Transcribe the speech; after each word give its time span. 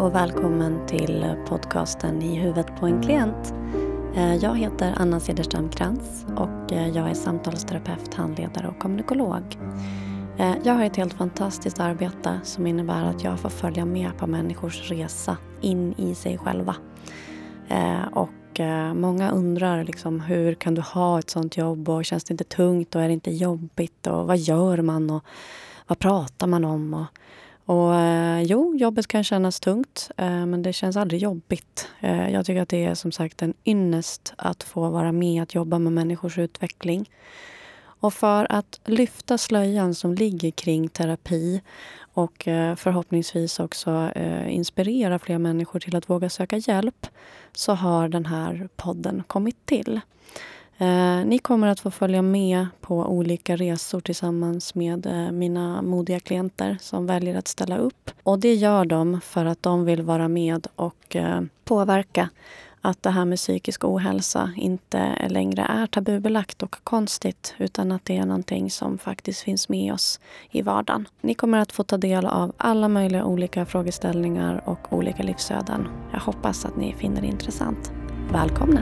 och 0.00 0.14
välkommen 0.14 0.86
till 0.86 1.34
podcasten 1.48 2.22
I 2.22 2.34
huvudet 2.34 2.66
på 2.76 2.86
en 2.86 3.02
klient. 3.02 3.54
Eh, 4.14 4.34
jag 4.34 4.58
heter 4.58 4.94
Anna 4.96 5.20
Cederström 5.20 5.68
Krantz 5.68 6.26
och 6.36 6.72
eh, 6.72 6.88
jag 6.88 7.10
är 7.10 7.14
samtalsterapeut, 7.14 8.14
handledare 8.14 8.68
och 8.68 8.78
kommunikolog. 8.78 9.58
Eh, 10.38 10.54
jag 10.64 10.74
har 10.74 10.84
ett 10.84 10.96
helt 10.96 11.12
fantastiskt 11.12 11.80
arbete 11.80 12.40
som 12.42 12.66
innebär 12.66 13.04
att 13.04 13.24
jag 13.24 13.40
får 13.40 13.48
följa 13.48 13.84
med 13.84 14.18
på 14.18 14.26
människors 14.26 14.90
resa 14.90 15.36
in 15.60 15.94
i 15.96 16.14
sig 16.14 16.38
själva. 16.38 16.76
Och 18.12 18.60
många 18.94 19.30
undrar 19.30 19.84
liksom, 19.84 20.20
hur 20.20 20.54
kan 20.54 20.74
du 20.74 20.80
ha 20.80 21.18
ett 21.18 21.30
sånt 21.30 21.56
jobb 21.56 21.88
och 21.88 22.04
känns 22.04 22.24
det 22.24 22.32
inte 22.32 22.44
tungt 22.44 22.94
och 22.94 23.02
är 23.02 23.06
det 23.06 23.12
inte 23.12 23.30
jobbigt 23.30 24.06
och 24.06 24.26
vad 24.26 24.38
gör 24.38 24.82
man 24.82 25.10
och 25.10 25.24
vad 25.86 25.98
pratar 25.98 26.46
man 26.46 26.64
om? 26.64 26.94
Och, 26.94 27.06
och 27.64 27.94
eh, 27.94 28.42
jo, 28.42 28.76
jobbet 28.76 29.06
kan 29.06 29.24
kännas 29.24 29.60
tungt, 29.60 30.10
eh, 30.16 30.46
men 30.46 30.62
det 30.62 30.72
känns 30.72 30.96
aldrig 30.96 31.22
jobbigt. 31.22 31.88
Eh, 32.00 32.30
jag 32.30 32.46
tycker 32.46 32.62
att 32.62 32.68
det 32.68 32.84
är 32.84 32.94
som 32.94 33.12
sagt 33.12 33.42
en 33.42 33.54
ynnest 33.64 34.34
att 34.36 34.62
få 34.62 34.90
vara 34.90 35.12
med 35.12 35.42
att 35.42 35.54
jobba 35.54 35.78
med 35.78 35.92
människors 35.92 36.38
utveckling. 36.38 37.10
Och 38.00 38.14
för 38.14 38.52
att 38.52 38.80
lyfta 38.84 39.38
slöjan 39.38 39.94
som 39.94 40.14
ligger 40.14 40.50
kring 40.50 40.88
terapi 40.88 41.60
och 42.12 42.48
eh, 42.48 42.76
förhoppningsvis 42.76 43.60
också 43.60 44.10
eh, 44.14 44.54
inspirera 44.54 45.18
fler 45.18 45.38
människor 45.38 45.80
till 45.80 45.96
att 45.96 46.10
våga 46.10 46.30
söka 46.30 46.56
hjälp 46.56 47.06
så 47.52 47.72
har 47.74 48.08
den 48.08 48.26
här 48.26 48.68
podden 48.76 49.22
kommit 49.26 49.66
till. 49.66 50.00
Eh, 50.80 51.24
ni 51.26 51.38
kommer 51.38 51.66
att 51.66 51.80
få 51.80 51.90
följa 51.90 52.22
med 52.22 52.66
på 52.80 52.94
olika 52.94 53.56
resor 53.56 54.00
tillsammans 54.00 54.74
med 54.74 55.06
eh, 55.06 55.32
mina 55.32 55.82
modiga 55.82 56.20
klienter 56.20 56.76
som 56.80 57.06
väljer 57.06 57.38
att 57.38 57.48
ställa 57.48 57.78
upp. 57.78 58.10
Och 58.22 58.38
det 58.38 58.54
gör 58.54 58.84
de 58.84 59.20
för 59.20 59.44
att 59.44 59.62
de 59.62 59.84
vill 59.84 60.02
vara 60.02 60.28
med 60.28 60.66
och 60.76 61.16
eh, 61.16 61.40
påverka 61.64 62.28
att 62.80 63.02
det 63.02 63.10
här 63.10 63.24
med 63.24 63.38
psykisk 63.38 63.84
ohälsa 63.84 64.52
inte 64.56 65.28
längre 65.28 65.62
är 65.62 65.86
tabubelagt 65.86 66.62
och 66.62 66.76
konstigt 66.84 67.54
utan 67.58 67.92
att 67.92 68.04
det 68.04 68.16
är 68.16 68.26
någonting 68.26 68.70
som 68.70 68.98
faktiskt 68.98 69.40
finns 69.40 69.68
med 69.68 69.92
oss 69.92 70.20
i 70.50 70.62
vardagen. 70.62 71.08
Ni 71.20 71.34
kommer 71.34 71.58
att 71.58 71.72
få 71.72 71.82
ta 71.82 71.96
del 71.96 72.26
av 72.26 72.52
alla 72.56 72.88
möjliga 72.88 73.24
olika 73.24 73.66
frågeställningar 73.66 74.62
och 74.64 74.92
olika 74.92 75.22
livsöden. 75.22 75.88
Jag 76.12 76.20
hoppas 76.20 76.64
att 76.64 76.76
ni 76.76 76.94
finner 76.94 77.20
det 77.20 77.26
intressant. 77.26 77.92
Välkomna! 78.32 78.80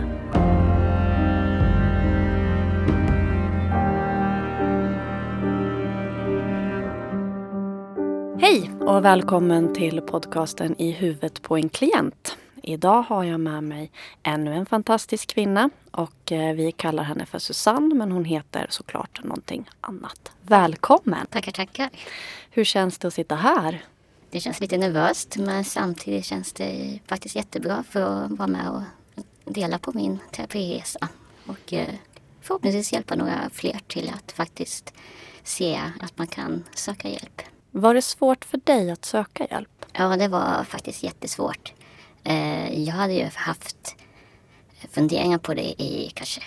Hej 8.41 8.71
och 8.81 9.05
välkommen 9.05 9.75
till 9.75 10.01
podcasten 10.01 10.81
I 10.81 10.91
huvudet 10.91 11.43
på 11.43 11.57
en 11.57 11.69
klient. 11.69 12.37
Idag 12.63 13.03
har 13.03 13.25
jag 13.25 13.41
med 13.41 13.65
mig 13.65 13.91
ännu 14.23 14.55
en 14.55 14.67
fantastisk 14.67 15.29
kvinna 15.29 15.71
och 15.91 16.33
eh, 16.33 16.55
vi 16.55 16.73
kallar 16.73 17.03
henne 17.03 17.27
för 17.27 17.39
Susanne 17.39 17.95
men 17.95 18.13
hon 18.13 18.25
heter 18.25 18.67
såklart 18.71 19.25
någonting 19.25 19.71
annat. 19.81 20.33
Välkommen! 20.43 21.27
Tackar, 21.31 21.53
tackar. 21.53 21.91
Hur 22.51 22.65
känns 22.65 22.99
det 22.99 23.09
att 23.09 23.15
sitta 23.15 23.35
här? 23.35 23.85
Det 24.31 24.41
känns 24.41 24.61
lite 24.61 24.79
nervöst 24.79 25.37
men 25.37 25.65
samtidigt 25.65 26.25
känns 26.25 26.53
det 26.53 27.01
faktiskt 27.07 27.37
jättebra 27.37 27.85
för 27.91 28.01
att 28.01 28.31
vara 28.31 28.49
med 28.49 28.71
och 28.71 28.83
dela 29.45 29.79
på 29.79 29.93
min 29.95 30.19
terapiresa 30.33 31.09
och 31.47 31.73
eh, 31.73 31.95
förhoppningsvis 32.41 32.93
hjälpa 32.93 33.15
några 33.15 33.51
fler 33.53 33.81
till 33.87 34.13
att 34.15 34.33
faktiskt 34.33 34.95
se 35.43 35.81
att 36.01 36.19
man 36.19 36.27
kan 36.27 36.65
söka 36.75 37.09
hjälp. 37.09 37.43
Var 37.71 37.95
det 37.95 38.03
svårt 38.03 38.45
för 38.45 38.61
dig 38.65 38.91
att 38.91 39.05
söka 39.05 39.47
hjälp? 39.51 39.87
Ja, 39.93 40.17
det 40.17 40.29
var 40.29 40.65
faktiskt 40.65 41.03
jättesvårt. 41.03 41.73
Eh, 42.25 42.83
jag 42.85 42.95
hade 42.95 43.13
ju 43.13 43.29
haft 43.35 43.97
funderingar 44.91 45.39
på 45.39 45.55
det 45.55 45.83
i 45.83 46.13
kanske 46.15 46.43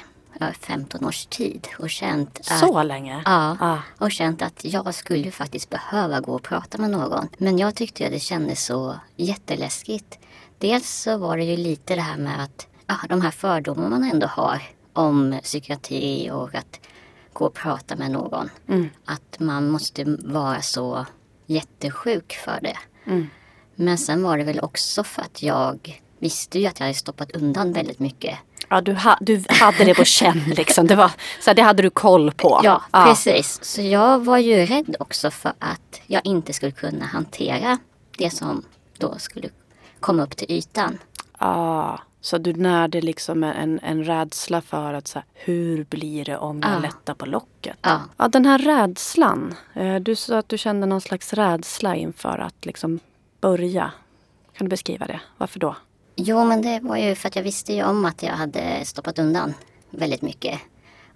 15 0.59 1.05
års 1.05 1.25
tid 1.25 1.67
och 1.79 1.89
känt 1.89 2.39
att, 2.39 2.59
Så 2.59 2.83
länge? 2.83 3.21
Ja, 3.25 3.57
ah. 3.59 3.77
och 3.97 4.11
känt 4.11 4.41
att 4.41 4.65
jag 4.65 4.95
skulle 4.95 5.31
faktiskt 5.31 5.69
behöva 5.69 6.19
gå 6.19 6.35
och 6.35 6.43
prata 6.43 6.77
med 6.77 6.89
någon. 6.89 7.27
Men 7.37 7.57
jag 7.57 7.75
tyckte 7.75 8.05
att 8.05 8.11
det 8.11 8.19
kändes 8.19 8.65
så 8.65 8.95
jätteläskigt. 9.15 10.19
Dels 10.57 10.89
så 10.89 11.17
var 11.17 11.37
det 11.37 11.43
ju 11.43 11.57
lite 11.57 11.95
det 11.95 12.01
här 12.01 12.17
med 12.17 12.43
att 12.43 12.67
ja, 12.87 12.95
de 13.09 13.21
här 13.21 13.31
fördomarna 13.31 13.89
man 13.89 14.03
ändå 14.03 14.27
har 14.27 14.61
om 14.93 15.39
psykiatri 15.43 16.31
och 16.31 16.55
att 16.55 16.79
gå 17.33 17.45
och 17.45 17.53
prata 17.53 17.95
med 17.95 18.11
någon. 18.11 18.49
Mm. 18.67 18.89
Att 19.05 19.39
man 19.39 19.69
måste 19.69 20.17
vara 20.19 20.61
så 20.61 21.05
jättesjuk 21.45 22.33
för 22.45 22.59
det. 22.61 22.77
Mm. 23.05 23.29
Men 23.75 23.97
sen 23.97 24.23
var 24.23 24.37
det 24.37 24.43
väl 24.43 24.59
också 24.59 25.03
för 25.03 25.21
att 25.21 25.43
jag 25.43 26.01
visste 26.19 26.59
ju 26.59 26.67
att 26.67 26.79
jag 26.79 26.85
hade 26.85 26.97
stoppat 26.97 27.31
undan 27.31 27.73
väldigt 27.73 27.99
mycket. 27.99 28.37
Ja, 28.69 28.81
du, 28.81 28.93
ha, 28.93 29.17
du 29.21 29.43
hade 29.49 29.83
det 29.83 29.93
på 29.93 30.05
känn 30.05 30.43
liksom. 30.57 30.87
Det, 30.87 30.95
var, 30.95 31.11
så 31.39 31.53
det 31.53 31.61
hade 31.61 31.83
du 31.83 31.89
koll 31.89 32.31
på. 32.31 32.61
Ja, 32.63 32.81
ja, 32.91 33.05
precis. 33.05 33.59
Så 33.63 33.81
jag 33.81 34.25
var 34.25 34.37
ju 34.37 34.65
rädd 34.65 34.95
också 34.99 35.31
för 35.31 35.53
att 35.59 36.01
jag 36.07 36.21
inte 36.25 36.53
skulle 36.53 36.71
kunna 36.71 37.05
hantera 37.05 37.77
det 38.17 38.29
som 38.29 38.63
då 38.97 39.15
skulle 39.17 39.49
komma 39.99 40.23
upp 40.23 40.37
till 40.37 40.51
ytan. 40.51 40.97
Ah. 41.37 41.97
Så 42.21 42.37
du 42.37 42.53
närde 42.53 43.01
liksom 43.01 43.43
en, 43.43 43.79
en 43.83 44.03
rädsla 44.03 44.61
för 44.61 44.93
att 44.93 45.07
så 45.07 45.19
här, 45.19 45.25
hur 45.33 45.83
blir 45.83 46.25
det 46.25 46.37
om 46.37 46.59
jag 46.61 46.71
ja. 46.71 46.79
lättar 46.79 47.13
på 47.13 47.25
locket? 47.25 47.77
Ja. 47.81 48.01
ja, 48.17 48.27
den 48.27 48.45
här 48.45 48.57
rädslan. 48.59 49.55
Eh, 49.73 49.95
du 49.95 50.15
sa 50.15 50.37
att 50.37 50.49
du 50.49 50.57
kände 50.57 50.87
någon 50.87 51.01
slags 51.01 51.33
rädsla 51.33 51.95
inför 51.95 52.37
att 52.37 52.65
liksom 52.65 52.99
börja. 53.41 53.91
Kan 54.53 54.65
du 54.65 54.69
beskriva 54.69 55.05
det? 55.07 55.19
Varför 55.37 55.59
då? 55.59 55.75
Jo, 56.15 56.45
men 56.45 56.61
det 56.61 56.79
var 56.79 56.97
ju 56.97 57.15
för 57.15 57.27
att 57.27 57.35
jag 57.35 57.43
visste 57.43 57.73
ju 57.73 57.83
om 57.83 58.05
att 58.05 58.23
jag 58.23 58.33
hade 58.33 58.85
stoppat 58.85 59.19
undan 59.19 59.53
väldigt 59.89 60.21
mycket. 60.21 60.59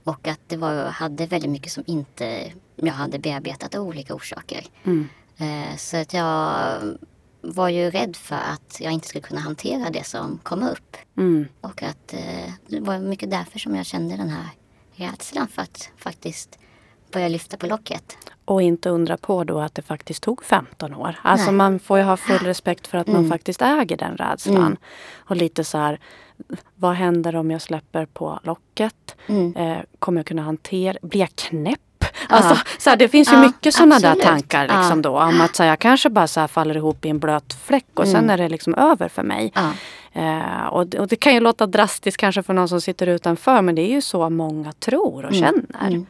Och 0.04 0.28
att 0.28 0.40
det 0.48 0.58
var, 0.58 0.86
hade 0.86 1.26
väldigt 1.26 1.52
mycket 1.52 1.72
som 1.72 1.84
inte 1.88 2.52
jag 2.76 2.94
hade 2.94 3.20
bearbetat 3.20 3.76
av 3.76 3.88
olika 3.88 4.16
orsaker. 4.16 4.66
Mm. 4.84 5.08
Eh, 5.38 5.78
så 5.78 5.98
att 5.98 6.14
jag 6.14 6.78
var 7.46 7.70
ju 7.70 7.90
rädd 7.90 8.16
för 8.16 8.36
att 8.36 8.78
jag 8.80 8.94
inte 8.94 9.08
skulle 9.08 9.22
kunna 9.22 9.42
hantera 9.42 9.90
det 9.90 10.04
som 10.04 10.40
kom 10.44 10.64
upp. 10.64 10.98
Mm. 11.18 11.48
Och 11.62 11.84
att 11.84 12.14
eh, 12.14 12.52
det 12.68 12.80
var 12.80 13.00
mycket 13.00 13.32
därför 13.32 13.60
som 13.60 13.76
jag 13.76 13.86
kände 13.86 14.16
den 14.16 14.30
här 14.30 14.50
rädslan 14.96 15.48
för 15.48 15.62
att 15.62 15.90
faktiskt 15.98 16.60
börja 17.12 17.28
lyfta 17.28 17.58
på 17.58 17.68
locket. 17.68 18.18
Och 18.46 18.62
inte 18.62 18.90
undra 18.90 19.18
på 19.18 19.44
då 19.44 19.60
att 19.60 19.76
det 19.76 19.82
faktiskt 19.82 20.24
tog 20.24 20.44
15 20.44 20.94
år. 20.94 21.20
Alltså 21.22 21.46
Nej. 21.46 21.56
man 21.56 21.80
får 21.80 21.98
ju 21.98 22.04
ha 22.04 22.18
full 22.18 22.46
respekt 22.46 22.88
för 22.88 22.98
att 22.98 23.08
mm. 23.08 23.22
man 23.22 23.30
faktiskt 23.30 23.62
äger 23.62 23.98
den 23.98 24.18
rädslan. 24.18 24.58
Mm. 24.58 24.78
Och 25.14 25.36
lite 25.36 25.64
så 25.64 25.78
här, 25.78 26.00
vad 26.76 26.94
händer 26.96 27.36
om 27.36 27.52
jag 27.52 27.62
släpper 27.62 28.06
på 28.06 28.40
locket? 28.44 29.16
Mm. 29.28 29.56
Eh, 29.56 29.78
kommer 30.00 30.20
jag 30.20 30.26
kunna 30.26 30.42
hantera, 30.42 30.98
blir 31.02 31.20
jag 31.20 31.36
knäpp? 31.36 31.80
Alltså, 32.30 32.58
så 32.78 32.90
här, 32.90 32.98
det 32.98 33.08
finns 33.08 33.34
ju 33.34 33.38
mycket 33.38 33.74
sådana 33.74 34.00
där 34.00 34.16
tankar 34.16 34.68
liksom 34.68 35.02
då. 35.02 35.20
Om 35.20 35.42
att 35.42 35.56
så 35.56 35.64
här, 35.64 35.70
jag 35.70 35.80
kanske 35.80 36.10
bara 36.10 36.28
så 36.28 36.48
faller 36.48 36.78
ihop 36.78 37.06
i 37.06 37.10
en 37.10 37.20
blöt 37.20 37.58
fläck 37.66 37.86
och 37.94 38.06
mm. 38.06 38.16
sen 38.16 38.30
är 38.30 38.38
det 38.38 38.50
liksom 38.50 38.76
över 38.76 39.08
för 39.10 39.24
mig. 39.24 39.54
Eh, 40.14 40.66
och, 40.66 40.96
och, 40.96 41.08
det 41.08 41.16
kan 41.16 41.34
ju 41.34 41.40
låta 41.40 41.68
drastiskt 41.68 42.18
kanske 42.18 42.44
för 42.44 42.54
någon 42.54 42.70
som 42.70 42.82
sitter 42.82 43.08
utanför 43.08 43.62
men 43.62 43.76
det 43.76 43.82
är 43.82 43.94
ju 43.94 44.02
så 44.02 44.30
många 44.30 44.72
tror 44.72 45.26
och 45.26 45.34
mm. 45.34 45.44
känner. 45.44 45.88
Mm. 45.88 46.06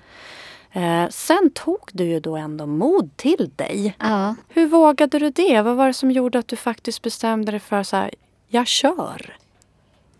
Eh, 0.71 1.09
sen 1.09 1.49
tog 1.53 1.89
du 1.91 2.03
ju 2.03 2.19
då 2.19 2.35
ändå 2.35 2.65
mod 2.65 3.17
till 3.17 3.51
dig. 3.55 3.95
Ja. 3.99 4.35
Hur 4.49 4.67
vågade 4.67 5.19
du 5.19 5.29
det? 5.29 5.61
Vad 5.61 5.75
var 5.75 5.87
det 5.87 5.93
som 5.93 6.11
gjorde 6.11 6.39
att 6.39 6.47
du 6.47 6.55
faktiskt 6.55 7.01
bestämde 7.01 7.51
dig 7.51 7.59
för 7.59 7.83
så 7.83 7.95
här, 7.95 8.11
jag 8.47 8.67
kör? 8.67 9.37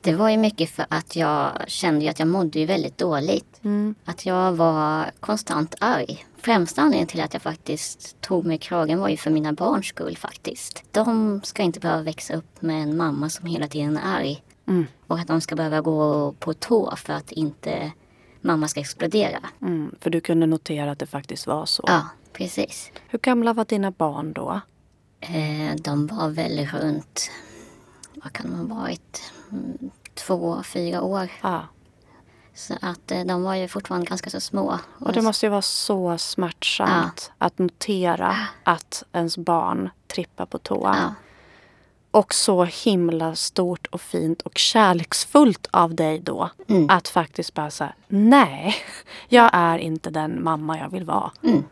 Det 0.05 0.15
var 0.15 0.29
ju 0.29 0.37
mycket 0.37 0.69
för 0.69 0.85
att 0.89 1.15
jag 1.15 1.51
kände 1.67 2.09
att 2.09 2.19
jag 2.19 2.27
mådde 2.27 2.59
ju 2.59 2.65
väldigt 2.65 2.97
dåligt. 2.97 3.59
Mm. 3.63 3.95
Att 4.05 4.25
jag 4.25 4.53
var 4.53 5.11
konstant 5.19 5.75
arg. 5.79 6.25
Främsta 6.37 6.81
anledningen 6.81 7.07
till 7.07 7.21
att 7.21 7.33
jag 7.33 7.41
faktiskt 7.41 8.21
tog 8.21 8.45
mig 8.45 8.57
kragen 8.57 8.99
var 8.99 9.09
ju 9.09 9.17
för 9.17 9.31
mina 9.31 9.53
barns 9.53 9.85
skull 9.85 10.17
faktiskt. 10.17 10.83
De 10.91 11.41
ska 11.43 11.63
inte 11.63 11.79
behöva 11.79 12.03
växa 12.03 12.33
upp 12.35 12.61
med 12.61 12.83
en 12.83 12.97
mamma 12.97 13.29
som 13.29 13.45
hela 13.45 13.67
tiden 13.67 13.97
är 13.97 14.17
arg. 14.17 14.43
Mm. 14.67 14.85
Och 15.07 15.19
att 15.19 15.27
de 15.27 15.41
ska 15.41 15.55
behöva 15.55 15.81
gå 15.81 16.31
på 16.31 16.53
tå 16.53 16.95
för 16.95 17.13
att 17.13 17.31
inte 17.31 17.91
mamma 18.41 18.67
ska 18.67 18.79
explodera. 18.79 19.39
Mm, 19.61 19.95
för 20.01 20.09
du 20.09 20.21
kunde 20.21 20.45
notera 20.45 20.91
att 20.91 20.99
det 20.99 21.07
faktiskt 21.07 21.47
var 21.47 21.65
så? 21.65 21.83
Ja, 21.87 22.09
precis. 22.33 22.91
Hur 23.07 23.19
gamla 23.19 23.53
var 23.53 23.65
dina 23.65 23.91
barn 23.91 24.33
då? 24.33 24.61
Eh, 25.19 25.75
de 25.75 26.07
var 26.07 26.29
väl 26.29 26.65
runt, 26.65 27.31
vad 28.23 28.33
kan 28.33 28.51
de 28.51 28.69
ha 28.69 28.81
varit, 28.81 29.33
mm, 29.51 29.91
två, 30.13 30.63
fyra 30.63 31.01
år. 31.01 31.29
Ah. 31.41 31.61
Så 32.53 32.73
att 32.81 33.11
eh, 33.11 33.25
de 33.25 33.43
var 33.43 33.55
ju 33.55 33.67
fortfarande 33.67 34.07
ganska 34.07 34.29
så 34.29 34.39
små. 34.39 34.79
Och 34.99 35.13
det 35.13 35.21
måste 35.21 35.45
ju 35.45 35.49
vara 35.49 35.61
så 35.61 36.17
smärtsamt 36.17 37.31
ja. 37.39 37.45
att 37.45 37.59
notera 37.59 38.37
att 38.63 39.03
ens 39.11 39.37
barn 39.37 39.89
trippar 40.07 40.45
på 40.45 40.57
tå. 40.57 40.81
Ja. 40.83 41.13
Och 42.11 42.33
så 42.33 42.63
himla 42.63 43.35
stort 43.35 43.87
och 43.87 44.01
fint 44.01 44.41
och 44.41 44.57
kärleksfullt 44.57 45.67
av 45.71 45.95
dig 45.95 46.19
då. 46.19 46.49
Mm. 46.67 46.89
Att 46.89 47.07
faktiskt 47.07 47.53
bara 47.53 47.71
säga 47.71 47.93
nej, 48.07 48.75
jag 49.29 49.49
är 49.53 49.77
inte 49.77 50.09
den 50.09 50.43
mamma 50.43 50.79
jag 50.79 50.89
vill 50.89 51.03
vara. 51.03 51.31
Mm. 51.43 51.63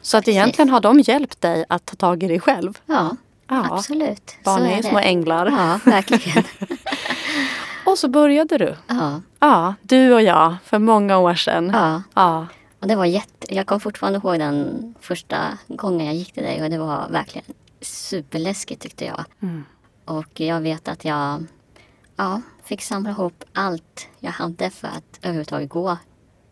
Så 0.00 0.16
att 0.16 0.28
egentligen 0.28 0.68
har 0.68 0.80
de 0.80 1.00
hjälpt 1.00 1.40
dig 1.40 1.64
att 1.68 1.86
ta 1.86 1.96
tag 1.96 2.22
i 2.22 2.28
dig 2.28 2.40
själv. 2.40 2.78
Ja, 2.86 3.16
Ja, 3.50 3.66
absolut. 3.70 4.36
barn 4.44 4.62
är 4.62 4.76
det. 4.76 4.88
små 4.88 4.98
änglar. 4.98 5.46
Ja, 5.46 5.80
verkligen. 5.90 6.44
Och 7.86 7.98
så 7.98 8.08
började 8.08 8.58
du. 8.58 8.76
ja, 8.86 9.20
Ja, 9.40 9.74
du 9.82 10.14
och 10.14 10.22
jag 10.22 10.56
för 10.64 10.78
många 10.78 11.18
år 11.18 11.34
sedan. 11.34 11.70
ja. 11.74 12.02
Ja. 12.14 12.46
Och 12.80 12.88
det 12.88 12.96
var 12.96 13.04
jätte... 13.04 13.54
Jag 13.54 13.66
kommer 13.66 13.78
fortfarande 13.80 14.18
ihåg 14.18 14.38
den 14.38 14.94
första 15.00 15.36
gången 15.68 16.06
jag 16.06 16.14
gick 16.14 16.32
till 16.32 16.42
dig 16.42 16.62
och 16.62 16.70
det 16.70 16.78
var 16.78 17.08
verkligen 17.10 17.46
superläskigt 17.80 18.82
tyckte 18.82 19.04
jag. 19.04 19.24
Mm. 19.42 19.64
Och 20.04 20.40
jag 20.40 20.60
vet 20.60 20.88
att 20.88 21.04
jag 21.04 21.46
ja, 22.16 22.40
fick 22.64 22.82
samla 22.82 23.10
ihop 23.10 23.44
allt 23.52 24.08
jag 24.18 24.30
hade 24.32 24.70
för 24.70 24.88
att 24.88 25.18
överhuvudtaget 25.22 25.68
gå 25.68 25.96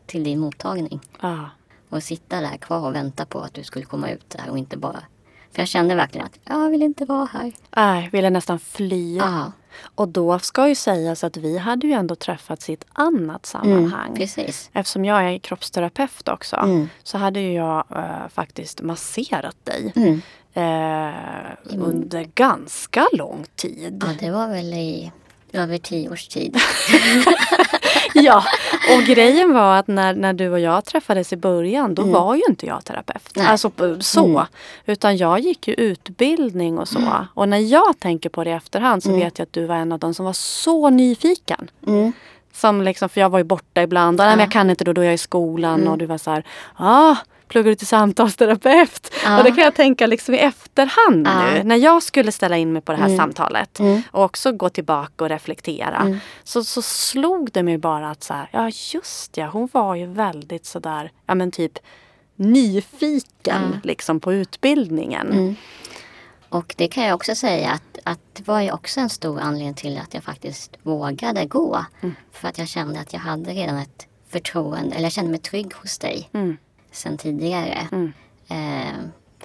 till 0.06 0.24
din 0.24 0.38
mottagning. 0.38 1.00
ja. 1.20 1.50
Och 1.90 2.02
sitta 2.02 2.40
där 2.40 2.56
kvar 2.56 2.86
och 2.86 2.94
vänta 2.94 3.26
på 3.26 3.40
att 3.40 3.54
du 3.54 3.62
skulle 3.64 3.84
komma 3.84 4.10
ut 4.10 4.30
där 4.30 4.50
och 4.50 4.58
inte 4.58 4.76
bara... 4.76 5.02
För 5.58 5.62
jag 5.62 5.68
kände 5.68 5.94
verkligen 5.94 6.26
att 6.26 6.38
jag 6.44 6.70
vill 6.70 6.82
inte 6.82 7.04
vara 7.04 7.28
här. 7.32 7.52
Nej, 7.76 8.08
ville 8.12 8.30
nästan 8.30 8.58
fly. 8.58 9.16
Ja, 9.16 9.52
Och 9.94 10.08
då 10.08 10.38
ska 10.38 10.68
ju 10.68 10.74
sägas 10.74 11.24
att 11.24 11.36
vi 11.36 11.58
hade 11.58 11.86
ju 11.86 11.92
ändå 11.92 12.14
träffats 12.14 12.70
i 12.70 12.72
ett 12.72 12.84
annat 12.92 13.46
sammanhang. 13.46 14.06
mm, 14.06 14.16
precis. 14.18 14.70
Eftersom 14.72 15.04
jag 15.04 15.34
är 15.34 15.38
kroppsterapeut 15.38 16.28
också 16.28 16.56
Mm. 16.56 16.88
så 17.02 17.18
hade 17.18 17.40
jag 17.40 17.84
eh, 17.96 18.28
faktiskt 18.34 18.82
masserat 18.82 19.56
dig 19.64 19.92
Mm. 19.96 20.20
eh, 20.54 21.54
under 21.78 22.24
ganska 22.34 23.06
lång 23.12 23.44
tid. 23.56 24.04
Ja, 24.06 24.12
det 24.26 24.30
var 24.30 24.48
väl 24.48 24.72
i 24.72 25.12
över 25.52 25.78
tio 25.78 26.10
års 26.10 26.28
tid. 26.28 26.56
ja, 28.22 28.44
och 28.96 29.02
grejen 29.02 29.52
var 29.52 29.76
att 29.76 29.88
när, 29.88 30.14
när 30.14 30.32
du 30.32 30.48
och 30.48 30.60
jag 30.60 30.84
träffades 30.84 31.32
i 31.32 31.36
början 31.36 31.94
då 31.94 32.02
var 32.02 32.34
ju 32.34 32.42
inte 32.48 32.66
jag 32.66 32.84
terapeut. 32.84 33.30
Nej. 33.36 33.46
Alltså 33.46 33.70
så. 34.00 34.26
Mm. 34.26 34.46
Utan 34.86 35.16
jag 35.16 35.40
gick 35.40 35.68
ju 35.68 35.74
utbildning 35.74 36.78
och 36.78 36.88
så. 36.88 37.00
Och 37.34 37.48
när 37.48 37.58
jag 37.58 38.00
tänker 38.00 38.28
på 38.28 38.44
det 38.44 38.50
i 38.50 38.52
efterhand 38.52 39.02
så 39.02 39.16
vet 39.16 39.38
jag 39.38 39.46
att 39.46 39.52
du 39.52 39.66
var 39.66 39.76
en 39.76 39.92
av 39.92 39.98
de 39.98 40.14
som 40.14 40.26
var 40.26 40.32
så 40.32 40.90
nyfiken. 40.90 41.70
Mm. 41.86 42.12
Som 42.52 42.82
liksom, 42.82 43.08
för 43.08 43.20
jag 43.20 43.30
var 43.30 43.38
ju 43.38 43.44
borta 43.44 43.82
ibland. 43.82 44.20
Och, 44.20 44.26
Nej, 44.26 44.38
jag 44.38 44.50
kan 44.50 44.70
inte 44.70 44.84
då, 44.84 44.92
då 44.92 45.00
är 45.00 45.04
jag 45.04 45.14
i 45.14 45.18
skolan. 45.18 45.80
Mm. 45.80 45.92
Och 45.92 45.98
du 45.98 46.06
var 46.06 46.18
så 46.18 46.30
här, 46.30 46.44
ah, 46.76 47.16
pluggar 47.48 47.70
du 47.70 47.74
till 47.74 47.86
samtalsterapeut? 47.86 49.14
Ja. 49.24 49.38
Och 49.38 49.44
det 49.44 49.50
kan 49.50 49.64
jag 49.64 49.74
tänka 49.74 50.06
liksom 50.06 50.34
i 50.34 50.38
efterhand 50.38 51.26
Ja. 51.26 51.50
nu. 51.52 51.62
När 51.64 51.76
jag 51.76 52.02
skulle 52.02 52.32
ställa 52.32 52.56
in 52.56 52.72
mig 52.72 52.82
på 52.82 52.92
det 52.92 52.98
här 52.98 53.16
samtalet. 53.16 53.78
Mm. 53.78 54.02
Och 54.10 54.24
också 54.24 54.52
gå 54.52 54.68
tillbaka 54.68 55.24
och 55.24 55.30
reflektera. 55.30 56.18
Så, 56.44 56.64
så 56.64 56.82
slog 56.82 57.52
det 57.52 57.62
mig 57.62 57.78
bara 57.78 58.10
att 58.10 58.24
så 58.24 58.34
här, 58.34 58.48
ja 58.52 58.70
just 58.94 59.36
ja, 59.36 59.46
hon 59.46 59.68
var 59.72 59.94
ju 59.94 60.06
väldigt 60.06 60.66
sådär, 60.66 61.10
ja 61.26 61.34
men 61.34 61.50
typ 61.50 61.78
nyfiken 62.36 63.80
liksom 63.84 64.20
på 64.20 64.32
utbildningen. 64.32 65.32
Mm. 65.32 65.56
Och 66.48 66.74
det 66.76 66.88
kan 66.88 67.04
jag 67.04 67.14
också 67.14 67.34
säga 67.34 67.70
att, 67.70 67.98
att 68.04 68.20
det 68.32 68.48
var 68.48 68.60
ju 68.60 68.72
också 68.72 69.00
en 69.00 69.08
stor 69.10 69.40
anledning 69.40 69.74
till 69.74 69.98
att 69.98 70.14
jag 70.14 70.24
faktiskt 70.24 70.76
vågade 70.82 71.44
gå. 71.46 71.84
Mm. 72.00 72.14
För 72.32 72.48
att 72.48 72.58
jag 72.58 72.68
kände 72.68 73.00
att 73.00 73.12
jag 73.12 73.20
hade 73.20 73.50
redan 73.52 73.78
ett 73.78 74.06
förtroende, 74.28 74.94
eller 74.94 75.02
jag 75.02 75.12
kände 75.12 75.30
mig 75.30 75.40
trygg 75.40 75.74
hos 75.74 75.98
dig 75.98 76.28
Mm. 76.32 76.56
Sen 76.92 77.18
tidigare. 77.18 77.88
Mm. 77.92 78.12
Eh, 78.48 78.94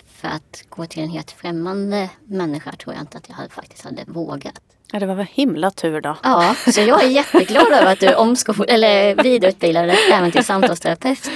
för 0.07 0.28
att 0.28 0.63
gå 0.69 0.86
till 0.86 1.04
en 1.04 1.10
helt 1.10 1.31
främmande 1.31 2.10
människa 2.25 2.72
tror 2.72 2.94
jag 2.95 3.04
inte 3.04 3.18
att 3.18 3.30
jag 3.30 3.36
hade, 3.36 3.50
faktiskt 3.50 3.84
hade 3.86 4.04
vågat. 4.07 4.62
Ja, 4.92 5.00
det 5.00 5.06
var 5.06 5.16
väl 5.16 5.25
himla 5.31 5.72
tur 5.72 6.01
då. 6.01 6.18
Ja, 6.24 6.56
så 6.72 6.81
jag 6.81 7.04
är 7.04 7.07
jätteglad 7.07 7.68
över 7.72 7.94
att 7.94 8.00
du 8.00 8.16
omskol 8.16 8.66
eller 8.68 9.16
vidareutbildade 9.24 9.88
dig 9.88 9.98
även 10.13 10.31
till 10.31 10.44
samtalsterapeut. 10.45 11.30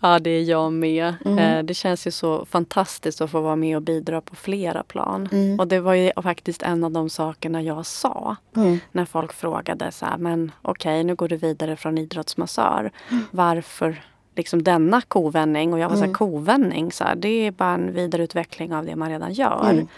Ja, 0.00 0.18
det 0.18 0.30
är 0.30 0.42
jag 0.42 0.72
med. 0.72 1.14
Mm. 1.24 1.38
Eh, 1.38 1.62
Det 1.62 1.74
känns 1.74 2.06
ju 2.06 2.10
så 2.10 2.46
fantastiskt 2.46 3.20
att 3.20 3.30
få 3.30 3.40
vara 3.40 3.56
med 3.56 3.76
och 3.76 3.82
bidra 3.82 4.20
på 4.20 4.36
flera 4.36 4.82
plan. 4.82 5.28
Mm. 5.32 5.60
Och 5.60 5.68
det 5.68 5.80
var 5.80 5.94
ju 5.94 6.12
faktiskt 6.22 6.62
en 6.62 6.84
av 6.84 6.90
de 6.90 7.10
sakerna 7.10 7.62
jag 7.62 7.86
sa 7.86 8.36
Mm. 8.56 8.78
när 8.92 9.04
folk 9.04 9.32
frågade 9.32 9.92
så 9.92 10.06
här, 10.06 10.16
men 10.18 10.52
okej, 10.62 11.04
nu 11.04 11.14
går 11.14 11.28
du 11.28 11.36
vidare 11.36 11.76
från 11.76 11.98
idrottsmassör. 11.98 12.92
Mm. 13.10 13.24
Varför 13.30 14.02
liksom 14.36 14.62
denna 14.62 15.00
kovändning? 15.00 15.72
Och 15.72 15.78
jag 15.78 15.88
var 15.88 15.96
så 15.96 16.04
här, 16.04 16.12
kovändning, 16.12 16.92
så 16.92 17.04
här, 17.04 17.14
det 17.16 17.28
är 17.28 17.50
bara 17.50 17.74
en 17.74 17.92
vidareutveckling 17.92 18.74
av 18.74 18.86
det 18.86 18.96
man 18.96 19.08
redan 19.10 19.32
gör. 19.32 19.70
Mm. 19.70 19.88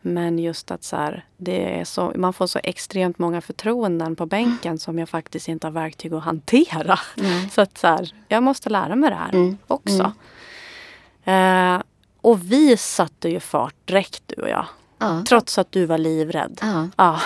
Men 0.00 0.38
just 0.38 0.70
att 0.70 0.84
så 0.84 0.96
här, 0.96 1.24
det 1.36 1.80
är 1.80 1.84
så, 1.84 2.12
man 2.16 2.32
får 2.32 2.46
så 2.46 2.60
extremt 2.62 3.18
många 3.18 3.40
förtroenden 3.40 4.16
på 4.16 4.26
bänken 4.26 4.78
som 4.78 4.98
jag 4.98 5.08
faktiskt 5.08 5.48
inte 5.48 5.66
har 5.66 5.72
verktyg 5.72 6.12
att 6.14 6.22
hantera. 6.24 6.98
Nej. 7.16 7.48
Så 7.52 7.60
att 7.60 7.78
så 7.78 7.86
här, 7.86 8.14
jag 8.28 8.42
måste 8.42 8.70
lära 8.70 8.96
mig 8.96 9.10
det 9.10 9.16
här 9.16 9.32
Mm. 9.32 9.58
också. 9.66 10.12
Eh, 11.24 11.82
och 12.20 12.52
vi 12.52 12.76
satte 12.76 13.28
ju 13.28 13.40
fart 13.40 13.74
direkt 13.84 14.22
du 14.26 14.42
och 14.42 14.48
jag. 14.48 14.66
Ja. 14.98 15.22
Trots 15.28 15.58
att 15.58 15.72
du 15.72 15.86
var 15.86 15.98
livrädd. 15.98 16.58
ja. 16.62 16.88
Ja. 16.96 17.20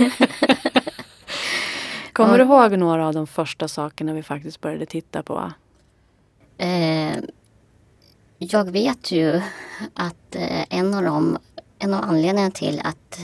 Kommer 2.12 2.38
du 2.38 2.44
ihåg 2.44 2.78
några 2.78 3.06
av 3.06 3.14
de 3.14 3.26
första 3.26 3.68
sakerna 3.68 4.12
vi 4.12 4.22
faktiskt 4.22 4.60
började 4.60 4.86
titta 4.86 5.22
på? 5.22 5.52
Eh, 6.62 7.18
jag 8.38 8.70
vet 8.70 9.12
ju 9.12 9.40
att 9.94 10.34
eh, 10.34 10.64
en 10.78 10.94
av 10.94 11.02
dem, 11.02 11.38
en 11.78 11.94
av 11.94 12.04
anledningarna 12.04 12.50
till 12.50 12.80
att 12.84 13.20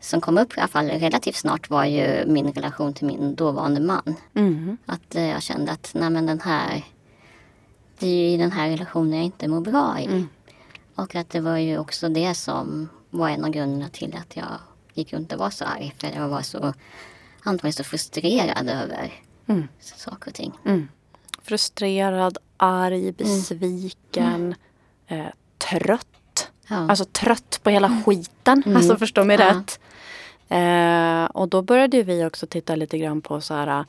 som 0.00 0.20
kom 0.20 0.38
upp 0.38 0.56
i 0.56 0.60
alla 0.60 0.68
fall 0.68 0.86
relativt 0.90 1.36
snart 1.36 1.70
var 1.70 1.84
ju 1.84 2.24
min 2.26 2.52
relation 2.52 2.94
till 2.94 3.06
min 3.06 3.34
dåvarande 3.34 3.80
man. 3.80 4.14
Mm. 4.34 4.76
Att 4.86 5.14
eh, 5.14 5.26
jag 5.26 5.42
kände 5.42 5.72
att 5.72 5.90
nej 5.94 6.10
men 6.10 6.26
den 6.26 6.40
här, 6.40 6.84
det 7.98 8.06
är 8.06 8.14
ju 8.14 8.26
i 8.28 8.36
den 8.36 8.52
här 8.52 8.68
relationen 8.68 9.14
jag 9.14 9.24
inte 9.24 9.48
mår 9.48 9.60
bra 9.60 10.00
i. 10.00 10.26
Och 10.94 11.14
att 11.14 11.30
det 11.30 11.40
var 11.40 11.56
ju 11.56 11.78
också 11.78 12.08
det 12.08 12.34
som 12.34 12.88
var 13.10 13.28
en 13.28 13.44
av 13.44 13.50
grunderna 13.50 13.88
till 13.88 14.16
att 14.20 14.36
jag 14.36 14.58
gick 14.94 15.12
runt 15.12 15.32
och 15.32 15.38
var 15.38 15.50
så 15.50 15.64
arg. 15.64 15.94
För 15.98 16.10
jag 16.16 16.28
var 16.28 16.42
så 16.42 16.74
antagligen 17.42 17.72
så 17.72 17.84
frustrerad 17.84 18.68
över 18.68 19.12
Mm. 19.46 19.68
saker 19.80 20.28
och 20.30 20.34
ting. 20.34 20.52
Frustrerad, 21.42 22.38
arg, 22.62 23.12
besviken, 23.12 24.54
eh, 25.06 25.26
trött. 25.58 26.50
Ja. 26.68 26.76
Alltså 26.76 27.04
trött 27.04 27.60
på 27.62 27.70
hela 27.70 28.02
skiten. 28.06 28.62
Alltså 28.76 28.96
förstå 28.96 29.24
mig 29.24 29.36
Ja. 29.40 29.50
rätt. 29.50 29.80
Eh, 30.48 31.24
och 31.36 31.48
då 31.48 31.62
började 31.62 32.02
vi 32.02 32.24
också 32.24 32.46
titta 32.46 32.76
lite 32.76 32.98
grann 32.98 33.20
på 33.20 33.40
så 33.40 33.54
här 33.54 33.84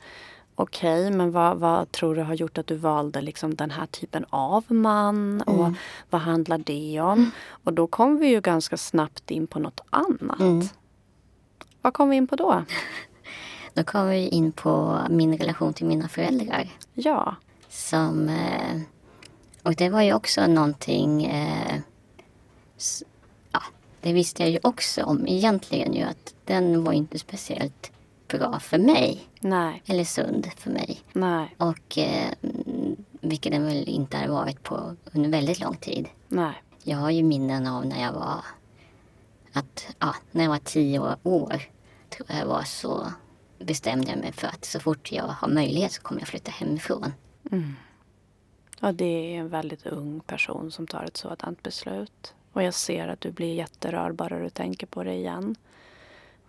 Okej, 0.54 1.10
men 1.10 1.32
vad, 1.32 1.58
vad 1.58 1.92
tror 1.92 2.14
du 2.14 2.22
har 2.22 2.34
gjort 2.34 2.58
att 2.58 2.66
du 2.66 2.76
valde 2.76 3.20
liksom 3.20 3.54
den 3.54 3.70
här 3.70 3.86
typen 3.86 4.24
av 4.30 4.64
man? 4.68 5.40
Och 5.42 5.68
vad 6.10 6.20
handlar 6.20 6.58
det 6.58 7.00
om? 7.00 7.30
Och 7.64 7.72
då 7.72 7.86
kom 7.86 8.16
vi 8.18 8.26
ju 8.28 8.40
ganska 8.40 8.76
snabbt 8.76 9.30
in 9.30 9.46
på 9.46 9.58
något 9.58 9.80
annat. 9.90 10.40
Mm. 10.40 10.68
Vad 11.82 11.94
kom 11.94 12.08
vi 12.10 12.16
in 12.16 12.26
på 12.26 12.36
då? 12.36 12.64
Då 13.74 13.84
kom 13.84 14.08
vi 14.08 14.28
in 14.28 14.52
på 14.52 14.98
min 15.10 15.38
relation 15.38 15.74
till 15.74 15.86
mina 15.86 16.08
föräldrar. 16.08 16.68
Ja. 16.94 17.36
Som, 17.72 18.28
eh, 18.28 18.80
och 19.62 19.74
det 19.74 19.88
var 19.88 20.02
ju 20.02 20.12
också 20.14 20.46
någonting, 20.46 21.24
eh, 21.24 21.80
ja, 23.52 23.62
det 24.00 24.12
visste 24.12 24.42
jag 24.42 24.50
ju 24.50 24.58
också 24.62 25.02
om 25.04 25.26
egentligen 25.26 25.94
ju 25.94 26.02
att 26.02 26.34
den 26.44 26.84
var 26.84 26.92
inte 26.92 27.18
speciellt 27.18 27.92
bra 28.28 28.60
för 28.60 28.78
mig. 28.78 29.28
Nej, 29.40 29.82
Eller 29.86 30.04
sund 30.04 30.50
för 30.56 30.70
mig. 30.70 31.00
nej, 31.12 31.54
Och 31.58 31.98
eh, 31.98 32.30
vilket 33.20 33.52
den 33.52 33.64
väl 33.66 33.88
inte 33.88 34.16
har 34.16 34.28
varit 34.28 34.62
på 34.62 34.96
under 35.12 35.30
väldigt 35.30 35.60
lång 35.60 35.76
tid. 35.76 36.08
nej. 36.28 36.54
Jag 36.84 36.96
har 36.96 37.10
ju 37.10 37.22
minnen 37.22 37.66
av 37.66 37.86
när 37.86 38.02
jag 38.02 38.12
var 38.12 38.44
att, 39.52 39.86
ja, 39.98 40.14
när 40.30 40.42
jag 40.44 40.50
var 40.50 40.58
tio 40.58 40.98
år, 40.98 41.16
år 41.22 41.62
tror 42.10 42.28
jag 42.38 42.46
var 42.46 42.62
så 42.62 43.12
bestämde 43.58 44.10
jag 44.10 44.18
mig 44.18 44.32
för 44.32 44.48
att 44.48 44.64
så 44.64 44.80
fort 44.80 45.12
jag 45.12 45.24
har 45.24 45.48
möjlighet 45.48 45.92
så 45.92 46.02
kommer 46.02 46.20
jag 46.20 46.28
flytta 46.28 46.50
hemifrån. 46.50 47.12
Ja, 48.80 48.92
det 48.92 49.04
är 49.04 49.40
en 49.40 49.48
väldigt 49.48 49.86
ung 49.86 50.20
person 50.20 50.70
som 50.70 50.86
tar 50.86 51.04
ett 51.04 51.16
sådant 51.16 51.62
beslut. 51.62 52.34
Och 52.52 52.62
jag 52.62 52.74
ser 52.74 53.08
att 53.08 53.20
du 53.20 53.30
blir 53.30 53.54
jätterörd 53.54 54.14
bara 54.14 54.38
du 54.38 54.50
tänker 54.50 54.86
på 54.86 55.04
det 55.04 55.14
igen. 55.14 55.56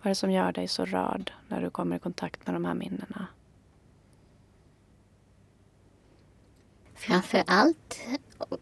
Vad 0.02 0.06
är 0.06 0.08
det 0.08 0.14
som 0.14 0.30
gör 0.30 0.52
dig 0.52 0.68
så 0.68 0.84
rörd 0.84 1.32
när 1.48 1.60
du 1.60 1.70
kommer 1.70 1.96
i 1.96 1.98
kontakt 1.98 2.46
med 2.46 2.54
de 2.54 2.64
här 2.64 2.74
minnena? 2.74 3.26
Framför 6.94 7.42
allt, 7.46 8.00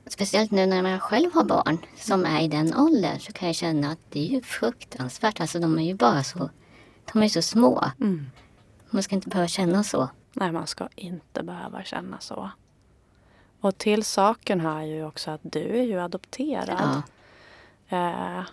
speciellt 0.07 0.51
nu 0.51 0.67
när 0.67 0.83
man 0.83 1.01
själv 1.01 1.35
har 1.35 1.45
barn 1.45 1.79
som 1.97 2.25
är 2.25 2.43
i 2.43 2.49
den 2.49 2.75
åldern 2.75 3.21
så 3.21 3.33
kan 3.33 3.49
jag 3.49 3.57
känna 3.57 3.91
att 3.91 3.99
det 4.11 4.21
är 4.21 4.31
ju 4.31 4.43
fruktansvärt. 4.43 5.41
Alltså 5.41 5.59
de 5.59 5.79
är 5.79 5.83
ju 5.83 5.95
bara 5.95 6.23
så, 6.23 6.51
de 7.13 7.23
är 7.23 7.29
så 7.29 7.43
små. 7.43 7.85
Mm. 8.01 8.27
Man 8.91 9.03
ska 9.03 9.15
inte 9.15 9.29
behöva 9.29 9.49
känna 9.49 9.85
så. 9.85 10.09
Nej, 10.33 10.53
man 10.53 10.67
ska 10.67 10.89
inte 10.95 11.43
behöva 11.43 11.83
känna 11.83 12.21
så. 12.21 12.51
Och 13.61 13.79
till 13.79 14.05
saken 14.05 14.61
hör 14.61 14.81
ju 14.81 15.05
också 15.05 15.31
att 15.31 15.41
du 15.43 15.79
är 15.79 15.83
ju 15.83 16.01
adopterad. 16.01 17.03
Ja. 17.89 17.99
Eh, 17.99 18.45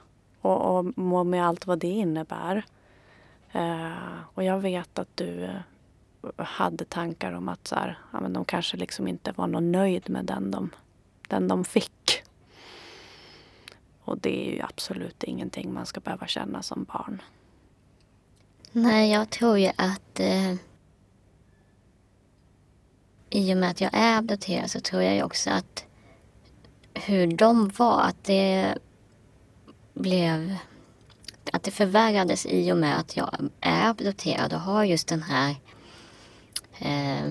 och, 0.41 0.85
och 0.95 1.25
med 1.25 1.47
allt 1.47 1.67
vad 1.67 1.79
det 1.79 1.87
innebär. 1.87 2.65
Eh, 3.51 4.19
och 4.33 4.43
jag 4.43 4.59
vet 4.59 4.99
att 4.99 5.17
du 5.17 5.49
hade 6.37 6.85
tankar 6.85 7.31
om 7.31 7.49
att 7.49 7.67
så 7.67 7.75
här, 7.75 7.99
ja, 8.13 8.19
men 8.19 8.33
de 8.33 8.45
kanske 8.45 8.77
liksom 8.77 9.07
inte 9.07 9.31
var 9.31 9.47
någon 9.47 9.71
nöjd 9.71 10.09
med 10.09 10.25
den 10.25 10.51
de, 10.51 10.69
den 11.27 11.47
de 11.47 11.65
fick. 11.65 12.23
Och 14.01 14.17
det 14.17 14.47
är 14.47 14.55
ju 14.55 14.61
absolut 14.61 15.23
ingenting 15.23 15.73
man 15.73 15.85
ska 15.85 15.99
behöva 15.99 16.27
känna 16.27 16.61
som 16.63 16.83
barn. 16.83 17.21
Nej, 18.71 19.11
jag 19.11 19.29
tror 19.29 19.57
ju 19.57 19.71
att 19.77 20.19
eh, 20.19 20.55
i 23.29 23.53
och 23.53 23.57
med 23.57 23.69
att 23.69 23.81
jag 23.81 23.89
är 23.93 24.17
adopterad 24.17 24.71
så 24.71 24.79
tror 24.79 25.03
jag 25.03 25.15
ju 25.15 25.23
också 25.23 25.49
att 25.49 25.85
hur 26.93 27.27
de 27.27 27.69
var, 27.77 28.01
att 28.01 28.23
det 28.23 28.75
blev 29.93 30.55
att 31.51 31.63
det 31.63 31.71
förvärrades 31.71 32.45
i 32.45 32.71
och 32.71 32.77
med 32.77 32.99
att 32.99 33.17
jag 33.17 33.49
är 33.61 33.89
adopterad 33.89 34.53
och 34.53 34.59
har 34.59 34.83
just 34.83 35.07
den 35.07 35.21
här 35.23 35.55
eh, 36.77 37.29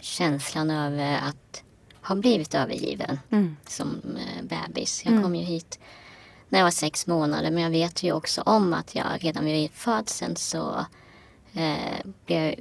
känslan 0.00 0.70
över 0.70 1.16
att 1.16 1.62
ha 2.02 2.14
blivit 2.14 2.54
övergiven 2.54 3.20
Mm. 3.30 3.56
som 3.66 4.00
eh, 4.16 4.42
bebis. 4.44 5.04
Jag 5.04 5.22
kom 5.22 5.34
ju 5.34 5.42
hit 5.44 5.78
när 6.48 6.58
jag 6.58 6.66
var 6.66 6.70
sex 6.70 7.06
månader 7.06 7.50
men 7.50 7.62
jag 7.62 7.70
vet 7.70 8.02
ju 8.02 8.12
också 8.12 8.42
om 8.42 8.74
att 8.74 8.94
jag 8.94 9.06
redan 9.24 9.44
vid 9.44 9.70
födseln 9.70 10.36
så 10.36 10.86
eh, 11.52 12.06
blev, 12.26 12.54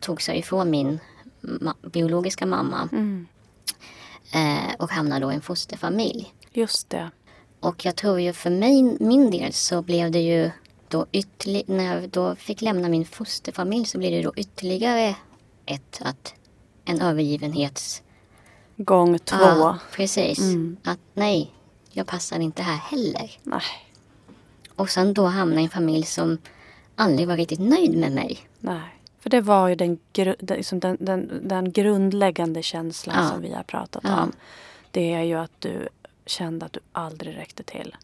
togs 0.00 0.28
jag 0.28 0.36
ifrån 0.38 0.70
min 0.70 1.00
ma- 1.42 1.88
biologiska 1.90 2.46
mamma 2.46 2.88
Mm. 2.92 3.26
eh, 4.34 4.74
och 4.78 4.90
hamnade 4.90 5.26
då 5.26 5.32
i 5.32 5.34
en 5.34 5.40
fosterfamilj. 5.40 6.34
Just 6.52 6.90
det. 6.90 7.10
Och 7.60 7.84
jag 7.84 7.96
tror 7.96 8.20
ju 8.20 8.32
för 8.32 8.50
mig, 8.50 8.82
min 9.00 9.30
del 9.30 9.52
så 9.52 9.82
blev 9.82 10.10
det 10.10 10.20
ju 10.20 10.50
då 10.88 11.06
ytterligare, 11.12 11.64
när 11.76 11.94
jag 11.94 12.10
då 12.10 12.34
fick 12.36 12.62
lämna 12.62 12.88
min 12.88 13.04
fosterfamilj 13.04 13.84
så 13.84 13.98
blev 13.98 14.10
det 14.12 14.22
då 14.22 14.32
ytterligare 14.36 15.14
ett, 15.66 16.00
att 16.04 16.34
en 16.84 17.00
övergivenhets... 17.00 18.02
Gång 18.76 19.18
två. 19.18 19.36
Ja, 19.40 19.78
precis. 19.92 20.38
Mm. 20.38 20.76
Att 20.84 20.98
nej, 21.14 21.52
jag 21.90 22.06
passar 22.06 22.38
inte 22.40 22.62
här 22.62 22.76
heller. 22.76 23.30
Nej. 23.42 23.62
Och 24.76 24.90
sen 24.90 25.14
då 25.14 25.26
hamna 25.26 25.60
i 25.60 25.64
en 25.64 25.70
familj 25.70 26.02
som 26.06 26.38
aldrig 26.96 27.28
var 27.28 27.36
riktigt 27.36 27.60
nöjd 27.60 27.96
med 27.98 28.12
mig. 28.12 28.38
Nej. 28.60 28.80
För 29.20 29.30
det 29.30 29.40
var 29.40 29.68
ju 29.68 29.74
den, 29.74 29.98
liksom 30.40 30.80
den, 30.80 30.96
den, 31.00 31.48
den 31.48 31.72
grundläggande 31.72 32.62
känslan 32.62 33.16
Ja. 33.24 33.28
som 33.28 33.42
vi 33.42 33.52
har 33.54 33.62
pratat 33.62 34.02
Ja. 34.06 34.22
om. 34.22 34.32
Det 34.90 35.14
är 35.14 35.22
ju 35.22 35.34
att 35.34 35.52
du 35.60 35.88
kände 36.26 36.66
att 36.66 36.72
du 36.72 36.80
aldrig 36.92 37.36
räckte 37.36 37.62
till. 37.62 37.96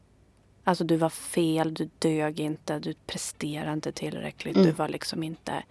Alltså 0.65 0.85
du 0.85 0.97
var 0.97 1.09
fel, 1.11 1.75
du 1.75 1.91
dög 1.99 2.41
inte, 2.41 2.79
du 2.79 2.95
presterade 3.07 3.73
inte 3.73 3.93
tillräckligt. 3.93 4.57
Mm. 4.57 4.67
Du 4.67 4.73
var 4.73 4.89
liksom 4.89 5.23
inte... 5.23 5.63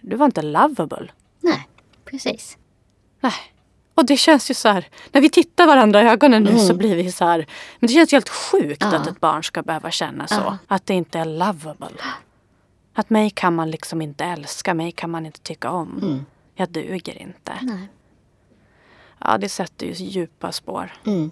Du 0.00 0.16
var 0.16 0.26
inte 0.26 0.42
lovable. 0.42 1.08
Nej, 1.40 1.68
precis. 2.04 2.58
Nej. 3.20 3.32
Och 3.94 4.04
det 4.06 4.16
känns 4.16 4.50
ju 4.50 4.54
så 4.54 4.68
här, 4.68 4.88
när 5.12 5.20
vi 5.20 5.30
tittar 5.30 5.66
varandra 5.66 6.02
i 6.02 6.06
ögonen 6.06 6.42
nu 6.42 6.50
Mm. 6.50 6.66
så 6.66 6.74
blir 6.74 6.96
vi 6.96 7.12
så 7.12 7.24
här, 7.24 7.46
men 7.78 7.88
det 7.88 7.94
känns 7.94 8.12
helt 8.12 8.28
sjukt 8.28 8.82
Ja. 8.82 8.96
att 8.96 9.06
ett 9.06 9.20
barn 9.20 9.44
ska 9.44 9.62
behöva 9.62 9.90
känna 9.90 10.26
så. 10.26 10.58
Att 10.66 10.86
det 10.86 10.94
inte 10.94 11.18
är 11.18 11.24
lovable. 11.24 11.88
Att 12.98 13.10
mig 13.10 13.30
kan 13.30 13.54
man 13.54 13.70
liksom 13.70 14.02
inte 14.02 14.24
älska, 14.24 14.74
mig 14.74 14.92
kan 14.92 15.10
man 15.10 15.26
inte 15.26 15.40
tycka 15.40 15.70
om. 15.70 15.98
Mm. 16.02 16.24
Jag 16.54 16.70
duger 16.70 17.22
inte. 17.22 17.52
Nej. 17.62 17.88
Ja, 19.18 19.38
det 19.38 19.48
sätter 19.48 19.86
ju 19.86 19.92
djupa 19.92 20.52
spår. 20.52 20.92
Mm. 21.06 21.30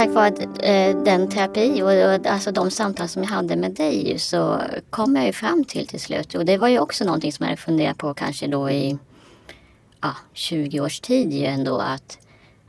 Tack 0.00 0.10
vare 0.10 0.28
eh, 0.62 1.02
den 1.02 1.28
terapi 1.28 1.82
och, 1.82 2.26
alltså 2.26 2.52
de 2.52 2.70
samtal 2.70 3.08
som 3.08 3.22
jag 3.22 3.30
hade 3.30 3.56
med 3.56 3.70
dig 3.74 4.18
så 4.18 4.62
kom 4.90 5.16
jag 5.16 5.26
ju 5.26 5.32
fram 5.32 5.64
till 5.64 5.86
till 5.86 6.00
slut. 6.00 6.34
Och 6.34 6.44
det 6.44 6.58
var 6.58 6.68
ju 6.68 6.78
också 6.78 7.04
någonting 7.04 7.32
som 7.32 7.46
jag 7.46 7.58
funderat 7.58 7.98
på 7.98 8.14
kanske 8.14 8.46
då 8.46 8.70
i 8.70 8.98
ja, 10.00 10.16
20 10.32 10.80
års 10.80 11.00
tid 11.00 11.32
ju 11.32 11.44
ändå 11.44 11.78
att, 11.78 12.18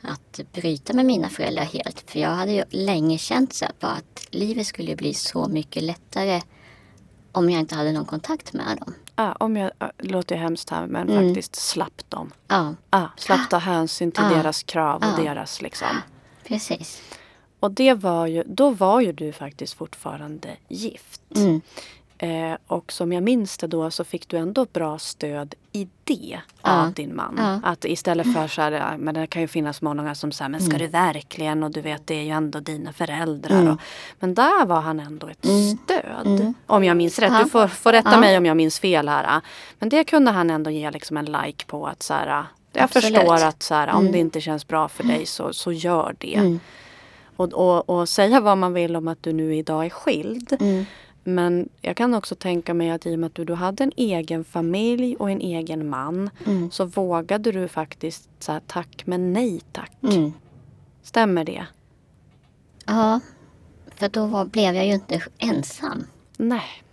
att 0.02 0.40
bryta 0.54 0.94
med 0.94 1.06
mina 1.06 1.30
föräldrar 1.30 1.64
helt. 1.64 2.12
För 2.12 2.20
jag 2.20 2.30
hade 2.30 2.52
ju 2.52 2.64
länge 2.70 3.18
känt 3.18 3.54
så 3.54 3.66
på 3.80 3.88
att 3.88 4.28
livet 4.32 4.68
skulle 4.68 4.96
bli 4.96 5.14
så 5.14 5.48
mycket 5.48 5.84
lättare 5.84 6.42
om 7.32 7.50
jag 7.50 7.60
inte 7.60 7.76
hade 7.76 7.92
någon 7.92 8.06
kontakt 8.06 8.54
med 8.54 8.78
dem. 8.80 8.94
Ja, 9.16 9.36
om 9.40 9.58
jag, 9.58 9.72
låter 9.98 10.36
ju 10.36 10.42
hemskt 10.42 10.70
här, 10.70 10.88
men 10.88 11.10
Mm. 11.10 11.28
faktiskt 11.28 11.56
slapp 11.56 12.10
dem. 12.10 12.32
Ja, 12.48 12.76
Ja, 12.92 13.10
slapp 13.18 13.50
ta 13.50 13.58
hänsyn 13.58 14.12
till 14.12 14.24
Ja. 14.32 14.38
deras 14.38 14.64
krav 14.64 14.98
och 15.02 15.20
Ja. 15.20 15.24
deras 15.24 15.62
liksom. 15.62 15.88
precis. 16.48 17.02
Och 17.62 17.72
det 17.72 17.94
var 17.94 18.28
ju, 18.28 18.44
då 18.46 18.70
var 18.70 19.02
ju 19.02 19.12
du 19.12 19.32
faktiskt 19.32 19.74
fortfarande 19.74 20.50
gift. 20.68 21.22
Mm. 21.36 21.62
Eh, 22.18 22.58
och 22.68 22.92
som 22.92 23.14
jag 23.14 23.24
minns 23.24 23.58
det 23.58 23.68
då 23.68 23.92
så 23.92 24.04
fick 24.04 24.28
du 24.28 24.38
ändå 24.38 24.66
bra 24.74 25.00
stöd 25.00 25.56
i 25.72 25.88
det 26.04 26.40
Ja. 26.62 26.82
av 26.86 26.94
din 26.94 27.16
man. 27.16 27.36
Ja. 27.38 27.70
Att 27.70 27.86
istället 27.86 28.34
för 28.34 28.48
så 28.48 28.62
här, 28.62 28.98
men 28.98 29.14
det 29.16 29.28
kan 29.28 29.42
ju 29.42 29.48
finnas 29.48 29.82
många 29.82 30.16
som 30.16 30.32
säger, 30.32 30.50
men 30.50 30.62
ska 30.62 30.78
du 30.78 30.88
verkligen? 30.88 31.64
Och 31.64 31.72
du 31.72 31.82
vet, 31.82 32.08
det 32.08 32.16
är 32.16 32.24
ju 32.24 32.30
ändå 32.30 32.60
dina 32.60 32.94
föräldrar. 32.94 33.60
Mm. 33.62 33.74
Och, 33.74 33.80
men 34.20 34.34
där 34.34 34.66
var 34.66 34.82
han 34.82 35.00
ändå 35.00 35.28
ett 35.28 35.46
Mm. 35.46 35.78
stöd. 35.78 36.28
Mm. 36.42 36.54
Om 36.68 36.84
jag 36.84 36.98
minns 36.98 37.20
rätt. 37.20 37.32
Ja. 37.34 37.44
Du 37.44 37.50
får, 37.50 37.68
får 37.68 37.92
rätta 37.92 38.20
mig 38.20 38.38
om 38.38 38.46
jag 38.46 38.58
minns 38.58 38.80
fel 38.80 39.10
här. 39.10 39.42
Men 39.80 39.90
det 39.90 40.04
kunde 40.04 40.32
han 40.32 40.50
ändå 40.50 40.70
ge 40.72 40.92
liksom 40.92 41.18
en 41.18 41.26
like 41.26 41.66
på 41.66 41.88
att 41.88 42.04
så 42.04 42.14
här, 42.14 42.46
jag 42.74 42.84
Absolut. 42.84 43.16
förstår 43.18 43.44
att 43.44 43.64
så 43.64 43.74
här, 43.76 43.88
om 43.90 44.00
Mm. 44.00 44.12
det 44.12 44.18
inte 44.20 44.42
känns 44.42 44.68
bra 44.68 44.88
för 44.88 45.04
dig 45.04 45.26
så, 45.26 45.54
så 45.54 45.72
gör 45.72 46.16
det. 46.18 46.58
Mm. 47.44 47.54
Och, 47.60 47.88
och, 47.90 48.00
och 48.00 48.10
säga 48.10 48.40
vad 48.40 48.58
man 48.58 48.74
vill 48.74 48.96
om 48.96 49.08
att 49.08 49.24
du 49.24 49.34
nu 49.34 49.56
idag 49.56 49.86
är 49.86 49.90
skild. 49.90 50.58
Mm. 50.60 50.86
Men 51.24 51.70
jag 51.82 51.98
kan 51.98 52.14
också 52.14 52.36
tänka 52.36 52.74
mig 52.74 52.90
att 52.90 53.06
i 53.06 53.16
och 53.16 53.20
med 53.20 53.28
att 53.28 53.36
du 53.36 53.46
då 53.46 53.54
hade 53.54 53.84
en 53.84 53.92
egen 53.96 54.44
familj 54.44 55.16
och 55.16 55.32
en 55.32 55.42
egen 55.42 55.90
man 55.90 56.30
Mm. 56.46 56.72
så 56.72 56.86
vågade 56.86 57.52
du 57.52 57.68
faktiskt 57.68 58.30
säga 58.40 58.62
tack 58.68 59.04
men 59.06 59.34
nej 59.34 59.62
tack. 59.72 59.92
Mm. 60.04 60.34
Stämmer 61.04 61.44
det? 61.44 61.66
Ja, 62.86 63.20
för 63.96 64.10
då 64.10 64.26
var, 64.26 64.46
blev 64.46 64.76
jag 64.76 64.86
ju 64.88 64.94
inte 64.94 65.22
ensam. 65.38 66.04
Nej. 66.38 66.84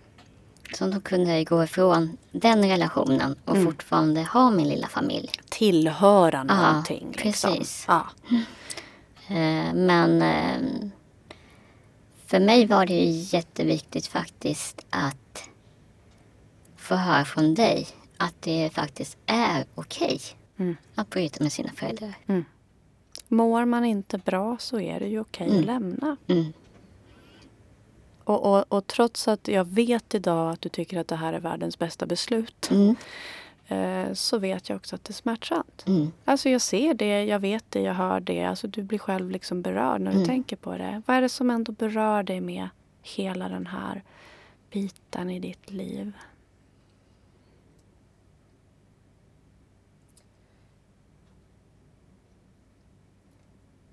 Så 0.75 0.87
då 0.87 1.01
kunde 1.01 1.37
jag 1.37 1.47
gå 1.47 1.65
ifrån 1.65 2.17
den 2.33 2.69
relationen 2.69 3.37
och 3.45 3.55
Mm. 3.57 3.67
fortfarande 3.67 4.23
ha 4.23 4.51
min 4.51 4.69
lilla 4.69 4.87
familj. 4.89 5.31
Tillhöra 5.49 6.43
någonting. 6.43 7.07
liksom. 7.25 7.51
precis. 7.55 7.85
Ja. 7.89 8.07
Eh, 9.29 9.75
Men 9.75 10.23
eh, 10.23 10.89
för 12.27 12.41
mig 12.41 12.67
var 12.67 12.87
det 12.87 12.95
ju 12.95 13.11
jätteviktigt 13.37 14.07
faktiskt 14.07 14.87
att 14.91 15.43
få 16.77 16.95
höra 16.95 17.25
från 17.25 17.55
dig 17.55 17.87
att 18.17 18.35
det 18.43 18.71
faktiskt 18.75 19.19
är 19.27 19.65
okej 19.75 20.21
Mm. 20.61 20.77
att 20.95 21.11
bryta 21.11 21.43
med 21.45 21.53
sina 21.53 21.71
föräldrar. 21.73 22.15
Mår 23.29 23.65
man 23.65 23.85
inte 23.85 24.19
bra 24.19 24.57
så 24.61 24.81
är 24.81 25.01
det 25.01 25.07
ju 25.07 25.21
okej 25.21 25.47
Mm. 25.47 25.59
att 25.61 25.65
lämna. 25.67 26.17
Mm. 26.27 26.53
Och, 28.25 28.55
och, 28.57 28.73
och 28.73 28.87
trots 28.87 29.29
att 29.29 29.49
jag 29.49 29.65
vet 29.65 30.15
idag 30.15 30.53
att 30.53 30.61
du 30.61 30.69
tycker 30.69 30.99
att 31.01 31.09
det 31.09 31.17
här 31.17 31.33
är 31.33 31.41
världens 31.41 31.79
bästa 31.79 32.07
beslut 32.07 32.69
Mm. 32.71 32.97
Så 34.15 34.39
vet 34.39 34.69
jag 34.69 34.77
också 34.77 34.97
att 34.97 35.05
det 35.05 35.11
är 35.11 35.15
smärtsamt. 35.15 35.85
Mm. 35.87 36.13
Alltså 36.25 36.49
jag 36.49 36.61
ser 36.61 36.95
det, 36.95 37.25
jag 37.25 37.39
vet 37.39 37.65
det, 37.69 37.81
jag 37.81 37.95
hör 37.95 38.21
det. 38.21 38.45
Alltså 38.45 38.67
du 38.67 38.83
blir 38.83 38.99
själv 38.99 39.31
liksom 39.31 39.63
berörd 39.63 40.01
när 40.01 40.11
du 40.11 40.17
Mm. 40.17 40.29
tänker 40.29 40.57
på 40.57 40.77
det. 40.79 41.03
Vad 41.07 41.17
är 41.17 41.21
det 41.21 41.29
som 41.29 41.51
ändå 41.51 41.73
berör 41.73 42.23
dig 42.23 42.41
med 42.41 42.69
hela 43.03 43.49
den 43.49 43.67
här 43.67 44.03
biten 44.71 45.31
i 45.31 45.41
ditt 45.41 45.71
liv? 45.71 46.13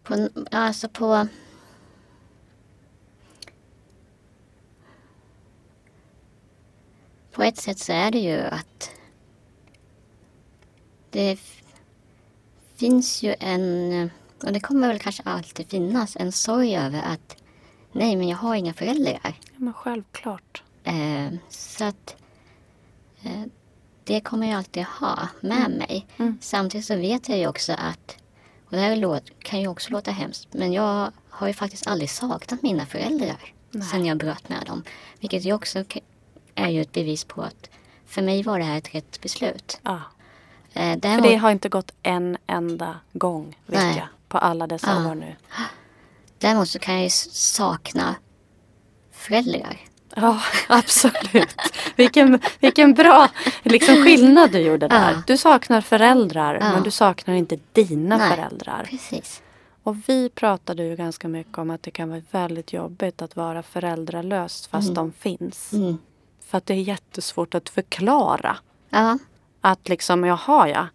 På, 0.04 0.30
alltså 0.52 0.90
på... 0.90 1.28
På 7.32 7.44
ett 7.44 7.58
sätt 7.58 7.80
så 7.80 7.92
är 7.94 8.12
det 8.12 8.20
ju 8.20 8.40
att 8.40 8.92
det 11.16 11.40
finns 12.76 13.24
ju 13.24 13.36
en, 13.40 14.10
och 14.44 14.54
det 14.54 14.60
kommer 14.60 14.88
väl 14.88 15.00
kanske 15.00 15.24
alltid 15.26 15.70
finnas, 15.70 16.16
en 16.16 16.32
sorg 16.32 16.78
över 16.78 17.02
att 17.02 17.38
nej 17.92 18.16
men 18.16 18.28
jag 18.28 18.38
har 18.38 18.56
inga 18.56 18.74
föräldrar. 18.74 19.20
Ja, 19.24 19.32
men 19.58 19.74
självklart. 19.74 20.64
Eh, 20.84 21.28
så 21.50 21.84
att 21.84 22.16
eh, 23.24 23.44
det 24.04 24.22
kommer 24.22 24.48
jag 24.48 24.58
alltid 24.58 24.84
ha 24.84 25.28
med 25.42 25.70
mig. 25.70 26.08
Mm. 26.18 26.38
Samtidigt 26.42 26.86
så 26.86 26.96
vet 26.96 27.30
jag 27.30 27.38
ju 27.38 27.48
också 27.48 27.74
att, 27.74 28.18
och 28.66 28.72
det 28.72 28.80
här 28.80 28.96
låt, 28.96 29.40
kan 29.40 29.62
ju 29.62 29.68
också 29.68 29.92
låta 29.92 30.12
hemskt, 30.12 30.54
men 30.54 30.74
jag 30.74 31.12
har 31.30 31.48
ju 31.48 31.54
faktiskt 31.54 31.88
aldrig 31.88 32.10
saknat 32.10 32.62
mina 32.62 32.86
föräldrar 32.86 33.54
Nej. 33.72 33.88
sen 33.88 34.06
jag 34.06 34.18
bröt 34.18 34.50
med 34.50 34.66
dem. 34.66 34.84
Vilket 35.20 35.46
ju 35.46 35.54
också 35.54 35.84
är 36.56 36.70
ju 36.70 36.82
ett 36.82 36.92
bevis 36.92 37.24
på 37.24 37.42
att 37.42 37.70
för 38.06 38.22
mig 38.22 38.44
var 38.44 38.60
det 38.60 38.66
här 38.66 38.78
ett 38.78 38.96
rätt 38.96 39.22
beslut. 39.22 39.80
Ja. 39.84 40.02
Eh, 40.76 41.00
För 41.02 41.22
det 41.22 41.36
har 41.36 41.52
inte 41.52 41.70
gått 41.70 41.92
en 42.04 42.38
enda 42.48 42.96
gång, 43.14 43.58
vet 43.66 43.80
Nej. 43.82 43.98
jag. 43.98 44.08
På 44.28 44.38
alla 44.38 44.68
dessa 44.68 44.92
Ja. 45.04 45.10
år 45.12 45.16
nu. 45.16 45.36
däremot 46.38 46.70
så 46.70 46.80
kan 46.80 46.94
jag 46.94 47.04
ju 47.04 47.10
sakna 47.10 48.16
föräldrar. 49.12 49.78
Ja, 50.16 50.40
absolut. 50.70 51.56
Vilken, 51.96 52.40
vilken 52.60 52.94
bra 52.94 53.28
liksom, 53.64 53.96
skillnad 54.04 54.52
du 54.52 54.60
gjorde 54.60 54.88
där. 54.88 55.12
Ja. 55.12 55.22
Du 55.28 55.38
saknar 55.38 55.82
föräldrar 55.82 56.58
Ja. 56.62 56.72
men 56.72 56.84
du 56.84 56.92
saknar 56.92 57.34
inte 57.34 57.60
dina 57.74 58.18
Nej. 58.18 58.30
föräldrar. 58.30 58.88
Precis. 58.90 59.42
Och 59.84 59.96
vi 60.10 60.30
pratade 60.30 60.84
ju 60.84 60.96
ganska 60.96 61.28
mycket 61.28 61.58
om 61.58 61.70
att 61.70 61.84
det 61.84 61.92
kan 61.92 62.10
vara 62.10 62.22
väldigt 62.32 62.74
jobbigt 62.74 63.22
att 63.22 63.36
vara 63.36 63.64
föräldralös 63.64 64.68
fast 64.68 64.96
de 64.96 65.12
finns. 65.12 65.74
Mm. 65.74 65.98
För 66.48 66.58
att 66.58 66.66
det 66.66 66.74
är 66.74 66.82
jättesvårt 66.82 67.56
att 67.56 67.70
förklara. 67.70 68.58
Ja. 68.90 69.18
Att 69.66 69.90
liksom, 69.90 70.24
jaha 70.24 70.70
ja. 70.70 70.88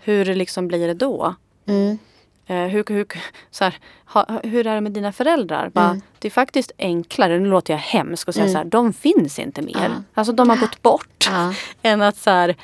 Hur 0.00 0.24
liksom 0.24 0.68
blir 0.68 0.86
det 0.86 0.94
då? 0.94 1.34
Mm. 1.66 1.98
Eh, 2.46 2.56
hur, 2.56 2.84
hur, 2.88 3.06
så 3.50 3.64
här, 3.64 3.78
ha, 4.06 4.40
hur 4.42 4.66
är 4.66 4.74
det 4.74 4.80
med 4.80 4.92
dina 4.92 5.12
föräldrar? 5.12 5.68
Bara, 5.68 6.00
Det 6.18 6.28
är 6.28 6.30
faktiskt 6.30 6.72
enklare, 6.78 7.38
nu 7.38 7.48
låter 7.48 7.72
jag 7.72 7.78
hemsk 7.78 8.28
och 8.28 8.34
säga 8.34 8.48
så 8.48 8.58
här, 8.58 8.64
de 8.64 8.92
finns 8.92 9.38
inte 9.38 9.62
mer. 9.62 9.74
Ja. 9.74 10.02
Alltså 10.14 10.32
de 10.32 10.50
har 10.50 10.56
gått 10.56 10.82
bort. 10.82 11.28
Ja. 11.30 11.54
Än 11.82 12.02
att 12.02 12.16
så 12.16 12.30
här, 12.30 12.56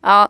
ja, 0.00 0.28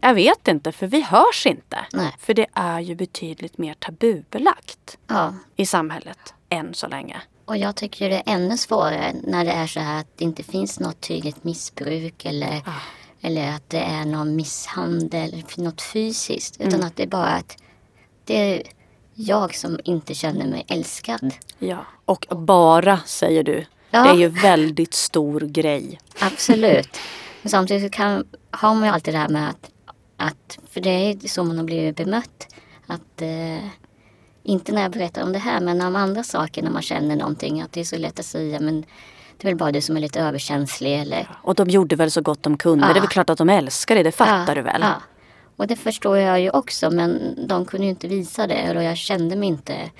jag 0.00 0.14
vet 0.14 0.48
inte 0.48 0.72
för 0.72 0.86
vi 0.86 1.02
hörs 1.02 1.46
inte. 1.46 1.78
Nej. 1.92 2.14
För 2.18 2.34
det 2.34 2.46
är 2.52 2.80
ju 2.80 2.94
betydligt 2.94 3.58
mer 3.58 3.74
tabubelagt 3.74 4.98
ja. 5.06 5.34
i 5.56 5.66
samhället 5.66 6.34
än 6.48 6.74
så 6.74 6.86
länge. 6.86 7.22
Och 7.44 7.56
jag 7.56 7.76
tycker 7.76 8.10
det 8.10 8.16
är 8.16 8.34
ännu 8.34 8.56
svårare 8.56 9.14
när 9.24 9.44
det 9.44 9.52
är 9.52 9.66
så 9.66 9.80
här 9.80 10.00
att 10.00 10.08
det 10.16 10.24
inte 10.24 10.42
finns 10.42 10.80
något 10.80 11.00
tydligt 11.00 11.44
missbruk 11.44 12.24
eller, 12.24 12.62
eller 13.20 13.52
att 13.52 13.70
det 13.70 13.80
är 13.80 14.04
någon 14.04 14.36
misshandel, 14.36 15.44
något 15.56 15.82
fysiskt. 15.82 16.60
Utan 16.60 16.82
att 16.82 16.96
det 16.96 17.02
är 17.02 17.06
bara 17.06 17.28
att 17.28 17.56
det 18.24 18.54
är 18.54 18.62
jag 19.14 19.54
som 19.54 19.80
inte 19.84 20.14
känner 20.14 20.46
mig 20.46 20.64
älskad. 20.68 21.34
Ja. 21.58 21.86
Och 22.04 22.26
bara 22.28 23.00
säger 23.06 23.42
du. 23.42 23.66
Ja. 23.90 24.02
Det 24.02 24.08
är 24.08 24.14
ju 24.14 24.28
väldigt 24.28 24.94
stor 24.94 25.40
grej. 25.40 26.00
Absolut. 26.20 26.98
Men 27.42 27.50
samtidigt 27.50 27.82
så 27.82 27.96
kan, 27.96 28.26
har 28.50 28.74
man 28.74 28.84
ju 28.84 28.90
alltid 28.90 29.14
det 29.14 29.18
här 29.18 29.28
med 29.28 29.48
att, 29.48 29.70
att 30.16 30.58
för 30.70 30.80
det 30.80 30.90
är 30.90 31.28
så 31.28 31.44
man 31.44 31.58
har 31.58 31.64
blivit 31.64 31.96
bemött. 31.96 32.54
Att 32.86 33.22
eh, 33.22 33.64
inte 34.42 34.72
när 34.72 34.82
jag 34.82 34.90
berättar 34.92 35.22
om 35.22 35.32
det 35.32 35.38
här 35.38 35.60
men 35.60 35.80
om 35.80 35.96
andra 35.96 36.22
saker 36.22 36.62
när 36.62 36.70
man 36.70 36.82
känner 36.82 37.16
någonting. 37.16 37.60
Att 37.60 37.72
det 37.72 37.80
är 37.80 37.84
så 37.84 37.96
lätt 37.96 38.18
att 38.18 38.26
säga 38.26 38.60
men 38.60 38.84
det 39.38 39.48
är 39.48 39.50
väl 39.50 39.56
bara 39.56 39.72
du 39.72 39.80
som 39.80 39.96
är 39.96 40.00
lite 40.00 40.20
överkänslig 40.20 41.00
eller 41.00 41.28
Och 41.42 41.54
de 41.54 41.68
gjorde 41.68 41.96
väl 41.96 42.10
så 42.10 42.20
gott 42.20 42.42
de 42.42 42.56
kunde. 42.56 42.86
Ja. 42.86 42.92
Det 42.92 42.98
är 42.98 43.00
väl 43.00 43.08
klart 43.08 43.30
att 43.30 43.38
de 43.38 43.48
älskar 43.48 43.94
det, 43.94 44.02
det 44.02 44.12
fattar 44.12 44.48
Ja, 44.48 44.54
du 44.54 44.62
väl? 44.62 44.80
Ja. 44.80 44.94
Och 45.56 45.66
det 45.66 45.76
förstår 45.76 46.18
jag 46.18 46.40
ju 46.40 46.50
också 46.50 46.90
men 46.90 47.34
de 47.48 47.64
kunde 47.64 47.86
ju 47.86 47.90
inte 47.90 48.08
visa 48.08 48.46
det 48.46 48.76
och 48.76 48.82
jag 48.82 48.96
kände 48.96 49.36
mig 49.36 49.48
inte 49.48 49.90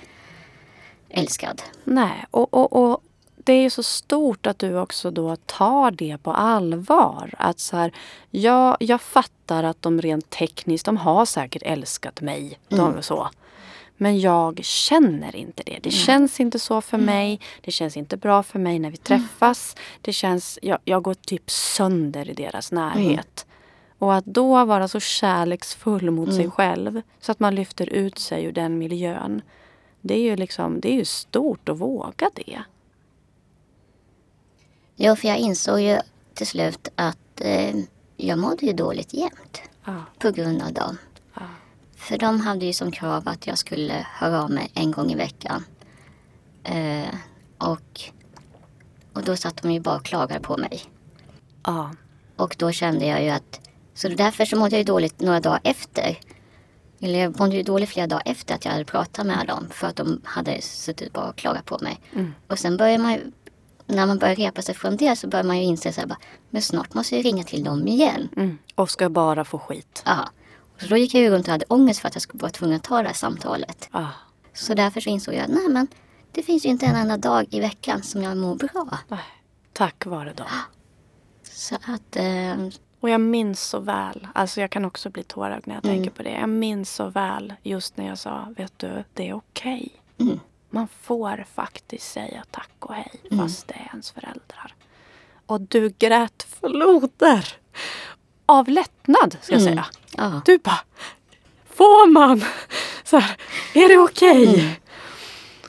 älskad. 1.09 1.63
Nej, 1.85 2.27
och, 2.31 2.55
och, 2.55 2.73
och 2.73 3.03
det 3.37 3.53
är 3.53 3.63
ju 3.63 3.71
så 3.71 3.83
stort 3.83 4.47
att 4.47 4.59
du 4.59 4.79
också 4.79 5.11
då 5.11 5.37
tar 5.37 5.91
det 5.91 6.19
på 6.23 6.33
allvar. 6.33 7.35
Att 7.39 7.59
så 7.59 7.77
här, 7.77 7.93
ja, 8.31 8.77
jag 8.81 9.01
fattar 9.01 9.65
att 9.65 9.83
de 9.83 10.01
rent 10.01 10.31
tekniskt, 10.31 10.87
de 10.87 10.97
har 10.97 11.25
säkert 11.25 11.63
älskat 11.67 12.21
mig. 12.21 12.59
De, 12.69 13.03
så. 13.03 13.29
Men 14.01 14.21
jag 14.21 14.65
känner 14.65 15.37
inte 15.37 15.63
det. 15.67 15.79
Det 15.83 15.91
känns 15.91 16.41
inte 16.41 16.59
så 16.59 16.81
för 16.81 16.99
mig. 16.99 17.41
Det 17.61 17.71
känns 17.71 17.97
inte 17.97 18.17
bra 18.17 18.43
för 18.43 18.59
mig 18.59 18.79
när 18.79 18.91
vi 18.91 18.97
träffas. 18.97 19.77
Det 20.01 20.13
känns, 20.13 20.59
jag, 20.63 20.79
jag 20.85 21.03
går 21.03 21.15
typ 21.15 21.51
sönder 21.51 22.31
i 22.31 22.35
deras 22.35 22.73
närhet. 22.73 23.47
Och 23.99 24.15
att 24.15 24.25
då 24.25 24.65
vara 24.65 24.89
så 24.89 25.01
kärleksfull 25.01 26.11
mot 26.11 26.35
sig 26.35 26.51
själv 26.51 27.03
så 27.21 27.33
att 27.33 27.41
man 27.41 27.55
lyfter 27.55 27.89
ut 27.93 28.19
sig 28.19 28.45
ur 28.45 28.53
den 28.53 28.79
miljön. 28.79 29.43
Det 30.01 30.15
är 30.15 30.23
ju 30.23 30.37
liksom, 30.37 30.81
det 30.81 30.93
är 30.93 30.95
ju 30.95 31.05
stort 31.05 31.69
att 31.69 31.79
våga 31.79 32.31
det. 32.35 32.63
Jo, 34.97 35.17
för 35.17 35.29
jag 35.29 35.39
insåg 35.39 35.81
ju 35.81 35.99
till 36.35 36.47
slut 36.47 36.89
att 36.95 37.41
eh, 37.41 37.77
jag 38.17 38.39
mådde 38.39 38.67
ju 38.67 38.73
dåligt 38.73 39.15
jämt. 39.15 39.63
Ja. 39.85 40.05
På 40.19 40.31
grund 40.31 40.63
av 40.63 40.73
dem. 40.73 40.99
För 41.99 42.19
de 42.19 42.41
hade 42.41 42.67
ju 42.67 42.73
som 42.73 42.91
krav 42.91 43.29
att 43.29 43.47
jag 43.47 43.59
skulle 43.59 44.07
höra 44.13 44.43
av 44.43 44.51
mig 44.51 44.71
en 44.75 44.91
gång 44.91 45.13
i 45.13 45.15
veckan. 45.15 45.65
Eh, 46.65 47.15
och, 47.59 48.01
och 49.13 49.25
då 49.25 49.37
satt 49.37 49.63
de 49.63 49.71
ju 49.71 49.81
bara 49.81 49.97
och 49.97 50.05
klagade 50.05 50.41
på 50.41 50.57
mig. 50.57 50.83
Ja. 51.65 51.91
Och 52.37 52.57
då 52.59 52.73
kände 52.73 53.07
jag 53.07 53.23
ju 53.23 53.29
att... 53.29 53.61
Så 53.95 54.09
därför 54.09 54.45
så 54.45 54.57
mådde 54.57 54.71
jag 54.71 54.79
ju 54.79 54.85
dåligt 54.85 55.21
några 55.21 55.41
dagar 55.41 55.61
efter. 55.65 56.19
Eller 57.01 57.19
jag 57.19 57.39
mådde 57.39 57.57
ju 57.57 57.63
dåligt 57.63 57.89
flera 57.89 58.07
dagar 58.07 58.23
efter 58.25 58.55
att 58.55 58.65
jag 58.65 58.73
hade 58.73 58.85
pratat 58.85 59.27
med 59.27 59.47
dem. 59.47 59.67
För 59.71 59.87
att 59.87 59.97
de 59.97 60.21
hade 60.25 60.63
suttit 60.63 61.13
bara 61.13 61.29
och 61.29 61.37
klagat 61.37 61.65
på 61.65 61.79
mig. 61.79 62.01
Och 62.47 62.59
sen 62.59 62.77
börjar 62.77 62.99
man 62.99 63.13
ju... 63.13 63.33
När 63.87 64.07
man 64.07 64.19
börjar 64.19 64.37
repa 64.37 64.63
sig 64.63 64.75
från 64.75 64.97
det 64.97 65.17
så 65.17 65.29
börjar 65.29 65.45
man 65.45 65.59
ju 65.59 65.65
inse 65.65 65.93
så 65.93 66.01
här 66.01 66.09
bara, 66.09 66.19
Men 66.51 66.63
snart 66.63 66.95
måste 66.95 67.17
jag 67.17 67.25
ringa 67.25 67.45
till 67.45 67.65
dem 67.65 67.89
igen. 67.89 68.29
Mm. 68.37 68.59
Och 68.75 68.91
ska 68.91 69.09
bara 69.09 69.45
få 69.45 69.59
skit. 69.59 70.03
Ja. 70.07 70.29
Så 70.81 70.87
då 70.87 70.97
gick 70.97 71.15
jag 71.15 71.23
ju 71.23 71.31
runt 71.31 71.47
och 71.47 71.53
hade 71.53 71.65
ångest 71.69 72.01
för 72.01 72.09
att 72.09 72.15
jag 72.15 72.23
skulle 72.23 72.41
vara 72.43 72.53
tvungen 72.53 72.77
att 72.77 72.83
ta 72.83 73.03
det 73.03 73.09
här 73.09 73.15
samtalet. 73.15 73.89
Ja. 73.93 74.09
Så 74.55 74.75
därför 74.75 75.01
så 75.01 75.11
insåg 75.11 75.35
jag 75.35 75.43
att 75.43 75.51
nej 75.51 75.69
men 75.69 75.87
det 76.33 76.43
finns 76.43 76.65
ju 76.65 76.69
inte 76.69 76.87
en 76.87 76.97
enda 76.97 77.17
dag 77.17 77.47
i 77.51 77.61
veckan 77.61 78.03
som 78.03 78.23
jag 78.23 78.37
mår 78.37 78.55
bra. 78.55 78.99
Nej. 79.09 79.19
Tack 79.73 80.07
vare 80.07 80.33
dem. 80.33 80.47
Så 81.43 81.75
att 81.75 82.17
eh, 82.17 82.57
Och 83.01 83.11
jag 83.11 83.21
minns 83.21 83.63
så 83.63 83.81
väl, 83.81 84.29
alltså 84.35 84.61
jag 84.61 84.71
kan 84.71 84.85
också 84.85 85.11
bli 85.11 85.23
tårögd 85.23 85.67
när 85.67 85.75
jag 85.75 85.83
tänker 85.83 86.11
på 86.11 86.23
det. 86.23 86.31
Jag 86.31 86.49
minns 86.49 86.95
så 86.95 87.09
väl 87.09 87.55
just 87.63 87.97
när 87.97 88.07
jag 88.07 88.19
sa, 88.19 88.53
vet 88.57 88.79
du, 88.79 89.05
det 89.15 89.29
är 89.29 89.35
okej. 89.35 89.93
Man 90.71 90.89
får 90.89 91.45
faktiskt 91.55 92.13
säga 92.13 92.45
tack 92.51 92.71
och 92.79 92.95
hej 92.95 93.11
fast 93.39 93.69
det 93.69 93.75
är 93.75 93.89
ens 93.91 94.11
föräldrar. 94.11 94.75
Och 95.47 95.61
du 95.61 95.89
grät 95.99 96.43
floder 96.43 97.49
av 98.49 98.69
lättnad, 98.69 99.37
ska 99.43 99.55
jag 99.55 99.63
säga. 99.63 99.87
ja. 100.17 100.41
Du 100.45 100.59
bara, 100.59 100.81
får 101.75 102.11
man? 102.11 102.45
Så 103.05 103.17
här, 103.19 103.37
är 103.75 103.89
det 103.89 103.99
okej? 103.99 104.81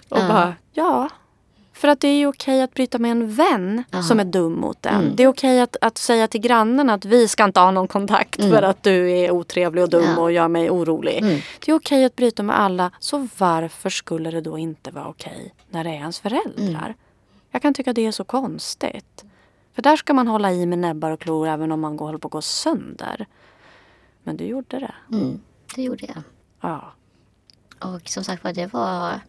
Och 0.10 0.18
Ja. 0.20 0.28
bara, 0.28 0.54
ja. 0.74 1.10
För 1.74 1.88
att 1.88 2.00
det 2.00 2.08
är 2.08 2.28
okej 2.28 2.62
att 2.62 2.74
bryta 2.74 2.98
med 3.00 3.12
en 3.12 3.34
vän 3.34 3.84
som 4.08 4.20
är 4.20 4.24
dum 4.26 4.54
mot 4.54 4.86
en. 4.86 5.16
Det 5.16 5.24
är 5.24 5.28
okej 5.28 5.62
att, 5.62 5.76
att 5.82 5.98
säga 5.98 6.28
till 6.28 6.42
grannen 6.42 6.90
att 6.90 7.06
vi 7.06 7.28
ska 7.28 7.44
inte 7.44 7.60
ha 7.60 7.72
någon 7.72 7.88
kontakt 7.88 8.36
för 8.44 8.62
att 8.64 8.84
du 8.84 9.12
är 9.12 9.32
otrevlig 9.32 9.84
och 9.84 9.90
dum 9.90 10.04
Ja. 10.16 10.18
och 10.22 10.32
gör 10.32 10.48
mig 10.48 10.70
orolig. 10.70 11.18
Mm. 11.18 11.40
Det 11.66 11.72
är 11.72 11.76
okej 11.76 12.06
att 12.06 12.16
bryta 12.16 12.44
med 12.44 12.60
alla. 12.60 12.92
Så 13.00 13.28
varför 13.38 13.90
skulle 13.90 14.32
det 14.32 14.42
då 14.42 14.58
inte 14.58 14.92
vara 14.92 15.08
okej 15.08 15.54
när 15.70 15.84
det 15.84 15.90
är 15.90 15.94
ens 15.94 16.20
föräldrar? 16.20 16.96
Jag 17.52 17.62
kan 17.62 17.74
tycka 17.74 17.94
det 17.94 18.06
är 18.06 18.12
så 18.12 18.24
konstigt. 18.24 19.24
För 19.80 19.84
där 19.84 19.96
ska 19.96 20.14
man 20.14 20.28
hålla 20.28 20.52
i 20.52 20.66
med 20.66 20.80
näbbar 20.80 21.12
och 21.12 21.20
klor 21.20 21.48
även 21.48 21.72
om 21.72 21.80
man 21.80 21.98
går, 21.98 22.06
håller 22.06 22.20
på 22.20 22.28
att 22.28 22.32
gå 22.32 22.42
sönder. 22.42 23.28
Men 24.24 24.38
du 24.38 24.44
gjorde 24.44 24.80
det. 24.80 24.96
Mm, 25.12 25.42
det 25.76 25.84
gjorde 25.84 26.06
jag. 26.06 26.24
Ja. 26.62 26.94
Och 27.80 28.10
som 28.10 28.24
sagt 28.24 28.44
var 28.44 28.54
det 28.54 28.74
var 28.74 29.20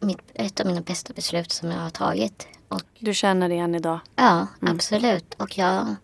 mitt, 0.00 0.18
ett 0.34 0.60
av 0.60 0.66
mina 0.66 0.80
bästa 0.80 1.12
beslut 1.12 1.52
som 1.52 1.70
jag 1.70 1.78
har 1.78 1.90
tagit. 1.90 2.48
Och 2.68 2.82
Du 2.98 3.14
känner 3.14 3.48
det 3.48 3.58
än 3.58 3.74
idag? 3.74 4.00
ja, 4.16 4.46
absolut. 4.60 5.34
Och 5.34 5.58
jag 5.58 5.94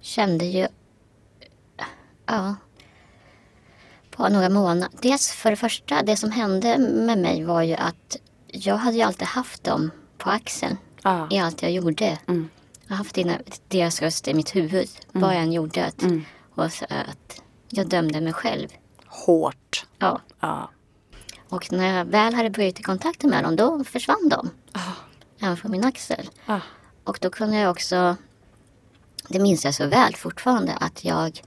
kände 0.00 0.44
ju 0.44 0.66
ja, 2.26 2.54
på 4.10 4.28
några 4.28 4.48
månader. 4.48 4.98
Dels 5.02 5.32
för 5.32 5.50
det 5.50 5.56
första, 5.56 6.02
det 6.02 6.16
som 6.16 6.30
hände 6.30 6.78
med 6.78 7.18
mig 7.18 7.44
var 7.44 7.62
ju 7.62 7.74
att 7.74 8.16
jag 8.46 8.76
hade 8.76 8.96
ju 8.96 9.02
alltid 9.02 9.28
haft 9.28 9.64
dem 9.64 9.90
på 10.18 10.30
axeln 10.30 10.76
Ja. 11.02 11.28
i 11.30 11.38
allt 11.38 11.62
jag 11.62 11.72
gjorde. 11.72 12.18
Mm. 12.28 12.48
Jag 12.86 12.90
har 12.90 12.96
haft 12.96 13.14
dina, 13.14 13.38
deras 13.68 14.02
röst 14.02 14.28
i 14.28 14.34
mitt 14.34 14.56
huvud. 14.56 14.88
Vad 15.12 15.34
jag 15.34 15.42
än 15.42 15.52
gjorde. 15.52 15.84
Att, 15.84 16.02
Mm. 16.02 16.24
Och 16.54 16.72
så 16.72 16.84
att 16.84 17.42
jag 17.68 17.88
dömde 17.88 18.20
mig 18.20 18.32
själv. 18.32 18.68
Hårt. 19.06 19.86
Ja. 19.98 20.20
Ja. 20.40 20.70
Och 21.48 21.72
när 21.72 21.98
jag 21.98 22.04
väl 22.04 22.34
hade 22.34 22.50
brutit 22.50 22.86
kontakten 22.86 23.30
med 23.30 23.44
dem, 23.44 23.56
då 23.56 23.84
försvann 23.84 24.28
de. 24.28 24.50
Ah. 24.72 24.80
Även 25.40 25.56
från 25.56 25.70
min 25.70 25.84
axel. 25.84 26.30
Ja. 26.46 26.60
Och 27.04 27.18
då 27.20 27.30
kunde 27.30 27.56
jag 27.56 27.70
också, 27.70 28.16
det 29.28 29.38
minns 29.38 29.64
jag 29.64 29.74
så 29.74 29.86
väl 29.86 30.16
fortfarande, 30.16 30.72
att 30.72 31.04
jag 31.04 31.42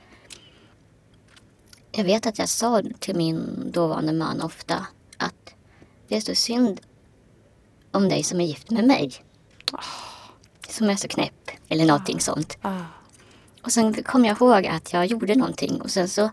jag 1.92 2.04
vet 2.04 2.26
att 2.26 2.40
jag 2.40 2.50
sa 2.50 2.82
till 3.00 3.16
min 3.16 3.72
dåvarande 3.72 4.14
man 4.14 4.42
ofta 4.42 4.88
att 5.18 5.54
det 6.08 6.16
är 6.18 6.22
så 6.22 6.36
synd 6.36 6.82
om 7.92 8.10
dig 8.10 8.24
som 8.24 8.42
är 8.42 8.46
gift 8.46 8.72
med 8.72 8.88
mig. 8.88 9.14
Som 10.70 10.90
är 10.90 10.96
så 10.96 11.08
knäpp 11.08 11.52
eller 11.70 11.86
någonting 11.86 12.20
sånt. 12.20 12.58
Ja. 12.62 12.86
Och 13.62 13.72
sen 13.72 14.04
kom 14.04 14.26
jag 14.26 14.38
ihåg 14.42 14.66
att 14.68 14.94
jag 14.94 15.06
gjorde 15.06 15.36
någonting 15.36 15.82
och 15.82 15.92
sen 15.92 16.10
så 16.10 16.30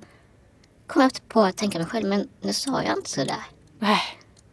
kom 0.87 1.03
jag 1.03 1.29
på 1.29 1.42
att 1.42 1.57
tänka 1.57 1.79
mig 1.79 1.87
själv, 1.87 2.09
men 2.09 2.29
nu 2.40 2.53
sa 2.53 2.83
jag 2.83 2.97
inte 2.99 3.11
så 3.11 3.25
där. 3.25 3.45
Nej. 3.79 4.01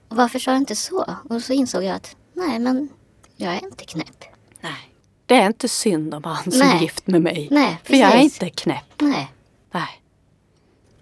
Och 0.08 0.16
varför 0.16 0.40
sa 0.40 0.52
jag 0.52 0.58
inte 0.62 0.76
så? 0.76 1.16
Och 1.30 1.42
så 1.42 1.54
insåg 1.54 1.84
jag 1.84 1.96
att 1.96 2.16
nej, 2.34 2.60
men 2.60 2.90
jag 3.36 3.54
är 3.54 3.64
inte 3.64 3.86
knäpp. 3.86 4.24
Nej. 4.62 4.94
Det 5.26 5.36
är 5.36 5.48
inte 5.48 5.70
synd 5.70 6.14
om 6.14 6.24
han 6.24 6.44
som 6.44 6.62
är 6.62 6.66
Nej. 6.66 6.82
gift 6.82 7.08
med 7.08 7.22
mig. 7.22 7.48
Nej, 7.52 7.78
För 7.84 7.94
jag 7.94 8.08
är 8.10 8.12
precis. 8.12 8.42
inte 8.42 8.50
knäpp. 8.50 9.02
Nej, 9.02 9.32
Nej. 9.72 10.02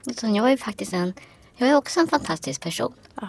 utan 0.06 0.36
jag 0.36 0.52
är 0.52 0.58
faktiskt 0.58 0.94
en, 0.94 1.14
jag 1.56 1.70
är 1.70 1.76
också 1.76 2.00
en 2.00 2.08
fantastisk 2.08 2.62
person. 2.62 2.94
Ja. 3.22 3.28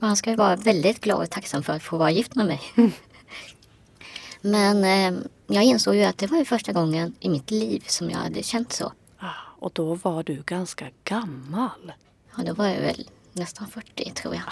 Och 0.00 0.06
han 0.06 0.16
ska 0.16 0.30
ju 0.30 0.36
vara 0.36 0.56
väldigt 0.56 1.00
glad 1.00 1.22
och 1.22 1.30
tacksam 1.30 1.62
för 1.62 1.72
att 1.72 1.82
få 1.82 1.96
vara 1.96 2.10
gift 2.10 2.34
med 2.34 2.46
mig. 2.46 2.60
Men 4.46 4.84
eh, 4.84 5.20
jag 5.46 5.64
insåg 5.64 5.94
ju 5.94 6.04
att 6.04 6.18
det 6.18 6.26
var 6.26 6.38
ju 6.38 6.44
första 6.44 6.72
gången 6.72 7.14
i 7.20 7.28
mitt 7.28 7.50
liv 7.50 7.84
som 7.86 8.10
jag 8.10 8.18
hade 8.18 8.42
känt 8.42 8.72
så. 8.72 8.92
Ah, 9.18 9.30
Och 9.58 9.70
då 9.74 9.94
var 9.94 10.22
du 10.22 10.42
ganska 10.46 10.86
gammal. 11.04 11.92
Ja, 12.36 12.42
då 12.44 12.54
var 12.54 12.66
jag 12.66 12.80
väl 12.80 13.10
nästan 13.32 13.66
40 13.68 14.10
tror 14.10 14.34
jag. 14.34 14.42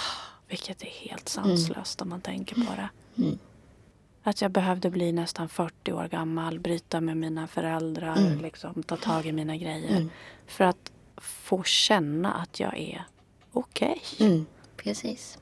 Vilket 0.48 0.82
är 0.82 0.86
helt 0.86 1.28
sanslöst 1.28 2.02
om 2.02 2.08
man 2.08 2.20
tänker 2.20 2.54
på 2.54 2.72
det. 2.76 2.88
Mm. 3.22 3.38
Att 4.22 4.42
jag 4.42 4.50
behövde 4.50 4.90
bli 4.90 5.12
nästan 5.12 5.48
40 5.48 5.92
år 5.92 6.08
gammal, 6.08 6.60
bryta 6.60 7.00
med 7.00 7.16
mina 7.16 7.46
föräldrar, 7.46 8.38
liksom, 8.42 8.82
ta 8.82 8.96
tag 8.96 9.26
i 9.26 9.32
mina 9.32 9.56
grejer. 9.56 9.96
Mm. 9.96 10.10
För 10.46 10.64
att 10.64 10.92
få 11.16 11.62
känna 11.62 12.32
att 12.32 12.60
jag 12.60 12.78
är 12.78 13.04
okej. 13.52 14.02
Mm, 14.20 14.46
precis. 14.76 15.38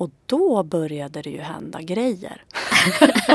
Och 0.00 0.10
då 0.26 0.62
började 0.62 1.22
det 1.22 1.30
ju 1.30 1.40
hända 1.40 1.80
grejer. 1.82 2.42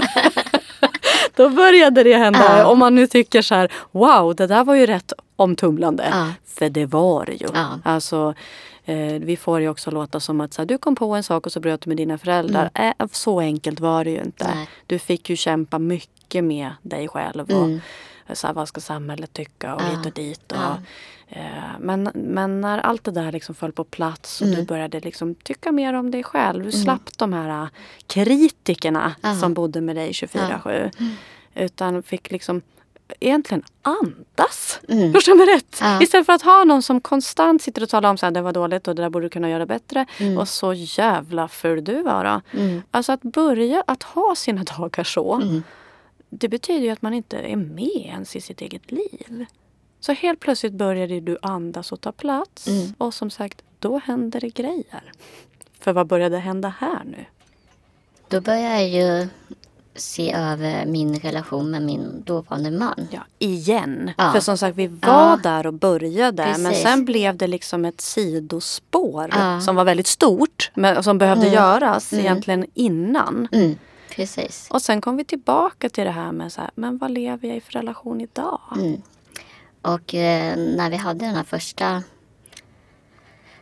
då 1.35 1.49
började 1.49 2.03
det 2.03 2.13
hända, 2.17 2.57
Ja. 2.59 2.65
om 2.65 2.79
man 2.79 2.95
nu 2.95 3.07
tycker 3.07 3.41
så 3.41 3.55
här, 3.55 3.71
wow, 3.91 4.35
det 4.35 4.47
där 4.47 4.63
var 4.63 4.75
ju 4.75 4.85
rätt 4.85 5.13
omtumlande. 5.35 6.07
Ja. 6.11 6.27
För 6.45 6.69
det 6.69 6.85
var 6.85 7.25
det 7.25 7.33
ju. 7.33 7.47
Ja. 7.53 7.79
Alltså, 7.83 8.33
eh, 8.85 8.95
vi 9.21 9.37
får 9.37 9.59
ju 9.61 9.69
också 9.69 9.91
låta 9.91 10.19
som 10.19 10.41
att 10.41 10.53
så 10.53 10.61
här, 10.61 10.65
du 10.65 10.77
kom 10.77 10.95
på 10.95 11.15
en 11.15 11.23
sak 11.23 11.45
och 11.45 11.51
så 11.51 11.59
bröt 11.59 11.81
du 11.81 11.87
med 11.89 11.97
dina 11.97 12.17
föräldrar. 12.17 12.69
Eh, 12.73 12.93
så 13.11 13.39
enkelt 13.39 13.79
var 13.79 14.03
det 14.03 14.11
ju 14.11 14.21
inte. 14.21 14.45
Mm. 14.45 14.57
Nej. 14.57 14.67
Du 14.87 14.99
fick 14.99 15.29
ju 15.29 15.35
kämpa 15.35 15.79
mycket 15.79 16.43
med 16.43 16.69
dig 16.81 17.07
själv. 17.07 17.43
Och, 17.43 17.51
Mm. 17.51 17.81
Så 18.33 18.47
här, 18.47 18.53
vad 18.53 18.67
ska 18.67 18.81
samhället 18.81 19.33
tycka 19.33 19.75
och 19.75 19.81
Ja. 19.81 19.85
hit 19.85 20.05
och 20.05 20.11
dit. 20.11 20.51
Och, 20.51 20.57
Ja. 20.57 20.77
eh, 21.29 21.43
men, 21.79 22.09
men 22.13 22.61
när 22.61 22.77
allt 22.79 23.03
det 23.03 23.11
där 23.11 23.31
liksom 23.31 23.55
föll 23.55 23.71
på 23.71 23.83
plats 23.83 24.41
och 24.41 24.47
Mm. 24.47 24.59
du 24.59 24.65
började 24.65 24.99
liksom 24.99 25.35
tycka 25.35 25.71
mer 25.71 25.93
om 25.93 26.11
dig 26.11 26.23
själv. 26.23 26.63
Du 26.63 26.71
slapp 26.71 27.17
de 27.17 27.33
här 27.33 27.61
eh, 27.63 27.67
kritikerna 28.07 29.15
Ja. 29.21 29.35
som 29.35 29.53
bodde 29.53 29.81
med 29.81 29.95
dig 29.95 30.11
24-7. 30.11 30.91
Utan 31.55 32.03
fick 32.03 32.31
liksom 32.31 32.61
egentligen 33.19 33.63
andas. 33.81 34.79
Mm. 34.89 35.13
Förstår 35.13 35.35
mig 35.35 35.55
rätt? 35.55 35.77
Ja. 35.81 36.01
Istället 36.01 36.25
för 36.25 36.33
att 36.33 36.41
ha 36.41 36.63
någon 36.63 36.81
som 36.81 37.01
konstant 37.01 37.61
sitter 37.61 37.83
och 37.83 37.89
talar 37.89 38.09
om 38.09 38.17
att 38.21 38.33
det 38.33 38.41
var 38.41 38.51
dåligt 38.53 38.87
och 38.87 38.95
det 38.95 39.01
där 39.01 39.09
borde 39.09 39.25
du 39.25 39.29
kunna 39.29 39.49
göra 39.49 39.65
bättre. 39.65 40.05
Mm. 40.19 40.37
Och 40.37 40.47
så 40.47 40.73
jävla 40.73 41.47
ful 41.47 41.83
du 41.83 42.03
var 42.03 42.23
då. 42.23 42.59
Mm. 42.59 42.81
Alltså 42.91 43.11
att 43.11 43.21
börja 43.21 43.83
att 43.87 44.03
ha 44.03 44.35
sina 44.35 44.63
dagar 44.63 45.03
så. 45.03 45.33
Mm. 45.33 45.63
Det 46.37 46.49
betyder 46.49 46.81
ju 46.81 46.89
att 46.89 47.01
man 47.01 47.13
inte 47.13 47.37
är 47.37 47.55
med 47.55 47.87
ens 48.05 48.35
i 48.35 48.41
sitt 48.41 48.61
eget 48.61 48.91
liv. 48.91 49.45
Så 49.99 50.11
helt 50.13 50.39
plötsligt 50.39 50.73
började 50.73 51.19
du 51.19 51.37
andas 51.41 51.91
och 51.91 52.01
ta 52.01 52.11
plats. 52.11 52.67
Mm. 52.67 52.93
Och 52.97 53.13
som 53.13 53.29
sagt, 53.29 53.63
då 53.79 53.97
händer 54.05 54.39
det 54.41 54.49
grejer. 54.49 55.11
För 55.79 55.93
vad 55.93 56.07
började 56.07 56.37
hända 56.37 56.73
här 56.79 57.03
nu? 57.05 57.25
Då 58.27 58.41
började 58.41 58.81
jag 58.81 58.89
ju 58.89 59.27
se 59.95 60.33
över 60.33 60.85
min 60.85 61.19
relation 61.19 61.71
med 61.71 61.81
min 61.81 62.23
dåvarande 62.25 62.71
man. 62.71 63.07
Ja, 63.11 63.19
igen. 63.39 64.11
Ja. 64.17 64.31
För 64.31 64.39
som 64.39 64.57
sagt, 64.57 64.77
vi 64.77 64.87
var 64.87 64.97
Ja. 65.07 65.39
där 65.43 65.67
och 65.67 65.73
började. 65.73 66.45
Men 66.45 66.65
Precis. 66.65 66.83
sen 66.83 67.05
blev 67.05 67.37
det 67.37 67.47
liksom 67.47 67.85
ett 67.85 68.01
sidospår 68.01 69.29
Ja. 69.31 69.61
som 69.61 69.75
var 69.75 69.83
väldigt 69.85 70.07
stort. 70.07 70.71
Men 70.73 71.03
som 71.03 71.17
behövde 71.17 71.43
Mm. 71.47 71.53
göras 71.53 72.13
Mm. 72.13 72.25
egentligen 72.25 72.65
innan. 72.73 73.47
Mm. 73.51 73.75
Precis. 74.15 74.67
Och 74.71 74.81
sen 74.81 75.01
kom 75.01 75.17
vi 75.17 75.23
tillbaka 75.25 75.89
till 75.89 76.03
det 76.03 76.11
här 76.11 76.31
med 76.31 76.51
så 76.51 76.61
här, 76.61 76.69
men 76.75 76.97
vad 76.97 77.11
lever 77.11 77.47
jag 77.47 77.57
i 77.57 77.61
för 77.61 77.71
relation 77.73 78.21
idag? 78.21 78.59
Mm. 78.75 79.01
Och 79.81 80.13
eh, 80.15 80.57
när 80.57 80.89
vi 80.89 80.95
hade 80.95 81.25
den 81.25 81.35
här 81.35 81.43
första 81.43 82.03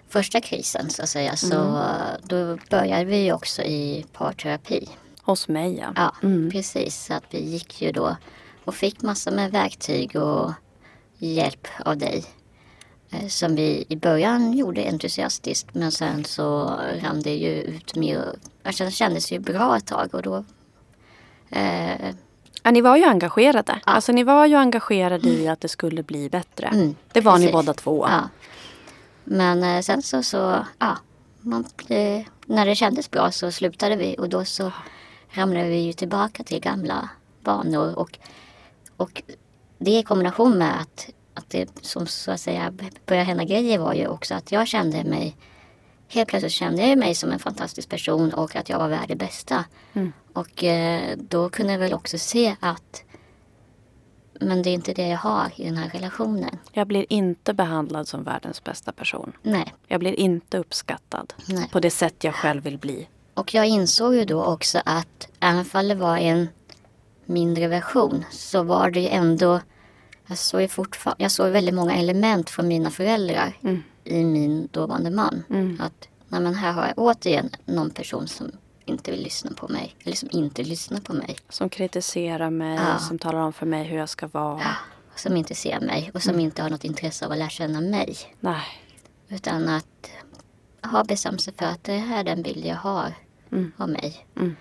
första 0.09 0.41
krisen 0.41 0.89
så 0.89 1.03
att 1.03 1.09
säga 1.09 1.35
så 1.35 1.77
eh, 1.77 2.17
då 2.23 2.57
började 2.69 3.05
vi 3.05 3.31
också 3.31 3.61
i 3.61 4.05
parterapi. 4.13 4.89
Hos 5.21 5.47
mig 5.47 5.77
ja. 5.77 5.93
Ja, 5.95 6.15
Mm. 6.23 6.51
precis. 6.51 7.05
Så 7.05 7.13
att 7.13 7.23
vi 7.29 7.39
gick 7.43 7.81
ju 7.81 7.91
då 7.91 8.17
och 8.65 8.75
fick 8.75 9.01
massor 9.01 9.31
med 9.31 9.51
verktyg 9.51 10.15
och 10.15 10.51
hjälp 11.17 11.67
av 11.85 11.97
dig. 11.97 12.25
Eh, 13.13 13.27
Som 13.27 13.55
vi 13.55 13.85
i 13.89 13.95
början 13.95 14.53
gjorde 14.53 14.83
entusiastiskt 14.89 15.73
men 15.73 15.91
sen 15.91 16.25
så 16.25 16.79
rann 17.01 17.21
det 17.21 17.35
ju 17.35 17.61
ut 17.61 17.95
mer. 17.95 18.35
Alltså 18.63 18.83
det 18.83 18.91
kändes 18.91 19.31
ju 19.31 19.39
bra 19.39 19.77
ett 19.77 19.87
tag 19.87 20.15
och 20.15 20.21
då 20.21 20.43
eh, 21.49 22.15
Ja, 22.65 22.71
ni 22.71 22.81
var 22.81 22.97
ju 22.97 23.03
engagerade. 23.03 23.79
Alltså 23.83 24.11
ni 24.11 24.23
var 24.23 24.45
ju 24.45 24.55
engagerade 24.55 25.29
i 25.29 25.47
att 25.47 25.61
det 25.61 25.67
skulle 25.67 26.03
bli 26.03 26.29
bättre. 26.29 26.67
Mm, 26.67 26.95
det 27.11 27.21
var 27.21 27.33
ni 27.33 27.39
precis. 27.39 27.51
båda 27.51 27.73
två. 27.73 28.07
Ja. 28.09 28.29
Men 29.23 29.63
eh, 29.63 29.81
sen 29.81 30.01
så, 30.01 30.23
så 30.23 30.65
ja, 30.79 30.97
man, 31.41 31.65
eh, 31.87 32.21
när 32.45 32.65
det 32.65 32.75
kändes 32.75 33.11
bra 33.11 33.31
så 33.31 33.51
slutade 33.51 33.95
vi 33.95 34.15
och 34.19 34.29
då 34.29 34.45
så 34.45 34.71
ramlade 35.29 35.67
vi 35.67 35.77
ju 35.77 35.93
tillbaka 35.93 36.43
till 36.43 36.59
gamla 36.59 37.09
vanor. 37.43 37.99
Och, 37.99 38.19
och 38.97 39.23
det 39.77 39.91
i 39.91 40.03
kombination 40.03 40.57
med 40.57 40.81
att, 40.81 41.09
att 41.33 41.49
det 41.49 41.69
som 41.81 42.07
så 42.07 42.31
att 42.31 42.39
säga 42.39 42.73
började 43.05 43.25
hända 43.25 43.43
grejer 43.43 43.79
var 43.79 43.93
ju 43.93 44.07
också 44.07 44.35
att 44.35 44.51
jag 44.51 44.67
kände 44.67 45.03
mig 45.03 45.35
Helt 46.07 46.29
plötsligt 46.29 46.51
kände 46.51 46.87
jag 46.87 46.97
mig 46.97 47.15
som 47.15 47.31
en 47.31 47.39
fantastisk 47.39 47.89
person 47.89 48.33
och 48.33 48.55
att 48.55 48.69
jag 48.69 48.79
var 48.79 48.89
värd 48.89 49.07
det 49.07 49.15
bästa. 49.15 49.65
Mm. 49.93 50.13
Och 50.33 50.63
eh, 50.63 51.17
då 51.17 51.49
kunde 51.49 51.71
jag 51.71 51.79
väl 51.79 51.93
också 51.93 52.17
se 52.17 52.55
att 52.59 53.03
men 54.39 54.61
det 54.63 54.69
är 54.69 54.73
inte 54.73 54.93
det 54.93 55.07
jag 55.07 55.17
har 55.17 55.51
i 55.55 55.65
den 55.65 55.77
här 55.77 55.89
relationen. 55.89 56.59
Jag 56.71 56.87
blir 56.87 57.05
inte 57.09 57.53
behandlad 57.53 58.07
som 58.07 58.23
världens 58.23 58.63
bästa 58.63 58.91
person. 58.91 59.31
Nej, 59.41 59.73
Jag 59.87 59.99
blir 59.99 60.19
inte 60.19 60.57
uppskattad 60.57 61.33
nej. 61.45 61.69
på 61.71 61.79
det 61.79 61.89
sätt 61.89 62.23
jag 62.23 62.35
själv 62.35 62.63
vill 62.63 62.77
bli. 62.77 63.07
Och 63.33 63.53
jag 63.53 63.67
insåg 63.67 64.15
ju 64.15 64.25
då 64.25 64.43
också 64.43 64.81
att 64.85 65.27
även 65.39 65.65
om 65.73 65.87
det 65.87 65.95
var 65.95 66.17
en 66.17 66.47
mindre 67.25 67.67
version 67.67 68.25
så 68.31 68.63
var 68.63 68.91
det 68.91 68.99
ju 68.99 69.07
ändå 69.07 69.59
jag 70.27 70.37
såg, 70.37 70.69
jag 71.17 71.31
såg 71.31 71.49
väldigt 71.51 71.73
många 71.75 71.95
element 71.95 72.49
från 72.49 72.67
mina 72.67 72.89
föräldrar 72.89 73.57
Mm. 73.63 73.83
i 74.03 74.23
min 74.23 74.67
dåvarande 74.71 75.09
man. 75.11 75.43
Mm. 75.49 75.81
Att 75.81 76.07
nej 76.27 76.41
men 76.41 76.55
här 76.55 76.71
har 76.71 76.85
jag 76.87 76.93
återigen 76.97 77.49
någon 77.65 77.89
person 77.89 78.27
som 78.27 78.51
inte 78.85 79.11
vill 79.11 79.23
lyssna 79.23 79.51
på 79.55 79.67
mig. 79.67 79.95
Eller 80.03 80.15
som 80.15 80.29
inte 80.31 80.63
lyssnar 80.63 80.99
på 80.99 81.13
mig. 81.13 81.37
Som 81.49 81.69
kritiserar 81.69 82.49
mig, 82.49 82.75
Ja. 82.75 82.99
som 82.99 83.19
talar 83.19 83.39
om 83.39 83.53
för 83.53 83.65
mig 83.65 83.83
hur 83.83 83.97
jag 83.97 84.09
ska 84.09 84.27
vara. 84.27 84.61
Som 85.15 85.37
inte 85.37 85.55
ser 85.55 85.79
mig 85.79 86.11
och 86.13 86.21
som 86.23 86.39
inte 86.39 86.61
har 86.63 86.69
något 86.69 86.83
intresse 86.83 87.25
av 87.25 87.31
att 87.31 87.37
lära 87.37 87.49
känna 87.49 87.81
mig. 87.81 88.17
Nej. 88.39 88.63
Utan 89.29 89.69
att 89.69 90.09
ha 90.91 91.03
bestämt 91.03 91.41
sig 91.41 91.53
för 91.57 91.65
att 91.65 91.83
det 91.83 91.97
här 91.97 92.19
är 92.19 92.23
den 92.23 92.43
bild 92.43 92.65
jag 92.65 92.75
har 92.75 93.13
Mm. 93.51 93.71
av 93.77 93.89
mig. 93.89 94.25
Mm. 94.35 94.55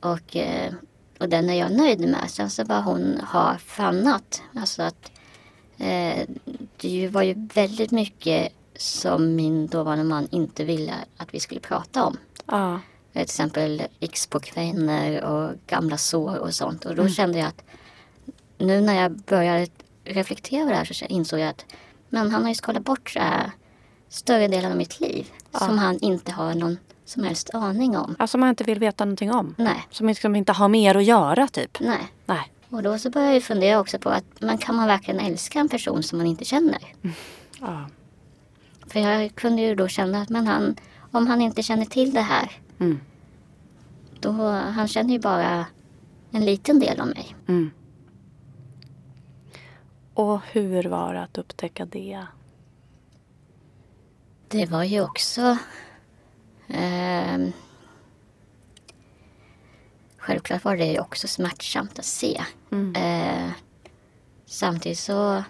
Och, 0.00 0.36
eh, 0.36 0.72
och 1.20 1.28
den 1.28 1.50
är 1.50 1.54
jag 1.54 1.72
nöjd 1.72 2.00
med. 2.00 2.24
Sen 2.30 2.50
så 2.50 2.64
bara 2.64 2.80
hon 2.80 3.20
har 3.24 3.54
fannat. 3.56 4.42
Alltså 4.56 4.82
att 4.82 5.10
eh, 5.78 6.26
det 6.76 7.08
var 7.08 7.22
ju 7.22 7.48
väldigt 7.54 7.90
mycket 7.90 8.52
som 8.76 9.34
min 9.34 9.66
dåvarande 9.66 10.04
man 10.04 10.28
inte 10.30 10.64
ville 10.64 10.94
att 11.16 11.34
vi 11.34 11.40
skulle 11.40 11.60
prata 11.60 12.04
om. 12.04 12.16
Ja. 12.46 12.74
Eh, 12.74 12.80
Till 13.12 13.20
exempel 13.22 13.82
ex-pojkvänner 14.00 15.24
och 15.24 15.52
gamla 15.66 15.96
sår 15.96 16.36
och 16.38 16.54
sånt. 16.54 16.84
Och 16.84 16.94
då 16.94 17.02
Mm. 17.02 17.12
kände 17.14 17.38
jag 17.38 17.48
att 17.48 17.62
nu 18.58 18.80
när 18.80 19.02
jag 19.02 19.12
började 19.18 19.66
reflektera 20.04 20.60
över 20.62 20.70
det 20.72 20.76
här 20.78 20.84
så 20.84 21.04
insåg 21.04 21.40
jag 21.40 21.48
att 21.48 21.64
men 22.08 22.30
han 22.30 22.42
har 22.42 22.48
ju 22.48 22.54
skalat 22.54 22.84
bort 22.84 23.10
så 23.10 23.18
här 23.18 23.50
större 24.08 24.48
delen 24.48 24.70
av 24.70 24.76
mitt 24.78 25.00
liv. 25.00 25.26
Som 25.58 25.78
han 25.78 25.98
inte 26.00 26.32
har 26.32 26.54
någon 26.54 26.76
som 27.10 27.24
helst 27.24 27.50
aning 27.54 27.96
om. 27.96 28.16
Alltså 28.18 28.38
man 28.38 28.48
inte 28.48 28.64
vill 28.64 28.78
veta 28.78 29.04
någonting 29.04 29.32
om. 29.32 29.54
Nej, 29.58 29.86
Som 29.90 30.06
liksom 30.06 30.36
inte 30.36 30.52
har 30.52 30.68
mer 30.68 30.94
att 30.96 31.04
göra 31.04 31.48
typ. 31.48 31.80
nej. 31.80 32.12
Nej. 32.26 32.52
Och 32.70 32.82
då 32.82 32.98
så 32.98 33.10
började 33.10 33.32
jag 33.34 33.42
fundera 33.42 33.80
också 33.80 33.98
på 33.98 34.08
att 34.10 34.24
men 34.40 34.58
kan 34.58 34.76
man 34.76 34.86
verkligen 34.86 35.20
älska 35.20 35.58
en 35.60 35.68
person 35.68 36.02
som 36.02 36.18
man 36.18 36.26
inte 36.26 36.44
känner? 36.44 36.78
Ja. 37.60 37.86
För 38.86 39.00
jag 39.00 39.34
kunde 39.34 39.62
ju 39.62 39.74
då 39.74 39.88
känna 39.88 40.22
att 40.22 40.28
men 40.28 40.46
han, 40.46 40.76
om 41.10 41.26
han 41.26 41.40
inte 41.40 41.62
känner 41.62 41.84
till 41.84 42.14
det 42.14 42.20
här, 42.20 42.50
Mm. 42.80 43.00
då 44.20 44.32
han 44.50 44.88
känner 44.88 45.12
ju 45.12 45.18
bara 45.18 45.66
en 46.30 46.44
liten 46.44 46.80
del 46.80 47.00
av 47.00 47.06
mig. 47.06 47.36
Mm. 47.48 47.70
Och 50.14 50.40
hur 50.52 50.84
var 50.84 51.14
det 51.14 51.22
att 51.22 51.38
upptäcka 51.38 51.84
det? 51.86 52.24
Det 54.48 54.66
var 54.66 54.84
ju 54.84 55.00
också 55.02 55.58
ehm, 56.74 57.52
Självklart 60.18 60.64
var 60.64 60.76
det 60.76 60.86
ju 60.86 61.00
också 61.00 61.28
smärtsamt 61.28 61.98
att 61.98 62.04
se. 62.04 62.42
Mm. 62.72 62.94
Eh, 62.96 63.50
samtidigt 64.46 64.98
så 64.98 65.44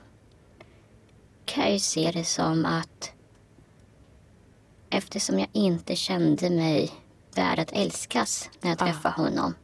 kan 1.44 1.64
jag 1.64 1.72
ju 1.72 1.78
se 1.78 2.10
det 2.14 2.24
som 2.24 2.64
att 2.66 3.12
eftersom 4.90 5.38
jag 5.38 5.48
inte 5.52 5.96
kände 5.96 6.50
mig 6.50 6.90
värd 7.34 7.58
att 7.58 7.72
älskas 7.72 8.50
när 8.60 8.70
jag 8.70 8.82
Ah. 8.82 8.86
träffade 8.86 9.14
honom 9.14 9.54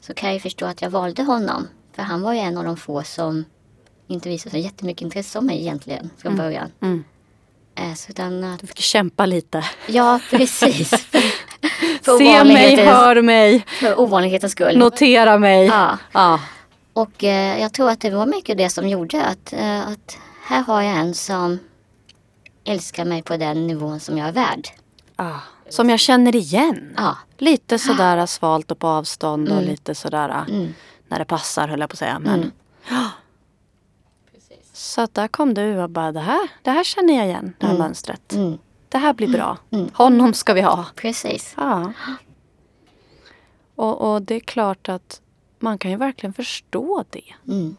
så 0.00 0.14
kan 0.14 0.28
jag 0.28 0.34
ju 0.34 0.40
förstå 0.40 0.66
att 0.66 0.82
jag 0.82 0.90
valde 0.90 1.22
honom. 1.22 1.68
För 1.92 2.02
han 2.02 2.22
var 2.22 2.32
ju 2.32 2.38
en 2.38 2.58
av 2.58 2.64
de 2.64 2.76
få 2.76 3.02
som 3.02 3.44
inte 4.06 4.28
visade 4.28 4.50
så 4.50 4.56
jättemycket 4.56 5.02
intresse 5.02 5.38
om 5.38 5.46
mig 5.46 5.60
egentligen 5.60 6.10
från 6.16 6.36
början. 6.36 6.72
Mm. 6.80 7.04
Eh, 7.76 7.94
så 7.94 8.10
utan 8.10 8.44
att, 8.44 8.60
Du 8.60 8.66
fick 8.66 8.78
kämpa 8.78 9.26
lite. 9.26 9.64
ja, 9.86 10.20
precis. 10.30 10.90
för, 10.90 11.18
för, 12.02 12.18
Se 12.18 12.44
mig, 12.44 12.76
hör 12.84 13.22
mig, 13.22 13.64
för 13.80 14.00
ovanlighetens 14.00 14.52
skull. 14.52 14.78
notera 14.78 15.38
mig. 15.38 15.66
Ja. 15.66 15.98
Ja. 16.12 16.40
Och 16.92 17.24
eh, 17.24 17.60
jag 17.60 17.72
tror 17.72 17.90
att 17.90 18.00
det 18.00 18.10
var 18.10 18.26
mycket 18.26 18.58
det 18.58 18.70
som 18.70 18.88
gjorde 18.88 19.24
att, 19.24 19.52
eh, 19.52 19.88
att 19.88 20.18
här 20.46 20.62
har 20.62 20.82
jag 20.82 20.96
en 20.96 21.14
som 21.14 21.58
älskar 22.64 23.04
mig 23.04 23.22
på 23.22 23.36
den 23.36 23.66
nivån 23.66 24.00
som 24.00 24.18
jag 24.18 24.28
är 24.28 24.32
värd. 24.32 24.68
Ah, 25.16 25.38
Som 25.68 25.90
jag 25.90 26.00
känner 26.00 26.36
igen. 26.36 26.94
Ja, 26.96 27.16
Lite 27.38 27.78
sådär 27.78 28.26
svalt 28.26 28.70
och 28.70 28.78
på 28.78 28.86
avstånd 28.88 29.48
och 29.48 29.54
Mm. 29.58 29.68
lite 29.70 29.94
sådär 29.94 30.44
mm, 30.50 30.74
när 31.08 31.18
det 31.18 31.24
passar 31.24 31.68
höll 31.68 31.80
jag 31.80 31.88
på 31.90 31.94
att 31.94 31.98
säga. 31.98 32.18
Men, 32.18 32.34
Mm. 32.34 32.50
Så 34.76 35.06
där 35.12 35.28
kom 35.28 35.54
du 35.54 35.78
och 35.82 35.90
bara 35.90 36.12
det 36.12 36.20
här, 36.20 36.48
det 36.62 36.70
här 36.70 36.84
känner 36.84 37.14
jag 37.16 37.26
igen, 37.26 37.54
det 37.58 37.66
här 37.66 37.74
Mm. 37.74 37.86
mönstret. 37.86 38.32
mm, 38.32 38.58
Det 38.88 38.98
här 38.98 39.12
blir 39.14 39.28
bra. 39.28 39.58
Mm. 39.70 39.88
Honom 39.94 40.34
ska 40.34 40.52
vi 40.54 40.60
ha. 40.60 40.84
precis. 40.96 41.54
Ja. 41.56 41.92
Och, 43.74 44.12
och 44.14 44.22
det 44.22 44.34
är 44.34 44.40
klart 44.40 44.88
att 44.88 45.20
man 45.58 45.78
kan 45.78 45.90
ju 45.90 45.96
verkligen 45.96 46.32
förstå 46.32 47.04
det. 47.10 47.34
Mm. 47.48 47.76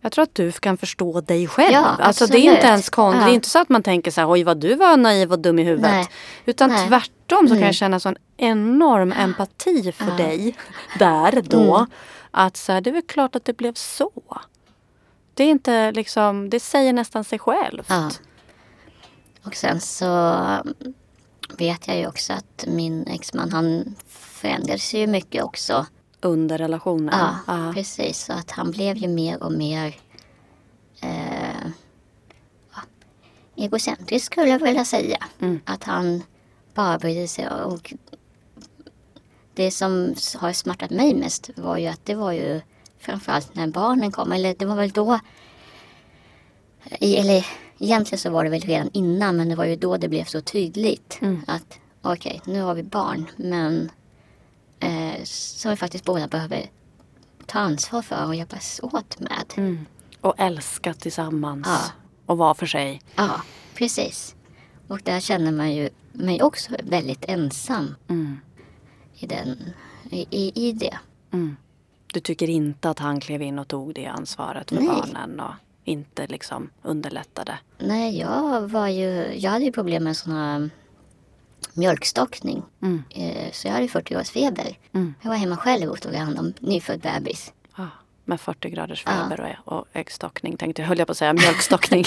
Jag 0.00 0.12
tror 0.12 0.22
att 0.22 0.34
du 0.34 0.52
kan 0.52 0.76
förstå 0.76 1.20
dig 1.20 1.46
själv. 1.48 1.72
Ja, 1.72 1.84
alltså 1.84 2.26
det 2.26 2.38
är 2.38 2.54
inte 2.54 2.66
ens 2.66 2.90
konstigt. 2.90 3.20
Det 3.20 3.26
Ja. 3.26 3.30
är 3.30 3.34
inte 3.34 3.48
så 3.48 3.58
att 3.58 3.68
man 3.68 3.82
tänker 3.82 4.10
så 4.10 4.20
här, 4.20 4.30
oj 4.30 4.44
vad 4.44 4.60
du 4.60 4.74
var 4.74 4.96
naiv 4.96 5.32
och 5.32 5.38
dum 5.38 5.58
i 5.58 5.62
huvudet. 5.64 5.90
Nej. 5.90 6.08
Utan 6.46 6.70
Nej. 6.70 6.88
tvärtom 6.88 7.38
så 7.42 7.46
kan 7.48 7.56
Mm. 7.56 7.66
jag 7.66 7.74
känna 7.74 8.00
sån 8.00 8.16
enorm 8.36 9.12
empati 9.12 9.92
för 9.92 10.06
Ja. 10.10 10.16
dig 10.16 10.56
där 10.98 11.42
då. 11.42 11.76
Mm. 11.76 11.86
Att 12.30 12.56
så 12.56 12.72
här, 12.72 12.80
det 12.80 12.90
är 12.90 12.92
väl 12.94 13.02
klart 13.06 13.36
att 13.36 13.44
det 13.44 13.52
blev 13.56 13.74
så. 13.74 14.10
Det 15.36 15.44
är 15.44 15.50
inte 15.50 15.92
liksom, 15.92 16.50
det 16.50 16.60
säger 16.60 16.92
nästan 16.92 17.24
sig 17.24 17.38
självt. 17.38 17.86
Ja. 17.88 18.10
Och 19.44 19.54
sen 19.56 19.80
så 19.80 20.36
vet 21.58 21.88
jag 21.88 21.98
ju 21.98 22.06
också 22.06 22.32
att 22.32 22.64
min 22.68 23.06
exman 23.06 23.52
han 23.52 23.94
förändrades 24.08 24.94
ju 24.94 25.06
mycket 25.06 25.44
också. 25.44 25.86
Under 26.20 26.58
relationen. 26.58 27.14
Ja, 27.18 27.36
Ja. 27.46 27.72
precis. 27.74 28.24
Så 28.24 28.32
att 28.32 28.50
han 28.50 28.70
blev 28.70 28.96
ju 28.96 29.08
mer 29.08 29.42
och 29.42 29.52
mer 29.52 29.96
eh, 31.02 31.70
egocentrisk 33.56 34.26
skulle 34.32 34.48
jag 34.50 34.58
vilja 34.58 34.84
säga. 34.84 35.18
Mm. 35.40 35.60
Att 35.64 35.84
han 35.84 36.22
bara 36.74 36.98
brydde 36.98 37.28
sig. 37.28 37.48
Och 37.48 37.94
det 39.54 39.70
som 39.70 40.14
har 40.38 40.52
smärtat 40.52 40.90
mig 40.90 41.14
mest 41.14 41.50
var 41.56 41.76
ju 41.76 41.86
att 41.86 42.04
det 42.04 42.14
var 42.14 42.32
ju 42.32 42.60
framförallt 43.06 43.54
när 43.54 43.66
barnen 43.66 44.12
kom. 44.12 44.32
Eller 44.32 44.54
det 44.58 44.64
var 44.64 44.76
väl 44.76 44.90
då. 44.90 45.18
I, 47.00 47.16
eller 47.16 47.46
egentligen 47.78 48.18
så 48.18 48.30
var 48.30 48.44
det 48.44 48.50
väl 48.50 48.60
redan 48.60 48.90
innan 48.92 49.36
men 49.36 49.48
det 49.48 49.54
var 49.56 49.64
ju 49.64 49.76
då 49.76 49.96
det 49.96 50.08
blev 50.08 50.24
så 50.24 50.40
tydligt. 50.40 51.18
Mm. 51.20 51.42
Att 51.46 51.78
okej, 52.02 52.40
nu 52.44 52.62
har 52.62 52.74
vi 52.74 52.82
barn 52.82 53.26
men 53.36 53.90
eh, 54.80 55.22
som 55.24 55.70
vi 55.70 55.76
faktiskt 55.76 56.04
båda 56.04 56.28
behöver 56.28 56.66
ta 57.46 57.58
ansvar 57.58 58.02
för 58.02 58.26
och 58.26 58.34
hjälpas 58.34 58.80
åt 58.82 59.20
med. 59.20 59.54
Mm. 59.56 59.86
Och 60.20 60.34
älska 60.38 60.94
tillsammans. 60.94 61.66
Ja. 61.66 61.80
Och 62.26 62.38
vara 62.38 62.54
för 62.54 62.66
sig. 62.66 63.02
Ja, 63.16 63.42
precis. 63.74 64.34
Och 64.88 65.00
där 65.04 65.20
känner 65.20 65.52
man 65.52 65.72
ju 65.74 65.88
mig 66.12 66.42
också 66.42 66.72
väldigt 66.82 67.24
ensam 67.28 67.94
Mm. 68.08 68.40
i, 69.14 69.26
den, 69.26 69.72
i, 70.10 70.26
i, 70.30 70.68
i 70.68 70.72
det. 70.72 70.98
Mm. 71.32 71.56
Du 72.16 72.20
tycker 72.20 72.50
inte 72.50 72.90
att 72.90 72.98
han 72.98 73.20
klev 73.20 73.42
in 73.42 73.58
och 73.58 73.68
tog 73.68 73.94
det 73.94 74.06
ansvaret 74.06 74.68
för 74.68 74.76
Nej. 74.76 74.86
barnen 74.86 75.40
och 75.40 75.52
inte 75.84 76.26
liksom 76.26 76.70
underlättade? 76.82 77.58
Nej, 77.78 78.18
jag 78.18 78.68
var 78.68 78.88
ju, 78.88 79.34
jag 79.38 79.50
hade 79.50 79.64
ju 79.64 79.72
problem 79.72 80.04
med 80.04 80.16
här 80.26 80.70
mjölkstockning. 81.72 82.62
Mm. 82.82 83.02
Eh, 83.10 83.52
Så 83.52 83.68
jag 83.68 83.72
hade 83.72 83.88
40 83.88 84.14
graders 84.14 84.30
feber. 84.30 84.78
Mm. 84.92 85.14
Jag 85.22 85.30
var 85.30 85.36
hemma 85.36 85.56
själv 85.56 85.90
och 85.90 86.00
tog 86.00 86.14
hand 86.14 86.38
om 86.38 86.52
nyfödd 86.60 87.00
bebis. 87.00 87.52
Ja, 87.76 87.88
med 88.24 88.40
40 88.40 88.70
graders 88.70 89.04
feber 89.04 89.56
och, 89.64 89.78
och 89.78 89.86
äggstockning 89.92 90.56
tänkte 90.56 90.82
jag, 90.82 90.88
höll 90.88 90.98
jag 90.98 91.06
på 91.08 91.12
att 91.12 91.18
säga, 91.18 91.32
mjölkstockning. 91.32 92.04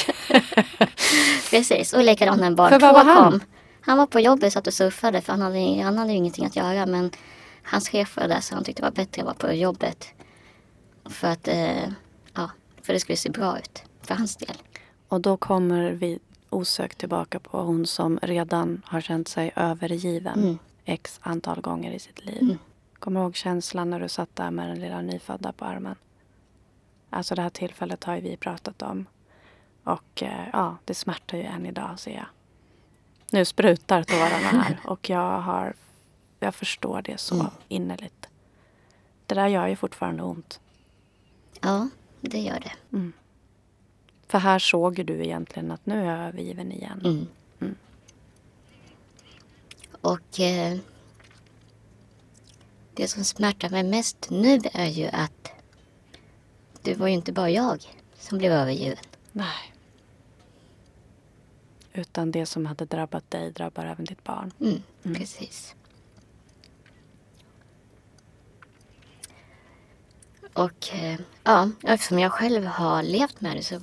Precis, 1.50 1.94
och 1.94 2.04
likadant 2.04 2.42
när 2.42 2.52
barn 2.52 2.80
två 2.80 2.88
var 2.94 3.04
han? 3.06 3.32
kom. 3.32 3.42
Han 3.82 3.98
var 3.98 4.06
på 4.06 4.20
jobbet, 4.20 4.54
satt 4.54 4.68
och 4.68 4.74
surfade 4.74 5.22
för 5.22 5.34
han 5.34 5.42
hade, 5.42 5.82
han 5.84 5.98
hade 5.98 6.12
ju 6.12 6.18
ingenting 6.18 6.46
att 6.46 6.56
göra. 6.56 6.86
Men 6.86 7.12
hans 7.72 7.90
chef 7.90 8.18
var 8.18 8.28
där 8.28 8.40
så 8.40 8.56
han 8.56 8.64
tyckte 8.64 8.82
det 8.82 8.86
var 8.86 8.96
bättre 8.96 9.22
att 9.22 9.26
vara 9.26 9.36
på 9.36 9.54
jobbet. 9.54 10.08
För 11.06 11.28
att, 11.28 11.48
eh, 11.48 11.90
ja, 12.34 12.50
för 12.82 12.94
det 12.94 13.00
skulle 13.00 13.18
se 13.18 13.30
bra 13.30 13.60
ut 13.60 13.84
för 14.02 14.16
hans 14.16 14.36
del. 14.36 14.56
och 15.08 15.22
då 15.22 15.38
kommer 15.38 15.92
vi 15.92 16.20
osökt 16.50 16.98
tillbaka 16.98 17.40
på 17.40 17.62
hon 17.62 17.86
som 17.86 18.20
redan 18.22 18.82
har 18.86 19.02
känt 19.02 19.28
sig 19.28 19.52
övergiven 19.56 20.40
Mm. 20.40 20.58
x 20.86 21.20
antal 21.24 21.62
gånger 21.62 21.92
i 21.92 22.00
sitt 22.00 22.26
liv. 22.26 22.42
Mm. 22.42 22.58
Kommer 23.00 23.20
du 23.20 23.24
ihåg 23.24 23.36
känslan 23.36 23.90
när 23.90 24.00
du 24.00 24.10
satt 24.10 24.36
där 24.36 24.52
med 24.52 24.70
den 24.70 24.80
lilla 24.80 25.02
nyfödda 25.02 25.52
på 25.52 25.66
armen? 25.66 25.96
Alltså 27.10 27.36
det 27.36 27.42
här 27.42 27.50
tillfället 27.50 28.04
har 28.04 28.16
ju 28.16 28.22
vi 28.22 28.38
pratat 28.38 28.82
om. 28.82 29.06
Och 29.84 30.24
eh, 30.24 30.48
ja, 30.54 30.78
det 30.86 30.94
smärtar 30.94 31.38
ju 31.38 31.44
än 31.44 31.66
idag 31.66 32.00
ser 32.00 32.12
jag. 32.16 32.26
Nu 33.32 33.46
sprutar 33.46 34.04
tårarna 34.04 34.62
här 34.64 34.80
och 34.86 35.10
jag 35.10 35.40
har 35.42 35.74
jag 36.40 36.56
förstår 36.56 37.02
det 37.02 37.18
så 37.18 37.36
Mm. 37.36 37.48
innerligt. 37.68 38.28
Det 39.26 39.36
där 39.36 39.48
gör 39.48 39.68
ju 39.68 39.76
fortfarande 39.76 40.24
ont. 40.24 40.60
Ja, 41.62 41.90
det 42.22 42.40
gör 42.40 42.60
det. 42.60 42.72
För 44.28 44.38
här 44.40 44.60
såg 44.60 45.06
du 45.06 45.24
egentligen 45.26 45.72
att 45.72 45.86
nu 45.86 46.00
är 46.02 46.06
jag 46.06 46.28
övergiven 46.28 46.72
igen. 46.72 47.02
Mm. 47.06 47.28
Mm. 47.62 47.76
Och 50.02 50.40
eh, 50.40 50.78
det 52.94 53.08
som 53.08 53.24
smärtar 53.24 53.70
mig 53.70 53.84
mest 53.84 54.28
nu 54.30 54.60
är 54.74 54.86
ju 54.88 55.08
att 55.08 55.52
det 56.82 56.96
var 56.96 57.08
ju 57.08 57.14
inte 57.14 57.32
bara 57.32 57.50
jag 57.50 57.84
som 58.20 58.38
blev 58.38 58.52
övergiven. 58.52 58.98
Nej. 59.32 59.74
Utan 61.94 62.32
det 62.32 62.46
som 62.46 62.66
hade 62.66 62.86
drabbat 62.86 63.32
dig 63.32 63.52
drabbar 63.52 63.86
även 63.86 64.06
ditt 64.06 64.24
barn. 64.24 64.52
Mm, 64.60 64.82
Mm. 65.04 65.18
Precis. 65.18 65.76
Och 70.54 70.90
eh, 70.94 71.20
ja, 71.44 71.70
eftersom 71.84 72.20
jag 72.20 72.32
själv 72.32 72.66
har 72.66 73.04
levt 73.04 73.42
med 73.42 73.56
det 73.56 73.64
så 73.64 73.80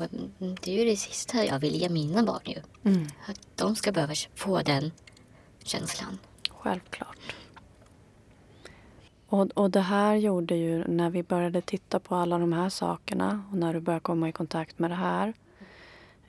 det 0.62 0.72
är 0.72 0.79
ju 0.79 0.90
det 0.90 0.96
sista 0.96 1.44
jag 1.44 1.59
vill 1.59 1.76
ge 1.76 1.88
mina 1.88 2.22
barn 2.22 2.40
ju. 2.44 2.61
Mm. 2.90 3.07
Att 3.26 3.40
de 3.55 3.76
ska 3.76 3.92
behöva 3.92 4.14
få 4.35 4.62
den 4.62 4.92
känslan. 5.64 6.18
Självklart. 6.50 7.18
Och, 9.29 9.46
och 9.55 9.70
det 9.70 9.81
här 9.81 10.14
gjorde 10.14 10.55
ju 10.57 10.85
när 10.88 11.11
vi 11.11 11.22
började 11.22 11.61
titta 11.61 12.00
på 12.00 12.14
alla 12.14 12.38
de 12.38 12.52
här 12.52 12.68
sakerna 12.68 13.42
och 13.52 13.59
när 13.59 13.74
du 13.74 13.81
började 13.81 14.02
komma 14.02 14.29
i 14.29 14.33
kontakt 14.33 14.79
med 14.79 14.90
det 14.90 14.94
här. 14.94 15.33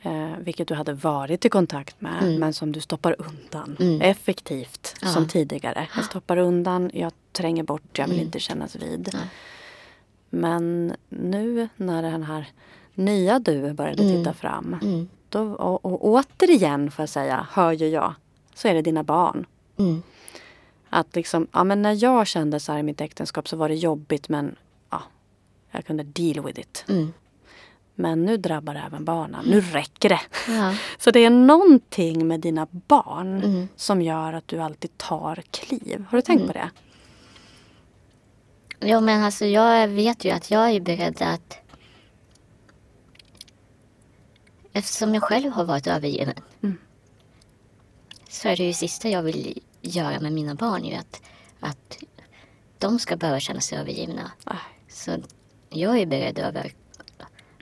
Eh, 0.02 0.38
vilket 0.40 0.68
du 0.68 0.74
hade 0.76 0.94
varit 0.94 1.46
i 1.46 1.50
kontakt 1.50 2.02
med 2.02 2.24
Mm. 2.24 2.40
men 2.40 2.54
som 2.54 2.72
du 2.72 2.82
stoppar 2.82 3.16
undan 3.20 3.78
Mm. 3.80 4.02
effektivt 4.02 4.96
Ja. 5.02 5.08
som 5.08 5.28
tidigare. 5.28 5.88
Jag 5.96 6.06
stoppar 6.06 6.38
undan, 6.38 6.92
jag 6.94 7.12
tränger 7.32 7.64
bort, 7.64 7.98
jag 7.98 8.06
vill 8.08 8.16
Mm. 8.16 8.26
inte 8.26 8.40
kännas 8.40 8.76
vid. 8.76 9.10
Nej. 9.14 9.24
Men 10.30 10.94
nu 11.10 11.70
när 11.76 12.02
den 12.04 12.24
här 12.24 12.48
nya 12.94 13.40
du 13.40 13.74
började 13.74 14.04
Mm. 14.04 14.16
titta 14.18 14.34
fram. 14.34 14.76
Mm. 14.82 15.10
Då, 15.30 15.42
och, 15.54 15.86
och 15.86 16.06
återigen 16.06 16.92
får 16.92 17.02
jag 17.04 17.10
säga, 17.10 17.48
hör 17.52 17.72
ju 17.72 17.88
jag, 17.88 18.14
så 18.54 18.68
är 18.68 18.74
det 18.74 18.82
dina 18.82 19.04
barn. 19.04 19.46
Mm. 19.78 20.02
Att 20.90 21.16
liksom, 21.16 21.48
ja 21.52 21.64
men 21.64 21.82
när 21.82 22.04
jag 22.04 22.28
kände 22.28 22.60
så 22.60 22.72
här 22.72 22.80
i 22.80 22.84
mitt 22.84 23.02
äktenskap 23.02 23.48
så 23.48 23.58
var 23.58 23.70
det 23.70 23.76
jobbigt 23.76 24.30
men 24.30 24.56
ja, 24.90 25.02
jag 25.72 25.86
kunde 25.86 26.04
deal 26.04 26.46
with 26.46 26.60
it. 26.60 26.86
Mm. 26.90 27.14
Men 27.96 28.26
nu 28.26 28.38
drabbar 28.38 28.74
det 28.74 28.84
även 28.88 29.06
barnen. 29.06 29.46
Nu 29.46 29.62
räcker 29.62 30.10
det. 30.10 30.22
Ja. 30.48 30.76
Så 30.98 31.12
det 31.12 31.20
är 31.20 31.30
någonting 31.30 32.28
med 32.28 32.40
dina 32.40 32.68
barn 32.72 33.44
Mm. 33.44 33.68
som 33.76 34.02
gör 34.02 34.34
att 34.34 34.48
du 34.48 34.60
alltid 34.60 34.98
tar 34.98 35.44
kliv. 35.52 36.06
Har 36.10 36.18
du 36.18 36.22
tänkt 36.22 36.40
Mm. 36.42 36.48
på 36.48 36.54
det? 36.54 36.70
Ja, 38.80 39.02
men 39.02 39.24
alltså 39.24 39.46
jag 39.46 39.88
vet 39.88 40.26
ju 40.26 40.30
att 40.32 40.52
jag 40.52 40.72
är 40.72 40.80
beredd 40.80 41.22
att 41.22 41.58
Eftersom 44.74 45.14
jag 45.14 45.24
själv 45.24 45.52
har 45.52 45.66
varit 45.66 45.88
övergiven 45.88 46.36
Mm. 46.64 46.78
så 48.30 48.48
är 48.48 48.58
det 48.58 48.64
ju 48.64 48.74
sista 48.74 49.10
jag 49.10 49.24
vill 49.24 49.62
göra 49.82 50.20
med 50.20 50.32
mina 50.34 50.56
barn 50.56 50.86
ju 50.86 50.96
att, 50.96 51.22
att 51.60 51.98
de 52.78 53.00
ska 53.00 53.16
behöva 53.16 53.40
känna 53.40 53.60
sig 53.62 53.78
övergivna. 53.78 54.32
Nej. 54.46 54.58
Så 54.88 55.18
jag 55.70 56.00
är 56.00 56.06
beredd 56.06 56.40
över 56.40 56.74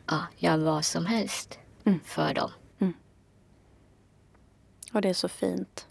ja, 0.06 0.28
göra 0.38 0.58
vad 0.58 0.86
som 0.86 1.06
helst 1.06 1.60
Mm. 1.86 2.00
för 2.06 2.34
dem. 2.34 2.52
Och 4.94 5.02
det 5.02 5.10
är 5.10 5.14
så 5.14 5.28
fint. 5.28 5.88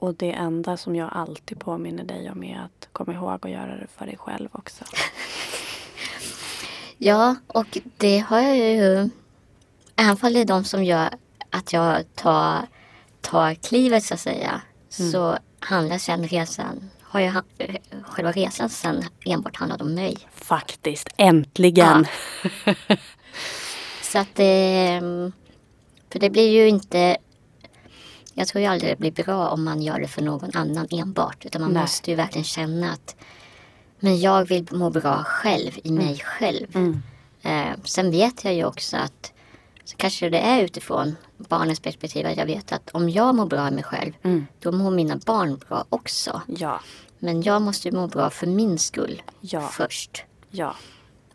Och 0.00 0.14
det 0.14 0.32
enda 0.32 0.76
som 0.76 0.96
jag 0.96 1.08
alltid 1.12 1.60
påminner 1.60 2.04
dig 2.04 2.30
om 2.30 2.44
är 2.44 2.58
att 2.58 2.88
komma 2.92 3.12
ihåg 3.14 3.46
att 3.46 3.50
göra 3.50 3.76
det 3.76 3.86
för 3.96 4.06
dig 4.06 4.16
själv 4.18 4.48
också. 4.52 4.84
Ja, 7.02 7.36
och 7.46 7.78
det 7.96 8.18
har 8.18 8.40
jag 8.40 8.56
ju 8.56 9.10
även 9.96 10.16
fall 10.16 10.32
det 10.32 10.40
är 10.40 10.44
de 10.44 10.64
som 10.64 10.84
gör 10.84 11.08
att 11.50 11.72
jag 11.72 12.14
tar, 12.14 12.66
tar 13.20 13.54
klivet 13.54 14.04
så 14.04 14.14
att 14.14 14.20
säga. 14.20 14.60
Mm. 14.98 15.12
Så 15.12 15.38
handlar 15.60 15.98
sen 15.98 16.28
resan, 16.28 16.90
har 17.00 17.20
jag, 17.20 17.42
själva 18.02 18.32
resan 18.32 18.70
sen 18.70 19.04
enbart 19.24 19.56
handlat 19.56 19.80
om 19.82 19.94
mig. 19.94 20.16
Faktiskt, 20.32 21.08
äntligen. 21.16 22.06
Så 24.02 24.18
att 24.18 24.34
det, 24.34 25.00
för 26.10 26.18
det 26.18 26.30
blir 26.30 26.50
ju 26.50 26.68
inte 26.68 27.16
jag 28.40 28.48
tror 28.48 28.62
ju 28.62 28.68
aldrig 28.68 28.92
det 28.92 28.98
blir 29.12 29.24
bra 29.24 29.48
om 29.48 29.64
man 29.64 29.82
gör 29.82 30.00
det 30.00 30.08
för 30.08 30.22
någon 30.22 30.50
annan 30.54 30.86
enbart. 30.90 31.46
Utan 31.46 31.62
man 31.62 31.72
Nej. 31.72 31.82
måste 31.82 32.10
ju 32.10 32.16
verkligen 32.16 32.44
känna 32.44 32.92
att 32.92 33.16
men 34.00 34.20
jag 34.20 34.44
vill 34.48 34.66
må 34.72 34.90
bra 34.90 35.22
själv 35.24 35.70
i 35.84 35.92
mig 35.92 36.18
själv. 36.18 36.76
Mm. 36.76 37.02
Eh, 37.42 37.78
sen 37.84 38.10
vet 38.10 38.44
jag 38.44 38.54
ju 38.54 38.64
också 38.64 38.96
att 38.96 39.32
så 39.84 39.96
kanske 39.96 40.28
det 40.30 40.38
är 40.38 40.62
utifrån 40.62 41.16
barnens 41.36 41.80
perspektiv 41.80 42.26
att 42.26 42.36
jag 42.36 42.46
vet 42.46 42.72
att 42.72 42.90
om 42.90 43.10
jag 43.10 43.34
mår 43.34 43.46
bra 43.46 43.68
i 43.68 43.70
mig 43.70 43.84
själv 43.84 44.12
Mm. 44.22 44.46
då 44.58 44.72
mår 44.72 44.90
mina 44.90 45.16
barn 45.26 45.60
bra 45.68 45.84
också. 45.88 46.40
Ja, 46.46 46.80
Men 47.18 47.42
jag 47.42 47.62
måste 47.62 47.88
ju 47.88 47.94
må 47.94 48.06
bra 48.06 48.30
för 48.30 48.46
min 48.46 48.78
skull 48.78 49.22
Ja. 49.40 49.68
först. 49.68 50.24
ja. 50.50 50.74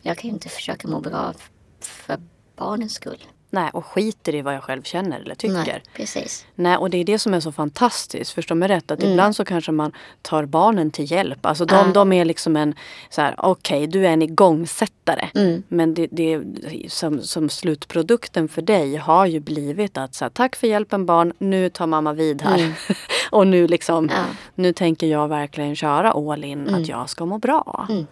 Jag 0.02 0.18
kan 0.18 0.30
ju 0.30 0.34
inte 0.34 0.50
försöka 0.50 0.88
må 0.88 1.00
bra 1.00 1.34
för 1.82 2.20
barnens 2.56 2.94
skull. 2.94 3.24
Nej, 3.56 3.70
och 3.74 3.86
skiter 3.86 4.36
i 4.36 4.42
vad 4.42 4.56
jag 4.56 4.64
själv 4.64 4.84
känner 4.84 5.20
eller 5.20 5.36
tycker. 5.36 5.54
Nej, 5.54 5.84
precis. 5.96 6.46
Nej, 6.56 6.78
och 6.78 6.90
det 6.90 6.98
är 6.98 7.04
det 7.04 7.20
som 7.20 7.34
är 7.34 7.40
så 7.40 7.52
fantastiskt. 7.52 8.32
Förstå 8.32 8.56
mig 8.56 8.68
rätt, 8.70 8.92
att 8.92 9.04
ibland 9.04 9.36
så 9.36 9.46
kanske 9.46 9.72
man 9.72 9.92
tar 10.22 10.46
barnen 10.46 10.92
till 10.92 11.12
hjälp. 11.12 11.46
Alltså 11.46 11.66
de, 11.66 11.76
Ja. 11.76 11.92
de 11.94 12.14
är 12.14 12.26
liksom 12.26 12.56
en 12.56 12.76
så 13.10 13.22
här, 13.22 13.36
okej 13.38 13.88
du 13.88 14.08
är 14.08 14.12
en 14.12 14.22
igångsättare. 14.22 15.30
Mm. 15.36 15.64
Men 15.68 15.94
det, 15.94 16.08
det, 16.12 16.42
som, 16.90 17.22
som 17.22 17.50
slutprodukten 17.50 18.48
för 18.48 18.62
dig 18.62 18.96
har 18.96 19.26
ju 19.26 19.40
blivit 19.40 19.98
att 19.98 20.16
så 20.16 20.26
här, 20.26 20.30
tack 20.30 20.56
för 20.56 20.68
hjälpen 20.68 21.06
barn, 21.06 21.34
nu 21.38 21.70
tar 21.70 21.88
mamma 21.88 22.14
vid 22.14 22.42
här. 22.42 22.74
och 23.32 23.48
nu 23.48 23.68
liksom, 23.68 24.10
Ja. 24.14 24.24
nu 24.56 24.74
tänker 24.74 25.08
jag 25.08 25.28
verkligen 25.28 25.76
köra 25.76 26.12
all 26.12 26.44
in 26.44 26.76
att 26.76 26.88
jag 26.88 27.10
ska 27.10 27.26
må 27.26 27.38
bra. 27.38 27.86
Mm. 27.90 28.08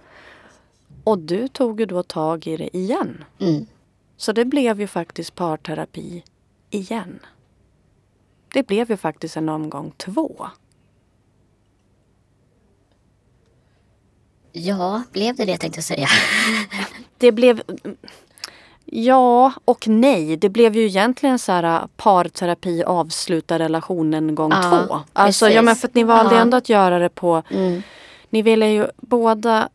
Och 1.03 1.19
du 1.19 1.47
tog 1.47 1.79
ju 1.79 1.85
då 1.85 2.03
tag 2.03 2.47
i 2.47 2.57
det 2.57 2.77
igen. 2.77 3.23
Mm. 3.39 3.65
Så 4.23 4.31
det 4.31 4.45
blev 4.45 4.81
ju 4.81 4.87
faktiskt 4.87 5.35
parterapi 5.35 6.23
igen. 6.69 7.19
Det 8.53 8.67
blev 8.67 8.91
ju 8.91 8.97
faktiskt 8.97 9.37
en 9.37 9.49
omgång 9.49 9.93
två. 9.97 10.47
Ja, 14.51 15.03
blev 15.11 15.35
det 15.35 15.45
det 15.45 15.57
tänkte 15.57 15.77
jag 15.77 15.83
säga. 15.83 16.07
Det 17.17 17.31
blev... 17.31 17.61
Ja 18.85 19.53
och 19.65 19.87
nej. 19.87 20.37
Det 20.37 20.49
blev 20.49 20.75
ju 20.75 20.85
egentligen 20.85 21.39
så 21.39 21.51
här 21.51 21.63
äh, 21.63 21.87
parterapi 21.97 22.83
avsluta 22.83 23.59
relationen 23.59 24.35
gång 24.35 24.51
Ja, 24.51 24.85
två. 24.87 25.01
Alltså, 25.13 25.49
ja, 25.49 25.61
men 25.61 25.75
för 25.75 25.87
att 25.87 25.95
ni 25.95 26.03
valde 26.03 26.35
Ja. 26.35 26.41
ändå 26.41 26.57
att 26.57 26.69
göra 26.69 26.99
det 26.99 27.09
på... 27.09 27.43
Mm. 27.49 27.81
Ni 28.29 28.41
ville 28.41 28.67
ju 28.67 28.87
båda 28.97 29.69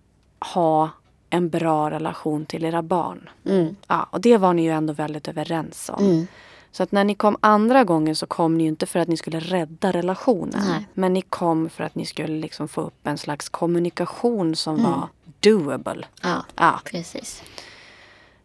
ha 0.55 0.91
en 1.31 1.49
bra 1.49 1.91
relation 1.91 2.47
till 2.47 2.65
era 2.65 2.83
barn. 2.83 3.31
Mm. 3.45 3.77
Ja, 3.87 4.07
och 4.11 4.21
det 4.21 4.37
var 4.37 4.55
ni 4.55 4.63
ju 4.63 4.71
ändå 4.71 4.93
väldigt 4.93 5.29
överens 5.29 5.91
om. 5.95 6.05
Mm. 6.05 6.27
Så 6.73 6.83
att 6.83 6.93
när 6.93 7.05
ni 7.05 7.15
kom 7.15 7.37
andra 7.41 7.85
gången 7.85 8.17
så 8.17 8.27
kom 8.27 8.59
ni 8.59 8.65
inte 8.65 8.87
för 8.87 8.99
att 8.99 9.09
ni 9.09 9.17
skulle 9.17 9.41
rädda 9.41 9.93
relationen. 9.93 10.63
Nej. 10.69 10.87
Men 10.95 11.13
ni 11.13 11.23
kom 11.23 11.71
för 11.71 11.85
att 11.85 11.95
ni 11.95 12.07
skulle 12.07 12.41
liksom 12.41 12.69
få 12.69 12.81
upp 12.81 13.07
en 13.07 13.19
slags 13.19 13.49
kommunikation 13.49 14.57
som 14.57 14.77
Mm. 14.79 14.91
var 14.91 15.09
doable. 15.41 16.07
Ja, 16.23 16.45
Ja. 16.57 16.81
precis. 16.85 17.43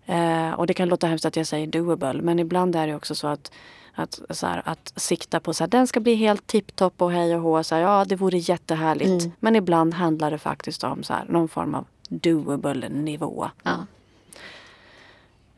Eh, 0.06 0.52
och 0.52 0.68
det 0.68 0.74
kan 0.74 0.90
låta 0.90 1.08
hemskt 1.08 1.26
att 1.26 1.36
jag 1.36 1.48
säger 1.48 1.68
doable. 1.68 2.22
Men 2.22 2.40
ibland 2.40 2.76
är 2.76 2.88
det 2.88 2.96
också 2.96 3.16
så 3.16 3.28
att 3.28 3.52
att, 3.96 4.20
så 4.30 4.48
här, 4.48 4.62
att 4.66 4.94
sikta 4.96 5.40
på 5.40 5.54
så 5.54 5.64
här, 5.64 5.70
den 5.70 5.88
ska 5.88 6.00
bli 6.00 6.16
helt 6.16 6.48
tipptopp 6.48 7.02
och 7.02 7.12
hej 7.12 7.36
och 7.36 7.42
hå. 7.42 7.64
Så 7.64 7.76
här, 7.76 7.82
ja, 7.82 8.06
det 8.06 8.16
vore 8.16 8.38
jättehärligt. 8.38 9.24
Mm. 9.24 9.32
Men 9.40 9.56
ibland 9.56 9.94
handlar 9.94 10.32
det 10.32 10.38
faktiskt 10.38 10.84
om 10.84 11.04
så 11.04 11.14
här, 11.14 11.26
någon 11.30 11.48
form 11.48 11.76
av 11.76 11.86
doable 12.20 12.90
nivå. 12.90 13.50
Ja. 13.64 13.86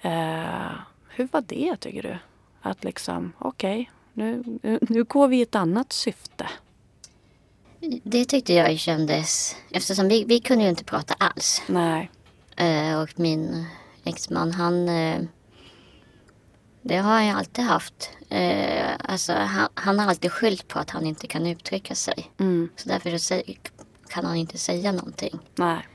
Eh, 0.01 0.71
hur 1.09 1.27
var 1.31 1.41
det 1.41 1.75
tycker 1.75 2.03
du? 2.03 2.17
Att 2.61 2.83
liksom, 2.83 3.33
okej, 3.39 3.91
nu, 4.13 4.43
nu, 4.63 4.79
nu 4.81 5.03
går 5.03 5.27
vi 5.27 5.37
i 5.37 5.41
ett 5.41 5.55
annat 5.55 5.93
syfte. 5.93 6.49
Det 8.03 8.25
tyckte 8.25 8.53
jag 8.53 8.79
kändes, 8.79 9.55
eftersom 9.71 10.07
vi, 10.07 10.23
vi 10.23 10.39
kunde 10.39 10.63
ju 10.63 10.69
inte 10.69 10.83
prata 10.83 11.13
alls. 11.13 11.61
Nej. 11.67 12.11
Eh, 12.57 13.01
och 13.01 13.19
min 13.19 13.65
exman 14.03 14.51
han, 14.51 14.89
eh, 14.89 15.21
det 16.81 16.97
har 16.97 17.11
han 17.11 17.25
ju 17.25 17.31
alltid 17.31 17.65
haft. 17.65 18.09
Eh, 18.29 18.91
alltså, 18.99 19.33
han, 19.33 19.69
han 19.73 19.99
har 19.99 20.09
alltid 20.09 20.31
skyllt 20.31 20.67
på 20.67 20.79
att 20.79 20.89
han 20.89 21.05
inte 21.05 21.27
kan 21.27 21.45
uttrycka 21.45 21.95
sig. 21.95 22.31
Mm, 22.39 22.69
Så 22.75 22.89
därför 22.89 23.17
så 23.17 23.41
kan 24.09 24.25
han 24.25 24.35
inte 24.35 24.57
säga 24.57 24.91
någonting. 24.91 25.39
nej. 25.55 25.85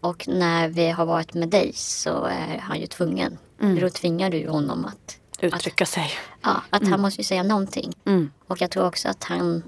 Och 0.00 0.28
när 0.28 0.68
vi 0.68 0.90
har 0.90 1.06
varit 1.06 1.34
med 1.34 1.48
dig 1.48 1.72
så 1.74 2.24
är 2.24 2.58
han 2.58 2.80
ju 2.80 2.86
tvungen. 2.86 3.38
Mm. 3.60 3.80
Då 3.80 3.90
tvingar 3.90 4.30
du 4.30 4.36
ju 4.36 4.48
honom 4.48 4.84
att, 4.84 5.16
Uttrycka 5.40 5.86
sig. 5.86 6.10
ja, 6.42 6.62
att 6.70 6.88
han 6.88 7.00
måste 7.00 7.20
ju 7.20 7.24
säga 7.24 7.42
någonting. 7.42 7.92
Mm. 8.06 8.30
Och 8.46 8.60
jag 8.60 8.70
tror 8.70 8.86
också 8.86 9.08
att 9.08 9.24
han, 9.24 9.62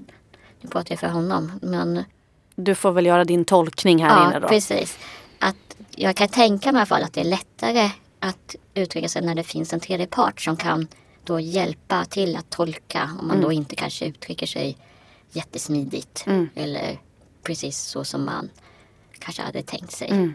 nu 0.61 0.69
pratar 0.69 0.91
jag 0.91 0.99
för 0.99 1.07
honom, 1.07 1.51
men 1.61 2.03
Du 2.55 2.75
får 2.75 2.91
väl 2.91 3.05
göra 3.05 3.23
din 3.25 3.45
tolkning 3.45 4.03
här 4.03 4.09
ja, 4.19 4.27
inne 4.27 4.39
då. 4.39 4.47
precis. 4.47 4.97
Att 5.39 5.75
jag 5.95 6.15
kan 6.15 6.27
tänka 6.27 6.71
mig 6.71 6.79
i 6.79 6.81
alla 6.81 6.85
fall 6.85 7.03
att 7.03 7.13
det 7.13 7.21
är 7.21 7.25
lättare 7.25 7.89
att 8.19 8.55
uttrycka 8.73 9.09
sig 9.09 9.21
när 9.21 9.35
det 9.35 9.43
finns 9.43 9.73
en 9.73 9.79
tredje 9.79 10.07
part 10.07 10.41
som 10.41 10.57
kan 10.57 10.87
då 11.23 11.39
hjälpa 11.39 12.05
till 12.05 12.35
att 12.35 12.49
tolka 12.49 13.09
om 13.21 13.27
man 13.27 13.41
då 13.41 13.51
inte 13.51 13.75
kanske 13.75 14.05
uttrycker 14.05 14.45
sig 14.47 14.77
jättesmidigt. 15.31 16.23
Mm. 16.27 16.49
Eller 16.55 16.99
precis 17.43 17.77
så 17.79 18.03
som 18.03 18.25
man 18.25 18.49
kanske 19.23 19.41
hade 19.41 19.61
tänkt 19.63 19.91
sig. 19.91 20.09
Mm. 20.11 20.33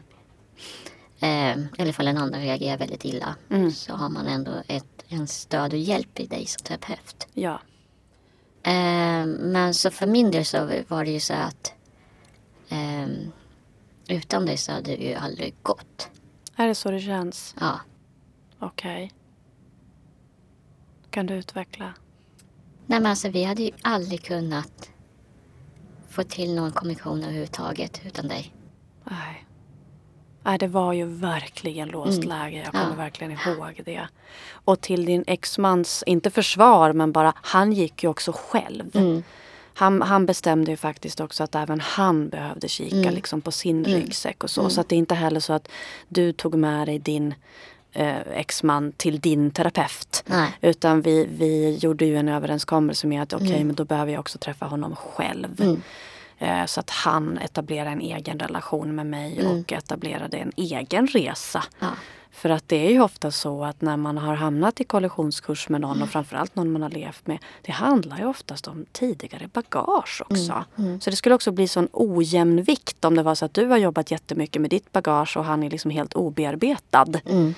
Eh, 1.21 1.67
eller 1.79 1.87
ifall 1.91 2.09
en 2.09 2.19
annan 2.19 2.41
reagerar 2.41 2.79
väldigt 2.79 3.05
illa 3.05 3.35
Mm. 3.51 3.71
så 3.71 3.93
har 3.93 4.09
man 4.09 4.27
ändå 4.27 4.53
ett, 4.69 5.05
en 5.09 5.27
stöd 5.27 5.73
och 5.73 5.79
hjälp 5.79 6.21
i 6.21 6.27
dig 6.27 6.47
som 6.47 6.65
terapeut. 6.65 7.27
Ja. 7.35 7.61
Eh, 8.63 9.27
men 9.27 9.75
så 9.75 9.91
för 9.91 10.07
min 10.07 10.31
del 10.31 10.45
så 10.45 10.71
var 10.89 11.05
det 11.05 11.11
ju 11.11 11.21
så 11.21 11.35
att 11.35 11.73
eh, 12.69 13.07
utan 14.09 14.47
dig 14.47 14.57
så 14.57 14.73
hade 14.73 14.97
det 14.97 15.05
ju 15.05 15.15
aldrig 15.15 15.55
gått. 15.63 16.09
Är 16.57 16.67
det 16.69 16.75
så 16.75 16.91
det 16.91 17.01
känns? 17.01 17.55
Ja. 17.61 17.81
Okej. 18.59 19.13
Kan 21.11 21.27
du 21.27 21.35
utveckla? 21.35 21.95
Nej 22.87 23.01
men 23.01 23.07
alltså 23.07 23.29
vi 23.29 23.45
hade 23.45 23.63
ju 23.63 23.71
aldrig 23.83 24.25
kunnat 24.25 24.91
få 26.09 26.23
till 26.23 26.55
någon 26.55 26.73
kommunikation 26.73 27.23
överhuvudtaget 27.23 28.01
utan 28.07 28.29
dig. 28.29 28.55
Nej. 29.11 29.45
Nej, 30.43 30.59
det 30.59 30.67
var 30.67 30.93
ju 30.93 31.05
verkligen 31.05 31.89
låst 31.89 32.25
Mm. 32.25 32.29
läge. 32.29 32.57
Jag 32.57 32.73
kommer 32.73 32.91
Ja. 32.91 32.95
verkligen 32.97 33.33
ihåg 33.33 33.81
det. 33.85 34.09
Och 34.51 34.81
till 34.81 35.05
din 35.05 35.25
exmans, 35.27 36.05
inte 36.07 36.31
försvar, 36.31 36.93
men 36.93 37.13
bara 37.13 37.33
han 37.37 37.73
gick 37.73 38.03
ju 38.03 38.09
också 38.11 38.33
själv. 38.37 38.97
Mm. 38.97 39.23
Han, 39.75 40.03
han 40.03 40.27
bestämde 40.27 40.71
ju 40.71 40.77
faktiskt 40.77 41.21
också 41.21 41.45
att 41.45 41.55
även 41.55 41.81
han 41.81 42.29
behövde 42.29 42.69
kika 42.69 42.97
Mm. 42.97 43.15
liksom 43.15 43.41
på 43.41 43.53
sin 43.53 43.87
Mm. 43.87 44.01
ryggsäck 44.01 44.45
och 44.45 44.51
så. 44.51 44.71
Så 44.71 44.81
att 44.81 44.89
det 44.89 44.95
är 44.97 44.99
inte 44.99 45.15
heller 45.15 45.41
så 45.41 45.53
att 45.53 45.69
du 46.09 46.33
tog 46.33 46.55
med 46.55 46.89
dig 46.89 46.99
din 46.99 47.35
eh, 47.93 48.17
exman 48.33 48.93
till 48.93 49.21
din 49.21 49.51
terapeut. 49.51 50.23
Nej. 50.27 50.59
Utan 50.61 51.03
vi, 51.03 51.29
vi 51.39 51.77
gjorde 51.77 52.05
ju 52.07 52.17
en 52.17 52.29
överenskommelse 52.29 53.07
med 53.07 53.23
att 53.23 53.33
okej, 53.33 53.55
Mm. 53.55 53.67
men 53.67 53.77
då 53.77 53.85
behöver 53.85 54.13
jag 54.13 54.21
också 54.21 54.39
träffa 54.39 54.67
honom 54.67 54.97
själv. 54.97 55.79
Mm. 56.39 56.61
Eh, 56.61 56.67
Så 56.67 56.81
att 56.81 56.91
han 56.91 57.39
etablerade 57.39 57.91
en 57.91 58.01
egen 58.01 58.39
relation 58.39 58.95
med 58.95 59.07
mig 59.07 59.39
Mm. 59.41 59.61
och 59.61 59.73
etablerade 59.73 60.37
en 60.37 60.53
egen 60.57 61.07
resa. 61.07 61.65
Ja. 61.79 61.87
För 62.31 62.51
att 62.51 62.69
det 62.69 62.87
är 62.87 62.91
ju 62.91 63.01
ofta 63.01 63.31
så 63.31 63.65
att 63.65 63.81
när 63.81 63.97
man 63.97 64.19
har 64.19 64.35
hamnat 64.35 64.81
i 64.81 64.85
kollisionskurs 64.85 65.69
med 65.69 65.81
någon 65.81 65.91
Mm. 65.91 66.03
och 66.03 66.09
framförallt 66.09 66.55
någon 66.57 66.73
man 66.73 66.83
har 66.83 66.91
levt 66.91 67.27
med. 67.27 67.39
Det 67.63 67.73
handlar 67.73 68.19
ju 68.19 68.25
oftast 68.27 68.69
om 68.69 68.87
tidigare 68.93 69.49
bagage 69.53 70.23
också. 70.31 70.65
Mm. 70.79 71.01
Så 71.01 71.11
det 71.11 71.17
skulle 71.17 71.35
också 71.35 71.51
bli 71.53 71.69
sån 71.69 71.89
ojämn 71.93 72.63
vikt 72.63 73.05
om 73.05 73.15
det 73.17 73.23
var 73.23 73.35
så 73.35 73.45
att 73.45 73.55
du 73.55 73.67
har 73.67 73.77
jobbat 73.77 74.11
jättemycket 74.11 74.63
med 74.63 74.71
ditt 74.71 74.93
bagage 74.93 75.37
och 75.37 75.45
han 75.45 75.63
är 75.63 75.71
liksom 75.71 75.91
helt 75.91 76.15
obearbetad. 76.15 77.07
Mm. 77.27 77.55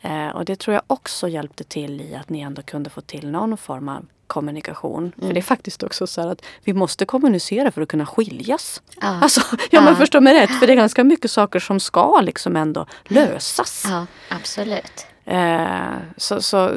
Eh, 0.00 0.28
och 0.28 0.44
det 0.44 0.56
tror 0.58 0.74
jag 0.74 0.82
också 0.86 1.28
hjälpte 1.28 1.64
till 1.64 2.00
i 2.00 2.14
att 2.14 2.28
ni 2.28 2.40
ändå 2.40 2.62
kunde 2.62 2.90
få 2.90 3.00
till 3.00 3.30
någon 3.30 3.56
form 3.56 3.88
av 3.88 4.06
kommunikation. 4.28 5.12
För 5.18 5.32
det 5.32 5.40
är 5.40 5.42
faktiskt 5.42 5.82
också 5.82 6.06
så 6.06 6.28
att 6.28 6.42
vi 6.64 6.72
måste 6.72 7.04
kommunicera 7.04 7.70
för 7.70 7.82
att 7.82 7.88
kunna 7.88 8.06
skiljas. 8.06 8.82
Ja. 9.00 9.06
Alltså, 9.22 9.40
ja, 9.70 9.80
men 9.80 9.92
Ja. 9.92 9.96
förstå 9.98 10.20
mig 10.20 10.34
rätt. 10.34 10.50
För 10.58 10.66
det 10.66 10.72
är 10.72 10.76
ganska 10.76 11.04
mycket 11.04 11.30
saker 11.30 11.58
som 11.60 11.80
ska 11.80 12.20
liksom 12.20 12.56
ändå 12.56 12.86
lösas. 13.04 13.84
ja, 13.88 14.06
absolut. 14.30 15.06
Eh, 15.24 15.96
så, 16.16 16.42
så 16.42 16.70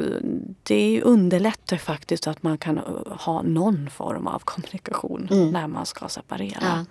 det 0.62 1.02
underlättar 1.02 1.76
faktiskt 1.76 2.26
att 2.26 2.42
man 2.42 2.58
kan 2.58 2.78
uh, 2.78 3.16
ha 3.20 3.42
någon 3.42 3.90
form 3.90 4.26
av 4.26 4.38
kommunikation 4.38 5.28
Mm. 5.30 5.50
när 5.50 5.66
man 5.66 5.86
ska 5.86 6.08
separera. 6.08 6.58
Ja. 6.62 6.84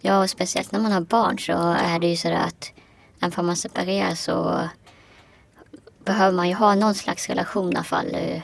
ja, 0.00 0.22
och 0.22 0.30
speciellt 0.30 0.72
när 0.72 0.80
man 0.80 0.92
har 0.92 1.00
barn 1.00 1.38
så 1.38 1.52
är 1.72 1.98
det 1.98 2.06
ju 2.06 2.16
så 2.16 2.28
att 2.32 2.72
även 3.20 3.32
om 3.36 3.46
man 3.46 3.56
separerar 3.56 4.14
så 4.14 4.60
behöver 6.04 6.36
man 6.36 6.48
ju 6.48 6.54
ha 6.54 6.74
någon 6.74 6.94
slags 6.94 7.28
relation 7.28 7.72
i 7.72 7.74
alla 7.76 7.84
fall 7.84 8.14
eh, 8.14 8.42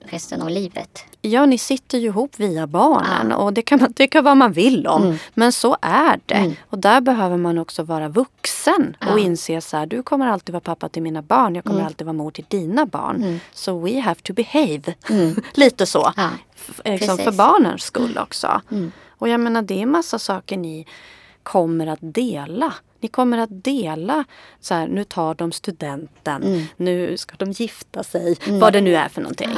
resten 0.00 0.42
av 0.42 0.50
livet. 0.50 1.04
Ja, 1.22 1.46
ni 1.46 1.58
sitter 1.58 1.98
ju 1.98 2.06
ihop 2.06 2.32
via 2.36 2.66
barnen 2.66 3.32
och 3.32 3.52
det 3.52 3.62
kan 3.62 3.80
man 3.80 3.92
tycka 3.92 4.22
vad 4.22 4.36
man 4.36 4.52
vill 4.52 4.86
om. 4.86 5.02
Mm. 5.04 5.16
Men 5.34 5.52
så 5.52 5.76
är 5.82 6.20
det. 6.26 6.34
Mm. 6.34 6.54
Och 6.70 6.78
där 6.78 7.00
behöver 7.00 7.36
man 7.36 7.58
också 7.58 7.82
vara 7.82 8.08
vuxen 8.08 8.96
Ja. 9.00 9.12
och 9.12 9.18
inse 9.18 9.60
så 9.60 9.76
här, 9.76 9.86
du 9.86 10.02
kommer 10.02 10.26
alltid 10.26 10.52
vara 10.52 10.60
pappa 10.60 10.88
till 10.88 11.02
mina 11.02 11.22
barn, 11.22 11.54
jag 11.54 11.64
kommer 11.64 11.78
Mm. 11.78 11.86
alltid 11.86 12.06
vara 12.06 12.14
mor 12.16 12.30
till 12.30 12.44
dina 12.48 12.86
barn. 12.86 13.16
Mm. 13.16 13.40
So 13.52 13.78
we 13.78 14.00
have 14.00 14.20
to 14.20 14.32
behave. 14.32 14.94
Mm. 15.10 15.36
Lite 15.54 15.86
så. 15.86 16.12
Ja. 16.16 16.28
Liksom 16.84 17.18
för 17.18 17.32
barnens 17.32 17.82
skull 17.82 18.18
också. 18.18 18.60
Mm. 18.70 18.92
Och 19.08 19.28
jag 19.28 19.40
menar 19.40 19.62
det 19.62 19.82
är 19.82 19.86
massa 19.86 20.18
saker 20.18 20.56
ni 20.56 20.86
kommer 21.42 21.86
att 21.86 21.98
dela. 22.02 22.72
Ni 23.00 23.08
kommer 23.08 23.38
att 23.38 23.64
dela, 23.64 24.24
så 24.60 24.74
här, 24.74 24.88
nu 24.88 25.04
tar 25.04 25.34
de 25.34 25.52
studenten, 25.52 26.42
Mm. 26.42 26.64
nu 26.76 27.16
ska 27.16 27.34
de 27.38 27.50
gifta 27.52 28.02
sig, 28.04 28.36
Mm. 28.46 28.60
vad 28.60 28.72
det 28.72 28.80
nu 28.80 28.96
är 28.96 29.08
för 29.08 29.20
någonting. 29.20 29.50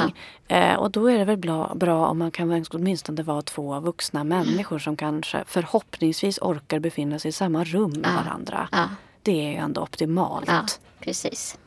Eh, 0.47 0.73
och 0.75 0.91
då 0.91 1.07
är 1.07 1.17
det 1.17 1.25
väl 1.25 1.37
bra, 1.37 1.71
bra 1.75 2.07
om 2.07 2.17
man 2.19 2.31
kan 2.31 2.65
åtminstone 2.71 3.23
vara 3.23 3.41
två 3.41 3.79
vuxna 3.79 4.23
människor 4.23 4.79
som 4.79 4.95
kanske 4.97 5.43
förhoppningsvis 5.47 6.39
orkar 6.41 6.79
befinna 6.79 7.19
sig 7.19 7.29
i 7.29 7.31
samma 7.31 7.63
rum 7.63 7.91
med 7.91 8.11
Ja. 8.17 8.23
varandra. 8.23 8.69
Ja. 8.71 8.89
Det 9.21 9.45
är 9.45 9.49
ju 9.49 9.55
ändå 9.55 9.81
optimalt. 9.81 10.45
Ja, 10.47 10.65
precis. 10.99 11.57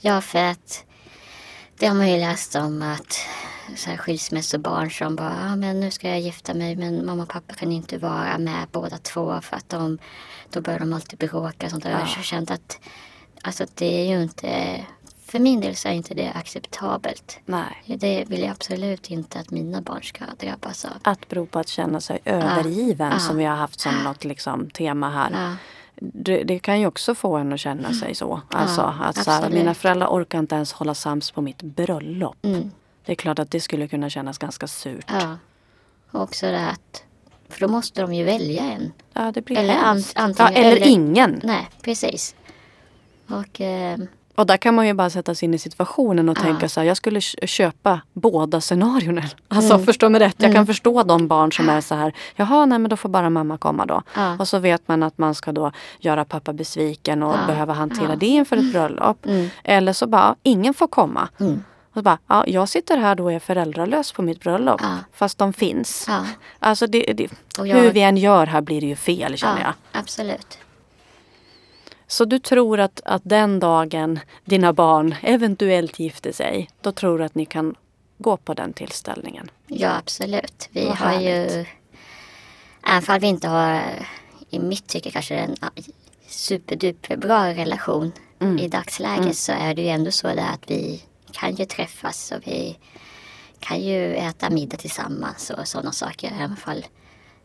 Ja, 0.00 0.20
för 0.20 0.38
att 0.44 0.84
det 1.78 1.86
har 1.86 1.94
man 1.94 2.10
ju 2.12 2.18
läst 2.18 2.54
om 2.54 2.82
att 2.82 3.18
så 3.76 3.90
här 3.90 3.96
skilsmässobarn 3.96 4.90
som 4.90 5.16
bara, 5.16 5.36
ah, 5.52 5.56
men 5.56 5.80
nu 5.80 5.90
ska 5.90 6.08
jag 6.08 6.20
gifta 6.20 6.54
mig 6.54 6.76
men 6.76 7.06
mamma 7.06 7.22
och 7.22 7.28
pappa 7.28 7.54
kan 7.54 7.72
inte 7.72 7.98
vara 7.98 8.38
med 8.38 8.66
båda 8.72 8.98
två 8.98 9.40
för 9.40 9.56
att 9.56 9.68
de, 9.68 9.98
då 10.50 10.60
börjar 10.60 10.78
de 10.78 10.92
alltid 10.92 11.18
bråka 11.18 11.66
och 11.66 11.70
sånt 11.70 11.82
där. 11.84 11.90
Jag 11.90 11.98
har 11.98 12.22
känt 12.22 12.50
att 12.50 12.80
alltså, 13.42 13.66
det 13.74 14.00
är 14.00 14.16
ju 14.16 14.22
inte, 14.22 14.80
för 15.26 15.38
min 15.38 15.60
del 15.60 15.76
så 15.76 15.88
är 15.88 15.92
inte 15.92 16.14
det 16.14 16.32
acceptabelt. 16.34 17.38
Nej. 17.46 17.96
Det 17.98 18.24
vill 18.28 18.40
jag 18.40 18.50
absolut 18.50 19.10
inte 19.10 19.38
att 19.40 19.50
mina 19.50 19.80
barn 19.80 20.02
ska 20.02 20.24
drabbas 20.40 20.84
av. 20.84 20.92
Att 21.02 21.28
bero 21.28 21.46
på 21.46 21.58
att 21.58 21.68
känna 21.68 22.00
sig 22.00 22.18
övergiven 22.24 23.12
Ja. 23.12 23.18
som 23.18 23.36
vi 23.36 23.44
har 23.44 23.56
haft 23.56 23.80
som 23.80 23.94
något 24.04 24.24
liksom, 24.24 24.70
tema 24.70 25.10
här. 25.10 25.30
Ja, 25.32 25.56
Det, 26.00 26.42
det 26.44 26.58
kan 26.58 26.80
ju 26.80 26.86
också 26.86 27.14
få 27.14 27.36
en 27.36 27.52
att 27.52 27.60
känna 27.60 27.92
sig 27.92 28.14
så. 28.14 28.40
Alltså 28.50 28.94
att 29.00 29.24
så 29.24 29.30
här, 29.30 29.50
mina 29.50 29.74
föräldrar 29.74 30.06
orkar 30.08 30.38
inte 30.38 30.54
ens 30.54 30.72
hålla 30.72 30.94
sams 30.94 31.30
på 31.30 31.40
mitt 31.42 31.62
bröllop. 31.62 32.36
mm, 32.42 32.70
Det 33.08 33.12
är 33.12 33.16
klart 33.16 33.38
att 33.38 33.50
det 33.50 33.60
skulle 33.60 33.88
kunna 33.88 34.10
kännas 34.10 34.38
ganska 34.38 34.66
surt. 34.66 35.06
ja. 35.20 35.36
Och 36.10 36.22
också 36.22 36.46
det 36.46 36.68
att, 36.68 37.02
för 37.48 37.60
då 37.60 37.68
måste 37.68 38.00
de 38.02 38.12
ju 38.14 38.24
välja 38.24 38.62
en. 38.62 38.92
Ja, 39.12 39.32
det 39.34 39.42
blir 39.42 39.58
Eller 39.58 39.74
an- 39.76 40.02
antingen- 40.14 40.34
ja, 40.38 40.48
eller, 40.60 40.76
eller- 40.76 40.86
ingen. 40.86 41.40
Nej, 41.44 41.68
precis. 41.82 42.34
Och 43.28 43.60
eh, 43.60 43.98
Och 44.34 44.46
där 44.46 44.56
kan 44.56 44.74
man 44.74 44.86
ju 44.86 44.94
bara 44.94 45.10
sätta 45.10 45.34
sig 45.34 45.46
in 45.46 45.54
i 45.54 45.58
situationen 45.58 46.28
och 46.28 46.38
Ja. 46.38 46.42
tänka 46.42 46.68
så 46.68 46.80
här, 46.80 46.86
jag 46.86 46.96
skulle 46.96 47.20
kö- 47.20 47.46
köpa 47.46 48.00
båda 48.12 48.60
scenarierna. 48.60 49.22
Alltså 49.48 49.74
Mm. 49.74 49.86
förstå 49.86 50.08
mig 50.08 50.20
rätt, 50.20 50.34
jag 50.38 50.48
kan 50.48 50.56
Mm. 50.56 50.66
förstå 50.66 51.02
de 51.02 51.28
barn 51.28 51.52
som 51.52 51.68
är 51.68 51.80
så 51.80 51.94
här, 51.94 52.12
jaha 52.36 52.66
nej 52.66 52.78
men 52.78 52.88
då 52.90 52.96
får 52.96 53.08
bara 53.08 53.30
mamma 53.30 53.58
komma 53.58 53.86
då. 53.86 54.02
Ja. 54.16 54.36
Och 54.38 54.48
så 54.48 54.58
vet 54.58 54.88
man 54.88 55.02
att 55.02 55.18
man 55.18 55.34
ska 55.34 55.52
då 55.52 55.72
göra 55.98 56.24
pappa 56.24 56.52
besviken 56.52 57.22
och 57.22 57.34
Ja. 57.34 57.46
behöva 57.46 57.72
hantera 57.72 58.08
Ja. 58.10 58.16
det 58.16 58.26
inför 58.26 58.56
ett 58.56 58.72
bröllop. 58.72 59.26
Mm. 59.26 59.48
Eller 59.64 59.92
så 59.92 60.06
bara, 60.06 60.36
ingen 60.42 60.74
får 60.74 60.88
komma. 60.88 61.28
Mm. 61.40 61.64
Och 61.98 62.04
bara, 62.04 62.18
ja, 62.26 62.44
jag 62.46 62.68
sitter 62.68 62.96
här 62.96 63.14
då 63.14 63.24
och 63.24 63.32
är 63.32 63.38
föräldralös 63.38 64.12
på 64.12 64.22
mitt 64.22 64.40
bröllop. 64.40 64.80
Ja. 64.82 64.98
Fast 65.12 65.38
de 65.38 65.52
finns. 65.52 66.04
ja, 66.08 66.26
Alltså 66.58 66.86
det, 66.86 67.12
det, 67.12 67.28
jag- 67.58 67.64
hur 67.76 67.92
vi 67.92 68.00
än 68.02 68.16
gör 68.16 68.46
här 68.46 68.60
blir 68.60 68.80
det 68.80 68.86
ju 68.86 68.96
fel 68.96 69.36
känner 69.36 69.60
jag. 69.60 69.72
ja, 69.92 69.98
absolut. 70.00 70.58
Så 72.06 72.24
du 72.24 72.38
tror 72.38 72.80
att, 72.80 73.00
att 73.04 73.22
den 73.24 73.60
dagen 73.60 74.20
dina 74.44 74.72
barn 74.72 75.14
eventuellt 75.22 75.98
gifter 75.98 76.32
sig, 76.32 76.68
då 76.80 76.92
tror 76.92 77.18
du 77.18 77.24
att 77.24 77.34
ni 77.34 77.44
kan 77.46 77.74
gå 78.18 78.36
på 78.36 78.54
den 78.54 78.72
tillställningen? 78.72 79.50
Ja, 79.66 79.96
absolut. 79.98 80.68
Vi 80.72 80.84
Vad 80.86 80.96
har 80.96 81.20
ju, 81.20 81.28
härligt. 81.28 81.68
även 82.86 83.14
om 83.14 83.20
vi 83.20 83.26
inte 83.26 83.48
har, 83.48 83.82
i 84.50 84.58
mitt 84.58 84.86
tycke 84.86 85.10
kanske 85.10 85.34
en 85.36 85.56
superduper 86.28 87.16
bra 87.16 87.46
relation 87.48 88.12
Mm. 88.40 88.58
i 88.58 88.68
dagsläget 88.68 89.36
så 89.36 89.52
är 89.52 89.74
det 89.74 89.82
ju 89.82 89.88
ändå 89.88 90.10
så 90.10 90.26
där 90.28 90.48
att 90.52 90.62
vi 90.70 91.02
kan 91.38 91.54
ju 91.54 91.64
träffas 91.64 92.32
och 92.32 92.42
vi 92.46 92.78
kan 93.60 93.80
ju 93.80 94.14
äta 94.14 94.50
middag 94.50 94.76
tillsammans 94.76 95.50
och 95.50 95.68
sådana 95.68 95.92
saker. 95.92 96.32
Även 96.40 96.56
fall 96.56 96.86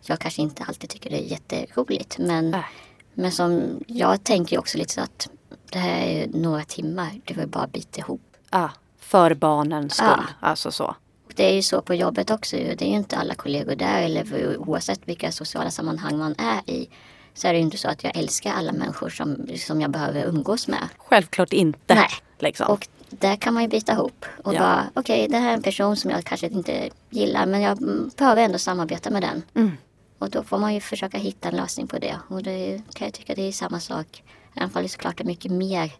jag 0.02 0.20
kanske 0.20 0.41
inte 0.41 0.64
alltid 0.64 0.89
tycker 0.89 1.10
det 1.10 1.18
är 1.18 1.32
jätteroligt. 1.32 2.18
Men, 2.18 2.52
Nej. 2.52 2.64
men 3.14 3.32
som 3.32 3.80
jag 3.88 4.24
tänker 4.24 4.56
ju 4.56 4.60
också 4.60 4.78
lite 4.78 4.94
så 4.94 5.02
att 5.02 5.30
det 5.72 5.80
här 5.80 6.02
är 6.02 6.28
några 6.28 6.64
timmar. 6.64 7.12
Det 7.26 7.34
var 7.34 7.46
bara 7.46 7.68
bita 7.68 8.00
ihop. 8.00 8.22
Ja, 8.52 8.72
för 9.00 9.34
barnens 9.34 9.94
skull. 9.94 10.08
Ja. 10.08 10.48
Alltså 10.48 10.72
så. 10.72 10.96
Det 11.36 11.50
är 11.50 11.54
ju 11.54 11.62
så 11.62 11.82
på 11.82 11.94
jobbet 11.94 12.32
också. 12.32 12.56
Det 12.56 12.82
är 12.82 12.89
ju 12.89 12.96
inte 12.96 13.18
alla 13.18 13.36
kollegor 13.36 13.76
där 13.76 14.02
eller 14.02 14.58
oavsett 14.58 15.00
vilka 15.06 15.32
sociala 15.32 15.72
sammanhang 15.72 16.18
man 16.18 16.36
är 16.38 16.70
i. 16.70 16.89
Så 17.34 17.48
är 17.48 17.54
det 17.54 17.60
ju 17.60 17.66
inte 17.66 17.78
så 17.78 17.89
att 17.89 18.04
jag 18.04 18.18
älskar 18.18 18.54
alla 18.54 18.72
människor 18.72 19.10
som, 19.10 19.48
som 19.58 19.82
jag 19.82 19.91
behöver 19.91 20.26
umgås 20.26 20.68
med. 20.68 20.88
Självklart 20.98 21.54
inte. 21.54 21.96
Nej. 21.96 22.10
Liksom. 22.39 22.68
Och 22.68 22.88
där 23.20 23.36
kan 23.36 23.53
man 23.53 23.64
ju 23.64 23.70
bita 23.70 23.91
ihop. 23.91 24.26
Och 24.43 24.53
Ja. 24.53 24.59
bara, 24.59 24.89
okej 24.93 25.28
det 25.28 25.38
här 25.38 25.49
är 25.49 25.53
en 25.53 25.61
person 25.61 25.95
som 25.95 26.11
jag 26.11 26.24
kanske 26.24 26.47
inte 26.47 26.89
gillar 27.09 27.45
men 27.45 27.61
jag 27.61 27.78
mm, 27.82 28.11
behöver 28.18 28.41
ändå 28.41 28.57
samarbeta 28.57 29.09
med 29.09 29.22
den. 29.22 29.43
Mm. 29.53 29.72
Och 30.20 30.30
då 30.30 30.43
får 30.43 30.57
man 30.57 30.74
ju 30.74 30.80
försöka 30.80 31.18
hitta 31.18 31.49
en 31.49 31.55
lösning 31.55 31.88
på 31.88 31.99
det. 31.99 32.16
Och 32.28 32.43
det 32.43 32.82
kan 32.93 33.05
jag 33.05 33.14
tycka 33.14 33.36
det 33.36 33.47
är 33.47 33.51
samma 33.51 33.80
sak. 33.80 34.24
I 34.55 34.59
alla 34.59 34.70
fall 34.70 34.84
är 34.84 34.88
såklart 34.88 35.18
det 35.18 35.24
mycket 35.24 35.51
mer 35.51 35.91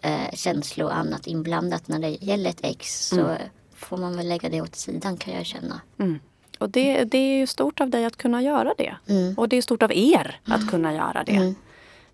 eh, 0.00 0.34
känslor 0.34 0.86
och 0.86 0.96
annat 0.96 1.26
inblandat 1.26 1.88
när 1.88 1.98
det 1.98 2.08
gäller 2.08 2.50
ett 2.50 2.60
ex. 2.62 3.08
Så 3.08 3.36
får 3.74 3.96
man 3.96 4.16
väl 4.16 4.28
lägga 4.28 4.48
det 4.48 4.60
åt 4.60 4.76
sidan 4.76 5.16
kan 5.16 5.34
jag 5.34 5.46
känna. 5.46 5.80
Mm. 5.98 6.18
Och 6.58 6.70
det, 6.70 7.04
det 7.04 7.18
är 7.18 7.38
ju 7.38 7.46
stort 7.46 7.80
av 7.80 7.90
dig 7.90 8.04
att 8.04 8.16
kunna 8.16 8.42
göra 8.42 8.74
det. 8.78 8.96
Mm. 9.08 9.34
Och 9.34 9.48
det 9.48 9.56
är 9.56 9.62
stort 9.62 9.82
av 9.82 9.92
er 9.92 10.40
att 10.44 10.70
kunna 10.70 10.94
göra 10.94 11.24
det. 11.24 11.36
Mm. 11.36 11.54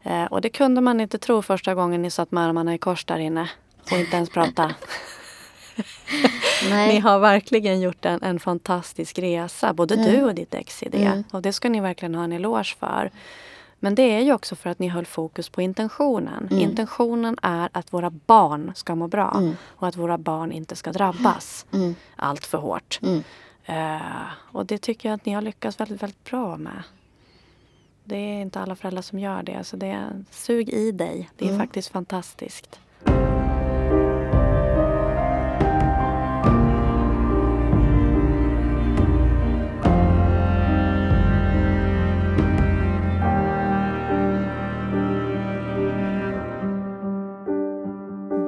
Eh, 0.02 0.24
och 0.24 0.40
det 0.40 0.48
kunde 0.48 0.80
man 0.80 1.00
inte 1.00 1.18
tro 1.18 1.42
första 1.42 1.74
gången 1.74 2.02
ni 2.02 2.10
satt 2.10 2.32
med 2.32 2.44
armarna 2.44 2.74
i 2.74 2.78
kors 2.78 3.04
där 3.04 3.18
inne. 3.18 3.50
Och 3.90 3.98
inte 3.98 4.16
ens 4.16 4.30
prata. 4.30 4.74
Ni 6.70 6.98
har 6.98 7.18
verkligen 7.18 7.80
gjort 7.80 8.04
en, 8.04 8.22
en 8.22 8.40
fantastisk 8.40 9.18
resa, 9.18 9.72
både 9.72 9.94
Mm. 9.94 10.06
du 10.12 10.22
och 10.24 10.34
ditt 10.34 10.54
ex 10.54 10.82
i 10.82 10.88
det. 10.88 11.04
Mm. 11.04 11.24
Och 11.32 11.42
det 11.42 11.52
ska 11.52 11.68
ni 11.68 11.80
verkligen 11.80 12.14
ha 12.14 12.24
en 12.24 12.32
eloge 12.32 12.76
för. 12.78 13.10
Men 13.78 13.94
det 13.94 14.02
är 14.02 14.20
ju 14.20 14.32
också 14.32 14.56
för 14.56 14.70
att 14.70 14.78
ni 14.78 14.88
höll 14.88 15.06
fokus 15.06 15.48
på 15.48 15.62
intentionen. 15.62 16.48
Mm. 16.50 16.58
Intentionen 16.62 17.36
är 17.42 17.68
att 17.72 17.92
våra 17.92 18.10
barn 18.10 18.72
ska 18.74 18.94
må 18.94 19.08
bra 19.08 19.34
Mm. 19.38 19.56
och 19.62 19.88
att 19.88 19.96
våra 19.96 20.18
barn 20.18 20.52
inte 20.52 20.76
ska 20.76 20.92
drabbas 20.92 21.66
Mm. 21.72 21.94
allt 22.16 22.46
för 22.46 22.58
hårt. 22.58 23.00
Eh, 23.64 23.96
och 24.52 24.66
det 24.66 24.78
tycker 24.78 25.08
jag 25.08 25.16
att 25.16 25.26
ni 25.26 25.32
har 25.32 25.42
lyckats 25.42 25.80
väldigt, 25.80 26.02
väldigt 26.02 26.24
bra 26.24 26.56
med. 26.56 26.82
Det 28.04 28.16
är 28.16 28.40
inte 28.42 28.60
alla 28.60 28.76
föräldrar 28.76 29.02
som 29.02 29.18
gör 29.18 29.42
det. 29.42 29.64
Så 29.64 29.76
det 29.76 29.86
är 29.86 30.24
sug 30.30 30.68
i 30.68 30.92
dig. 30.92 31.30
Det 31.36 31.48
är 31.48 31.58
faktiskt 31.58 31.88
fantastiskt. 31.88 32.80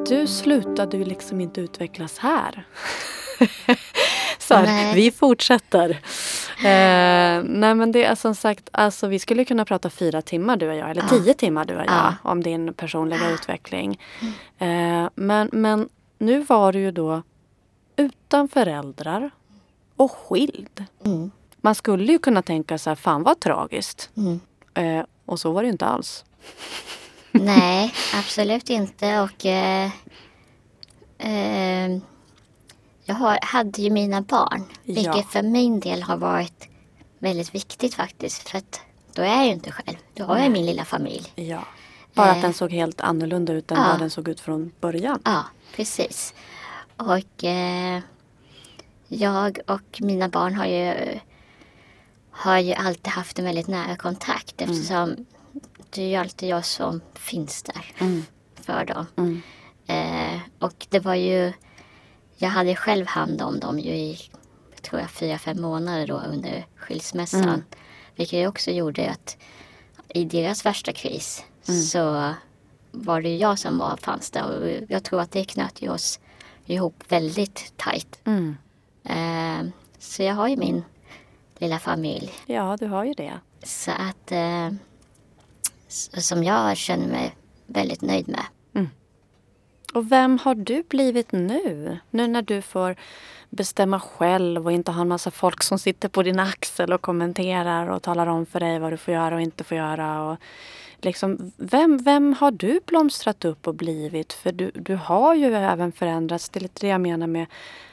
Du 0.08 0.26
slutade 0.26 0.96
ju 0.96 1.04
liksom 1.04 1.40
inte 1.40 1.60
utvecklas 1.60 2.18
här. 2.18 2.66
Så 4.38 4.54
här, 4.54 4.94
vi 4.94 5.10
fortsätter. 5.10 5.90
Eh, 6.58 7.42
nej 7.44 7.74
men 7.74 7.92
det 7.92 8.04
är 8.04 8.14
som 8.14 8.34
sagt, 8.34 8.68
alltså 8.72 9.06
vi 9.06 9.18
skulle 9.18 9.44
kunna 9.44 9.64
prata 9.64 9.90
fyra 9.90 10.22
timmar 10.22 10.56
du 10.56 10.68
och 10.68 10.74
jag, 10.74 10.90
eller 10.90 11.02
Ja. 11.02 11.08
tio 11.08 11.34
timmar 11.34 11.64
du 11.64 11.74
och 11.74 11.80
jag, 11.80 11.88
Ja. 11.88 12.14
om 12.22 12.42
din 12.42 12.74
personliga 12.74 13.30
utveckling. 13.30 14.00
Eh, 14.58 15.08
men, 15.14 15.48
men 15.52 15.88
nu 16.18 16.40
var 16.42 16.72
du 16.72 16.78
ju 16.78 16.90
då 16.90 17.22
utan 17.96 18.48
föräldrar 18.48 19.30
och 19.96 20.12
skild. 20.12 20.84
Mm. 21.04 21.30
Man 21.56 21.74
skulle 21.74 22.12
ju 22.12 22.18
kunna 22.18 22.42
tänka 22.42 22.78
så 22.78 22.90
här, 22.90 22.94
fan 22.94 23.22
vad 23.22 23.40
tragiskt. 23.40 24.10
Mm. 24.16 24.40
Eh, 24.74 25.04
och 25.26 25.40
så 25.40 25.52
var 25.52 25.62
det 25.62 25.66
ju 25.66 25.72
inte 25.72 25.86
alls. 25.86 26.24
Nej, 27.40 27.94
absolut 28.14 28.70
inte. 28.70 29.20
Och 29.20 29.46
eh, 29.46 29.90
eh, 31.18 31.98
jag 33.04 33.14
har, 33.14 33.38
hade 33.42 33.82
ju 33.82 33.90
mina 33.90 34.20
barn. 34.20 34.64
Vilket 34.84 35.04
Ja. 35.16 35.22
för 35.22 35.42
min 35.42 35.80
del 35.80 36.02
har 36.02 36.16
varit 36.16 36.68
väldigt 37.18 37.54
viktigt 37.54 37.94
faktiskt. 37.94 38.48
För 38.48 38.58
att 38.58 38.80
då 39.14 39.22
är 39.22 39.36
jag 39.36 39.46
ju 39.46 39.52
inte 39.52 39.72
själv. 39.72 39.96
Då 40.14 40.24
har 40.24 40.38
jag 40.38 40.52
min 40.52 40.66
lilla 40.66 40.84
familj. 40.84 41.32
Ja. 41.34 41.60
Bara 42.14 42.30
att 42.30 42.36
Eh. 42.36 42.42
den 42.42 42.54
såg 42.54 42.72
helt 42.72 43.00
annorlunda 43.00 43.52
ut 43.52 43.70
än 43.70 43.76
Ja. 43.78 43.86
vad 43.90 43.98
den 43.98 44.10
såg 44.10 44.28
ut 44.28 44.40
från 44.40 44.72
början. 44.80 45.20
Ja, 45.24 45.44
precis. 45.76 46.34
Och 46.96 47.44
eh, 47.44 48.00
jag 49.08 49.58
och 49.66 50.00
mina 50.00 50.28
barn 50.28 50.54
har 50.54 50.66
ju, 50.66 50.94
har 52.30 52.58
ju 52.58 52.72
alltid 52.74 53.06
haft 53.12 53.38
en 53.38 53.44
väldigt 53.44 53.66
nära 53.68 53.96
kontakt 53.96 54.60
eftersom 54.60 55.26
det 55.90 56.02
är 56.02 56.08
ju 56.08 56.16
alltid 56.16 56.48
jag 56.48 56.64
som 56.64 57.00
finns 57.14 57.62
där 57.62 57.92
Mm. 58.00 58.22
för 58.54 58.84
dem. 58.84 59.06
Mm. 59.16 59.42
Eh, 59.86 60.40
och 60.58 60.86
det 60.90 61.00
var 61.00 61.14
ju, 61.14 61.52
jag 62.36 62.48
hade 62.48 62.74
själv 62.76 63.06
hand 63.06 63.42
om 63.42 63.60
dem 63.60 63.78
ju 63.78 63.90
i, 63.94 64.18
tror 64.82 65.00
jag, 65.00 65.10
fyra, 65.10 65.38
fem 65.38 65.60
månader 65.62 66.06
då 66.06 66.14
under 66.18 66.66
skilsmässan. 66.76 67.42
Mm. 67.42 67.62
Vilket 68.16 68.38
ju 68.38 68.46
också 68.46 68.70
gjorde 68.70 69.10
att 69.10 69.36
i 70.08 70.24
deras 70.24 70.66
värsta 70.66 70.92
kris 70.92 71.44
Mm. 71.68 71.80
så 71.82 72.34
var 72.90 73.20
det 73.22 73.36
jag 73.36 73.58
som 73.58 73.78
var, 73.78 73.96
fanns 73.96 74.30
där 74.30 74.44
och 74.60 74.86
jag 74.88 75.04
tror 75.04 75.20
att 75.20 75.30
det 75.32 75.44
knöt 75.44 75.82
ju 75.82 75.88
oss 75.90 76.20
ihop 76.66 77.04
väldigt 77.08 77.72
tajt. 77.76 78.18
Mm. 78.24 78.56
Eh, 79.04 79.68
så 79.98 80.22
jag 80.22 80.34
har 80.34 80.48
ju 80.48 80.56
min 80.56 80.84
lilla 81.58 81.78
familj. 81.78 82.32
Ja, 82.46 82.76
du 82.80 82.86
har 82.86 83.04
ju 83.04 83.14
det. 83.14 83.40
Så 83.62 83.90
att 83.90 84.32
eh, 84.32 84.70
som 85.88 86.44
jag 86.44 86.76
känner 86.76 87.06
mig 87.06 87.34
väldigt 87.66 88.02
nöjd 88.02 88.28
med. 88.28 88.44
Och 89.94 90.12
vem 90.12 90.38
har 90.38 90.54
du 90.54 90.82
blivit 90.88 91.32
nu? 91.32 91.98
Nu 92.10 92.26
när 92.26 92.42
du 92.42 92.62
får 92.62 92.96
bestämma 93.50 94.00
själv 94.00 94.66
och 94.66 94.72
inte 94.72 94.92
ha 94.92 95.00
en 95.00 95.08
massa 95.08 95.30
folk 95.30 95.62
som 95.62 95.78
sitter 95.78 96.08
på 96.08 96.22
din 96.22 96.38
axel 96.38 96.92
och 96.92 97.02
kommenterar 97.02 97.88
och 97.88 98.02
talar 98.02 98.26
om 98.26 98.46
för 98.46 98.60
dig 98.60 98.78
vad 98.78 98.92
du 98.92 98.96
får 98.96 99.14
göra 99.14 99.34
och 99.34 99.40
inte 99.40 99.64
får 99.64 99.76
göra. 99.76 100.22
Och 100.22 100.36
liksom, 101.00 101.52
vem, 101.56 101.98
vem 101.98 102.32
har 102.40 102.50
du 102.50 102.80
blomstrat 102.86 103.44
upp 103.44 103.66
och 103.66 103.74
blivit? 103.74 104.32
För 104.32 104.52
du, 104.52 104.70
du 104.74 104.94
har 104.94 105.34
ju 105.34 105.54
även 105.54 105.92
förändrats. 105.92 106.48
Det 106.48 106.58
är 106.58 106.62
lite 106.62 106.80
det 106.80 106.88
jag 106.88 107.00
menar 107.00 107.26
med 107.26 107.46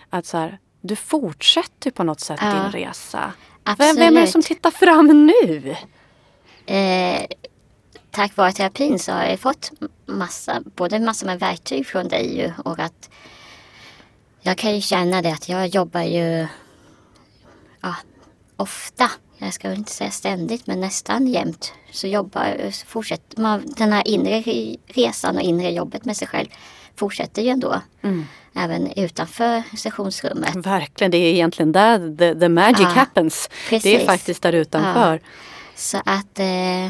att 0.10 0.26
så 0.26 0.38
här, 0.38 0.58
du 0.82 0.96
fortsätter 0.96 1.92
på 1.92 2.04
något 2.04 2.20
sätt 2.20 2.40
Ja. 2.42 2.54
din 2.54 2.72
resa. 2.72 3.34
Vem, 3.78 3.96
vem 3.96 4.18
är 4.18 4.22
det 4.22 4.28
som 4.28 4.42
tittar 4.42 4.72
fram 4.72 5.26
nu? 5.26 5.76
Eh, 6.66 7.26
tack 8.16 8.38
vare 8.38 8.52
terapin 8.52 9.00
så 9.00 9.12
har 9.12 9.24
jag 9.24 9.40
fått 9.40 9.72
massa, 10.06 10.62
både 10.76 11.00
massor 11.00 11.26
med 11.26 11.40
verktyg 11.40 11.88
från 11.88 12.08
dig 12.08 12.38
ju 12.38 12.52
och 12.66 12.80
att 12.80 13.10
jag 14.42 14.58
kan 14.58 14.76
ju 14.76 14.82
känna 14.82 15.22
det 15.22 15.32
att 15.34 15.50
jag 15.50 15.68
jobbar 15.68 16.02
ju 16.02 16.48
ja, 17.82 17.96
ofta, 18.58 19.12
jag 19.38 19.54
ska 19.54 19.70
väl 19.70 19.78
inte 19.78 19.92
säga 19.92 20.12
ständigt 20.12 20.68
men 20.68 20.80
nästan 20.82 21.28
jämt 21.28 21.74
så 21.92 22.08
jobbar, 22.08 22.72
så 22.72 22.86
fortsätter 22.86 23.42
man, 23.42 23.64
den 23.78 23.94
här 23.94 24.08
inre 24.08 24.42
re- 24.42 24.80
resan 24.88 25.36
och 25.36 25.42
inre 25.42 25.72
jobbet 25.72 26.06
med 26.06 26.18
sig 26.18 26.28
själv 26.28 26.48
fortsätter 26.96 27.42
ju 27.42 27.50
ändå. 27.50 27.82
Även 28.56 28.92
utanför 28.92 29.64
sessionsrummet. 29.78 30.56
Verkligen, 30.56 31.12
det 31.12 31.18
är 31.18 31.34
egentligen 31.34 31.72
där 31.72 32.18
the, 32.18 32.40
the 32.40 32.50
magic 32.50 32.80
Ja, 32.80 32.88
happens. 32.88 33.50
Det 33.70 33.76
är 33.76 33.80
precis. 33.80 34.06
faktiskt 34.06 34.44
där 34.44 34.54
utanför. 34.54 35.22
Så 35.76 35.98
att, 36.06 36.40
eh, 36.40 36.90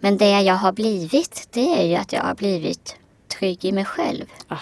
men 0.00 0.18
det 0.18 0.40
jag 0.40 0.54
har 0.54 0.72
blivit, 0.72 1.48
det 1.50 1.80
är 1.80 1.86
ju 1.86 1.94
att 1.94 2.12
jag 2.12 2.22
har 2.22 2.34
blivit 2.34 2.96
trygg 3.38 3.64
i 3.64 3.72
mig 3.72 3.84
själv. 3.84 4.26
Ah. 4.48 4.56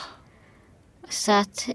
Så 1.09 1.32
att, 1.32 1.68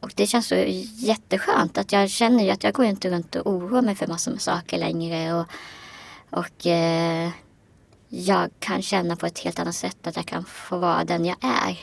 och 0.00 0.12
det 0.16 0.26
känns 0.26 0.46
så 0.48 0.54
jätteskönt 0.96 1.78
att 1.78 1.92
jag 1.92 2.10
känner 2.10 2.44
ju 2.44 2.50
att 2.50 2.64
jag 2.64 2.72
går 2.74 2.84
inte 2.84 3.10
runt 3.10 3.34
och 3.34 3.46
oroar 3.52 3.82
mig 3.82 3.94
för 3.94 4.06
massor 4.06 4.30
med 4.30 4.42
saker 4.42 4.78
längre. 4.78 5.34
Och, 5.34 5.46
och 6.30 6.66
eh, 6.66 7.30
jag 8.08 8.50
kan 8.58 8.82
känna 8.82 9.16
på 9.16 9.26
ett 9.26 9.38
helt 9.38 9.58
annat 9.58 9.74
sätt 9.74 10.06
att 10.06 10.16
jag 10.16 10.26
kan 10.26 10.44
få 10.44 10.78
vara 10.78 11.04
den 11.04 11.24
jag 11.24 11.36
är. 11.40 11.78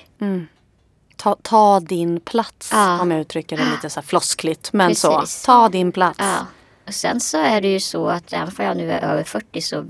Ta, 1.16 1.36
ta 1.42 1.80
din 1.80 2.20
plats, 2.20 2.70
Ja. 2.74 3.02
om 3.02 3.12
jag 3.12 3.20
uttrycker 3.22 3.58
det 3.58 3.66
lite 3.72 3.90
så 3.90 4.00
här 4.00 4.08
floskligt. 4.08 4.74
Men 4.74 4.96
så, 4.96 5.20
Precis. 5.20 5.44
ta 5.44 5.70
din 5.70 5.92
plats. 5.92 6.20
Ja. 6.20 6.46
Och 6.88 6.94
sen 6.94 7.20
så 7.20 7.38
är 7.38 7.62
det 7.62 7.68
ju 7.68 7.80
så 7.80 8.08
att 8.10 8.34
även 8.34 8.48
om 8.58 8.66
jag 8.66 8.78
nu 8.78 8.92
är 8.92 9.00
över 9.02 9.24
40 9.24 9.62
så 9.62 9.86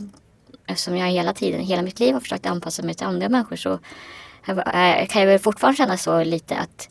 eftersom 0.69 0.97
jag 0.97 1.07
hela 1.07 1.33
tiden, 1.33 1.61
hela 1.61 1.81
mitt 1.81 1.99
liv 1.99 2.13
har 2.13 2.21
försökt 2.21 2.45
anpassa 2.45 2.83
mig 2.83 2.95
till 2.95 3.07
andra 3.07 3.29
människor 3.29 3.55
så 3.55 3.73
eh, 4.47 5.07
kan 5.07 5.21
jag 5.21 5.25
väl 5.27 5.39
fortfarande 5.39 5.77
känna 5.77 5.97
så 5.97 6.23
lite 6.23 6.57
att, 6.57 6.89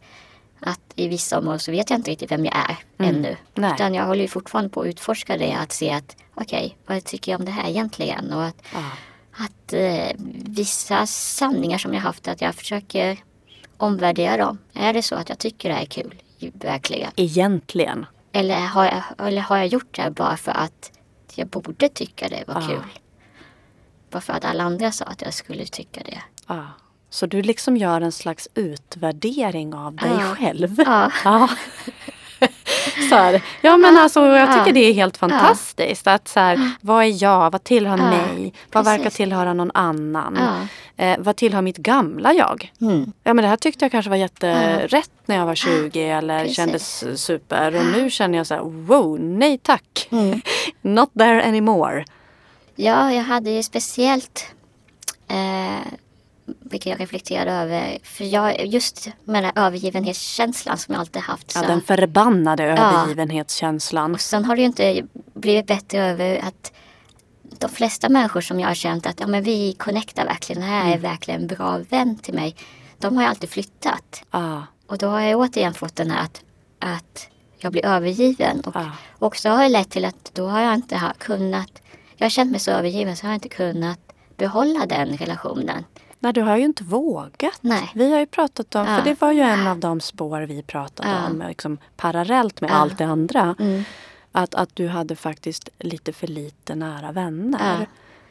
att 0.61 0.81
i 0.95 1.09
vissa 1.09 1.39
områden 1.39 1.59
så 1.61 1.71
vet 1.71 1.91
jag 1.91 1.99
inte 1.99 2.11
riktigt 2.11 2.31
vem 2.33 2.45
jag 2.45 2.55
är 2.57 2.77
ännu. 3.09 3.37
Nej. 3.55 3.73
Utan 3.75 3.95
jag 3.95 4.05
håller 4.07 4.23
ju 4.23 4.29
fortfarande 4.29 4.71
på 4.71 4.81
att 4.81 4.87
utforska 4.87 5.37
det, 5.37 5.53
att 5.53 5.73
se 5.73 5.91
att 5.93 6.17
okej, 6.35 6.77
vad 6.87 7.05
tycker 7.05 7.33
jag 7.33 7.39
om 7.41 7.45
det 7.45 7.53
här 7.53 7.69
egentligen? 7.69 8.33
Och 8.33 8.45
att, 8.45 8.63
Ja. 8.75 8.81
att 9.45 9.73
eh, 9.73 10.17
vissa 10.45 11.07
sanningar 11.07 11.79
som 11.79 11.95
jag 11.95 12.01
haft, 12.01 12.29
att 12.29 12.41
jag 12.41 12.55
försöker 12.55 13.19
omvärdera 13.77 14.37
dem. 14.37 14.59
Är 14.75 14.93
det 14.93 15.03
så 15.03 15.15
att 15.15 15.29
jag 15.29 15.39
tycker 15.39 15.69
det 15.69 15.75
här 15.75 15.83
är 15.83 15.87
kul? 15.87 16.15
Verkligen. 16.55 17.11
Egentligen. 17.17 18.07
Eller 18.33 18.57
har, 18.61 18.85
jag, 18.85 19.29
eller 19.29 19.41
har 19.43 19.57
jag 19.57 19.67
gjort 19.67 19.97
det 19.97 20.03
här 20.03 20.11
bara 20.11 20.37
för 20.37 20.53
att 20.53 20.93
jag 21.35 21.49
borde 21.49 21.89
tycka 21.89 22.29
det 22.29 22.45
var 22.47 22.55
Ja. 22.61 22.67
kul? 22.69 22.83
Bara 24.11 24.21
för 24.21 24.33
att 24.33 24.45
alla 24.45 24.65
andra 24.65 24.93
sa 24.93 25.05
att 25.05 25.23
jag 25.23 25.35
skulle 25.35 25.65
tycka 25.67 26.01
det. 26.05 26.19
Ja. 26.47 26.67
Så 27.11 27.27
du 27.27 27.43
liksom 27.43 27.77
gör 27.77 28.01
en 28.01 28.13
slags 28.13 28.49
utvärdering 28.55 29.75
av 29.75 29.95
dig 29.97 30.11
Ja. 30.21 30.35
själv. 30.35 30.75
Ja. 30.87 31.11
Ja. 31.25 31.49
så 33.11 33.15
här. 33.17 33.43
ja 33.61 33.77
men 33.77 33.97
alltså 33.99 34.27
jag 34.27 34.49
tycker 34.49 34.67
Ja. 34.67 34.73
det 34.73 34.81
är 34.81 34.93
helt 34.95 35.17
fantastiskt. 35.17 36.07
Att 36.07 36.29
så 36.29 36.41
här, 36.41 36.71
vad 36.81 37.05
är 37.05 37.23
jag? 37.23 37.51
Vad 37.51 37.65
tillhör 37.65 37.99
Ja, 37.99 38.11
mig? 38.11 38.53
Vad 38.73 38.85
verkar 38.85 39.05
precis. 39.05 39.17
tillhöra 39.17 39.53
någon 39.55 39.71
annan? 39.75 40.39
Ja. 40.41 40.67
Eh, 41.05 41.17
vad 41.19 41.37
tillhör 41.37 41.63
mitt 41.63 41.77
gamla 41.77 42.33
jag? 42.33 42.73
Mm. 42.81 43.13
Ja 43.25 43.35
men 43.35 43.43
det 43.43 43.49
här 43.49 43.57
tyckte 43.57 43.85
jag 43.85 43.93
kanske 43.93 44.09
var 44.11 44.17
jätterätt 44.17 45.11
när 45.27 45.37
jag 45.37 45.47
var 45.47 45.55
20 45.55 46.09
eller 46.09 46.41
Precis. 46.41 46.57
kändes 46.57 47.05
super. 47.25 47.77
Och 47.77 47.87
nu 47.87 48.11
känner 48.11 48.39
jag 48.39 48.47
så 48.47 48.55
här, 48.55 48.63
wow, 48.63 49.21
nej 49.21 49.59
tack. 49.59 50.09
Mm. 50.11 50.41
Not 50.83 51.11
there 51.19 51.43
anymore. 51.45 52.05
Ja, 52.81 53.13
jag 53.13 53.23
hade 53.25 53.51
ju 53.51 53.63
speciellt, 53.63 54.47
eh, 55.29 55.87
vilket 56.47 56.87
jag 56.91 57.01
reflekterade 57.01 57.53
över, 57.53 57.99
för 58.03 58.25
jag, 58.25 58.67
just 58.67 59.09
med 59.25 59.45
den 59.45 59.53
här 59.57 59.67
övergivenhetskänslan 59.67 60.79
som 60.79 60.95
jag 60.95 61.01
alltid 61.01 61.23
haft. 61.23 61.53
Ja, 61.55 61.61
så- 61.61 61.67
den 61.67 61.81
förbannade 61.81 62.65
övergivenhetskänslan. 62.65 64.15
Och 64.15 64.21
sen 64.21 64.45
har 64.45 64.57
det 64.57 64.61
ju 64.63 64.67
inte 64.67 65.03
blivit 65.35 65.67
bättre 65.67 65.99
över 66.05 66.37
att 66.45 66.73
de 67.43 67.71
flesta 67.71 68.09
människor 68.09 68.41
som 68.41 68.61
jag 68.61 68.69
har 68.69 68.75
känt 68.75 69.07
att 69.07 69.21
ja, 69.21 69.27
men 69.27 69.43
vi 69.43 69.73
connectar 69.73 70.25
verkligen, 70.25 70.63
det 70.63 70.69
här 70.69 70.81
Mm. 70.83 70.93
är 70.93 70.99
verkligen 70.99 71.41
en 71.41 71.47
bra 71.47 71.79
vän 71.91 72.19
till 72.19 72.35
mig. 72.35 72.57
De 72.99 73.17
har 73.17 73.23
ju 73.23 73.29
alltid 73.29 73.51
flyttat. 73.51 74.23
Ja, 74.31 74.67
Och 74.87 74.99
då 74.99 75.09
har 75.09 75.21
jag 75.21 75.41
återigen 75.41 75.75
fått 75.75 75.97
den 75.97 76.11
här 76.11 76.23
att, 76.25 76.43
att 76.79 77.29
jag 77.59 77.73
blir 77.73 77.87
övergiven. 77.87 78.61
Och 78.61 78.77
Ja. 78.77 78.91
också 79.19 79.49
har 79.49 79.63
det 79.63 79.69
lett 79.69 79.91
till 79.91 80.05
att 80.05 80.31
då 80.35 80.47
har 80.49 80.61
jag 80.61 80.75
inte 80.75 81.13
kunnat, 81.19 81.71
jag 82.19 82.25
har 82.25 82.31
känt 82.31 82.51
mig 82.51 82.61
så 82.61 82.71
övergiven 82.71 83.17
så 83.17 83.27
har 83.27 83.31
jag 83.31 83.37
inte 83.37 83.49
kunnat 83.49 83.99
behålla 84.37 84.87
den 84.87 85.09
relationen. 85.17 85.85
Nej, 86.21 86.33
du 86.33 86.43
har 86.43 86.57
ju 86.57 86.65
inte 86.65 86.85
vågat. 86.85 87.59
Nej. 87.61 87.91
Vi 87.95 88.13
har 88.13 88.19
ju 88.21 88.27
pratat 88.27 88.75
om, 88.75 88.87
Ja. 88.87 88.97
för 88.97 89.05
det 89.05 89.21
var 89.21 89.33
ju 89.33 89.41
en 89.41 89.67
av 89.67 89.79
de 89.79 90.01
spår 90.01 90.41
vi 90.41 90.63
pratade 90.63 91.09
Ja. 91.11 91.27
om, 91.27 91.45
liksom, 91.49 91.79
parallellt 91.97 92.61
med 92.61 92.71
Ja. 92.71 92.75
allt 92.75 92.99
det 92.99 93.05
andra. 93.05 93.55
Mm. 93.59 93.85
Att, 94.33 94.55
att 94.55 94.77
du 94.77 94.89
hade 94.89 95.17
faktiskt 95.17 95.69
lite 95.79 96.13
för 96.13 96.27
lite 96.27 96.75
nära 96.75 97.13
vänner. 97.13 97.87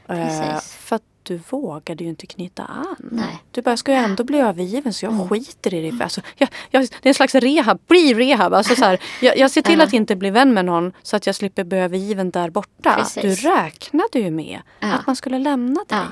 Ja, 0.08 0.16
Eh, 0.16 0.28
precis. 0.28 0.74
för 0.76 0.96
att 0.96 1.04
du 1.28 1.40
vågade 1.50 2.04
ju 2.04 2.10
inte 2.10 2.26
knyta 2.28 2.64
an. 2.64 2.96
Nej. 3.12 3.44
Du 3.52 3.62
bara, 3.62 3.72
jag 3.72 3.80
ska 3.80 3.92
ju 3.92 3.98
ändå 3.98 4.24
bli 4.24 4.40
övergiven 4.40 4.94
så 4.94 5.06
jag 5.06 5.14
Mm. 5.14 5.30
skiter 5.30 5.74
i 5.74 5.92
det. 5.92 6.04
Alltså, 6.04 6.22
jag, 6.38 6.50
jag, 6.72 6.82
det 6.82 7.06
är 7.06 7.08
en 7.08 7.14
slags 7.14 7.36
rehab, 7.36 7.80
bli 7.88 8.14
rehab. 8.14 8.54
Alltså, 8.54 8.76
så 8.76 8.86
här, 8.86 9.00
jag, 9.22 9.38
jag 9.38 9.52
ser 9.52 9.62
till 9.62 9.80
Ja. 9.80 9.84
att 9.86 9.94
inte 9.94 10.16
bli 10.16 10.30
vän 10.30 10.54
med 10.54 10.66
någon 10.66 10.92
så 11.04 11.16
att 11.16 11.26
jag 11.26 11.36
slipper 11.36 11.64
bli 11.64 11.78
övergiven 11.78 12.32
där 12.32 12.50
borta. 12.50 12.94
Precis. 12.96 13.42
Du 13.42 13.50
räknade 13.50 14.20
ju 14.20 14.32
med 14.32 14.62
Ja. 14.80 14.94
att 14.94 15.08
man 15.08 15.16
skulle 15.16 15.40
lämna 15.40 15.84
dig. 15.88 16.00
Ja. 16.00 16.06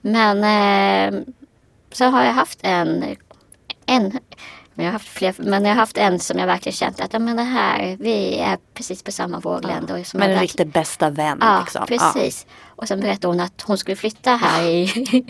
Men 0.00 0.44
eh, 1.14 1.20
så 1.92 2.04
har 2.04 2.24
jag 2.24 2.32
haft 2.32 2.58
en, 2.62 3.04
en 3.86 4.18
men 4.74 4.84
jag 4.84 4.92
har 4.92 4.92
haft 4.92 5.08
fler, 5.08 5.34
men 5.38 5.64
jag 5.64 5.70
har 5.70 5.76
haft 5.76 5.96
en 5.98 6.18
som 6.18 6.38
jag 6.38 6.46
verkligen 6.46 6.76
känt 6.76 7.00
att 7.00 7.12
ja, 7.12 7.18
men 7.18 7.36
det 7.36 7.42
här, 7.42 7.96
vi 8.00 8.38
är 8.38 8.58
precis 8.74 9.02
på 9.02 9.12
samma 9.12 9.40
våglängd. 9.40 9.88
som 10.06 10.20
Men 10.20 10.30
en 10.30 10.40
riktig 10.40 10.68
bästa 10.68 11.10
vän. 11.10 11.38
Ja, 11.40 11.60
liksom. 11.60 11.86
precis. 11.86 12.46
Och 12.76 12.88
sen 12.88 13.00
berättade 13.00 13.26
hon 13.26 13.40
att 13.40 13.62
hon 13.66 13.78
skulle 13.78 13.96
flytta 13.96 14.30
här 14.36 14.62
i, 14.62 14.82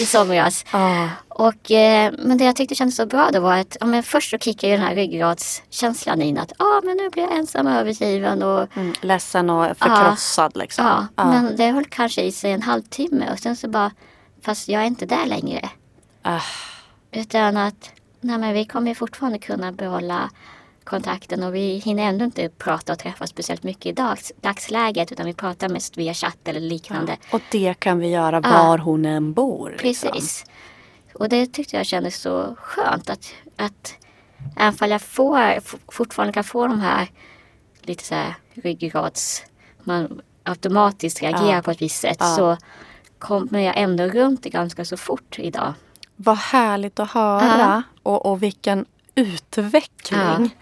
i 0.00 0.06
somras. 0.06 0.64
Ja. 0.72 1.08
Och, 1.28 1.70
eh, 1.70 2.12
men 2.18 2.38
det 2.38 2.44
jag 2.44 2.56
tyckte 2.56 2.74
kändes 2.74 2.96
så 2.96 3.06
bra 3.06 3.30
då 3.32 3.40
var 3.40 3.54
att 3.58 3.76
ja, 3.80 3.86
men 3.86 4.02
först 4.02 4.30
så 4.30 4.38
kickade 4.38 4.70
ju 4.72 4.76
den 4.78 4.86
här 4.86 4.94
ryggradskänslan 4.94 6.22
in 6.22 6.38
att 6.38 6.52
ah, 6.58 6.80
men 6.84 6.96
nu 6.96 7.10
blir 7.10 7.22
jag 7.22 7.36
ensam 7.36 7.66
och 7.66 7.72
övergiven. 7.72 8.42
Och, 8.42 8.76
Mm, 8.76 8.94
ledsen 9.00 9.50
och 9.50 9.76
förkrossad 9.78 10.56
liksom. 10.56 10.84
ja, 10.86 11.06
Ja. 11.16 11.24
Men 11.24 11.56
det 11.56 11.70
höll 11.70 11.84
kanske 11.84 12.22
i 12.22 12.32
sig 12.32 12.52
en 12.52 12.62
halvtimme 12.62 13.32
och 13.32 13.38
sen 13.38 13.56
så 13.56 13.68
bara, 13.68 13.90
fast 14.42 14.68
jag 14.68 14.82
är 14.82 14.86
inte 14.86 15.06
där 15.06 15.26
längre. 15.26 15.68
Ah, 16.22 16.40
Utan 17.12 17.56
att 17.56 17.90
nej, 18.20 18.38
men 18.38 18.54
vi 18.54 18.64
kommer 18.64 18.94
fortfarande 18.94 19.38
kunna 19.38 19.72
behålla 19.72 20.30
kontakten 20.84 21.42
och 21.42 21.54
vi 21.54 21.76
hinner 21.76 22.02
ändå 22.02 22.24
inte 22.24 22.48
prata 22.48 22.92
och 22.92 22.98
träffas 22.98 23.30
speciellt 23.30 23.62
mycket 23.62 23.86
i 23.86 23.92
dags, 23.92 24.32
dagsläget 24.40 25.12
utan 25.12 25.26
vi 25.26 25.34
pratar 25.34 25.68
mest 25.68 25.96
via 25.96 26.14
chatt 26.14 26.48
eller 26.48 26.60
liknande. 26.60 27.16
och 27.32 27.40
det 27.50 27.74
kan 27.74 27.98
vi 27.98 28.08
göra 28.08 28.40
Ja. 28.44 28.50
var 28.68 28.78
hon 28.78 29.04
än 29.04 29.32
bor. 29.32 29.76
liksom. 29.82 30.10
Precis. 30.10 30.44
Och 31.14 31.28
det 31.28 31.46
tyckte 31.46 31.76
jag 31.76 31.86
kändes 31.86 32.16
så 32.20 32.54
skönt 32.60 33.10
att, 33.10 33.32
att 33.56 33.94
även 34.56 34.74
om 34.80 34.90
jag 34.90 35.02
får, 35.02 35.60
fortfarande 35.92 36.32
kan 36.32 36.44
få 36.44 36.66
de 36.66 36.80
här 36.80 37.08
lite 37.82 38.04
så 38.04 38.14
här 38.14 38.34
ryggrads... 38.54 39.42
Man 39.84 40.20
automatiskt 40.42 41.22
reagerar 41.22 41.54
Ja. 41.56 41.62
på 41.62 41.70
ett 41.70 41.82
visst 41.82 42.00
sätt 42.00 42.16
Ja. 42.20 42.26
så 42.36 42.56
kommer 43.18 43.60
jag 43.60 43.76
ändå 43.76 44.04
runt 44.04 44.42
det 44.42 44.50
ganska 44.50 44.84
så 44.84 44.96
fort 44.96 45.38
idag. 45.38 45.72
Vad 46.16 46.36
härligt 46.36 47.00
att 47.00 47.10
höra 47.10 47.82
och, 48.02 48.26
och 48.26 48.42
vilken 48.42 48.84
utveckling. 49.14 50.56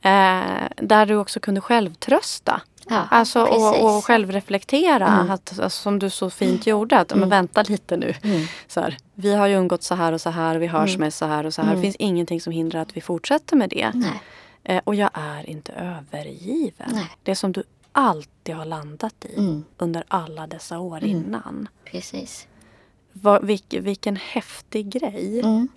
Eh, 0.00 0.68
där 0.76 1.06
du 1.06 1.16
också 1.16 1.40
kunde 1.40 1.60
självtrösta. 1.60 2.60
Ja, 2.90 3.04
Alltså 3.10 3.42
och, 3.44 3.96
och 3.96 4.04
självreflektera. 4.04 5.06
Mm. 5.08 5.30
Att, 5.30 5.48
alltså, 5.60 5.70
som 5.82 5.98
du 5.98 6.10
så 6.10 6.30
fint 6.30 6.66
gjorde. 6.66 6.98
Att, 6.98 7.14
men 7.16 7.28
vänta 7.28 7.62
lite 7.62 7.96
nu. 7.96 8.14
Mm. 8.22 8.46
Så 8.68 8.80
här, 8.80 8.96
vi 9.14 9.34
har 9.34 9.46
ju 9.46 9.54
umgått 9.54 9.82
så 9.82 9.94
här 9.94 10.12
och 10.12 10.20
så 10.20 10.30
här. 10.30 10.56
Vi 10.56 10.66
hörs 10.66 10.90
Mm. 10.90 11.00
med 11.00 11.14
så 11.14 11.26
här 11.26 11.46
och 11.46 11.54
så 11.54 11.62
här. 11.62 11.68
Det 11.68 11.72
Mm. 11.72 11.82
finns 11.82 11.96
ingenting 11.96 12.40
som 12.40 12.52
hindrar 12.52 12.80
att 12.80 12.96
vi 12.96 13.00
fortsätter 13.00 13.56
med 13.56 13.70
det. 13.70 13.92
Eh, 14.64 14.80
och 14.84 14.94
jag 14.94 15.10
är 15.14 15.50
inte 15.50 15.72
övergiven. 15.72 16.90
Nej. 16.92 17.10
Det 17.22 17.34
som 17.36 17.52
du 17.52 17.62
alltid 17.92 18.54
har 18.54 18.64
landat 18.64 19.14
i 19.24 19.38
Mm. 19.38 19.64
under 19.78 20.04
alla 20.08 20.46
dessa 20.46 20.78
år 20.78 20.98
Mm. 20.98 21.10
innan. 21.10 21.68
Precis. 21.84 22.46
Vad, 23.22 23.44
vilk, 23.44 23.64
vilken 23.74 24.16
häftig 24.16 24.90
grej. 24.92 25.40
Mm. 25.40 25.68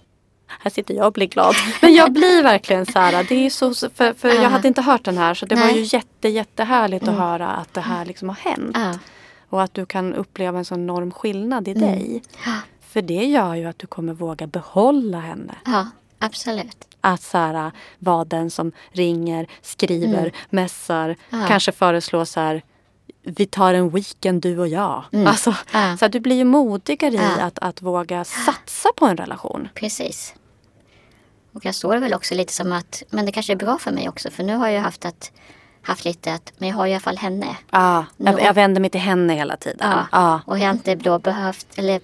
Här 0.48 0.72
sitter 0.72 0.94
jag 0.94 1.06
och 1.08 1.14
blir 1.14 1.28
glad. 1.28 1.56
Men 1.82 1.94
jag 1.94 2.12
blir 2.14 2.44
verkligen 2.44 2.86
så 2.86 3.00
här. 3.00 3.24
Det 3.30 3.46
är 3.46 3.50
så, 3.50 3.74
för 3.74 4.14
för 4.14 4.28
jag 4.28 4.44
Ja. 4.44 4.48
hade 4.48 4.68
inte 4.68 4.82
hört 4.82 5.06
den 5.06 5.18
här. 5.18 5.34
Så 5.34 5.46
det 5.46 5.56
var 5.56 5.66
Nej. 5.66 5.80
ju 5.80 5.98
jätte, 5.98 6.30
jättehärligt 6.30 7.04
Mm. 7.04 7.16
att 7.16 7.22
höra 7.22 7.48
att 7.48 7.74
det 7.74 7.82
här 7.82 8.06
liksom 8.06 8.30
har 8.30 8.36
hänt. 8.36 8.72
Ja. 8.80 8.94
Och 9.50 9.62
att 9.64 9.74
du 9.74 9.86
kan 9.86 10.14
uppleva 10.14 10.58
en 10.60 10.66
sån 10.66 10.80
enorm 10.84 11.12
skillnad 11.12 11.68
i 11.68 11.72
Mm. 11.72 11.82
dig. 11.84 12.24
Ja. 12.46 12.52
För 12.90 13.02
det 13.02 13.26
gör 13.26 13.56
ju 13.56 13.66
att 13.66 13.80
du 13.80 13.88
kommer 13.88 14.14
våga 14.14 14.48
behålla 14.48 15.20
henne. 15.20 15.56
ja, 15.66 15.88
absolut. 16.20 16.78
Att 17.02 17.22
så 17.22 17.38
här, 17.38 17.72
vara 18.00 18.26
den 18.26 18.52
som 18.52 18.72
ringer, 18.92 19.48
skriver, 19.62 20.20
Mm. 20.20 20.32
mässar. 20.50 21.16
Kanske 21.48 21.72
föreslår 21.72 22.26
så 22.26 22.40
här. 22.40 22.62
Vi 23.24 23.46
tar 23.46 23.74
en 23.74 23.90
weekend 23.90 24.42
du 24.42 24.58
och 24.60 24.68
jag. 24.68 25.04
Mm. 25.14 25.28
Alltså, 25.28 25.56
Ja. 25.74 25.98
så 25.98 26.06
att 26.06 26.12
du 26.12 26.20
blir 26.20 26.36
ju 26.36 26.44
modigare 26.44 27.14
i 27.14 27.16
Ja. 27.38 27.44
att, 27.44 27.60
att 27.60 27.82
våga 27.82 28.24
satsa 28.24 28.90
på 28.96 29.06
en 29.06 29.18
relation. 29.18 29.70
Precis. 29.76 30.34
Och 31.54 31.66
jag 31.66 31.76
står 31.76 31.98
väl 31.98 32.14
också 32.14 32.36
lite 32.36 32.54
som 32.54 32.72
att, 32.72 33.04
men 33.10 33.26
det 33.26 33.32
kanske 33.32 33.54
är 33.54 33.58
bra 33.58 33.78
för 33.78 33.92
mig 33.92 34.10
också. 34.10 34.30
För 34.32 34.44
nu 34.44 34.56
har 34.56 34.68
jag 34.68 34.82
haft, 34.82 35.06
att, 35.06 35.32
haft 35.82 36.06
lite 36.06 36.34
att, 36.34 36.54
men 36.58 36.70
jag 36.70 36.76
har 36.76 36.88
i 36.88 36.92
alla 36.94 37.00
fall 37.00 37.18
henne. 37.18 37.58
Ja, 37.72 38.06
jag, 38.18 38.42
jag 38.42 38.54
vänder 38.54 38.82
mig 38.82 38.90
till 38.90 39.02
henne 39.02 39.34
hela 39.34 39.58
tiden. 39.58 39.88
Ja. 39.92 40.08
Ja. 40.12 40.42
Och 40.46 40.60
jag 40.60 40.66
har 40.66 40.72
inte 40.74 40.96
då 40.96 41.20
behövt, 41.20 41.68
eller 41.76 42.02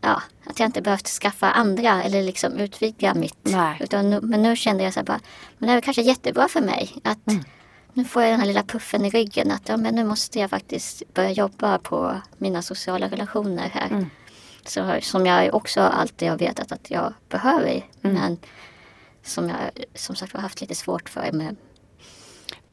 ja, 0.00 0.22
att 0.46 0.58
jag 0.60 0.66
inte 0.68 0.82
behövt 0.82 1.08
skaffa 1.08 1.50
andra 1.50 2.02
eller 2.02 2.22
liksom 2.22 2.52
utvidga 2.52 3.14
mitt. 3.14 3.38
Nej. 3.42 3.76
Utan 3.80 4.08
men 4.10 4.42
nu 4.42 4.56
kände 4.56 4.84
jag 4.84 4.92
så 4.92 5.00
här 5.00 5.04
bara, 5.04 5.20
men 5.58 5.68
det 5.68 5.74
är 5.74 5.80
kanske 5.80 6.02
jättebra 6.02 6.48
för 6.48 6.60
mig. 6.60 6.92
Att 7.04 7.26
Mm. 7.30 7.44
Nu 7.92 8.04
får 8.04 8.22
jag 8.22 8.32
den 8.32 8.40
här 8.40 8.46
lilla 8.46 8.62
puffen 8.62 9.04
i 9.04 9.10
ryggen. 9.10 9.50
Att 9.50 9.68
ja, 9.68 9.76
men 9.76 9.94
nu 9.94 10.04
måste 10.04 10.38
jag 10.38 10.50
faktiskt 10.50 11.02
börja 11.14 11.30
jobba 11.30 11.78
på 11.78 12.20
mina 12.38 12.62
sociala 12.62 13.08
relationer 13.08 13.68
här. 13.68 13.88
Mm. 13.90 14.10
Så, 14.64 14.98
som 15.02 15.26
jag 15.26 15.54
också 15.54 15.80
alltid 15.80 16.30
har 16.30 16.38
vetat 16.38 16.72
att 16.72 16.90
jag 16.90 17.14
behöver. 17.28 17.86
Mm. 18.02 18.16
Men 18.16 18.38
som 19.22 19.48
jag 19.48 19.58
som 19.94 20.16
sagt 20.16 20.32
har 20.32 20.40
haft 20.40 20.60
lite 20.60 20.74
svårt 20.74 21.08
för. 21.08 21.32
Med, 21.32 21.56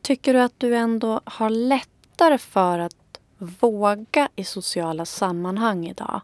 Tycker 0.01 0.33
du 0.33 0.41
att 0.41 0.53
du 0.57 0.75
ändå 0.75 1.21
har 1.25 1.49
lättare 1.49 2.37
för 2.37 2.79
att 2.79 2.95
våga 3.37 4.29
i 4.35 4.43
sociala 4.43 5.05
sammanhang 5.05 5.87
idag? 5.87 6.21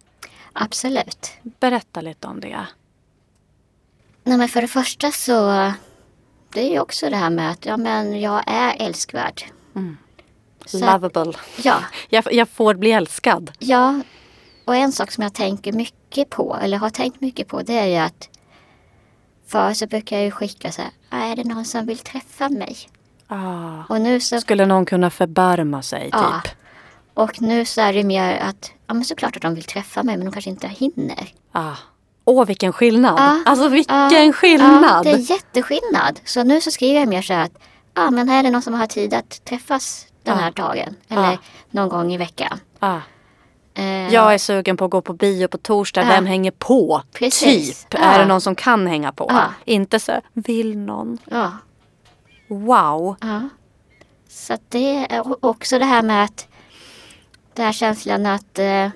absolut. 0.54 1.32
Berätta 1.44 2.02
lite 2.02 2.28
om 2.28 2.40
det. 2.40 2.68
Nej 4.24 4.38
men 4.38 4.48
för 4.50 4.62
det 4.62 4.68
första 4.68 5.12
så 5.12 5.72
det 6.56 6.62
är 6.62 6.72
ju 6.72 6.80
också 6.80 7.10
det 7.10 7.16
här 7.16 7.30
med 7.30 7.52
att 7.52 7.66
ja, 7.66 7.78
men 7.78 8.20
jag 8.22 8.44
är 8.48 8.76
älskvärd. 8.80 9.44
Så- 10.66 10.80
Lovable. 10.80 11.34
Ja, 11.64 11.78
Jag, 12.10 12.34
jag 12.34 12.50
får 12.50 12.76
bli 12.76 12.92
älskad. 12.92 13.52
ja. 13.60 14.02
Och 14.66 14.76
en 14.76 14.92
sak 14.92 15.12
som 15.12 15.24
jag 15.24 15.34
tänker 15.34 15.72
mycket 15.74 16.30
på, 16.30 16.58
eller 16.62 16.78
har 16.78 16.90
tänkt 16.90 17.22
mycket 17.22 17.48
på, 17.48 17.62
det 17.62 17.74
är 17.80 17.86
ju 17.86 17.96
att 17.96 18.30
förr 19.48 19.74
så 19.74 19.88
brukar 19.88 20.16
jag 20.16 20.26
ju 20.26 20.32
skicka 20.32 20.72
så 20.72 20.82
här, 20.82 20.92
"Ah, 21.10 21.18
är 21.32 21.36
det 21.36 21.44
någon 21.44 21.66
som 21.66 21.86
vill 21.86 21.98
träffa 21.98 22.50
mig? 22.50 22.78
Ah. 23.28 23.84
Och 23.90 24.02
nu 24.02 24.20
så, 24.20 24.42
Skulle 24.42 24.66
någon 24.66 24.86
kunna 24.86 25.10
förbarma 25.10 25.82
sig 25.82 26.10
Ja. 26.12 26.42
typ? 26.44 26.54
och 27.14 27.42
nu 27.42 27.66
så 27.66 27.82
är 27.82 27.94
det 27.94 28.04
mer 28.04 28.38
att, 28.40 28.72
ja 28.88 28.94
men 28.94 29.06
såklart 29.06 29.36
att 29.36 29.42
de 29.42 29.56
vill 29.56 29.64
träffa 29.64 30.04
mig 30.04 30.18
men 30.18 30.26
de 30.26 30.32
kanske 30.32 30.50
inte 30.50 30.68
hinner. 30.68 31.34
Ah. 31.52 31.76
Åh 32.26 32.46
vilken 32.46 32.74
skillnad! 32.74 33.16
Ja. 33.18 33.40
Alltså 33.46 33.68
vilken 33.70 33.96
Ja, 33.96 34.12
Ja, 34.12 34.32
skillnad! 34.34 35.04
det 35.04 35.12
är 35.12 35.32
jätteskillnad. 35.32 36.20
Så 36.26 36.44
nu 36.44 36.62
så 36.62 36.72
skriver 36.72 37.00
jag 37.00 37.10
mer 37.10 37.22
så 37.22 37.34
här 37.34 37.44
att, 37.46 37.58
ja 37.94 38.12
men 38.12 38.30
här 38.30 38.40
är 38.40 38.44
det 38.44 38.50
någon 38.52 38.62
som 38.62 38.74
har 38.74 38.88
tid 38.88 39.14
att 39.14 39.46
träffas 39.46 40.08
den 40.24 40.38
Ja. 40.38 40.44
här 40.44 40.52
dagen. 40.52 40.96
Eller 41.08 41.32
Ja. 41.32 41.38
någon 41.72 41.90
gång 41.90 42.14
i 42.14 42.18
veckan. 42.18 42.60
ah. 42.80 42.98
Eh, 43.78 44.14
Jag 44.14 44.34
är 44.34 44.38
sugen 44.38 44.78
på 44.78 44.86
att 44.86 44.92
gå 44.92 45.02
på 45.02 45.14
bio 45.14 45.48
på 45.48 45.58
torsdag. 45.58 46.02
Ja. 46.02 46.08
Vem 46.08 46.26
hänger 46.26 46.52
på? 46.52 47.02
Precis. 47.14 47.84
Typ. 47.84 47.94
Ja. 47.94 48.00
Är 48.06 48.20
det 48.20 48.26
någon 48.26 48.42
som 48.42 48.56
kan 48.56 48.88
hänga 48.88 49.12
på? 49.12 49.26
Ja. 49.30 49.44
Inte 49.66 50.00
så, 50.00 50.22
vill 50.34 50.78
någon? 50.78 51.18
Ja, 51.26 51.52
Wow! 52.48 53.16
ja. 53.22 53.50
Så 54.30 54.58
det 54.70 55.06
är 55.10 55.46
också 55.46 55.80
det 55.80 55.86
här 55.86 56.02
med 56.02 56.24
att 56.24 56.48
den 57.54 57.66
här 57.66 57.74
känslan 57.74 58.26
att 58.26 58.60
eh, 58.60 58.88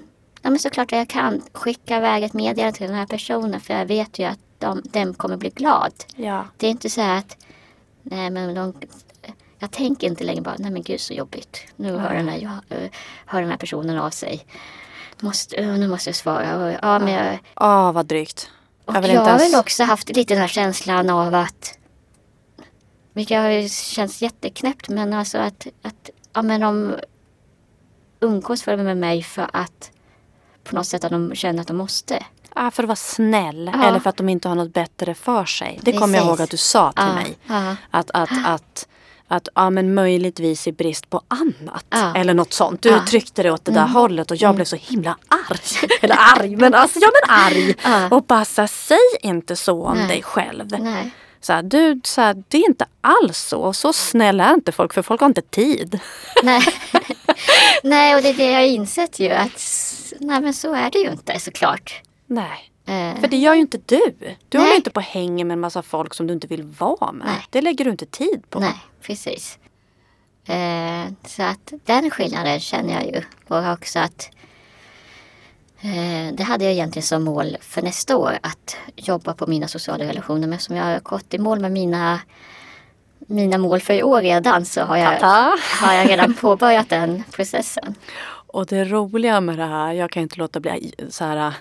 ja, 0.41 0.49
men 0.49 0.59
såklart 0.59 0.91
jag 0.91 1.07
kan 1.09 1.41
skicka 1.53 1.97
iväg 1.97 2.23
ett 2.23 2.33
meddelande 2.33 2.77
till 2.77 2.87
den 2.87 2.95
här 2.95 3.05
personen 3.05 3.59
för 3.59 3.73
jag 3.73 3.85
vet 3.85 4.19
ju 4.19 4.23
att 4.25 4.39
de, 4.57 4.81
den 4.85 5.13
kommer 5.13 5.37
bli 5.37 5.49
glad. 5.49 5.93
Ja. 6.15 6.45
Det 6.57 6.67
är 6.67 6.71
inte 6.71 6.89
så 6.89 7.01
här 7.01 7.17
att 7.17 7.37
nej 8.03 8.29
men 8.29 8.55
de, 8.55 8.73
jag 9.59 9.71
tänker 9.71 10.07
inte 10.07 10.23
längre 10.23 10.41
bara 10.41 10.55
nej 10.59 10.71
men 10.71 10.83
gud 10.83 11.01
så 11.01 11.13
jobbigt. 11.13 11.59
Nu 11.75 11.97
hör 11.97 12.13
den 12.13 12.29
här, 12.29 12.37
jag, 12.37 12.77
eh, 12.77 12.89
hör 13.25 13.41
den 13.41 13.49
här 13.49 13.57
personen 13.57 13.97
av 13.97 14.09
sig. 14.09 14.45
Måste, 15.19 15.55
eh, 15.55 15.67
nu 15.67 15.87
måste 15.87 16.09
jag 16.09 16.15
svara. 16.15 16.71
Ja, 16.81 16.99
men 16.99 17.13
jag, 17.13 17.39
Åh 17.55 17.91
vad 17.91 18.05
drygt. 18.05 18.49
och 18.85 18.95
Jag 18.95 19.03
jag, 19.03 19.07
vill 19.09 19.17
har 19.17 19.27
ens- 19.27 19.53
väl 19.53 19.59
också 19.59 19.83
haft 19.83 20.09
lite 20.15 20.33
den 20.33 20.41
här 20.41 20.47
känslan 20.47 21.09
av 21.09 21.35
att 21.35 21.77
vilket 23.13 23.37
har 23.37 23.67
känts 23.67 24.21
jätteknäppt 24.21 24.89
men 24.89 25.13
alltså 25.13 25.37
att, 25.37 25.67
att 25.81 26.09
ja, 26.33 26.41
men 26.41 26.61
de 26.61 26.95
umgås 28.19 28.61
för 28.63 28.77
med 28.77 28.97
mig 28.97 29.23
för 29.23 29.49
att 29.53 29.91
på 30.69 30.75
något 30.75 30.87
sätt 30.87 31.03
att 31.03 31.11
de 31.11 31.35
känner 31.35 31.61
att 31.61 31.67
de 31.67 31.77
måste. 31.77 32.25
Ah, 32.53 32.71
för 32.71 32.83
att 32.83 32.87
vara 32.87 32.95
snäll 32.95 33.71
Ja. 33.73 33.83
eller 33.87 33.99
för 33.99 34.09
att 34.09 34.17
de 34.17 34.29
inte 34.29 34.47
har 34.47 34.55
något 34.55 34.73
bättre 34.73 35.13
för 35.13 35.45
sig. 35.45 35.79
Det 35.81 35.93
kommer 35.93 36.17
jag 36.17 36.27
ihåg 36.27 36.41
att 36.41 36.49
du 36.49 36.57
sa 36.57 36.91
till 36.91 37.05
Ja, 37.07 37.13
mig. 37.15 37.37
Att, 37.91 38.11
att, 38.13 38.29
att, 38.45 38.87
att 39.27 39.47
ja, 39.55 39.69
men 39.69 39.93
möjligtvis 39.93 40.67
i 40.67 40.71
brist 40.71 41.09
på 41.09 41.21
annat. 41.27 42.15
Eller 42.15 42.33
något 42.33 42.53
sånt. 42.53 42.81
Du 42.81 42.89
Ja. 42.89 42.97
uttryckte 43.03 43.43
det 43.43 43.51
åt 43.51 43.65
det 43.65 43.71
där 43.71 43.81
Mm. 43.81 43.93
hållet 43.93 44.31
och 44.31 44.37
jag 44.37 44.55
blev 44.55 44.65
så 44.65 44.75
himla 44.75 45.17
arg. 45.27 45.59
Eller 46.01 46.17
arg, 46.39 46.55
men 46.55 46.73
alltså 46.73 46.99
ja 46.99 47.07
men 47.21 47.35
arg. 47.35 47.75
Och 48.11 48.23
bara 48.23 48.45
säg 48.67 48.97
inte 49.21 49.55
så 49.55 49.85
om 49.85 49.97
Nej. 49.97 50.07
dig 50.07 50.23
själv. 50.23 50.65
Nej. 50.79 51.11
Så 51.41 51.53
här, 51.53 51.63
du, 51.63 52.01
så 52.03 52.21
här, 52.21 52.43
det 52.47 52.57
är 52.57 52.69
inte 52.69 52.85
alls 53.01 53.37
så. 53.37 53.73
Så 53.73 53.93
snäll 53.93 54.39
är 54.39 54.53
inte 54.53 54.71
folk 54.71 54.93
för 54.93 55.01
folk 55.01 55.21
har 55.21 55.27
inte 55.27 55.41
tid. 55.41 55.99
Nej. 56.43 56.61
nej, 57.83 58.15
och 58.15 58.21
det 58.21 58.29
är 58.29 58.33
det 58.33 58.51
jag 58.51 58.59
har 58.59 58.67
insett 58.67 59.19
ju 59.19 59.29
att 59.29 59.61
nej 60.19 60.41
men 60.41 60.53
så 60.53 60.73
är 60.73 60.91
det 60.91 60.99
ju 60.99 61.11
inte 61.11 61.39
såklart. 61.39 62.01
Nej. 62.27 62.71
Eh, 62.85 63.19
För 63.19 63.27
det 63.27 63.37
gör 63.37 63.53
ju 63.53 63.59
inte 63.61 63.77
du. 63.85 64.01
Du 64.49 64.57
Nej. 64.57 64.61
håller 64.67 64.75
inte 64.75 64.89
på 64.91 64.97
och 64.99 65.03
hänger 65.03 65.45
med 65.45 65.53
en 65.53 65.59
massa 65.59 65.81
folk 65.81 66.13
som 66.13 66.27
du 66.27 66.33
inte 66.33 66.47
vill 66.47 66.63
vara 66.63 67.11
med. 67.11 67.27
Nej. 67.27 67.45
Det 67.49 67.61
lägger 67.61 67.85
du 67.85 67.91
inte 67.91 68.05
tid 68.05 68.43
på. 68.49 68.59
Nej, 68.59 68.79
precis. 69.01 69.57
Eh, 70.45 71.05
så 71.27 71.43
att 71.43 71.73
den 71.85 72.09
skillnaden 72.11 72.59
känner 72.59 72.93
jag 72.93 73.05
ju. 73.05 73.21
Och 73.47 73.71
också 73.73 73.99
att 73.99 74.29
det 76.33 76.43
hade 76.43 76.63
jag 76.63 76.73
egentligen 76.73 77.03
som 77.03 77.23
mål 77.23 77.57
för 77.61 77.81
nästa 77.81 78.17
år 78.17 78.39
att 78.41 78.77
jobba 78.95 79.33
på 79.33 79.47
mina 79.47 79.67
sociala 79.67 80.05
relationer. 80.05 80.47
Men 80.47 80.59
som 80.59 80.75
jag 80.75 80.83
har 80.83 80.99
gått 80.99 81.33
i 81.33 81.37
mål 81.37 81.59
med 81.59 81.71
mina, 81.71 82.19
mina 83.27 83.57
mål 83.57 83.79
för 83.79 83.93
i 83.93 84.03
år 84.03 84.21
redan 84.21 84.65
så 84.65 84.81
har 84.81 84.97
jag, 84.97 85.19
Ta-ta. 85.19 85.57
har 85.85 85.93
jag 85.93 86.09
redan 86.09 86.33
påbörjat 86.33 86.89
den 86.89 87.23
processen. 87.31 87.95
Och 88.51 88.65
det 88.65 88.85
roliga 88.85 89.41
med 89.41 89.57
det 89.57 89.65
här, 89.65 89.93
jag 89.93 90.11
kan 90.11 90.23
inte 90.23 90.39
låta 90.39 90.59
bli 90.59 90.93
så 91.09 91.25
här. 91.25 91.53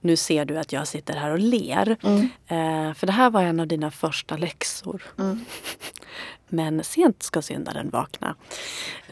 Nu 0.00 0.16
ser 0.16 0.44
du 0.44 0.58
att 0.58 0.72
jag 0.72 0.88
sitter 0.88 1.14
här 1.14 1.30
och 1.30 1.38
ler. 1.38 1.96
Mm. 2.02 2.20
Eh, 2.46 2.94
för 2.94 3.06
det 3.06 3.12
här 3.12 3.30
var 3.30 3.42
en 3.42 3.60
av 3.60 3.66
dina 3.66 3.90
första 3.90 4.36
läxor. 4.36 5.02
Mm. 5.18 5.44
Men 6.52 6.84
sent 6.84 7.22
ska 7.22 7.42
syndaren 7.42 7.90
vakna. 7.90 8.34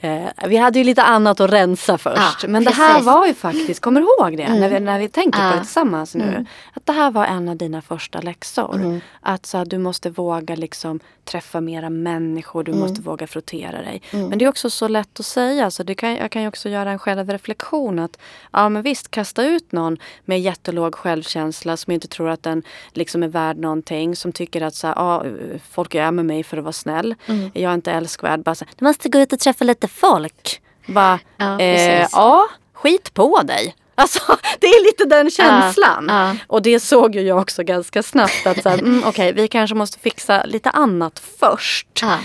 Eh, 0.00 0.22
vi 0.46 0.56
hade 0.56 0.78
ju 0.78 0.84
lite 0.84 1.02
annat 1.02 1.40
att 1.40 1.52
rensa 1.52 1.98
först. 1.98 2.42
Ja, 2.42 2.48
men 2.48 2.64
det 2.64 2.70
här 2.70 2.92
precis. 2.92 3.06
var 3.06 3.26
ju 3.26 3.34
faktiskt, 3.34 3.80
kommer 3.80 4.00
du 4.00 4.06
ihåg 4.06 4.36
det? 4.36 4.42
Mm. 4.42 4.60
När, 4.60 4.68
vi, 4.68 4.80
när 4.80 4.98
vi 4.98 5.08
tänker 5.08 5.38
på 5.38 5.44
Ja. 5.44 5.50
det 5.52 5.58
tillsammans 5.58 6.14
nu. 6.14 6.24
Mm. 6.24 6.46
Att 6.74 6.86
det 6.86 6.92
här 6.92 7.10
var 7.10 7.26
en 7.26 7.48
av 7.48 7.56
dina 7.56 7.82
första 7.82 8.20
läxor. 8.20 8.74
Mm. 8.74 9.00
Att 9.20 9.46
så 9.46 9.64
du 9.64 9.78
måste 9.78 10.10
våga 10.10 10.54
liksom 10.56 11.00
träffa 11.24 11.60
mera 11.60 11.90
människor. 11.90 12.64
Du 12.64 12.72
Mm. 12.72 12.82
måste 12.82 13.02
våga 13.02 13.26
frottera 13.26 13.82
dig. 13.82 14.02
Mm. 14.12 14.28
Men 14.28 14.38
det 14.38 14.44
är 14.44 14.48
också 14.48 14.70
så 14.70 14.88
lätt 14.88 15.20
att 15.20 15.26
säga. 15.26 15.70
Så 15.70 15.82
det 15.82 15.94
kan, 15.94 16.14
jag 16.16 16.30
kan 16.30 16.42
ju 16.42 16.48
också 16.48 16.68
göra 16.68 16.90
en 16.90 16.98
självreflektion. 16.98 17.98
Att 17.98 18.18
ja 18.52 18.68
men 18.68 18.82
visst, 18.82 19.10
kasta 19.10 19.44
ut 19.44 19.72
någon 19.72 19.96
med 20.24 20.40
jättelåg 20.40 20.94
självkänsla 20.94 21.76
som 21.76 21.92
inte 21.92 22.08
tror 22.08 22.28
att 22.28 22.42
den 22.42 22.62
liksom 22.92 23.22
är 23.22 23.28
värd 23.28 23.56
någonting. 23.56 24.16
Som 24.16 24.32
tycker 24.32 24.60
att 24.62 24.74
så 24.74 24.86
här, 24.86 24.94
ja, 24.96 25.24
folk 25.70 25.94
är 25.94 26.10
med 26.10 26.24
mig 26.26 26.42
för 26.42 26.56
att 26.56 26.64
vara 26.64 26.72
snäll. 26.72 27.14
Mm. 27.30 27.50
Jag 27.54 27.70
är 27.70 27.74
inte 27.74 27.92
älskvärd. 27.92 28.42
Bara 28.42 28.54
så 28.54 28.64
du 28.76 28.84
måste 28.84 29.08
gå 29.08 29.18
ut 29.18 29.32
och 29.32 29.38
träffa 29.38 29.64
lite 29.64 29.88
folk. 29.88 30.60
Bara, 30.86 31.18
Ja, 31.36 31.60
eh, 31.60 32.06
ja, 32.12 32.48
skit 32.74 33.14
på 33.14 33.42
dig. 33.42 33.74
Alltså 33.94 34.20
det 34.60 34.66
är 34.66 34.84
lite 34.84 35.04
den 35.04 35.30
känslan. 35.30 36.06
Ja, 36.08 36.28
ja. 36.28 36.36
Och 36.46 36.62
det 36.62 36.80
såg 36.80 37.14
ju 37.14 37.20
jag 37.20 37.38
också 37.38 37.62
ganska 37.62 38.02
snabbt 38.02 38.46
att 38.46 38.62
så 38.62 38.68
här, 38.68 38.78
mm, 38.78 39.02
okej 39.06 39.32
vi 39.32 39.48
kanske 39.48 39.74
måste 39.76 39.98
fixa 39.98 40.44
lite 40.44 40.70
annat 40.70 41.22
först. 41.40 41.86
Ja. 42.02 42.18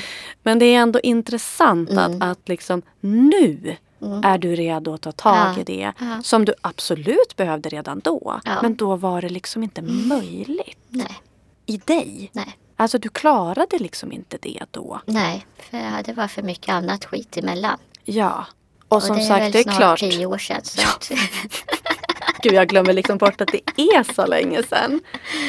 Men 0.43 0.59
det 0.59 0.65
är 0.65 0.79
ändå 0.79 0.99
intressant 0.99 1.89
Mm. 1.89 2.21
att, 2.21 2.31
att 2.31 2.49
liksom 2.49 2.81
nu 2.99 3.75
är 4.23 4.37
du 4.37 4.55
redo 4.55 4.93
att 4.93 5.01
ta 5.01 5.11
tag 5.11 5.57
i 5.57 5.63
det. 5.63 5.91
Som 6.23 6.45
du 6.45 6.53
absolut 6.61 7.35
behövde 7.35 7.69
redan 7.69 7.99
då. 7.99 8.39
Men 8.61 8.75
då 8.75 8.95
var 8.95 9.21
det 9.21 9.29
liksom 9.29 9.63
inte 9.63 9.81
möjligt 9.81 10.77
Nej, 10.89 11.21
i 11.65 11.77
dig. 11.77 12.29
nej, 12.33 12.57
Alltså 12.77 12.97
du 12.97 13.09
klarade 13.09 13.77
liksom 13.79 14.11
inte 14.11 14.37
det 14.41 14.59
då. 14.71 15.01
nej. 15.05 15.45
För 15.59 15.77
ja, 15.77 16.01
det 16.05 16.13
var 16.13 16.27
för 16.27 16.41
mycket 16.43 16.69
annat 16.69 17.05
skit 17.05 17.37
emellan. 17.37 17.77
Ja. 18.03 18.45
Och 18.87 19.03
som 19.03 19.15
det 19.17 19.21
är 19.23 19.27
sagt, 19.27 19.41
väl 19.41 19.51
det 19.51 19.59
är 19.59 19.63
snart 19.63 19.77
klart. 19.77 19.99
tio 19.99 20.25
år 20.25 20.37
sedan. 20.37 20.61
Så 20.63 20.81
att, 20.81 21.11
Gud, 22.41 22.53
jag 22.53 22.67
glömmer 22.67 22.93
liksom 22.93 23.17
bort 23.17 23.41
att 23.41 23.47
det 23.51 23.61
är 23.81 24.13
så 24.13 24.25
länge 24.25 24.63
sedan. 24.63 25.01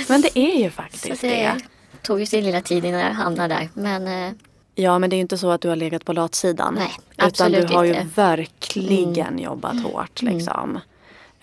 Men 0.08 0.20
det 0.20 0.38
är 0.38 0.58
ju 0.62 0.70
så 0.70 0.74
faktiskt 0.76 1.20
det 1.20 1.28
det. 1.28 1.54
tog 2.02 2.20
ju 2.20 2.26
sin 2.26 2.44
lilla 2.44 2.60
tid 2.60 2.84
innan 2.84 3.00
jag 3.00 3.10
hamnade 3.10 3.54
där. 3.54 3.68
Men 3.74 4.06
eh, 4.28 4.32
Ja, 4.78 4.98
men 4.98 5.10
det 5.10 5.14
är 5.14 5.18
ju 5.18 5.22
inte 5.22 5.38
så 5.38 5.50
att 5.50 5.60
du 5.60 5.68
har 5.68 5.76
legat 5.76 6.04
på 6.04 6.12
latsidan. 6.12 6.74
Nej, 6.74 6.92
Utan 7.12 7.26
absolut 7.26 7.68
du 7.68 7.74
har 7.74 7.84
ju 7.84 7.88
inte. 7.90 8.00
Mm. 8.00 8.12
verkligen 8.14 9.38
jobbat 9.38 9.82
hårt 9.82 10.22
liksom. 10.22 10.80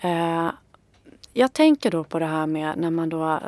Eh, 0.00 0.48
jag 1.34 1.52
tänker 1.52 1.90
då 1.90 2.04
på 2.04 2.18
det 2.18 2.26
här 2.26 2.46
med 2.46 2.78
när 2.78 2.90
man 2.90 3.08
då, 3.08 3.40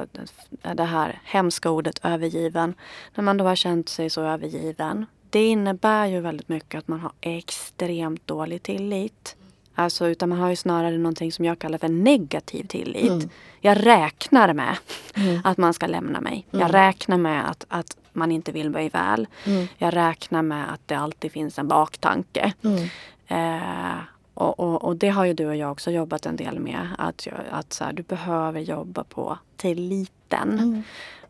det 0.75 0.85
här 0.85 1.21
hemska 1.25 1.71
ordet 1.71 2.01
övergiven. 2.03 2.75
När 3.15 3.25
man 3.25 3.37
då 3.37 3.45
har 3.45 3.57
känt 3.57 3.89
sig 3.89 4.11
så 4.11 4.23
övergiven. 4.23 5.07
Det 5.31 5.47
innebär 5.47 6.07
ju 6.07 6.21
väldigt 6.21 6.49
mycket 6.49 6.79
att 6.79 6.89
man 6.89 7.01
har 7.01 7.13
extremt 7.21 8.27
dålig 8.27 8.63
tillit. 8.63 9.37
Alltså 9.75 10.07
utan 10.07 10.29
man 10.29 10.39
har 10.39 10.51
ju 10.51 10.57
snarare 10.57 10.99
någonting 10.99 11.33
som 11.33 11.45
jag 11.45 11.59
kallar 11.59 11.79
för 11.79 11.89
negativ 11.89 12.67
tillit. 12.67 13.11
Mm. 13.11 13.29
Jag 13.61 13.87
räknar 13.87 14.53
med 14.53 14.77
att 15.45 15.57
man 15.57 15.75
ska 15.75 15.87
lämna 15.87 16.21
mig. 16.21 16.47
Mm. 16.51 16.63
Jag 16.63 16.75
räknar 16.75 17.17
med 17.17 17.51
att, 17.51 17.65
att 17.69 17.97
man 18.13 18.33
inte 18.33 18.53
vill 18.53 18.71
mig 18.71 18.89
väl. 18.89 19.27
Mm. 19.45 19.67
Jag 19.79 19.97
räknar 19.97 20.43
med 20.43 20.73
att 20.73 20.81
det 20.87 20.95
alltid 20.95 21.33
finns 21.33 21.59
en 21.59 21.69
baktanke. 21.69 22.53
mm, 22.63 22.89
Eh, 23.29 23.99
och, 24.37 24.61
och, 24.61 24.85
och 24.85 24.97
det 24.97 25.09
har 25.09 25.25
ju 25.25 25.35
du 25.35 25.47
och 25.47 25.57
jag 25.57 25.73
också 25.73 25.91
jobbat 25.91 26.27
en 26.27 26.37
del 26.37 26.59
med. 26.61 26.89
Att, 26.99 27.27
att 27.51 27.73
så 27.73 27.85
här, 27.85 27.93
du 27.93 28.03
behöver 28.03 28.61
jobba 28.61 29.05
på 29.05 29.39
tilliten. 29.57 30.53
mm. 30.59 30.83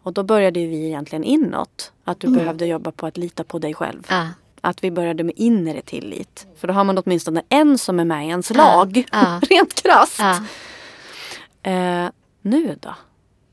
Och 0.02 0.12
då 0.12 0.22
började 0.22 0.60
vi 0.66 0.86
egentligen 0.86 1.24
inåt. 1.24 1.92
Att 2.04 2.20
du 2.20 2.28
behövde 2.28 2.66
jobba 2.66 2.90
på 2.90 3.06
att 3.06 3.16
lita 3.16 3.44
på 3.44 3.58
dig 3.58 3.74
själv. 3.74 4.06
ja, 4.08 4.28
Att 4.60 4.84
vi 4.84 4.90
började 4.90 5.24
med 5.24 5.34
inre 5.36 5.80
tillit. 5.82 6.46
För 6.56 6.68
då 6.68 6.74
har 6.74 6.84
man 6.84 6.98
åtminstone 6.98 7.42
en 7.48 7.78
som 7.78 8.00
är 8.00 8.04
med 8.04 8.26
i 8.26 8.28
ens 8.28 8.50
lag. 8.54 9.04
ja. 9.12 9.40
Rent 9.50 9.74
krasst. 9.82 10.18
ja. 10.18 10.40
Eh, 11.70 12.10
nu 12.42 12.76
då? 12.80 12.94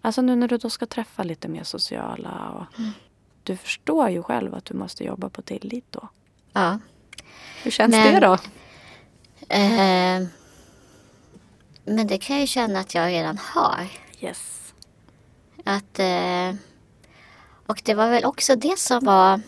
Alltså 0.02 0.22
nu 0.22 0.36
när 0.36 0.48
du 0.48 0.58
då 0.58 0.70
ska 0.70 0.86
träffa 0.86 1.24
lite 1.24 1.48
mer 1.48 1.64
sociala. 1.64 2.30
Och, 2.56 2.80
Mm. 2.80 2.92
Du 3.44 3.58
förstår 3.58 4.10
ju 4.10 4.24
själv 4.24 4.56
att 4.56 4.66
du 4.66 4.74
måste 4.74 5.04
jobba 5.04 5.30
på 5.30 5.42
tillit 5.42 5.86
då. 5.90 6.08
ja. 6.54 6.80
Hur 7.64 7.72
känns 7.72 7.92
Men- 7.92 8.14
det 8.14 8.20
då? 8.28 8.38
Eh, 9.50 10.28
men 11.86 12.08
det 12.08 12.18
kan 12.18 12.36
jag 12.36 12.42
ju 12.42 12.48
känna 12.48 12.80
att 12.80 12.96
jag 12.96 13.08
redan 13.08 13.38
har. 13.38 13.88
Yes. 14.20 14.74
Att, 15.64 16.00
eh, 16.00 16.56
och 17.68 17.82
det 17.86 17.94
var 17.94 18.10
väl 18.10 18.26
också 18.26 18.56
det 18.56 18.80
som 18.80 19.06
var 19.06 19.42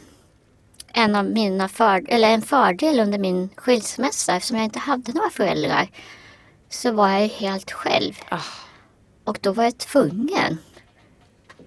en 0.93 1.15
av 1.15 1.25
mina 1.25 1.67
för, 1.67 2.03
eller 2.07 2.29
en 2.29 2.41
fördel 2.41 2.99
under 2.99 3.19
min 3.19 3.49
skilsmässa. 3.55 4.35
Eftersom 4.35 4.57
jag 4.57 4.65
inte 4.65 4.79
hade 4.79 5.13
några 5.13 5.29
föräldrar 5.29 5.89
så 6.69 6.91
var 6.91 7.09
jag 7.09 7.21
ju 7.21 7.27
helt 7.27 7.71
själv. 7.71 8.13
Ah. 8.29 8.39
Och 9.23 9.37
då 9.41 9.51
var 9.51 9.63
jag 9.63 9.77
tvungen 9.77 10.57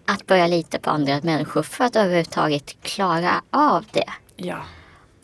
att 0.07 0.27
börja 0.27 0.47
lita 0.47 0.79
på 0.79 0.91
andra 0.91 1.21
människor 1.23 1.63
för 1.63 1.85
att 1.85 1.97
överhuvudtaget 1.97 2.83
klara 2.83 3.43
av 3.51 3.85
det. 3.91 4.13
Ja. 4.37 4.63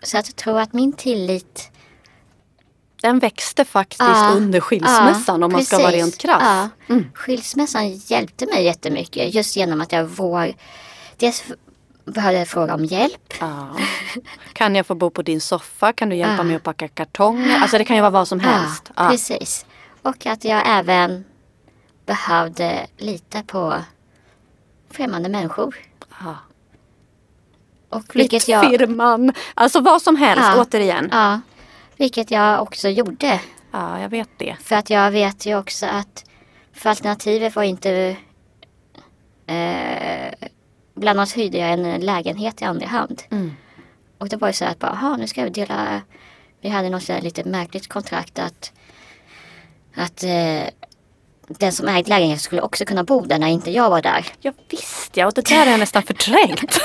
Så 0.02 0.18
att 0.18 0.28
jag 0.28 0.36
tror 0.36 0.60
att 0.60 0.72
min 0.72 0.92
tillit 0.92 1.70
Den 3.04 3.18
växte 3.18 3.64
faktiskt 3.64 4.00
Ja, 4.00 4.32
under 4.36 4.60
skilsmässan 4.60 5.40
ja, 5.40 5.46
om 5.46 5.52
man 5.52 5.64
ska 5.64 5.78
vara 5.78 5.86
precis. 5.86 6.02
rent 6.02 6.18
krass. 6.18 6.42
Ja. 6.86 6.94
Mm. 6.94 7.06
Skilsmässan 7.14 7.90
hjälpte 7.90 8.46
mig 8.46 8.64
jättemycket 8.64 9.34
just 9.34 9.56
genom 9.56 9.80
att 9.80 9.92
jag 9.92 10.04
våg... 10.04 10.56
Dels 11.16 11.44
behövde 12.04 12.38
jag 12.38 12.48
fråga 12.48 12.74
om 12.74 12.84
hjälp. 12.84 13.34
Kan 14.52 14.74
jag 14.74 14.86
få 14.86 14.94
bo 14.94 15.10
på 15.10 15.22
din 15.22 15.40
soffa? 15.40 15.92
Kan 15.92 16.08
du 16.08 16.16
hjälpa 16.16 16.42
mig 16.42 16.56
att 16.56 16.62
packa 16.62 16.88
kartonger? 16.88 17.58
Alltså 17.58 17.78
det 17.78 17.84
kan 17.84 17.96
ju 17.96 18.02
vara 18.02 18.10
vad 18.10 18.28
som 18.28 18.40
helst. 18.40 18.90
Precis. 18.96 19.66
Och 20.02 20.26
att 20.26 20.44
jag 20.44 20.62
även 20.66 21.24
behövde 22.06 22.86
lita 22.98 23.42
på 23.42 23.74
främmande 24.90 25.28
människor. 25.28 25.76
Och 27.88 28.04
vilket 28.14 28.48
jag, 28.48 28.66
Flyttfirman. 28.66 29.32
Alltså 29.54 29.80
vad 29.80 30.02
som 30.02 30.16
helst 30.16 30.48
återigen. 30.56 31.10
Vilket 32.04 32.30
jag 32.30 32.62
också 32.62 32.88
gjorde. 32.88 33.40
Ja, 33.72 34.00
jag 34.00 34.08
vet 34.08 34.28
det. 34.36 34.56
För 34.60 34.76
att 34.76 34.90
jag 34.90 35.10
vet 35.10 35.46
ju 35.46 35.58
också 35.58 35.86
att 35.86 36.24
för 36.72 36.90
alternativet 36.90 37.56
var 37.56 37.62
inte... 37.62 38.16
Eh, 39.46 40.48
bland 40.94 41.18
annat 41.18 41.32
hyrde 41.32 41.58
jag 41.58 41.72
en 41.72 42.00
lägenhet 42.00 42.62
i 42.62 42.64
andra 42.64 42.86
hand. 42.86 43.22
Mm. 43.30 43.52
Och 44.18 44.28
det 44.28 44.36
var 44.36 44.48
ju 44.48 44.54
så 44.54 44.64
att 44.64 44.78
bara, 44.78 44.90
"Aha, 44.92 45.16
nu 45.16 45.26
ska 45.26 45.44
vi 45.44 45.50
dela... 45.50 46.02
Vi 46.60 46.68
hade 46.68 46.90
något 46.90 47.02
så 47.02 47.12
här 47.12 47.20
lite 47.20 47.44
märkligt 47.44 47.88
kontrakt 47.88 48.38
att, 48.38 48.72
att 49.94 50.22
eh, 50.24 50.62
den 51.48 51.72
som 51.72 51.88
ägde 51.88 52.08
lägenheten 52.08 52.40
skulle 52.40 52.62
också 52.62 52.84
kunna 52.84 53.04
bo 53.04 53.20
där 53.20 53.38
när 53.38 53.48
inte 53.48 53.70
jag 53.70 53.90
var 53.90 54.02
där. 54.02 54.26
Ja, 54.40 54.52
visst 54.70 55.16
ja, 55.16 55.26
och 55.26 55.34
det 55.34 55.48
där 55.48 55.64
har 55.64 55.66
jag 55.66 55.80
nästan 55.80 56.02
förträngt. 56.02 56.60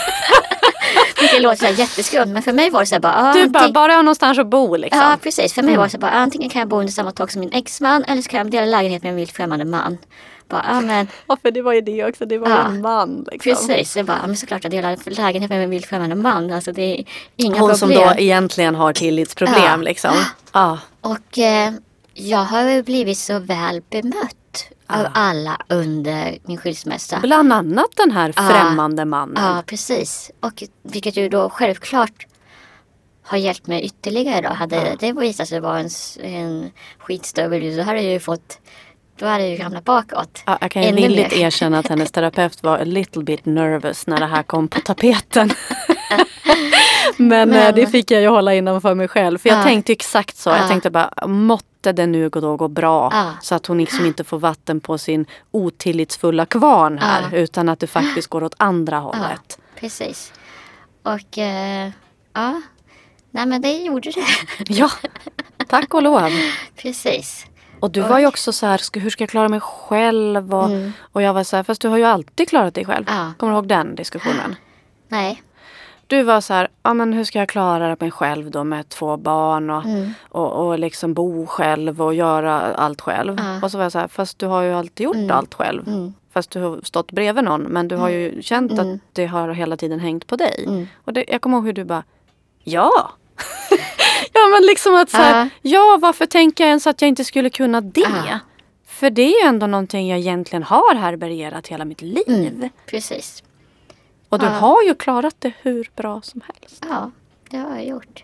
Det 1.33 1.39
låter 1.39 1.57
så 1.57 1.65
här 1.65 1.73
jätteskumt 1.73 2.25
men 2.33 2.41
för 2.43 2.53
mig 2.53 2.69
var 2.69 2.79
det 2.79 2.85
så 2.85 2.95
här 2.95 2.99
bara... 2.99 3.15
ah, 3.29 3.33
Du 3.33 3.47
bara, 3.49 3.69
bara 3.71 3.93
ha 3.93 4.01
någonstans 4.01 4.39
att 4.39 4.47
bo 4.47 4.75
liksom. 4.75 5.01
Ja 5.01 5.17
precis, 5.23 5.53
för 5.53 5.63
mig 5.63 5.77
var 5.77 5.83
det 5.83 5.89
så 5.89 5.97
här 5.97 6.01
bara 6.01 6.11
antingen 6.11 6.49
kan 6.49 6.59
jag 6.59 6.69
bo 6.69 6.79
under 6.79 6.93
samma 6.93 7.11
tak 7.11 7.31
som 7.31 7.39
min 7.39 7.53
exman 7.53 8.03
eller 8.03 8.21
så 8.21 8.29
kan 8.29 8.37
jag 8.37 8.51
dela 8.51 8.65
lägenhet 8.65 9.03
med 9.03 9.09
en 9.09 9.15
vild 9.15 9.29
främmande 9.31 9.65
man. 9.65 9.97
Bara, 10.49 10.65
ja 10.69 10.81
men 10.81 11.07
Ja, 11.27 11.37
för 11.41 11.51
det 11.51 11.61
var 11.61 11.73
ju 11.73 11.81
det 11.81 12.05
också. 12.05 12.25
Det 12.25 12.37
var 12.37 12.49
Ja. 12.49 12.65
en 12.67 12.81
man. 12.81 13.25
Liksom. 13.31 13.51
precis, 13.67 13.97
jag 13.97 14.05
bara, 14.05 14.27
men 14.27 14.35
såklart 14.37 14.63
jag 14.63 14.71
delar 14.71 14.97
lägenhet 15.09 15.49
med 15.49 15.63
en 15.63 15.69
vild 15.69 15.85
främmande 15.85 16.15
man. 16.15 16.51
Alltså 16.53 16.71
det 16.71 16.81
är 16.99 17.05
inga 17.35 17.51
Hon 17.59 17.69
problem. 17.69 17.77
som 17.77 17.89
då 17.89 18.13
egentligen 18.17 18.75
har 18.75 18.93
tillitsproblem 18.93 19.57
Ja. 19.65 19.75
liksom. 19.75 20.11
Ja. 20.53 20.79
Och 21.01 21.37
eh, 21.39 21.71
jag 22.13 22.37
har 22.39 22.63
ju 22.69 22.83
blivit 22.83 23.17
så 23.17 23.39
väl 23.39 23.81
bemött 23.89 24.35
av 24.87 25.07
alla 25.13 25.57
under 25.69 26.37
min 26.43 26.57
skilsmässa. 26.57 27.19
Bland 27.19 27.53
annat 27.53 27.89
den 27.95 28.11
här 28.11 28.33
Ja. 28.35 28.41
främmande 28.49 29.05
mannen. 29.05 29.43
Ja, 29.43 29.63
precis. 29.65 30.31
Och 30.39 30.63
vilket 30.83 31.17
ju 31.17 31.29
då 31.29 31.49
självklart 31.49 32.25
har 33.23 33.37
hjälpt 33.37 33.67
mig 33.67 33.81
ytterligare 33.85 34.41
då. 34.41 34.49
Hade 34.53 34.95
det 34.99 35.13
visat 35.13 35.47
sig 35.49 35.59
vara 35.59 35.79
en, 35.79 35.89
en 36.19 36.71
skitstövel 36.99 37.75
så 37.75 37.81
hade 37.81 38.01
jag 38.01 38.13
ju 38.13 38.19
fått, 38.19 38.59
då 39.19 39.25
hade 39.25 39.43
jag 39.47 39.57
ju 39.57 39.63
hamnat 39.63 39.83
bakåt. 39.85 40.43
Ja, 40.45 40.57
jag 40.61 40.71
kan 40.71 40.83
ju 40.83 40.91
villigt 40.91 41.33
erkänna 41.33 41.79
att 41.79 41.87
hennes 41.87 42.11
terapeut 42.11 42.63
var 42.63 42.77
a 42.77 42.83
little 42.83 43.23
bit 43.23 43.45
nervous 43.45 44.07
när 44.07 44.19
det 44.19 44.25
här 44.25 44.43
kom 44.43 44.67
på 44.67 44.79
tapeten. 44.79 45.49
Men, 47.17 47.49
eh, 47.53 47.55
Men- 47.63 47.75
det 47.75 47.87
fick 47.87 48.11
jag 48.11 48.21
ju 48.21 48.27
hålla 48.27 48.53
innanför 48.53 48.95
mig 48.95 49.07
själv. 49.07 49.37
För 49.37 49.49
jag 49.49 49.59
Ja. 49.59 49.63
tänkte 49.63 49.91
exakt 49.91 50.37
så. 50.37 50.49
Jag 50.49 50.59
Ja. 50.59 50.67
tänkte 50.67 50.89
bara, 50.89 51.27
måtte 51.27 51.91
det 51.91 52.05
nu 52.05 52.29
då 52.29 52.55
gå 52.57 52.67
bra. 52.67 53.09
Ja. 53.13 53.33
Så 53.41 53.55
att 53.55 53.65
hon 53.65 53.77
liksom 53.77 54.05
inte 54.05 54.23
får 54.23 54.39
vatten 54.39 54.79
på 54.79 54.97
sin 54.97 55.25
otillitsfulla 55.51 56.45
kvarn 56.45 56.97
här. 56.97 57.33
Utan 57.35 57.69
att 57.69 57.79
det 57.79 57.87
faktiskt 57.87 58.27
går 58.27 58.43
åt 58.43 58.55
andra 58.57 58.97
hållet. 58.97 59.59
Precis. 59.79 60.33
Och 61.03 61.37
eh, 61.37 61.89
ja, 62.33 62.61
nej 63.31 63.45
men 63.45 63.61
det 63.61 63.71
gjorde 63.77 64.11
det. 64.11 64.25
Ja, 64.73 64.89
tack 65.67 65.93
och 65.93 66.01
lov. 66.03 66.29
Precis. 66.75 67.45
Och 67.79 67.91
du 67.91 68.01
var 68.01 68.19
ju 68.19 68.27
också 68.27 68.51
så 68.51 68.65
här, 68.65 68.99
hur 68.99 69.09
ska 69.09 69.21
jag 69.23 69.29
klara 69.29 69.47
mig 69.49 69.59
själv? 69.59 70.53
Och, 70.55 70.65
Mm. 70.65 70.91
och 71.11 71.21
jag 71.21 71.33
var 71.33 71.43
så 71.43 71.55
här, 71.55 71.63
fast 71.63 71.81
du 71.81 71.87
har 71.87 71.97
ju 71.97 72.03
alltid 72.03 72.49
klarat 72.49 72.73
dig 72.73 72.85
själv. 72.85 73.05
Kommer 73.37 73.53
du 73.53 73.57
ihåg 73.57 73.67
den 73.67 73.95
diskussionen? 73.95 74.55
Nej. 75.07 75.41
Du 76.09 76.23
var 76.23 76.41
så 76.41 76.53
här, 76.53 76.67
ja 76.83 76.93
men 76.93 77.13
hur 77.13 77.23
ska 77.23 77.39
jag 77.39 77.49
klara 77.49 77.95
mig 77.99 78.11
själv 78.11 78.51
då 78.51 78.63
med 78.63 78.89
två 78.89 79.17
barn 79.17 79.69
och, 79.69 79.85
Mm. 79.85 80.13
och, 80.29 80.51
och 80.67 80.79
liksom 80.79 81.13
bo 81.13 81.45
själv 81.45 82.01
och 82.01 82.13
göra 82.13 82.61
allt 82.61 83.01
själv. 83.01 83.35
Ja. 83.39 83.59
Och 83.63 83.71
så 83.71 83.77
var 83.77 83.85
jag 83.85 83.91
så 83.91 83.99
här, 83.99 84.07
fast 84.07 84.39
du 84.39 84.45
har 84.47 84.61
ju 84.61 84.73
alltid 84.73 85.03
gjort 85.03 85.15
Mm. 85.15 85.31
allt 85.31 85.53
själv. 85.53 85.87
Mm. 85.87 86.13
Fast 86.33 86.51
du 86.51 86.59
har 86.61 86.79
stått 86.83 87.11
bredvid 87.11 87.43
någon. 87.43 87.61
Men 87.61 87.87
du 87.87 87.95
har 87.95 88.09
ju 88.09 88.41
känt 88.41 88.71
Mm. 88.71 88.93
att 88.95 88.99
det 89.13 89.25
har 89.25 89.49
hela 89.49 89.77
tiden 89.77 89.99
hängt 89.99 90.27
på 90.27 90.35
dig. 90.35 90.63
Mm. 90.67 90.87
Och 91.05 91.13
det, 91.13 91.25
jag 91.27 91.41
kommer 91.41 91.57
ihåg 91.57 91.65
hur 91.65 91.73
du 91.73 91.83
bara, 91.83 92.03
ja. 92.63 92.91
ja 94.33 94.41
men 94.53 94.61
liksom 94.67 94.95
att 94.95 95.09
så 95.09 95.17
här, 95.17 95.43
Ja. 95.43 95.49
ja 95.61 95.97
varför 96.01 96.25
tänker 96.25 96.63
jag 96.63 96.69
ens 96.69 96.87
att 96.87 97.01
jag 97.01 97.09
inte 97.09 97.23
skulle 97.25 97.49
kunna 97.49 97.81
det? 97.81 98.01
Ja. 98.29 98.39
För 98.87 99.09
det 99.09 99.21
är 99.21 99.43
ju 99.43 99.47
ändå 99.49 99.67
någonting 99.67 100.07
jag 100.09 100.19
egentligen 100.19 100.63
har 100.63 100.95
härbärgerat 100.95 101.67
hela 101.67 101.85
mitt 101.85 102.01
liv. 102.01 102.23
Mm. 102.27 102.69
Precis. 102.89 103.43
Och 104.29 104.39
du 104.39 104.45
Ja. 104.45 104.51
har 104.51 104.83
ju 104.83 104.95
klarat 104.95 105.35
det 105.39 105.53
hur 105.61 105.89
bra 105.95 106.21
som 106.21 106.41
helst. 106.47 106.85
Ja, 106.89 107.11
det 107.49 107.57
har 107.57 107.75
jag 107.75 107.85
gjort. 107.85 108.23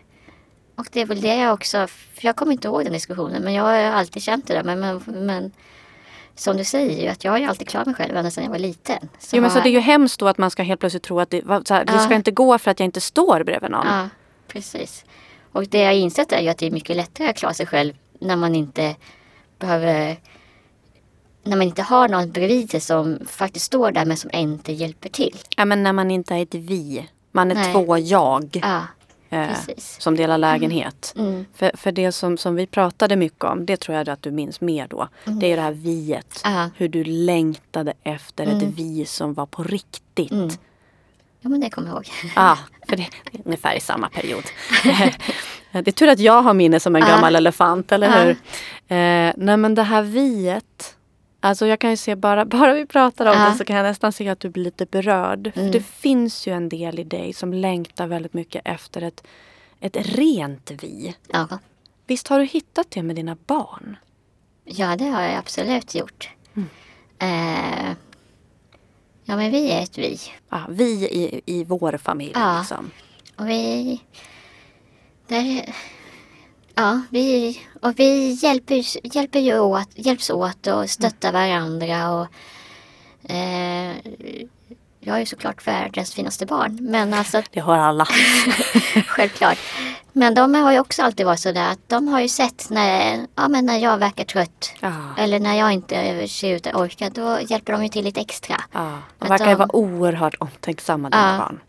Och 0.76 0.88
det 0.92 1.02
är 1.02 1.06
väl 1.06 1.22
det 1.22 1.36
jag 1.36 1.54
också, 1.54 1.88
för 1.88 2.26
jag 2.26 2.36
kommer 2.36 2.52
inte 2.52 2.68
ihåg 2.68 2.84
den 2.84 2.94
diskussionen 2.94 3.44
men 3.44 3.54
jag 3.54 3.64
har 3.64 3.74
alltid 3.74 4.24
känt 4.24 4.48
det 4.48 4.54
där. 4.54 4.64
Men, 4.64 4.80
men, 4.80 5.02
men 5.26 5.52
som 6.36 6.58
du 6.58 6.64
säger 6.64 7.12
att 7.12 7.24
jag 7.24 7.32
har 7.32 7.40
ju 7.40 7.46
alltid 7.46 7.68
klarat 7.68 7.88
mig 7.88 7.96
själv 7.96 8.18
ända 8.18 8.32
sedan 8.32 8.44
jag 8.44 8.52
var 8.52 8.60
liten. 8.60 9.10
Så, 9.20 9.36
jo, 9.36 9.42
men 9.42 9.52
så 9.52 9.60
det 9.60 9.70
är 9.70 9.72
ju 9.72 9.80
hemskt 9.80 10.20
då 10.20 10.28
att 10.28 10.38
man 10.38 10.52
ska 10.52 10.64
helt 10.64 10.80
plötsligt 10.80 11.04
tro 11.04 11.20
att 11.20 11.30
det, 11.30 11.48
här, 11.48 11.62
ja. 11.70 11.84
det 11.84 12.00
ska 12.00 12.16
inte 12.16 12.32
gå 12.32 12.58
för 12.58 12.72
att 12.72 12.80
jag 12.80 12.86
inte 12.88 13.02
står 13.02 13.44
bredvid 13.44 13.72
någon. 13.72 13.88
Ja, 13.88 14.10
precis. 14.48 15.06
Och 15.52 15.68
det 15.68 15.78
jag 15.80 15.86
har 15.86 15.94
insett 15.94 16.32
är 16.32 16.42
ju 16.42 16.50
att 16.50 16.58
det 16.58 16.66
är 16.68 16.72
mycket 16.72 16.96
lättare 16.96 17.30
att 17.30 17.38
klara 17.38 17.54
sig 17.54 17.66
själv 17.66 17.94
när 18.20 18.36
man 18.36 18.56
inte 18.56 18.96
behöver 19.60 20.18
när 21.46 21.58
man 21.58 21.68
inte 21.68 21.82
har 21.82 22.08
någon 22.08 22.32
bredvid 22.32 22.72
sig 22.72 22.80
som 22.80 23.20
faktiskt 23.28 23.66
står 23.66 23.92
där 23.92 24.06
men 24.06 24.18
som 24.18 24.32
inte 24.34 24.72
hjälper 24.72 25.10
till. 25.10 25.38
Ja 25.58 25.66
men 25.66 25.84
när 25.84 25.94
man 25.94 26.12
inte 26.12 26.36
är 26.36 26.42
ett 26.42 26.56
vi. 26.56 27.10
Man 27.32 27.52
är 27.52 27.56
Nej. 27.56 27.74
två 27.74 27.98
jag. 27.98 28.60
Ja, 28.62 28.82
eh, 29.30 29.58
som 29.78 30.16
delar 30.16 30.38
lägenhet. 30.38 31.14
Mm. 31.18 31.30
Mm. 31.30 31.46
För, 31.54 31.72
för 31.78 31.92
det 31.92 32.12
som, 32.12 32.38
som 32.38 32.56
vi 32.56 32.68
pratade 32.68 33.16
mycket 33.16 33.44
om, 33.44 33.66
det 33.66 33.78
tror 33.78 33.98
jag 33.98 34.10
att 34.10 34.22
du 34.22 34.32
minns 34.32 34.62
mer 34.62 34.88
då. 34.88 35.08
Mm. 35.26 35.40
Det 35.40 35.52
är 35.52 35.56
det 35.56 35.62
här 35.62 35.72
viet. 35.72 36.42
Ja. 36.44 36.70
Hur 36.78 36.90
du 36.90 37.04
längtade 37.04 37.94
efter 38.04 38.44
ett 38.44 38.62
mm. 38.62 38.72
vi 38.72 39.06
som 39.06 39.34
var 39.34 39.46
på 39.46 39.64
riktigt. 39.64 40.32
Mm. 40.32 40.50
Ja 41.42 41.50
men 41.50 41.60
det 41.60 41.70
kommer 41.70 41.88
jag 41.88 41.96
ihåg. 41.96 42.10
Ja, 42.36 42.58
för 42.90 42.96
det 42.96 43.04
är 43.04 43.10
ungefär 43.46 43.76
i 43.76 43.80
samma 43.80 44.10
period. 44.10 44.44
det 45.72 45.88
är 45.88 45.92
tur 45.92 46.08
att 46.08 46.20
jag 46.20 46.42
har 46.42 46.54
minne 46.54 46.80
som 46.80 46.96
en 46.96 47.02
gammal 47.02 47.36
elefant, 47.36 47.92
eller 47.92 48.26
hur? 48.26 48.32
Eh, 48.88 49.34
nej 49.38 49.58
men 49.58 49.76
det 49.76 49.84
här 49.84 50.02
viet 50.02 50.95
Alltså 51.46 51.68
jag 51.68 51.80
kan 51.80 51.90
ju 51.90 51.98
se 51.98 52.16
bara, 52.16 52.46
bara 52.56 52.74
vi 52.74 52.86
pratar 52.86 53.26
om 53.26 53.38
ja. 53.38 53.50
det 53.50 53.58
så 53.58 53.66
kan 53.66 53.76
jag 53.76 53.84
nästan 53.84 54.14
se 54.14 54.30
att 54.30 54.40
du 54.40 54.50
blir 54.50 54.64
lite 54.64 54.86
berörd. 54.86 55.40
Mm. 55.40 55.52
För 55.54 55.80
det 55.80 55.86
finns 55.86 56.48
ju 56.48 56.54
en 56.54 56.70
del 56.70 57.00
i 57.00 57.04
dig 57.04 57.34
som 57.34 57.54
längtar 57.54 58.08
väldigt 58.08 58.34
mycket 58.34 58.62
efter 58.66 59.02
ett, 59.02 59.24
ett 59.80 59.98
rent 59.98 60.72
vi. 60.72 61.16
Ja. 61.28 61.48
Visst 62.08 62.28
har 62.28 62.40
du 62.40 62.46
hittat 62.46 62.92
det 62.92 63.04
med 63.04 63.16
dina 63.16 63.38
barn? 63.46 63.98
Ja, 64.64 64.96
det 64.96 65.06
har 65.06 65.22
jag 65.22 65.34
absolut 65.34 65.96
gjort. 65.96 66.30
Mm. 66.56 66.70
Eh, 67.20 67.96
ja, 69.24 69.36
men 69.36 69.52
vi 69.52 69.72
är 69.72 69.82
ett 69.82 69.98
vi. 69.98 70.20
Ja, 70.50 70.66
vi 70.70 70.92
i, 70.94 71.42
i 71.46 71.64
vår 71.64 71.98
familj. 71.98 72.32
Ja. 72.36 72.60
Liksom. 72.60 72.92
Och 73.36 73.50
vi... 73.50 74.02
Där, 75.28 75.74
Ja, 76.76 77.02
vi, 77.10 77.60
och 77.82 78.00
vi 78.00 78.32
hjälper, 78.32 78.84
hjälper 79.16 79.40
ju 79.40 79.60
åt, 79.60 79.90
hjälps 79.96 80.30
åt 80.30 80.68
och 80.68 80.90
stöttar 80.90 81.32
varandra. 81.32 82.12
Och, 82.12 82.28
eh, 83.32 83.96
jag 85.00 85.16
är 85.16 85.20
ju 85.20 85.26
såklart 85.26 85.68
världens 85.68 86.14
finaste 86.14 86.46
barn. 86.46 86.78
Men 86.82 87.14
alltså, 87.14 87.42
det 87.52 87.60
har 87.60 87.78
alla. 87.78 88.06
självklart. 89.08 89.58
Men 90.18 90.36
de 90.36 90.54
har 90.56 90.72
ju 90.72 90.80
också 90.80 91.04
alltid 91.04 91.26
varit 91.26 91.40
sådär 91.40 91.72
att 91.72 91.80
de 91.88 92.08
har 92.08 92.20
ju 92.20 92.28
sett 92.28 92.70
när, 92.70 93.28
ja, 93.36 93.48
men 93.48 93.66
när 93.66 93.78
jag 93.78 93.98
verkar 93.98 94.24
trött. 94.24 94.74
Ja. 94.80 94.94
Eller 95.18 95.40
när 95.40 95.54
jag 95.56 95.72
inte 95.72 96.28
ser 96.28 96.56
ut 96.56 96.68
att 96.68 96.76
orka. 96.76 97.10
Då 97.10 97.40
hjälper 97.42 97.74
de 97.74 97.84
ju 97.84 97.90
till 97.90 98.04
lite 98.04 98.22
extra. 98.22 98.62
Ja. 98.72 99.00
De 99.20 99.28
verkar 99.30 99.50
ju 99.50 99.56
vara 99.56 99.76
oerhört 99.76 100.36
omtänksamma 100.40 101.10
dina 101.10 101.32
ja, 101.32 101.38
barn. 101.38 101.60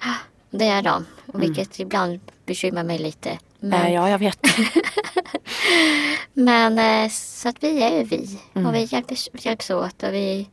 Det 0.50 0.68
är 0.68 0.82
de. 0.82 1.06
Vilket 1.26 1.78
mm. 1.78 1.86
ibland 1.86 2.20
bekymrar 2.46 2.84
mig 2.84 2.98
lite. 2.98 3.38
Men... 3.68 3.92
Ja, 3.92 4.10
jag 4.10 4.18
vet. 4.18 4.38
Men 6.32 6.78
eh, 6.78 7.10
så 7.10 7.48
att 7.48 7.62
vi 7.62 7.82
är 7.82 7.98
ju 7.98 8.04
vi. 8.04 8.40
Mm. 8.54 8.66
Och 8.66 8.74
vi 8.74 8.84
hjälps, 8.84 9.28
hjälps 9.32 9.70
åt. 9.70 10.02
Och 10.02 10.14
vi, 10.14 10.50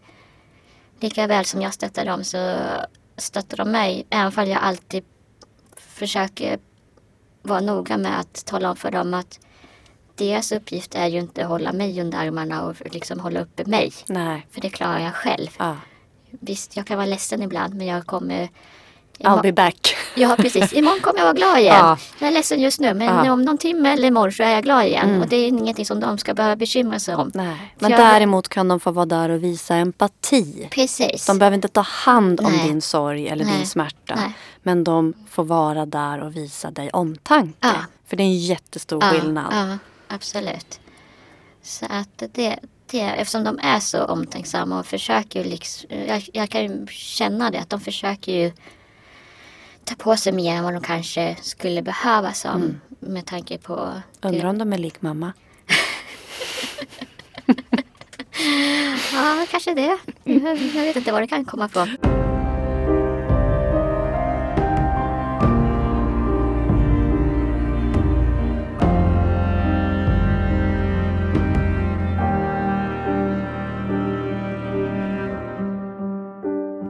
lika 1.00 1.28
väl 1.28 1.46
som 1.46 1.62
jag 1.62 1.74
stöttar 1.74 2.06
dem 2.06 2.24
så 2.24 2.58
stöttar 3.18 3.58
de 3.58 3.72
mig. 3.72 4.06
Även 4.10 4.44
om 4.44 4.50
jag 4.50 4.62
alltid 4.62 5.04
försöker 5.78 6.60
vara 7.42 7.60
noga 7.60 7.98
med 7.98 8.20
att 8.20 8.46
tala 8.46 8.70
om 8.70 8.76
för 8.76 8.92
dem 8.92 9.14
att 9.14 9.40
deras 10.16 10.52
uppgift 10.52 10.96
är 10.96 11.08
ju 11.08 11.20
inte 11.20 11.44
att 11.44 11.50
hålla 11.50 11.74
mig 11.74 12.02
under 12.02 12.18
armarna 12.18 12.64
och 12.64 12.76
liksom 12.92 13.20
hålla 13.20 13.40
uppe 13.40 13.66
mig. 13.66 13.92
Nej. 14.08 14.48
För 14.52 14.62
det 14.62 14.70
klarar 14.70 15.00
jag 15.00 15.14
själv. 15.14 15.50
Ja. 15.60 15.78
Visst, 16.30 16.76
jag 16.76 16.88
kan 16.88 16.98
vara 16.98 17.08
ledsen 17.08 17.42
ibland 17.42 17.74
men 17.74 17.88
jag 17.88 18.06
kommer 18.06 18.50
I'll 19.20 19.42
be 19.42 19.52
back. 19.52 19.96
Ja, 20.16 20.36
precis. 20.38 20.74
Imorgon 20.74 21.00
kommer 21.00 21.20
jag 21.20 21.26
vara 21.26 21.34
glad 21.34 21.60
igen. 21.60 21.76
Ja. 21.76 21.98
Jag 22.20 22.28
är 22.30 22.34
ledsen 22.34 22.62
just 22.62 22.80
nu 22.80 22.94
men 22.94 23.26
ja. 23.26 23.34
om 23.34 23.42
någon 23.42 23.58
timme 23.58 23.94
eller 23.94 24.08
imorgon 24.08 24.32
så 24.32 24.44
är 24.44 24.50
jag 24.50 24.64
glad 24.64 24.86
igen. 24.86 25.10
Mm. 25.10 25.22
Och 25.22 25.28
det 25.28 25.36
är 25.36 25.48
ingenting 25.48 25.86
som 25.86 26.00
de 26.00 26.18
ska 26.18 26.34
behöva 26.34 26.56
bekymra 26.56 27.00
sig 27.00 27.16
om. 27.16 27.32
Nej. 27.34 27.74
Men 27.80 27.92
jag... 27.92 28.00
däremot 28.00 28.50
kan 28.50 28.68
de 28.68 28.80
få 28.80 28.92
vara 28.92 29.06
där 29.06 29.30
och 29.30 29.44
visa 29.44 29.76
empati. 29.76 30.68
Precis. 30.72 31.26
De 31.26 31.40
behöver 31.40 31.56
inte 31.56 31.68
ta 31.68 31.82
hand 31.82 32.40
om 32.40 32.52
Nej. 32.52 32.68
din 32.68 32.82
sorg 32.82 33.28
eller 33.28 33.46
Nej. 33.46 33.58
din 33.58 33.68
smärta. 33.68 34.16
Nej. 34.16 34.34
Men 34.64 34.84
de 34.84 35.14
får 35.30 35.44
vara 35.44 35.86
där 35.86 36.24
och 36.24 36.36
visa 36.36 36.72
dig 36.72 36.90
omtanke. 36.90 37.58
Ja. 37.60 37.74
För 38.08 38.18
det 38.18 38.24
är 38.24 38.26
en 38.26 38.40
jättestor 38.40 39.02
skillnad. 39.02 39.54
Ja, 39.54 39.78
absolut. 40.08 40.80
Så 41.64 41.86
att 41.90 42.24
det, 42.34 42.60
eftersom 42.94 43.44
de 43.44 43.60
är 43.60 43.80
så 43.80 44.06
omtänksamma 44.06 44.80
och 44.80 44.86
försöker 44.86 45.44
liksom, 45.44 45.90
jag, 46.08 46.30
jag 46.34 46.50
kan 46.50 46.88
känna 46.88 47.52
det 47.52 47.60
att 47.60 47.70
de 47.70 47.82
försöker 47.82 48.32
ju 48.32 48.52
ta 49.86 49.96
på 49.96 50.18
sig 50.18 50.34
mer 50.34 50.56
än 50.56 50.64
vad 50.64 50.74
de 50.74 50.82
kanske 50.82 51.38
skulle 51.42 51.82
behöva 51.82 52.34
som 52.34 52.56
mm. 52.56 52.82
med 53.00 53.26
tanke 53.26 53.58
på... 53.58 53.94
Undrar 54.22 54.50
om 54.50 54.58
de 54.58 54.74
är 54.74 54.78
lik 54.78 55.02
mamma? 55.02 55.34
ja, 59.14 59.46
kanske 59.52 59.74
det. 59.74 59.98
Jag 60.24 60.84
vet 60.84 60.96
inte 60.96 61.12
vad 61.12 61.22
det 61.22 61.28
kan 61.28 61.46
komma 61.46 61.70
från. 61.70 61.98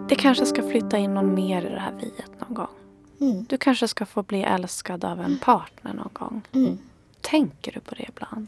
Det 0.09 0.15
kanske 0.15 0.45
ska 0.45 0.63
flytta 0.63 0.97
in 0.97 1.13
någon 1.13 1.35
mer 1.35 1.65
i 1.65 1.69
det 1.69 1.79
här 1.79 1.91
viet 1.91 2.39
någon 2.39 2.53
gång. 2.53 2.82
Mm. 3.23 3.45
Du 3.49 3.57
kanske 3.57 3.87
ska 3.87 4.05
få 4.05 4.23
bli 4.23 4.43
älskad 4.43 5.05
av 5.05 5.21
en 5.21 5.39
partner 5.39 5.93
någon 5.93 6.09
gång. 6.13 6.41
Mm. 6.51 6.77
Tänker 7.21 7.71
du 7.71 7.79
på 7.79 7.95
det 7.95 8.05
ibland? 8.07 8.47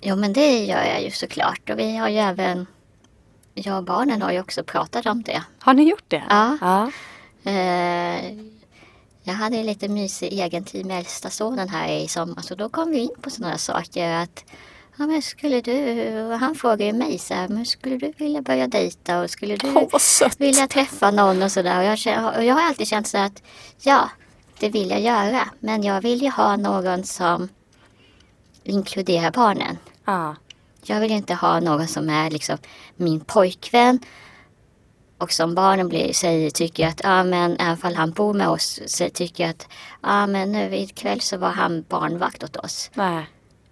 Jo 0.00 0.16
men 0.16 0.32
det 0.32 0.64
gör 0.64 0.84
jag 0.84 1.02
ju 1.02 1.10
såklart. 1.10 1.70
Och 1.70 1.78
vi 1.78 1.96
har 1.96 2.08
ju 2.08 2.18
även, 2.18 2.66
jag 3.54 3.78
och 3.78 3.84
barnen 3.84 4.22
har 4.22 4.32
ju 4.32 4.40
också 4.40 4.64
pratat 4.64 5.06
om 5.06 5.22
det. 5.22 5.42
Har 5.58 5.74
ni 5.74 5.90
gjort 5.90 6.04
det? 6.08 6.24
Ja. 6.28 6.58
ja. 6.60 6.90
Eh, 7.50 8.34
jag 9.22 9.34
hade 9.34 9.62
lite 9.62 9.88
mysig 9.88 10.32
egen 10.32 10.64
tid 10.64 10.86
med 10.86 10.98
äldsta 10.98 11.30
sonen 11.30 11.68
här 11.68 11.88
i 11.88 12.08
sommar. 12.08 12.42
Så 12.42 12.54
då 12.54 12.68
kom 12.68 12.90
vi 12.90 12.98
in 12.98 13.16
på 13.20 13.30
sådana 13.30 13.58
saker. 13.58 14.10
att 14.10 14.44
Ja, 15.00 15.06
men 15.06 15.22
skulle 15.22 15.60
du, 15.60 16.36
han 16.40 16.54
frågar 16.54 16.86
ju 16.86 16.92
mig 16.92 17.18
så 17.18 17.34
här, 17.34 17.48
men 17.48 17.66
skulle 17.66 17.96
du 17.96 18.12
vilja 18.16 18.42
börja 18.42 18.66
dejta 18.66 19.20
och 19.20 19.30
skulle 19.30 19.56
du 19.56 19.68
oh, 19.74 19.98
vilja 20.38 20.66
träffa 20.66 21.10
någon 21.10 21.42
och 21.42 21.52
sådär. 21.52 21.78
Och 21.78 21.84
jag, 21.84 22.36
och 22.36 22.44
jag 22.44 22.54
har 22.54 22.62
alltid 22.62 22.88
känt 22.88 23.06
så 23.06 23.18
att 23.18 23.42
ja, 23.80 24.10
det 24.58 24.68
vill 24.68 24.90
jag 24.90 25.00
göra. 25.00 25.48
Men 25.60 25.82
jag 25.82 26.00
vill 26.00 26.22
ju 26.22 26.30
ha 26.30 26.56
någon 26.56 27.04
som 27.04 27.48
inkluderar 28.64 29.30
barnen. 29.30 29.78
Ah. 30.04 30.34
Jag 30.82 31.00
vill 31.00 31.12
inte 31.12 31.34
ha 31.34 31.60
någon 31.60 31.88
som 31.88 32.10
är 32.10 32.30
liksom 32.30 32.58
min 32.96 33.20
pojkvän 33.20 34.00
och 35.18 35.32
som 35.32 35.54
barnen 35.54 35.88
blir, 35.88 36.12
säger, 36.12 36.50
tycker 36.50 36.88
att, 36.88 37.00
ja 37.04 37.24
men 37.24 37.56
även 37.60 37.90
om 37.92 37.94
han 37.94 38.10
bor 38.10 38.34
med 38.34 38.48
oss, 38.48 38.80
så 38.86 39.08
tycker 39.08 39.44
jag 39.44 39.50
att, 39.50 39.68
ja 40.02 40.26
men 40.26 40.52
nu 40.52 40.76
ikväll 40.76 41.20
så 41.20 41.36
var 41.36 41.50
han 41.50 41.84
barnvakt 41.88 42.44
åt 42.44 42.56
oss. 42.56 42.90
Nej. 42.94 43.26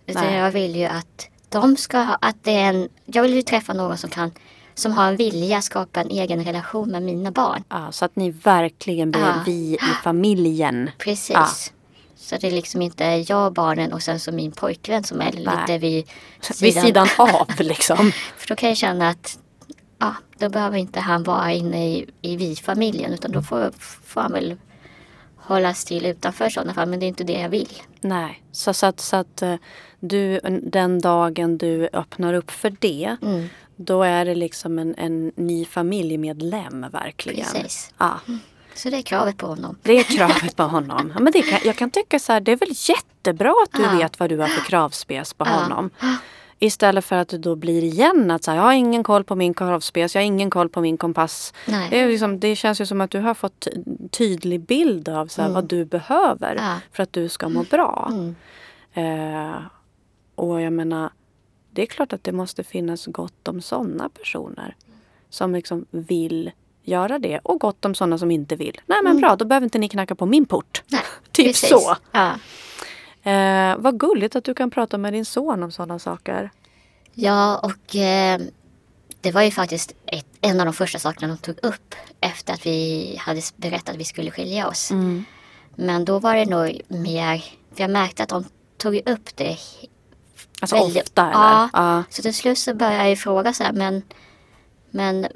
Utan 0.07 0.35
jag 0.35 0.51
vill 0.51 0.77
ju 0.77 0.85
att 0.85 1.29
de 1.49 1.77
ska 1.77 1.99
ha, 1.99 2.19
att 2.21 2.37
det 2.43 2.51
är 2.51 2.69
en, 2.69 2.89
jag 3.05 3.23
vill 3.23 3.35
ju 3.35 3.43
träffa 3.43 3.73
någon 3.73 3.99
som 3.99 4.11
kan 4.11 4.31
som 4.75 4.93
har 4.93 5.09
en 5.09 5.17
vilja 5.17 5.59
att 5.59 5.65
skapa 5.65 6.01
en 6.01 6.11
egen 6.11 6.45
relation 6.45 6.91
med 6.91 7.03
mina 7.03 7.31
barn. 7.31 7.65
Ja, 7.69 7.93
så 7.93 8.05
att 8.05 8.17
ni 8.17 8.31
verkligen 8.31 9.11
blir 9.11 9.23
ja. 9.23 9.43
vi 9.47 9.75
i 9.75 10.03
familjen. 10.03 10.91
Precis. 10.99 11.31
Ja. 11.31 11.49
Så 12.17 12.37
det 12.37 12.47
är 12.47 12.51
liksom 12.51 12.83
inte 12.83 13.05
jag 13.05 13.53
barnen 13.53 13.93
och 13.93 14.03
sen 14.03 14.21
så 14.21 14.33
min 14.33 14.53
pojkvän 14.53 15.05
som 15.05 15.21
är 15.21 15.33
Nej. 15.33 15.35
lite 15.35 15.79
vid 15.79 16.07
sidan, 16.41 16.57
vid 16.61 16.75
sidan 16.75 17.09
av 17.19 17.51
liksom. 17.59 18.13
För 18.37 18.49
då 18.49 18.55
kan 18.57 18.69
jag 18.69 18.79
känna 18.79 19.09
att 19.09 19.39
ja, 19.99 20.15
då 20.39 20.49
behöver 20.49 20.79
inte 20.79 21.01
han 21.01 21.23
vara 21.23 21.53
inne 21.53 21.89
i, 21.89 22.11
i 22.23 22.37
vi-familjen 22.37 23.13
utan 23.13 23.33
då 23.33 23.43
får, 23.43 23.73
får 24.05 24.21
han 24.21 24.33
väl 24.33 24.57
hållas 25.47 25.85
till 25.85 26.07
utanför 26.07 26.49
sådana 26.49 26.75
fall. 26.75 26.89
Men 26.89 27.01
det 27.01 27.07
är 27.07 27.09
inte 27.09 27.25
det 27.25 27.41
jag 27.41 27.49
vill. 27.49 27.83
Nej, 28.01 28.43
så, 28.53 28.75
så 28.75 28.87
att, 28.87 29.01
så 29.01 29.17
att 29.17 29.43
eh, 29.43 29.55
du, 30.01 30.41
den 30.63 31.01
dagen 31.01 31.59
du 31.59 31.89
öppnar 31.93 32.35
upp 32.35 32.51
för 32.51 32.77
det 32.79 33.17
mm. 33.23 33.49
då 33.77 34.03
är 34.03 34.25
det 34.25 34.35
liksom 34.35 34.79
en, 34.79 34.95
en 34.99 35.33
ny 35.37 35.65
familjemedlem 35.65 36.87
verkligen. 36.93 37.47
Precis. 37.53 37.95
Ja. 37.99 38.21
Mm. 38.29 38.41
Så 38.75 38.91
det 38.91 38.97
är 38.97 39.03
kravet 39.03 39.37
på 39.37 39.47
honom. 39.47 39.79
Det 39.83 39.99
är 39.99 40.03
kravet 40.03 40.57
på 40.57 40.63
honom. 40.63 41.13
Ja, 41.15 41.21
men 41.21 41.33
det 41.33 41.43
kan, 41.43 41.59
jag 41.65 41.77
kan 41.77 41.91
tycka 41.91 42.19
så 42.19 42.33
här, 42.33 42.41
det 42.41 42.53
är 42.53 42.57
väl 42.57 42.73
jättebra 42.73 43.55
att 43.63 43.73
du 43.73 43.83
ja. 43.83 43.99
vet 43.99 44.21
vad 44.21 44.29
du 44.29 44.39
har 44.39 44.49
för 44.49 44.61
kravspes 44.61 45.35
på 45.35 45.47
ja. 45.47 45.51
honom. 45.51 45.91
Istället 46.59 47.05
för 47.05 47.17
att 47.17 47.29
det 47.29 47.39
då 47.39 47.57
blir 47.57 47.85
igen 47.85 48.31
att 48.31 48.45
så 48.45 48.51
här, 48.51 48.59
jag 48.59 48.65
har 48.65 48.73
ingen 48.73 49.03
koll 49.03 49.25
på 49.25 49.35
min 49.35 49.55
kravspec, 49.55 50.15
jag 50.15 50.23
har 50.23 50.27
ingen 50.27 50.51
koll 50.51 50.69
på 50.69 50.81
min 50.81 50.97
kompass. 50.97 51.53
Nej. 51.67 51.91
Det, 51.91 52.01
är 52.01 52.09
liksom, 52.09 52.41
det 52.41 52.57
känns 52.57 52.81
ju 52.81 52.87
som 52.87 53.01
att 53.01 53.11
du 53.11 53.21
har 53.21 53.35
fått 53.35 53.61
ty- 53.61 53.71
tydlig 54.11 54.61
bild 54.61 55.09
av 55.09 55.27
så 55.27 55.41
här, 55.43 55.49
Mm. 55.49 55.55
vad 55.55 55.65
du 55.69 55.85
behöver 55.85 56.55
Ja. 56.55 56.75
för 56.93 57.03
att 57.03 57.13
du 57.13 57.29
ska 57.29 57.49
må 57.49 57.63
bra. 57.63 58.11
Mm. 58.13 58.35
Eh, 58.93 59.57
och 60.35 60.61
jag 60.61 60.73
menar, 60.73 61.11
det 61.71 61.83
är 61.83 61.87
klart 61.87 62.13
att 62.13 62.25
det 62.25 62.33
måste 62.33 62.65
finnas 62.65 63.07
gott 63.07 63.49
om 63.49 63.61
sådana 63.61 64.09
personer 64.09 64.77
som 65.31 65.55
liksom 65.55 65.87
vill 65.91 66.51
göra 66.83 67.19
det 67.19 67.39
och 67.43 67.61
gott 67.61 67.85
om 67.85 67.95
sådana 67.95 68.19
som 68.19 68.31
inte 68.31 68.57
vill. 68.57 68.81
Nej 68.87 68.99
men 69.05 69.21
bra, 69.21 69.37
då 69.37 69.45
behöver 69.45 69.65
inte 69.65 69.79
ni 69.79 69.89
knacka 69.89 70.15
på 70.15 70.27
min 70.27 70.47
port. 70.47 70.83
Nej, 70.89 71.01
Typ 71.33 71.47
precis. 71.47 71.69
så. 71.69 71.97
Ja. 72.13 72.33
Eh, 73.27 73.77
vad 73.79 74.01
gulligt 74.01 74.37
att 74.37 74.45
du 74.45 74.55
kan 74.55 74.70
prata 74.70 74.99
med 74.99 75.12
din 75.12 75.24
son 75.24 75.62
om 75.62 75.70
sådana 75.70 75.99
saker. 75.99 76.51
Ja, 77.14 77.59
och 77.59 77.97
eh, 77.97 78.41
det 79.20 79.33
var 79.33 79.43
ju 79.43 79.51
faktiskt 79.51 79.95
ett, 80.07 80.27
en 80.41 80.61
av 80.61 80.66
de 80.66 80.72
första 80.74 80.99
sakerna 80.99 81.29
de 81.35 81.39
tog 81.39 81.59
upp 81.64 81.95
efter 82.20 82.53
att 82.55 82.66
vi 82.66 83.16
hade 83.20 83.41
berättat 83.57 83.89
att 83.89 83.97
vi 83.97 84.05
skulle 84.05 84.31
skilja 84.31 84.68
oss. 84.68 84.91
Men 85.74 86.05
då 86.05 86.18
var 86.18 86.35
det 86.35 86.45
nog 86.47 86.81
mer, 86.89 87.39
för 87.74 87.81
jag 87.83 87.91
märkte 87.91 88.22
att 88.22 88.29
de 88.29 88.45
tog 88.79 88.95
upp 89.09 89.37
det. 89.37 89.57
Alltså 90.61 90.77
väldigt- 90.77 91.03
ofta 91.03 91.22
eller? 91.22 91.33
Ja. 91.33 91.68
Ja. 91.72 92.03
Så 92.11 92.22
till 92.22 92.35
slut 92.35 92.59
så 92.59 92.74
började 92.74 93.09
jag 93.09 93.18
fråga 93.18 93.53
så 93.53 93.64
här, 93.64 93.72
men, 93.72 94.03
men 94.91 95.27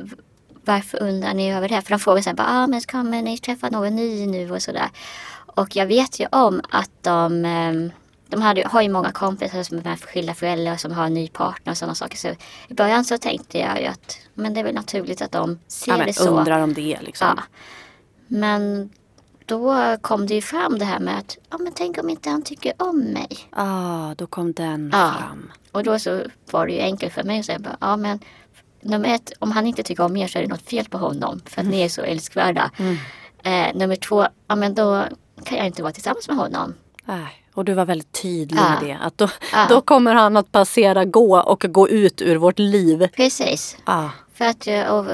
varför 0.64 1.02
undrar 1.02 1.34
ni 1.34 1.52
över 1.52 1.68
det? 1.68 1.82
För 1.82 1.90
de 1.90 1.98
frågade 1.98 2.22
så 2.22 2.30
här, 2.30 2.36
bara, 2.36 2.48
ah, 2.50 2.66
men 2.66 2.80
kommer 2.80 3.22
ni 3.22 3.38
träffa 3.38 3.68
någon 3.70 3.96
ny 3.96 4.26
nu 4.26 4.50
och 4.52 4.62
sådär. 4.62 4.88
Och 5.54 5.76
jag 5.76 5.86
vet 5.86 6.20
ju 6.20 6.26
om 6.32 6.60
att 6.70 6.90
de, 7.00 7.44
ehm, 7.44 7.90
de 8.28 8.42
hade, 8.42 8.68
har 8.68 8.82
ju 8.82 8.88
många 8.88 9.12
kompisar 9.12 9.62
som 9.62 9.78
är 9.78 9.96
skilda 9.96 10.34
föräldrar 10.34 10.76
som 10.76 10.92
har 10.92 11.04
en 11.04 11.14
ny 11.14 11.28
partner 11.28 11.72
och 11.72 11.76
sådana 11.78 11.94
saker. 11.94 12.16
Så 12.16 12.28
i 12.68 12.74
början 12.74 13.04
så 13.04 13.18
tänkte 13.18 13.58
jag 13.58 13.80
ju 13.80 13.86
att 13.86 14.18
men 14.34 14.54
det 14.54 14.60
är 14.60 14.64
väl 14.64 14.74
naturligt 14.74 15.22
att 15.22 15.32
de 15.32 15.58
ser 15.68 15.92
Ja, 15.92 15.96
men 15.98 16.06
det 16.06 16.12
så. 16.12 16.28
undrar 16.38 16.60
om 16.60 16.74
det 16.74 16.98
liksom. 17.02 17.28
Ja. 17.36 17.42
Men 18.28 18.90
då 19.46 19.96
kom 20.00 20.26
det 20.26 20.34
ju 20.34 20.42
fram 20.42 20.78
det 20.78 20.84
här 20.84 20.98
med 21.00 21.18
att 21.18 21.38
ja, 21.50 21.58
men 21.58 21.72
tänk 21.72 21.98
om 21.98 22.08
inte 22.10 22.30
han 22.30 22.42
tycker 22.42 22.72
om 22.76 22.98
mig. 23.00 23.28
Ah, 23.50 24.14
då 24.14 24.26
kom 24.26 24.52
den 24.52 24.90
Ja. 24.92 25.12
fram. 25.18 25.50
Och 25.72 25.84
då 25.84 25.98
så 25.98 26.22
var 26.50 26.66
det 26.66 26.72
ju 26.72 26.80
enkelt 26.80 27.12
för 27.12 27.22
mig 27.22 27.40
att 27.40 27.46
säga 27.46 27.60
ja 27.80 27.96
men 27.96 28.18
nummer 28.80 29.14
ett, 29.14 29.32
om 29.38 29.52
han 29.52 29.66
inte 29.66 29.82
tycker 29.82 30.04
om 30.04 30.16
er 30.16 30.26
så 30.26 30.38
är 30.38 30.42
det 30.42 30.48
något 30.48 30.68
fel 30.68 30.84
på 30.88 30.98
honom 30.98 31.40
för 31.46 31.60
att 31.60 31.66
ni 31.66 31.80
är 31.80 31.88
så 31.88 32.02
älskvärda. 32.02 32.70
Eh, 33.42 33.74
nummer 33.74 33.96
två, 33.96 34.26
ja 34.46 34.54
men 34.56 34.74
då 34.74 35.04
kan 35.44 35.58
jag 35.58 35.66
inte 35.66 35.82
vara 35.82 35.92
tillsammans 35.92 36.28
med 36.28 36.36
honom. 36.36 36.74
Nej. 37.04 37.26
Och 37.54 37.64
du 37.64 37.74
var 37.74 37.84
väldigt 37.84 38.12
tydlig 38.22 38.58
Ja. 38.60 38.70
med 38.70 38.78
det. 38.88 38.98
Att 39.02 39.18
då, 39.18 39.28
Ja. 39.52 39.66
då 39.68 39.80
kommer 39.80 40.14
han 40.14 40.36
att 40.36 40.52
passera, 40.52 41.04
gå 41.04 41.40
och 41.40 41.60
gå 41.68 41.88
ut 41.88 42.22
ur 42.22 42.36
vårt 42.36 42.58
liv. 42.58 43.08
Precis. 43.16 43.76
Ah, 43.84 44.08
För 44.34 44.44
att, 44.44 44.66
eh, 44.66 44.82
och, 44.86 45.06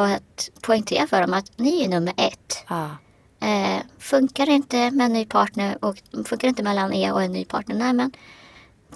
och 0.00 0.06
att 0.06 0.50
poängtera 0.62 1.06
för 1.06 1.20
dem 1.20 1.34
att 1.34 1.52
ni 1.58 1.84
är 1.84 1.88
nummer 1.88 2.14
ett. 2.16 2.64
Eh, 3.40 3.82
funkar 3.98 4.46
det 4.46 4.52
inte 4.52 4.90
med 4.90 5.06
en 5.06 5.12
ny 5.12 5.24
partner 5.26 5.78
och 5.84 5.96
funkar 6.12 6.38
det 6.38 6.46
inte 6.48 6.62
mellan 6.62 6.92
er 6.92 7.12
och 7.12 7.22
en 7.22 7.32
ny 7.32 7.44
partner, 7.44 7.76
nej 7.76 7.92
men 7.92 8.12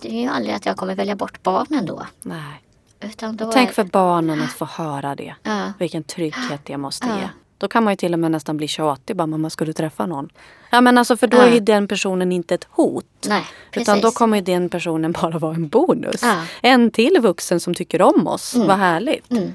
det 0.01 0.09
är 0.09 0.21
ju 0.23 0.29
aldrig 0.29 0.55
att 0.55 0.67
jag 0.67 0.77
kommer 0.77 0.95
välja 0.95 1.17
bort 1.17 1.43
barnen 1.43 1.87
då. 1.87 2.07
Nej. 2.23 2.63
Utan 3.01 3.37
då 3.37 3.53
Tänk 3.53 3.69
är- 3.71 3.75
för 3.75 3.85
barnen 3.85 4.43
att 4.43 4.53
få 4.53 4.65
höra 4.65 5.15
det. 5.15 5.35
Ja. 5.43 5.73
Vilken 5.79 6.05
trygghet 6.05 6.61
det 6.65 6.77
måste 6.77 7.07
Ja. 7.07 7.17
ge. 7.19 7.29
Då 7.59 7.69
kan 7.69 7.85
man 7.85 7.93
ju 7.93 7.97
till 7.97 8.13
och 8.13 8.19
med 8.19 8.31
nästan 8.31 8.57
bli 8.57 8.69
tjatig. 8.69 9.17
Bara, 9.17 9.27
mamma, 9.27 9.51
ska 9.51 9.65
du 9.65 9.73
träffa 9.73 10.07
någon? 10.07 10.29
Ja, 10.71 10.81
men 10.81 10.99
alltså, 10.99 11.17
för 11.17 11.27
då 11.27 11.37
är 11.37 11.53
ju 11.55 11.61
den 11.61 11.89
personen 11.89 12.33
inte 12.33 12.55
ett 12.55 12.67
hot. 12.71 13.27
Nej, 13.29 13.45
precis. 13.71 13.89
Utan 13.89 14.01
då 14.01 14.11
kommer 14.11 14.41
den 14.41 14.69
personen 14.69 15.13
bara 15.13 15.39
vara 15.39 15.55
en 15.55 15.69
bonus. 15.69 16.23
Ja. 16.23 16.45
En 16.63 16.91
till 16.91 17.19
vuxen 17.21 17.61
som 17.61 17.75
tycker 17.75 18.03
om 18.03 18.27
oss. 18.27 18.55
Vad 18.55 18.79
härligt. 18.79 19.31
Mm, 19.31 19.55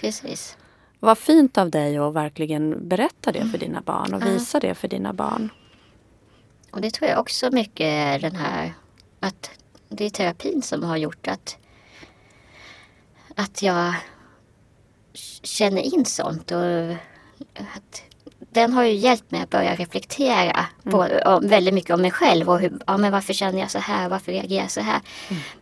precis. 0.00 0.56
Vad 1.00 1.18
fint 1.18 1.58
av 1.58 1.70
dig 1.70 1.98
att 1.98 2.14
verkligen 2.14 2.88
berätta 2.88 3.32
det 3.32 3.44
för 3.46 3.58
dina 3.58 3.80
barn 3.80 4.14
och 4.14 4.26
visa 4.26 4.60
det 4.60 4.74
för 4.74 4.88
dina 4.88 5.12
barn. 5.12 5.50
Och 6.70 6.80
det 6.80 6.90
tror 6.90 7.10
jag 7.10 7.20
också 7.20 7.50
mycket 7.50 8.20
den 8.20 8.36
här 8.36 8.72
att 9.20 9.50
det 9.88 10.04
är 10.04 10.10
terapin 10.10 10.62
som 10.62 10.82
har 10.82 10.96
gjort 10.96 11.26
att 11.26 11.56
att 13.36 13.62
jag 13.62 13.94
känner 15.42 15.82
in 15.82 16.04
sånt 16.04 16.50
och 16.50 16.96
att 17.54 18.02
den 18.52 18.72
har 18.72 18.84
ju 18.84 18.92
hjälpt 18.92 19.30
mig 19.30 19.40
att 19.40 19.50
börja 19.50 19.74
reflektera 19.74 20.66
på, 20.84 21.08
om, 21.24 21.48
väldigt 21.48 21.74
mycket 21.74 21.94
om 21.94 22.02
mig 22.02 22.10
själv 22.10 22.50
och 22.50 22.60
hur, 22.60 22.78
ja, 22.86 22.96
men 22.96 23.12
varför 23.12 23.32
känner 23.32 23.60
jag 23.60 23.70
så 23.70 23.78
här, 23.78 24.08
varför 24.08 24.32
reagerar 24.32 24.62
jag 24.62 24.70
så 24.70 24.80
här. 24.80 25.00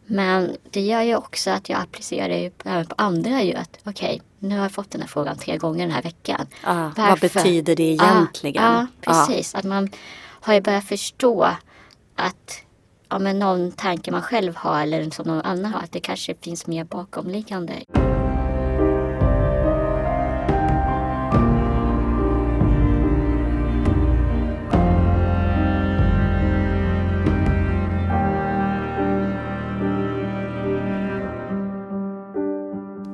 Men 0.07 0.57
det 0.71 0.81
gör 0.81 1.03
ju 1.03 1.17
också 1.17 1.51
att 1.51 1.69
jag 1.69 1.81
applicerar 1.81 2.29
det 2.29 2.51
även 2.65 2.87
på 2.87 2.95
andra 2.99 3.43
ju 3.43 3.55
att 3.55 3.79
okej, 3.85 4.23
nu 4.39 4.57
har 4.57 4.63
jag 4.63 4.73
fått 4.73 4.91
den 4.91 5.01
här 5.01 5.09
frågan 5.09 5.39
tre 5.39 5.57
gånger 5.57 5.81
den 5.87 5.95
här 5.95 6.03
veckan. 6.03 6.47
Ja, 6.65 6.93
vad 6.97 7.21
betyder 7.21 7.77
det 7.77 7.83
egentligen? 7.83 8.65
Ja, 8.65 8.87
ja 9.01 9.13
precis. 9.13 9.55
Att 9.55 9.65
man 9.65 9.91
har 10.41 10.55
ju 10.55 10.61
börjat 10.61 10.85
förstå 10.85 11.51
att 12.17 12.63
ja, 13.09 13.19
men 13.19 13.39
någon 13.39 13.73
tanke 13.73 14.11
man 14.11 14.23
själv 14.23 14.57
har 14.57 14.83
eller 14.83 15.11
som 15.11 15.27
någon 15.27 15.43
annan 15.43 15.73
har, 15.73 15.81
att 15.81 15.93
det 15.93 16.01
kanske 16.01 16.35
finns 16.35 16.67
mer 16.67 16.85
bakomliggande. 16.85 17.75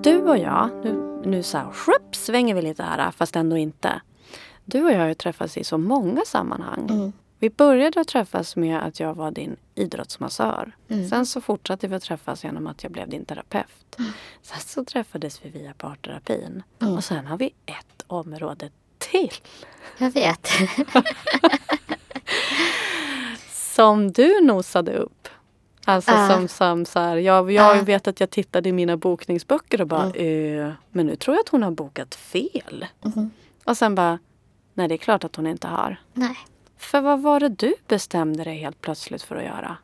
Du 0.04 0.22
och 0.22 0.38
jag, 0.38 0.70
nu, 0.84 1.22
nu 1.24 1.42
så 1.42 1.58
här, 1.58 1.72
shup, 1.72 2.16
svänger 2.16 2.54
vi 2.54 2.62
lite 2.62 2.82
här 2.82 3.10
fast 3.10 3.36
ändå 3.36 3.56
inte. 3.56 4.00
Du 4.64 4.84
och 4.84 4.92
jag 4.92 4.98
har 4.98 5.06
ju 5.06 5.14
träffats 5.14 5.56
i 5.56 5.64
så 5.64 5.78
många 5.78 6.22
sammanhang. 6.26 6.86
Mm. 6.90 7.12
Vi 7.38 7.50
började 7.50 8.00
att 8.00 8.08
träffas 8.08 8.56
med 8.56 8.82
att 8.82 9.00
jag 9.00 9.14
var 9.14 9.30
din 9.30 9.56
idrottsmassör. 9.74 10.76
Mm. 10.88 11.08
Sen 11.08 11.26
så 11.26 11.40
fortsatte 11.40 11.88
vi 11.88 11.94
att 11.94 12.02
träffas 12.02 12.44
genom 12.44 12.66
att 12.66 12.82
jag 12.82 12.92
blev 12.92 13.08
din 13.08 13.24
terapeut. 13.24 13.96
Sen 14.42 14.60
så 14.60 14.84
träffades 14.84 15.44
vi 15.44 15.50
via 15.50 15.74
parterapin. 15.74 16.62
Mm. 16.82 16.94
Och 16.94 17.04
sen 17.04 17.26
har 17.26 17.38
vi 17.38 17.50
ett 17.66 18.04
område 18.06 18.70
till. 18.98 19.32
Jag 19.98 20.10
vet. 20.10 20.48
Som 23.50 24.12
du 24.12 24.40
nosade 24.40 24.96
upp. 24.96 25.23
Alltså 25.84 26.10
Ja. 26.10 26.28
som, 26.28 26.48
som 26.48 26.84
så 26.86 26.98
här, 27.00 27.16
jag, 27.16 27.50
jag 27.52 27.76
Ja. 27.76 27.82
vet 27.82 28.06
att 28.08 28.20
jag 28.20 28.30
tittade 28.30 28.68
i 28.68 28.72
mina 28.72 28.96
bokningsböcker 28.96 29.80
och 29.80 29.86
bara, 29.86 30.10
eh, 30.10 30.72
men 30.90 31.06
nu 31.06 31.16
tror 31.16 31.36
jag 31.36 31.42
att 31.42 31.48
hon 31.48 31.62
har 31.62 31.70
bokat 31.70 32.14
fel. 32.14 32.86
Mhm. 33.02 33.30
Och 33.64 33.76
sen 33.76 33.94
bara, 33.94 34.18
nej 34.74 34.88
det 34.88 34.94
är 34.94 34.98
klart 34.98 35.24
att 35.24 35.36
hon 35.36 35.46
inte 35.46 35.66
har. 35.66 35.96
Nej. 36.12 36.36
För 36.78 37.00
vad 37.00 37.22
var 37.22 37.40
det 37.40 37.48
du 37.48 37.74
bestämde 37.88 38.44
dig 38.44 38.58
helt 38.58 38.80
plötsligt 38.80 39.22
för 39.22 39.36
att 39.36 39.44
göra? 39.44 39.76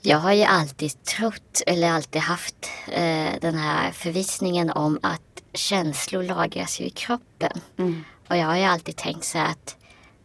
Jag 0.00 0.18
har 0.18 0.32
ju 0.32 0.44
alltid 0.44 1.02
trott, 1.04 1.62
eller 1.66 1.90
alltid 1.90 2.22
haft 2.22 2.70
eh, 2.92 3.30
den 3.40 3.54
här 3.54 3.92
förvissningen 3.92 4.70
om 4.70 4.98
att 5.02 5.42
känslor 5.52 6.22
lagras 6.22 6.80
ju 6.80 6.84
i 6.84 6.90
kroppen. 6.90 7.60
Mm. 7.78 8.04
Och 8.28 8.36
jag 8.36 8.46
har 8.46 8.56
ju 8.56 8.64
alltid 8.64 8.96
tänkt 8.96 9.24
så 9.24 9.38
att 9.38 9.76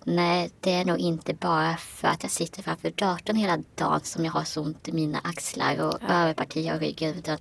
nej, 0.06 0.52
det 0.60 0.74
är 0.74 0.86
nog 0.86 1.00
inte 1.00 1.34
bara 1.34 1.78
för 1.78 2.08
att 2.08 2.24
jag 2.24 2.32
sitter 2.32 2.64
framför 2.64 2.90
datorn 2.90 3.36
hela 3.36 3.58
dagen 3.76 4.02
som 4.04 4.26
jag 4.26 4.32
har 4.32 4.44
så 4.44 4.62
ont 4.62 4.88
i 4.88 4.92
mina 4.92 5.20
axlar 5.24 5.82
och 5.82 6.00
överpartier 6.10 6.74
av 6.74 6.80
ryggen. 6.80 7.16
Utan 7.16 7.38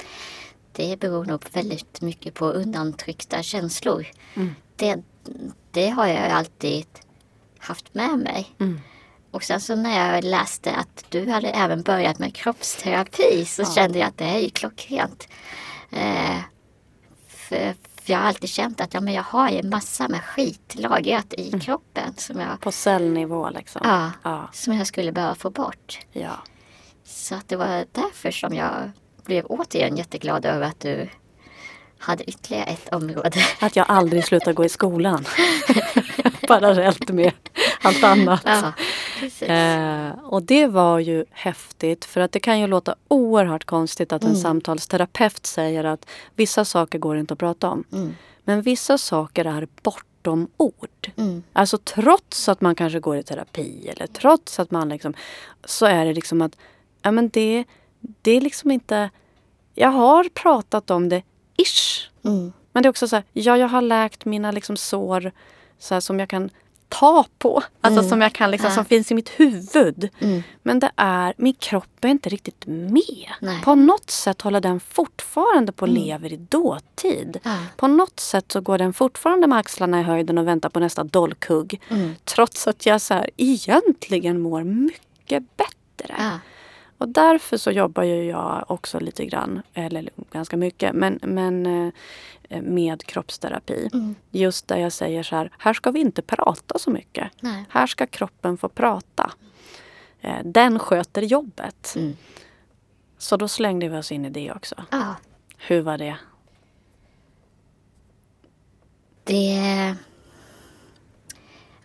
det 0.72 1.00
beror 1.00 1.24
nog 1.24 1.44
väldigt 1.52 2.00
mycket 2.00 2.34
på 2.34 2.46
undantryckta 2.46 3.42
känslor. 3.42 4.06
Det, 4.76 5.02
det 5.70 5.88
har 5.88 6.06
jag 6.06 6.30
alltid 6.30 6.86
haft 7.58 7.94
med 7.94 8.18
mig. 8.18 8.54
Mm. 8.58 8.80
Och 9.30 9.42
sen 9.42 9.61
så 9.61 9.76
när 9.76 10.14
jag 10.14 10.24
läste 10.24 10.72
att 10.72 11.04
du 11.08 11.28
hade 11.30 11.48
även 11.48 11.82
börjat 11.82 12.18
med 12.18 12.34
kroppsterapi 12.34 13.44
så 13.44 13.64
kände 13.64 13.98
jag 13.98 14.08
att 14.08 14.18
det 14.18 14.24
är 14.24 14.38
ju 14.38 14.50
klockrent. 14.50 15.28
Eh, 15.90 16.38
för, 17.28 17.74
för 18.05 18.12
jag 18.12 18.18
har 18.20 18.26
alltid 18.26 18.51
känt 18.51 18.80
att 18.80 18.94
ja, 18.94 19.01
men 19.01 19.14
jag 19.14 19.22
har 19.22 19.51
ju 19.51 19.62
massa 19.62 20.09
med 20.09 20.24
skit 20.24 20.74
lagrat 20.74 21.34
i 21.34 21.61
kroppen 21.61 22.14
som 22.16 22.40
jag, 22.40 22.61
På 22.61 22.72
cellnivå 22.72 23.51
liksom? 23.51 23.80
ja, 23.84 24.11
Ja. 24.22 24.48
som 24.53 24.74
jag 24.74 24.86
skulle 24.86 25.12
behöva 25.12 25.34
få 25.34 25.51
bort. 25.51 25.98
ja. 26.12 26.38
Så 27.05 27.34
att 27.34 27.48
det 27.48 27.57
var 27.57 27.84
därför 27.92 28.30
som 28.30 28.55
jag 28.55 28.90
blev 29.24 29.44
återigen 29.46 29.96
jätteglad 29.96 30.44
över 30.46 30.66
att 30.66 30.80
du 30.80 31.09
hade 31.98 32.24
ytterligare 32.24 32.64
ett 32.64 32.88
område. 32.94 33.32
Att 33.61 33.76
jag 33.76 33.86
aldrig 33.88 34.24
slutar 34.24 34.53
gå 34.53 34.64
i 34.64 34.68
skolan. 34.68 35.24
Parallellt 36.48 37.09
med 37.11 37.32
allt 37.82 38.05
annat. 38.05 38.42
Ja. 38.44 38.72
Eh, 39.43 40.11
och 40.25 40.43
det 40.43 40.66
var 40.66 40.99
ju 40.99 41.25
häftigt 41.31 42.05
för 42.05 42.21
att 42.21 42.33
det 42.33 42.41
kan 42.41 42.61
ju 42.61 42.66
låta 42.66 42.95
oerhört 43.09 43.64
konstigt 43.64 44.12
att 44.12 44.23
en 44.23 44.29
Mm. 44.31 44.41
samtalsterapeut 44.43 45.47
säger 45.47 45.85
att 45.85 46.07
vissa 46.35 46.64
saker 46.64 46.99
går 46.99 47.16
inte 47.16 47.33
att 47.35 47.39
prata 47.41 47.68
om. 47.71 47.85
Mm. 47.93 48.14
Men 48.45 48.62
vissa 48.62 48.99
saker 48.99 49.45
är 49.45 49.68
bortom 49.83 50.49
ord. 50.57 51.11
Mm. 51.16 51.43
Alltså 51.53 51.79
trots 51.79 52.49
att 52.49 52.61
man 52.61 52.75
kanske 52.75 53.01
går 53.01 53.16
i 53.16 53.23
terapi 53.23 53.89
eller 53.89 54.07
trots 54.07 54.61
att 54.61 54.71
man 54.71 54.89
liksom 54.89 55.14
så 55.64 55.87
är 55.87 56.05
det 56.05 56.12
liksom 56.12 56.43
att 56.43 56.57
ja 57.03 57.11
men 57.11 57.29
det, 57.29 57.64
det 58.23 58.31
är 58.31 58.41
liksom 58.41 58.71
inte 58.71 59.11
jag 59.75 59.89
har 59.89 60.25
pratat 60.25 60.91
om 60.91 61.09
det 61.09 61.23
ish. 61.57 62.11
Mm. 62.25 62.53
Men 62.73 62.83
det 62.83 62.87
är 62.87 62.91
också 62.91 63.09
så 63.09 63.16
här, 63.16 63.25
ja 63.33 63.57
jag 63.57 63.68
har 63.68 63.83
läkt 63.83 64.25
mina 64.25 64.51
liksom 64.51 64.77
sår 64.77 65.33
så 65.79 65.95
här, 65.95 66.01
som 66.01 66.21
jag 66.21 66.29
kan 66.29 66.51
ta 66.91 67.24
på. 67.38 67.62
Alltså 67.80 68.09
som 68.09 68.20
jag 68.20 68.32
kan 68.32 68.51
liksom, 68.51 68.70
som 68.70 68.84
finns 68.84 69.11
i 69.11 69.14
mitt 69.14 69.28
huvud. 69.28 70.09
Mm. 70.18 70.43
Men 70.62 70.80
det 70.80 70.91
är, 70.97 71.34
min 71.36 71.55
kropp 71.55 72.05
är 72.05 72.09
inte 72.09 72.28
riktigt 72.28 72.66
med. 72.66 73.30
Nej. 73.41 73.61
På 73.64 73.74
något 73.74 74.11
sätt 74.11 74.43
håller 74.43 74.61
den 74.61 74.80
fortfarande 74.80 75.72
på 75.72 75.82
och 75.82 75.88
lever 75.88 76.32
i 76.32 76.36
dåtid. 76.36 77.38
Ja. 77.43 77.57
På 77.76 77.86
något 77.86 78.20
sätt 78.20 78.53
så 78.53 78.61
går 78.61 78.78
den 78.78 78.93
fortfarande 78.93 79.47
med 79.47 79.59
axlarna 79.59 80.01
i 80.01 80.03
höjden 80.03 80.38
och 80.38 80.47
väntar 80.47 80.68
på 80.68 80.80
nästa 80.80 81.05
dolkhugg. 81.05 81.80
Mm. 81.88 82.14
Trots 82.24 82.66
att 82.66 82.86
jag 82.86 83.01
så 83.01 83.14
här, 83.14 83.30
egentligen 83.36 84.41
mår 84.41 84.64
mycket 84.64 85.43
bättre. 85.57 86.14
Ja. 86.18 86.38
Och 87.01 87.09
därför 87.09 87.57
så 87.57 87.70
jobbar 87.70 88.03
ju 88.03 88.24
jag 88.24 88.64
också 88.68 89.01
lite 89.01 89.26
grann, 89.26 89.62
eller 89.74 90.11
ganska 90.32 90.57
mycket, 90.57 90.92
men, 90.94 91.18
men 91.22 91.66
eh, 91.66 92.62
med 92.62 93.03
kroppsterapi. 93.07 93.88
Mm. 93.92 94.14
Just 94.30 94.68
där 94.68 94.76
jag 94.76 94.92
säger 94.92 95.22
så 95.22 95.36
här, 95.36 95.53
här 95.59 95.74
ska 95.74 95.90
vi 95.90 96.01
inte 96.01 96.22
prata 96.22 96.78
så 96.78 96.90
mycket. 96.90 97.30
Nej. 97.40 97.64
Här 97.68 97.86
ska 97.86 98.07
kroppen 98.07 98.59
få 98.59 98.68
prata. 98.68 99.32
Eh, 100.20 100.44
Den 100.44 100.78
sköter 100.78 101.22
jobbet. 101.22 101.94
Mm. 101.96 102.16
Så 103.18 103.36
då 103.36 103.48
slängde 103.48 103.88
vi 103.88 103.98
oss 103.98 104.12
in 104.12 104.24
i 104.24 104.30
det 104.30 104.53
också. 104.53 104.74
Ja. 104.90 105.16
Hur 105.57 105.80
var 105.80 105.98
det? 105.98 106.16
Det... 109.24 109.94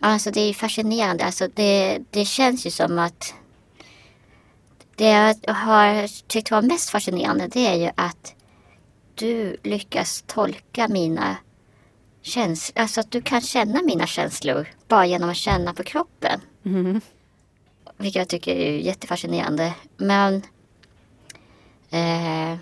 Alltså 0.00 0.30
det 0.30 0.40
är 0.40 0.54
fascinerande. 0.54 1.24
Alltså 1.24 1.48
det, 1.54 1.98
det 2.10 2.24
känns 2.24 2.66
ju 2.66 2.70
som 2.70 2.98
att 2.98 3.34
det 4.96 5.36
jag 5.42 5.54
har 5.54 6.08
tyckt 6.26 6.50
var 6.50 6.62
mest 6.62 6.90
fascinerande 6.90 7.48
det 7.48 7.66
är 7.66 7.74
ju 7.74 7.90
att 7.94 8.34
du 9.14 9.56
lyckas 9.62 10.24
tolka 10.26 10.88
mina 10.88 11.36
känslor. 12.22 12.82
Alltså 12.82 13.00
att 13.00 13.10
du 13.10 13.22
kan 13.22 13.40
känna 13.40 13.82
mina 13.82 14.06
känslor 14.06 14.68
bara 14.88 15.06
genom 15.06 15.30
att 15.30 15.36
känna 15.36 15.74
på 15.74 15.82
kroppen. 15.82 16.40
Mhm. 16.62 17.00
Vilket 17.96 18.20
jag 18.20 18.28
tycker 18.28 18.56
är 18.56 18.78
jättefascinerande. 18.78 19.74
Men... 19.96 20.42
Eh, 21.90 22.56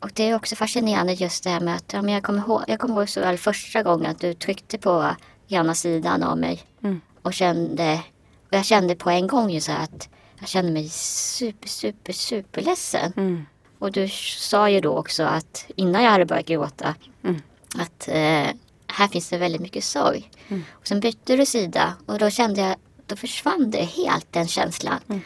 och 0.00 0.10
det 0.14 0.28
är 0.28 0.34
också 0.34 0.56
fascinerande 0.56 1.12
just 1.12 1.44
det 1.44 1.50
här 1.50 1.60
med 1.60 1.76
att 1.76 1.92
ja, 1.92 2.02
men 2.02 2.14
jag, 2.14 2.22
kommer 2.22 2.38
ihåg, 2.38 2.62
jag 2.66 2.80
kommer 2.80 2.94
ihåg 2.94 3.08
så 3.08 3.20
väl 3.20 3.38
första 3.38 3.82
gången 3.82 4.10
att 4.10 4.20
du 4.20 4.34
tryckte 4.34 4.78
på 4.78 5.16
ena 5.48 5.74
sidan 5.74 6.22
av 6.22 6.38
mig. 6.38 6.62
Mm. 6.82 7.00
Och 7.22 7.34
kände, 7.34 8.00
och 8.48 8.54
jag 8.54 8.64
kände 8.64 8.94
på 8.94 9.10
en 9.10 9.26
gång 9.26 9.50
ju 9.50 9.60
så 9.60 9.72
här 9.72 9.84
att 9.84 10.08
jag 10.40 10.48
kände 10.48 10.72
mig 10.72 10.88
super, 10.88 11.68
super, 11.68 12.12
super 12.12 12.62
ledsen. 12.62 13.12
Mm. 13.16 13.46
Och 13.78 13.92
du 13.92 14.08
sa 14.38 14.68
ju 14.70 14.80
då 14.80 14.96
också 14.98 15.22
att 15.22 15.66
innan 15.76 16.02
jag 16.02 16.10
hade 16.10 16.26
börjat 16.26 16.46
gråta 16.46 16.94
Mm. 17.24 17.42
att 17.78 18.08
eh, 18.08 18.56
här 18.86 19.08
finns 19.12 19.28
det 19.28 19.38
väldigt 19.38 19.60
mycket 19.60 19.84
sorg. 19.84 20.30
Mm. 20.48 20.64
Och 20.72 20.86
sen 20.88 21.00
bytte 21.00 21.36
du 21.36 21.46
sida 21.46 21.94
och 22.06 22.18
då 22.18 22.30
kände 22.30 22.60
jag, 22.60 22.76
då 23.06 23.16
försvann 23.16 23.70
det 23.70 23.82
helt 23.84 24.32
den 24.32 24.48
känslan. 24.48 24.98
Mm. 25.08 25.20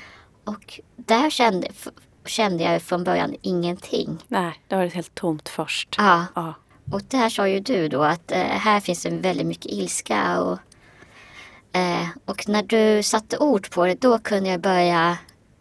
Och 0.44 0.80
där 0.96 1.30
kände, 1.30 1.68
kände 2.26 2.64
jag 2.64 2.82
från 2.82 3.04
början 3.04 3.34
ingenting. 3.42 4.18
Nej, 4.28 4.62
det 4.68 4.76
var 4.76 4.84
helt 4.86 5.14
tomt 5.14 5.48
först. 5.48 5.94
Ja, 5.98 6.26
Ja. 6.34 6.54
och 6.92 7.02
där 7.08 7.28
sa 7.28 7.48
ju 7.48 7.60
du 7.60 7.88
då 7.88 8.02
att 8.02 8.32
eh, 8.32 8.38
här 8.38 8.80
finns 8.80 9.02
det 9.02 9.10
väldigt 9.10 9.46
mycket 9.46 9.66
ilska 9.72 10.40
och 10.40 10.58
eh, 11.74 12.08
och 12.24 12.48
när 12.48 12.62
du 12.62 13.02
satte 13.02 13.38
ord 13.38 13.70
på 13.70 13.86
det 13.86 13.94
då 14.00 14.18
kunde 14.18 14.48
jag 14.50 14.60
börja 14.60 15.18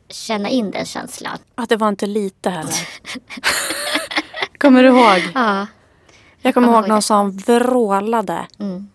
känna 0.09 0.49
in 0.49 0.71
den 0.71 0.85
känslan. 0.85 1.37
Ah, 1.55 1.65
det 1.69 1.75
var 1.75 1.89
inte 1.89 2.05
lite 2.07 2.49
heller. 2.49 2.87
kommer 4.57 4.83
du 4.83 4.89
ihåg? 4.89 5.31
Ja. 5.35 5.67
Jag 6.41 6.53
kommer 6.53 6.67
ihåg 6.67 6.87
någon 6.87 6.95
det. 6.95 7.01
som 7.01 7.31
vrålade 7.37 8.47
Mm. 8.59 8.89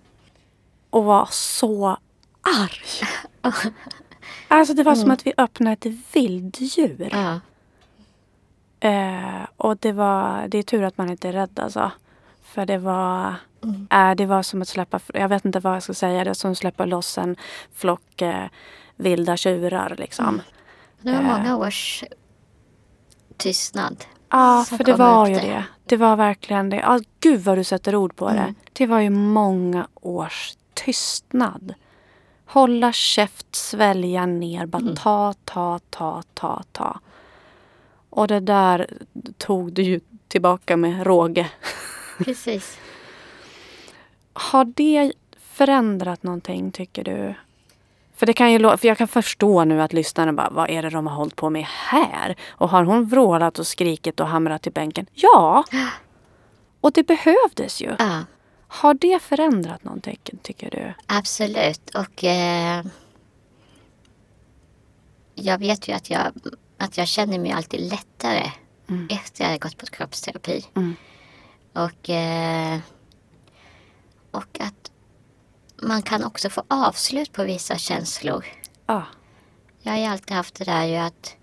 och 0.90 1.04
var 1.04 1.28
så 1.30 1.96
arg. 2.42 3.08
Alltså 4.50 4.74
det 4.74 4.82
var 4.82 4.94
som 4.94 5.10
att 5.10 5.26
vi 5.26 5.32
öppnade 5.38 5.72
ett 5.88 5.94
vilddjur. 6.12 7.08
Ja. 7.12 7.40
Eh, 8.88 9.46
och 9.56 9.76
det 9.76 9.92
var, 9.92 10.48
det 10.48 10.58
är 10.58 10.62
tur 10.62 10.82
att 10.82 10.98
man 10.98 11.10
inte 11.10 11.28
är 11.28 11.32
rädd 11.32 11.58
alltså. 11.58 11.90
För 12.42 12.66
det 12.66 12.78
var, 12.78 13.34
eh, 13.90 14.14
det 14.14 14.26
var 14.26 14.42
som 14.42 14.62
att 14.62 14.68
släppa, 14.68 15.00
jag 15.14 15.28
vet 15.28 15.44
inte 15.44 15.60
vad 15.60 15.74
jag 15.74 15.82
ska 15.82 15.94
säga, 15.94 16.24
det 16.24 16.30
är 16.30 16.34
som 16.34 16.52
att 16.52 16.58
släppa 16.58 16.84
loss 16.84 17.18
en 17.18 17.36
flock 17.74 18.22
eh, 18.22 18.44
vilda 18.96 19.36
tjurar 19.36 19.94
liksom. 19.98 20.40
Det 21.02 21.12
var 21.12 21.18
Eh. 21.20 21.24
många 21.38 21.56
års 21.56 22.04
tystnad. 23.36 24.04
Ja, 24.30 24.64
för 24.68 24.84
det 24.84 24.94
var 24.94 25.28
ju 25.28 25.34
där. 25.34 25.42
det. 25.42 25.64
Det 25.84 25.96
var 25.96 26.16
verkligen 26.16 26.70
det. 26.70 26.76
Ja, 26.76 27.00
gud 27.20 27.40
vad 27.40 27.58
du 27.58 27.64
sätter 27.64 27.94
ord 27.96 28.16
på 28.16 28.28
det. 28.30 28.38
Mm. 28.38 28.54
Det 28.72 28.86
var 28.86 29.00
ju 29.00 29.10
många 29.10 29.88
års 29.94 30.52
tystnad. 30.74 31.74
Hålla 32.46 32.92
käft, 32.92 33.54
svälja 33.56 34.26
ner, 34.26 34.66
bara 34.66 34.82
Mm. 34.82 34.96
ta, 34.96 35.34
ta, 35.44 35.78
ta, 35.90 36.22
ta, 36.34 36.62
ta. 36.72 37.00
Och 38.10 38.28
det 38.28 38.40
där 38.40 38.86
tog 39.38 39.72
du 39.72 39.82
ju 39.82 40.00
tillbaka 40.28 40.76
med 40.76 41.06
råge. 41.06 41.50
Precis. 42.18 42.78
Har 44.40 44.64
det 44.64 45.12
förändrat 45.40 46.22
någonting 46.22 46.72
tycker 46.72 47.04
du? 47.04 47.34
För, 48.16 48.26
det 48.26 48.32
kan 48.32 48.52
ju, 48.52 48.58
för 48.76 48.88
jag 48.88 48.98
kan 48.98 49.08
förstå 49.08 49.64
nu 49.64 49.82
att 49.82 49.92
lyssnarna 49.92 50.32
bara, 50.32 50.50
vad 50.50 50.70
är 50.70 50.82
det 50.82 50.90
de 50.90 51.06
har 51.06 51.14
hållit 51.16 51.36
på 51.36 51.50
med 51.50 51.64
här? 51.68 52.36
Och 52.48 52.68
har 52.68 52.84
hon 52.84 53.04
vrålat 53.06 53.58
och 53.58 53.66
skrikit 53.66 54.20
och 54.20 54.26
hamrat 54.26 54.66
i 54.66 54.70
bänken? 54.70 55.06
Ja! 55.14 55.64
Och 56.80 56.92
det 56.92 57.02
behövdes 57.02 57.80
ju. 57.82 57.94
Ja, 57.98 58.20
Har 58.68 58.94
det 58.94 59.22
förändrat 59.22 59.84
någonting 59.84 60.18
tycker 60.42 60.70
du? 60.70 60.94
absolut. 61.06 61.90
Och 61.94 62.24
eh, 62.24 62.84
jag 65.34 65.58
vet 65.58 65.88
ju 65.88 65.92
att 65.92 66.10
jag, 66.10 66.32
att 66.78 66.98
jag 66.98 67.08
känner 67.08 67.38
mig 67.38 67.52
alltid 67.52 67.80
lättare 67.80 68.50
Mm. 68.90 69.08
efter 69.10 69.44
jag 69.44 69.50
har 69.50 69.58
gått 69.58 69.76
på 69.78 69.86
kroppsterapi. 69.86 70.64
Mm. 70.76 70.96
Och, 71.72 72.10
eh, 72.10 72.78
och 74.30 74.60
att 74.60 74.90
man 75.82 76.02
kan 76.02 76.24
också 76.24 76.50
få 76.50 76.62
avslut 76.68 77.32
på 77.32 77.44
vissa 77.44 77.78
känslor. 77.78 78.44
Ja. 78.86 79.04
Jag 79.80 79.92
har 79.92 79.98
ju 79.98 80.04
alltid 80.04 80.36
haft 80.36 80.54
det 80.54 80.64
där 80.64 80.84
ju 80.84 80.96
att 80.96 81.36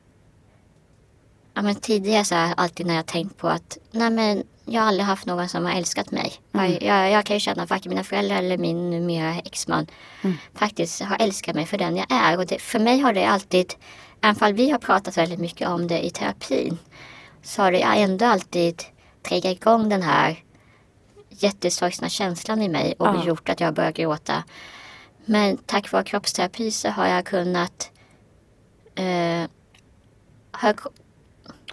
ja, 1.53 1.61
men 1.61 1.75
tidigare 1.75 2.25
så 2.25 2.35
har 2.35 2.41
jag 2.41 2.53
alltid 2.57 2.85
när 2.85 2.95
jag 2.95 3.05
tänkt 3.05 3.37
på 3.37 3.47
att 3.47 3.77
nej 3.91 4.09
men 4.09 4.43
jag 4.65 4.81
har 4.81 4.87
aldrig 4.87 5.05
haft 5.05 5.25
någon 5.25 5.49
som 5.49 5.65
har 5.65 5.71
älskat 5.71 6.11
mig. 6.11 6.33
Jag, 6.51 6.83
jag, 6.83 7.11
jag 7.11 7.25
kan 7.25 7.35
ju 7.35 7.39
känna 7.39 7.63
att 7.63 7.69
varken 7.69 7.89
mina 7.89 8.03
föräldrar 8.03 8.37
eller 8.37 8.57
min 8.57 8.89
numera 8.89 9.35
exman 9.35 9.87
faktiskt 10.53 11.01
har 11.01 11.17
älskat 11.19 11.55
mig 11.55 11.65
för 11.65 11.77
den 11.77 11.97
jag 11.97 12.05
är. 12.09 12.37
Och 12.37 12.45
det, 12.45 12.61
för 12.61 12.79
mig 12.79 12.99
har 12.99 13.13
det 13.13 13.25
alltid, 13.25 13.73
även 14.21 14.35
fall 14.35 14.53
vi 14.53 14.69
har 14.69 14.79
pratat 14.79 15.17
väldigt 15.17 15.39
mycket 15.39 15.67
om 15.67 15.87
det 15.87 16.05
i 16.05 16.09
terapin, 16.09 16.77
så 17.43 17.61
har 17.61 17.71
det 17.71 17.81
ändå 17.81 18.25
alltid 18.25 18.83
triggat 19.23 19.51
igång 19.51 19.89
den 19.89 20.01
här 20.01 20.44
jättesorgsna 21.43 22.09
känslan 22.09 22.61
i 22.61 22.69
mig 22.69 22.95
och 22.99 23.07
Ja. 23.07 23.23
gjort 23.25 23.49
att 23.49 23.59
jag 23.59 23.73
börjar 23.73 23.91
gråta. 23.91 24.43
Men 25.25 25.57
tack 25.57 25.91
vare 25.91 26.03
kroppsterapi 26.03 26.71
så 26.71 26.89
har 26.89 27.07
jag 27.07 27.25
kunnat 27.25 27.89
eh, 28.95 29.49
har 30.51 30.75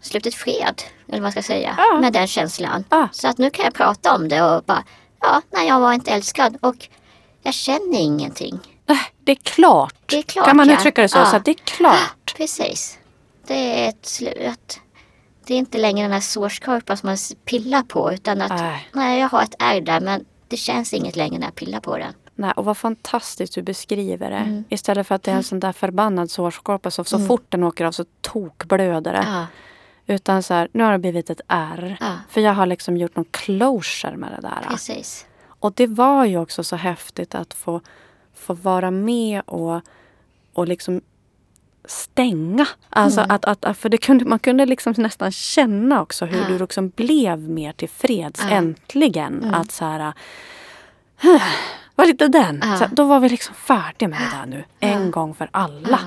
slutit 0.01 0.35
fred, 0.35 0.83
eller 1.09 1.13
vad 1.19 1.23
man 1.23 1.33
ska 1.33 1.43
säga, 1.43 1.75
Ja. 1.79 1.99
med 2.01 2.13
den 2.13 2.27
känslan. 2.27 2.85
Ja. 2.91 3.09
Så 3.13 3.29
att 3.29 3.39
nu 3.39 3.51
kan 3.51 3.65
jag 3.65 3.75
prata 3.75 4.15
om 4.15 4.29
det 4.29 4.43
och 4.43 4.63
bara, 4.65 4.85
ja, 5.21 5.43
nej 5.51 5.69
jag 5.69 5.81
var 5.81 5.93
inte 5.93 6.11
älskad 6.11 6.57
och 6.61 6.89
jag 7.43 7.55
känner 7.55 7.99
ingenting. 8.01 8.59
Nej, 8.87 8.99
det 9.19 9.33
är 9.33 9.37
klart. 9.37 9.95
Det 10.07 10.19
är 10.19 10.23
klart. 10.23 10.47
kan 10.47 10.57
man 10.57 10.71
uttrycka 10.71 11.03
det 11.03 11.09
så? 11.09 11.25
Så 11.25 11.37
att 11.37 11.45
det 11.45 11.51
är 11.51 11.55
klart. 11.65 12.35
Precis. 12.37 12.99
Det 13.47 13.85
är 13.85 13.89
ett 13.89 14.07
slut. 14.07 14.81
Det 15.53 15.57
är 15.57 15.59
inte 15.59 15.79
längre 15.79 16.03
den 16.03 16.13
här 16.13 16.21
sårskorpan 16.21 16.97
som 16.97 17.07
man 17.07 17.17
pillar 17.45 17.83
på 17.83 18.13
utan 18.13 18.41
att 18.41 18.51
Nej. 18.51 18.89
nej, 18.93 19.21
jag 19.21 19.29
har 19.29 19.43
ett 19.43 19.55
ärr 19.59 19.81
där 19.81 20.01
men 20.01 20.25
det 20.49 20.57
känns 20.57 20.95
inget 20.95 21.17
längre 21.17 21.39
när 21.39 21.47
jag 21.47 21.55
pillar 21.55 21.81
på 21.81 21.99
den. 21.99 22.15
Nej, 22.35 22.53
och 22.57 22.65
vad 22.65 22.77
fantastiskt 22.77 23.55
du 23.55 23.63
beskriver 23.63 24.31
det. 24.31 24.37
Mm. 24.37 24.65
Istället 24.69 25.07
för 25.07 25.15
att 25.15 25.23
det 25.23 25.31
är 25.31 25.35
en 25.35 25.43
sån 25.43 25.61
där 25.61 25.73
förbannad 25.73 26.31
sårskorpa 26.31 26.91
så, 26.91 27.05
så 27.05 27.19
fort 27.19 27.45
den 27.49 27.65
åker 27.65 27.85
av 27.85 27.93
så 27.93 28.05
tokblöder 28.21 29.13
det. 29.13 29.27
Ja, 29.27 29.47
Utan 30.15 30.43
så 30.43 30.55
här, 30.55 30.69
nu 30.73 30.85
har 30.85 30.93
det 30.93 30.99
blivit 30.99 31.31
ett 31.31 31.41
R. 31.49 31.97
Ja. 32.01 32.17
För 32.29 32.41
jag 32.41 32.55
har 32.55 32.67
liksom 32.67 32.97
gjort 32.97 33.17
någon 33.17 33.29
closure 33.31 34.17
med 34.17 34.31
det 34.33 34.49
där. 34.49 34.67
precis. 34.69 35.27
Och 35.45 35.73
det 35.73 35.87
var 35.87 36.25
ju 36.25 36.39
också 36.39 36.65
så 36.65 36.77
häftigt 36.77 37.35
att 37.35 37.55
få, 37.55 37.81
få 38.35 38.55
vara 38.55 38.91
med 38.91 39.43
och, 39.47 39.81
och 40.53 40.69
liksom 40.69 41.01
stänga. 41.85 42.67
Alltså 42.91 43.21
Mm. 43.21 43.31
att, 43.43 43.65
att, 43.65 43.77
för 43.79 43.89
det 43.89 43.97
kunde, 43.99 44.25
man 44.25 44.39
kunde 44.39 44.67
liksom 44.67 44.95
nästan 44.97 45.33
känna 45.33 46.03
också 46.03 46.25
hur 46.25 46.39
Ja. 46.39 46.49
du 46.49 46.59
liksom 46.59 46.89
blev 46.89 47.39
mer 47.39 47.73
tillfreds 47.73 48.41
Ja. 48.43 48.51
äntligen. 48.51 49.43
Mm. 49.43 49.55
Att 49.55 49.73
så 49.73 49.85
här, 49.85 50.13
var 51.95 52.07
lite 52.07 52.29
den. 52.29 52.61
Ja. 52.65 52.77
Så, 52.77 52.87
då 52.93 53.05
var 53.05 53.21
vi 53.21 53.29
liksom 53.29 53.55
färdiga 53.55 54.09
med 54.09 54.19
det 54.21 54.37
där 54.39 54.47
nu. 54.47 54.65
En 54.81 55.11
gång 55.11 55.35
för 55.35 55.49
alla. 55.53 56.01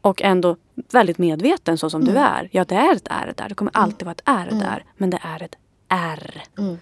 Och 0.00 0.22
ändå 0.22 0.56
väldigt 0.92 1.18
medveten 1.18 1.78
så 1.78 1.90
som 1.90 2.02
Mm. 2.02 2.14
du 2.14 2.20
är. 2.20 2.48
Ja, 2.52 2.64
det 2.64 2.74
är 2.74 2.94
ett 2.96 3.08
R 3.10 3.32
där. 3.36 3.48
Det 3.48 3.54
kommer 3.54 3.72
alltid 3.76 4.04
vara 4.06 4.12
ett 4.12 4.22
R 4.24 4.48
Mm. 4.50 4.58
där. 4.58 4.84
Men 4.96 5.10
det 5.10 5.18
är 5.22 5.42
ett 5.42 5.54
R. 5.88 6.42
Mm. 6.58 6.78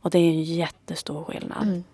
Och 0.00 0.10
det 0.10 0.18
är 0.18 0.28
en 0.30 0.42
jättestor 0.42 1.24
skillnad. 1.24 1.62
Mm. 1.62 1.84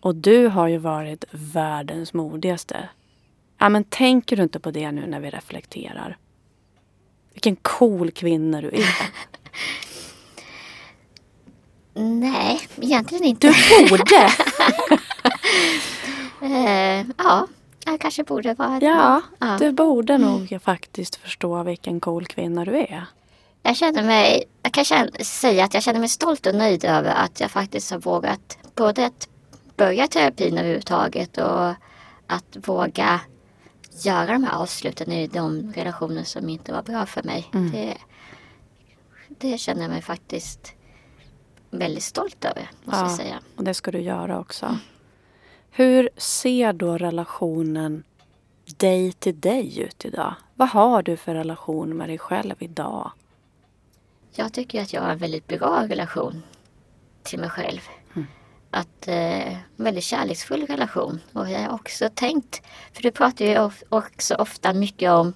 Och 0.00 0.14
du 0.14 0.46
har 0.48 0.68
ju 0.68 0.78
varit 0.78 1.24
världens 1.30 2.12
modigaste. 2.14 2.88
Ja, 3.58 3.68
men 3.68 3.84
tänker 3.84 4.36
du 4.36 4.42
inte 4.42 4.60
på 4.60 4.70
det 4.70 4.92
nu 4.92 5.06
när 5.06 5.20
vi 5.20 5.30
reflekterar? 5.30 6.16
Vilken 7.32 7.56
cool 7.56 8.10
kvinna 8.10 8.60
du 8.60 8.68
är. 8.68 8.96
Nej, 12.20 12.60
egentligen 12.80 13.24
inte. 13.24 13.46
Du 13.46 13.88
borde! 13.88 14.30
Eh, 16.42 17.06
ja, 17.18 17.46
jag 17.84 18.00
kanske 18.00 18.24
borde 18.24 18.54
vara 18.54 18.78
Ja, 18.80 19.22
ja. 19.38 19.56
du 19.58 19.72
borde 19.72 20.18
nog 20.18 20.58
faktiskt 20.62 21.16
förstå 21.16 21.62
vilken 21.62 22.00
cool 22.00 22.26
kvinna 22.26 22.64
du 22.64 22.76
är. 22.76 23.04
Jag 23.62 23.76
känner 23.76 24.02
mig, 24.02 24.44
jag 24.62 24.72
kan 24.72 24.84
känna, 24.84 25.10
säga 25.20 25.64
att 25.64 25.74
jag 25.74 25.82
känner 25.82 26.00
mig 26.00 26.08
stolt 26.08 26.46
och 26.46 26.54
nöjd 26.54 26.84
över 26.84 27.14
att 27.14 27.40
jag 27.40 27.50
faktiskt 27.50 27.90
har 27.90 27.98
vågat 27.98 28.58
både 28.74 29.06
att 29.06 29.28
börja 29.76 30.06
terapin 30.06 30.58
överhuvudtaget 30.58 31.38
och 31.38 31.68
att 32.26 32.56
våga 32.68 33.20
göra 34.06 34.32
de 34.32 34.44
här 34.44 34.62
avsluten 34.62 35.12
i 35.12 35.26
de 35.26 35.72
relationer 35.72 36.24
som 36.24 36.48
inte 36.48 36.72
var 36.72 36.82
bra 36.82 37.06
för 37.06 37.22
mig. 37.22 37.50
Mm. 37.54 37.70
Det, 37.70 37.96
det 39.28 39.58
känner 39.58 39.82
jag 39.82 39.90
mig 39.90 40.02
faktiskt 40.02 40.74
väldigt 41.70 42.02
stolt 42.02 42.44
över, 42.44 42.70
måste 42.84 43.00
jag 43.00 43.10
säga. 43.10 43.40
och 43.56 43.64
det 43.64 43.74
ska 43.74 43.90
du 43.90 44.00
göra 44.00 44.38
också. 44.40 44.78
Hur 45.70 46.10
ser 46.16 46.72
då 46.72 46.98
relationen 46.98 48.04
dig 48.76 49.12
till 49.12 49.40
dig 49.40 49.80
ut 49.80 50.04
idag? 50.04 50.34
Vad 50.54 50.68
har 50.68 51.02
du 51.02 51.16
för 51.16 51.34
relation 51.34 51.96
med 51.96 52.08
dig 52.08 52.18
själv 52.18 52.54
idag? 52.58 53.10
Jag 54.32 54.52
tycker 54.52 54.82
att 54.82 54.92
jag 54.92 55.02
har 55.02 55.10
en 55.10 55.18
väldigt 55.18 55.46
bra 55.46 55.86
relation 55.88 56.42
till 57.22 57.38
mig 57.38 57.50
själv. 57.50 57.80
Att, 58.70 59.08
eh, 59.08 59.56
väldigt 59.76 60.04
kärleksfull 60.04 60.66
relation. 60.66 61.20
Och 61.32 61.50
jag 61.50 61.60
har 61.60 61.74
också 61.74 62.08
tänkt, 62.14 62.62
för 62.92 63.02
du 63.02 63.10
pratar 63.10 63.44
ju 63.44 63.58
of- 63.58 63.82
också 63.88 64.34
ofta 64.34 64.72
mycket 64.72 65.10
om 65.10 65.32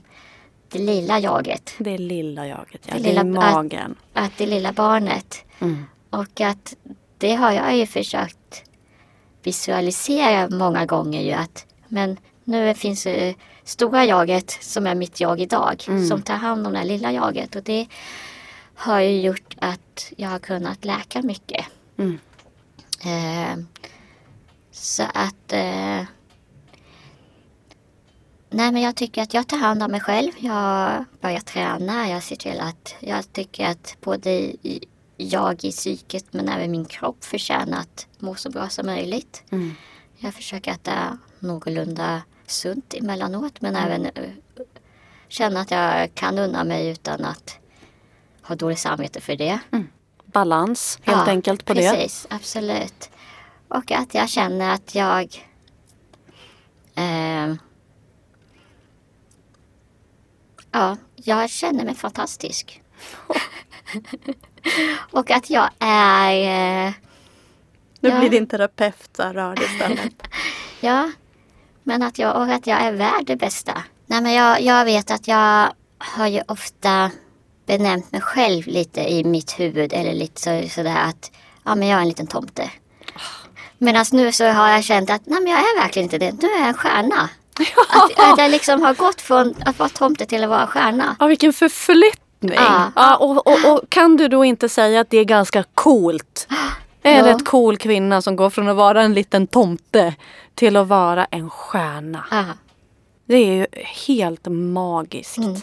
det 0.69 0.79
lilla 0.79 1.19
jaget. 1.19 1.75
Det 1.79 1.99
lilla 1.99 2.47
jaget, 2.47 2.81
ja. 2.87 2.95
Det 2.95 3.01
Det, 3.03 3.09
lilla- 3.09 3.25
magen. 3.25 3.95
Att 4.13 4.33
det 4.39 4.47
lilla 4.47 4.73
barnet. 4.73 5.45
Mm. 5.61 5.85
Och 6.11 6.41
att 6.41 6.75
det 7.19 7.35
har 7.35 7.53
jag 7.53 7.77
ju 7.77 7.87
försökt 7.87 8.65
visualisera 9.43 10.49
många 10.51 10.87
gånger 10.87 11.21
ju 11.23 11.33
att 11.33 11.67
men 11.89 12.17
nu 12.45 12.75
finns 12.75 13.05
det 13.05 13.35
stora 13.65 14.05
jaget 14.05 14.51
som 14.61 14.87
är 14.87 14.95
mitt 14.95 15.21
jag 15.21 15.41
idag 15.41 15.85
Mm. 15.89 16.07
som 16.09 16.23
tar 16.23 16.35
hand 16.37 16.67
om 16.67 16.73
det 16.73 16.85
lilla 16.85 17.13
jaget 17.13 17.57
och 17.57 17.63
det 17.63 17.87
har 18.75 19.01
ju 19.01 19.21
gjort 19.21 19.57
att 19.61 20.13
jag 20.17 20.29
har 20.29 20.39
kunnat 20.39 20.85
läka 20.85 21.23
mycket. 21.23 21.65
Mm. 21.99 22.19
Eh, 23.03 23.57
så 24.71 25.03
att 25.15 25.53
eh, 25.53 26.03
Nej 28.55 28.73
men 28.73 28.83
jag 28.83 28.97
tycker 28.97 29.23
att 29.23 29.35
jag 29.35 29.49
tar 29.49 29.57
hand 29.59 29.83
om 29.83 29.91
mig 29.91 30.01
själv. 30.01 30.33
Jag 30.39 31.05
börjar 31.21 31.41
träna. 31.41 32.09
Jag 32.09 32.23
ser 32.23 32.37
till 32.37 32.61
att 32.61 32.95
jag 33.01 33.33
tycker 33.33 33.67
att 33.67 33.97
både 34.01 34.31
i- 34.31 34.89
jag 35.17 35.65
i 35.65 35.71
psyket 35.71 36.25
men 36.31 36.49
även 36.49 36.71
min 36.71 36.85
kropp 36.85 37.25
förtjänar 37.25 37.79
att 37.81 38.07
må 38.19 38.35
så 38.35 38.51
bra 38.51 38.69
som 38.69 38.87
möjligt. 38.87 39.43
Mm. 39.51 39.75
Jag 40.19 40.35
försöker 40.35 40.71
äta 40.73 41.19
någorlunda 41.39 42.23
sunt 42.47 42.95
emellanåt 42.95 43.61
men 43.61 43.77
även 43.77 44.07
eh, 44.07 44.31
känna 45.29 45.61
att 45.61 45.71
jag 45.71 46.15
kan 46.15 46.39
unna 46.39 46.65
mig 46.65 46.89
utan 46.89 47.25
att 47.25 47.59
ha 48.43 48.55
dåligt 48.55 48.79
samvete 48.79 49.21
för 49.21 49.37
det. 49.37 49.59
Balans, 50.33 50.99
helt 51.03 51.19
Ja, 51.27 51.33
enkelt 51.33 51.65
på 51.65 51.75
det. 51.75 51.91
precis, 51.91 52.27
absolut. 52.31 53.11
Och 53.69 53.91
att 53.91 54.15
jag 54.15 54.29
känner 54.29 54.75
att 54.75 54.95
jag 54.95 55.49
eh, 56.95 57.55
Ja, 60.71 60.97
jag 61.17 61.51
känner 61.51 61.85
mig 61.85 61.95
fantastisk. 61.95 62.83
och 65.11 65.31
att 65.31 65.51
jag 65.51 65.69
är 65.79 66.33
eh, 66.87 66.93
Nu 68.01 68.09
Ja. 68.09 68.19
blir 68.19 68.31
din 68.31 68.47
terapeut 68.47 69.19
rörd 69.19 69.59
istället. 69.59 70.13
Ja, 70.81 71.11
men 71.83 72.03
att 72.03 72.19
jag, 72.19 72.37
och 72.37 72.49
att 72.53 72.67
jag 72.67 72.81
är 72.81 72.93
värd 72.93 73.27
det 73.27 73.37
bästa. 73.37 73.83
Nej, 74.07 74.21
men 74.21 74.33
jag, 74.33 74.61
jag 74.63 74.85
vet 74.85 75.11
att 75.11 75.29
jag 75.29 75.73
har 75.99 76.27
ju 76.27 76.43
ofta 76.49 77.11
benämnt 77.67 78.13
mig 78.13 78.21
själv 78.21 78.67
lite 78.67 79.01
i 79.01 79.25
mitt 79.25 79.61
huvud 79.61 79.93
eller 79.93 80.13
lite 80.13 80.41
så, 80.41 80.69
sådär 80.69 80.97
att 81.09 81.31
ja, 81.65 81.75
men 81.75 81.89
jag 81.89 81.97
är 81.99 82.03
en 82.03 82.09
liten 82.09 82.27
tomte. 82.27 82.71
Medan 83.79 84.05
nu 84.13 84.33
så 84.33 84.45
har 84.49 84.69
jag 84.69 84.85
känt 84.85 85.11
att 85.11 85.23
nej, 85.27 85.41
men 85.41 85.53
jag 85.53 85.61
är 85.61 85.81
verkligen 85.83 86.05
inte 86.07 86.19
det. 86.19 86.33
Nu 86.43 86.49
är 86.49 86.59
jag 86.59 86.69
en 86.69 86.75
stjärna. 86.75 87.29
Att, 87.89 88.31
att 88.33 88.39
jag 88.39 88.51
liksom 88.51 88.83
har 88.83 88.95
gått 88.95 89.21
från 89.21 89.55
att 89.65 89.79
vara 89.79 89.89
tomte 89.89 90.27
till 90.27 90.45
att 90.45 90.51
vara 90.51 90.67
stjärna. 90.67 91.17
Ja, 91.21 91.27
vilken 91.27 91.53
förflyttning. 91.53 92.53
Ja. 92.55 92.93
Ja, 92.97 93.17
och, 93.17 93.47
och, 93.47 93.73
och 93.73 93.81
kan 93.91 94.17
du 94.17 94.29
då 94.29 94.45
inte 94.45 94.69
säga 94.69 95.01
att 95.01 95.11
det 95.11 95.19
är 95.19 95.25
ganska 95.25 95.65
coolt? 95.75 96.49
Är 97.03 97.17
Ja. 97.17 97.23
det 97.25 97.31
ett 97.31 97.45
cool 97.45 97.77
kvinna 97.77 98.23
som 98.23 98.37
går 98.37 98.51
från 98.51 98.69
att 98.69 98.77
vara 98.77 99.03
en 99.03 99.15
liten 99.15 99.47
tomte 99.47 100.15
till 100.55 100.77
att 100.77 100.89
vara 100.89 101.25
en 101.25 101.51
stjärna? 101.51 102.25
Ja. 102.31 102.45
Det 103.25 103.35
är 103.37 103.55
ju 103.55 103.67
helt 104.07 104.47
magiskt. 104.51 105.39
Mm. 105.39 105.61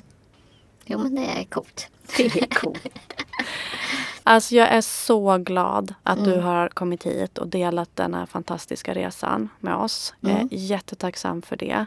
Jo 0.92 0.98
men 1.00 1.16
det 1.16 1.26
är 1.26 1.44
coolt. 1.44 1.88
Det 2.18 2.42
är 2.42 2.48
coolt. 2.56 2.88
Alltså 4.24 4.56
jag 4.56 4.68
är 4.68 4.82
så 4.82 5.38
glad 5.38 5.94
att 6.04 6.18
Mm. 6.18 6.30
du 6.30 6.40
har 6.40 6.70
kommit 6.70 7.04
hit 7.06 7.38
och 7.38 7.48
delat 7.48 7.90
den 7.96 8.14
här 8.14 8.26
fantastiska 8.26 8.94
resan 8.94 9.50
med 9.60 9.76
oss. 9.76 10.14
Jag 10.20 10.32
Mm. 10.32 10.48
är 10.52 10.58
jättetacksam 10.58 11.42
för 11.42 11.56
det. 11.58 11.86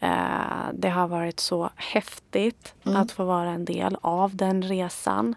Eh, 0.00 0.68
Det 0.72 0.88
har 0.90 1.08
varit 1.08 1.40
så 1.40 1.70
häftigt 1.76 2.74
Mm. 2.86 2.96
att 3.02 3.12
få 3.12 3.24
vara 3.24 3.50
en 3.50 3.64
del 3.64 3.96
av 4.00 4.36
den 4.36 4.62
resan. 4.62 5.34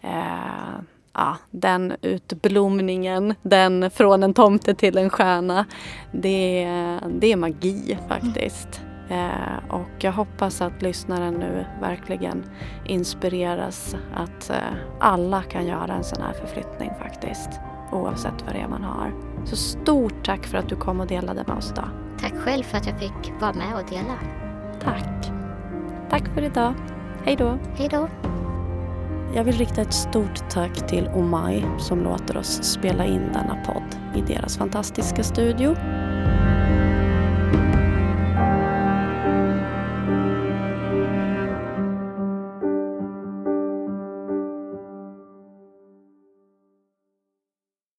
Eh, 0.00 0.80
Ja, 1.16 1.36
den 1.50 1.96
utblomningen, 2.02 3.34
den 3.42 3.90
från 3.90 4.22
en 4.22 4.34
tomte 4.34 4.74
till 4.74 4.98
en 4.98 5.10
stjärna. 5.10 5.64
Det, 6.12 6.64
det 7.10 7.32
är 7.32 7.36
magi 7.36 7.98
faktiskt. 8.08 8.80
Eh, 9.08 9.70
och 9.70 9.90
jag 9.98 10.12
hoppas 10.12 10.60
att 10.60 10.82
lyssnaren 10.82 11.34
nu 11.34 11.64
verkligen 11.80 12.44
inspireras 12.84 13.96
att 14.14 14.50
eh, 14.50 14.56
alla 15.00 15.42
kan 15.42 15.66
göra 15.66 15.94
en 15.94 16.04
sån 16.04 16.22
här 16.22 16.32
förflyttning 16.32 16.90
faktiskt. 17.02 17.50
Oavsett 17.92 18.42
vad 18.46 18.54
det 18.54 18.60
är 18.60 18.68
man 18.68 18.82
har. 18.82 19.12
Så 19.44 19.56
stort 19.56 20.24
tack 20.24 20.46
för 20.46 20.58
att 20.58 20.68
du 20.68 20.76
kom 20.76 21.00
och 21.00 21.06
delade 21.06 21.44
med 21.46 21.56
oss 21.56 21.70
idag. 21.70 21.88
Tack 22.20 22.34
själv 22.34 22.62
för 22.62 22.76
att 22.76 22.86
jag 22.86 22.98
fick 22.98 23.32
vara 23.40 23.52
med 23.52 23.74
och 23.74 23.90
dela. 23.90 24.18
Tack. 24.80 25.30
Tack 26.10 26.28
för 26.34 26.42
idag. 26.42 26.74
Hej 27.24 27.36
då. 27.36 27.58
Hej 27.74 27.88
då. 27.88 28.08
Jag 29.34 29.44
vill 29.44 29.56
rikta 29.56 29.80
ett 29.80 29.94
stort 29.94 30.50
tack 30.50 30.86
till 30.88 31.08
Omai 31.08 31.64
som 31.78 32.00
låter 32.00 32.36
oss 32.36 32.62
spela 32.62 33.04
in 33.04 33.32
denna 33.32 33.56
podd 33.66 33.96
i 34.14 34.20
deras 34.20 34.56
fantastiska 34.56 35.22
studio. 35.22 35.76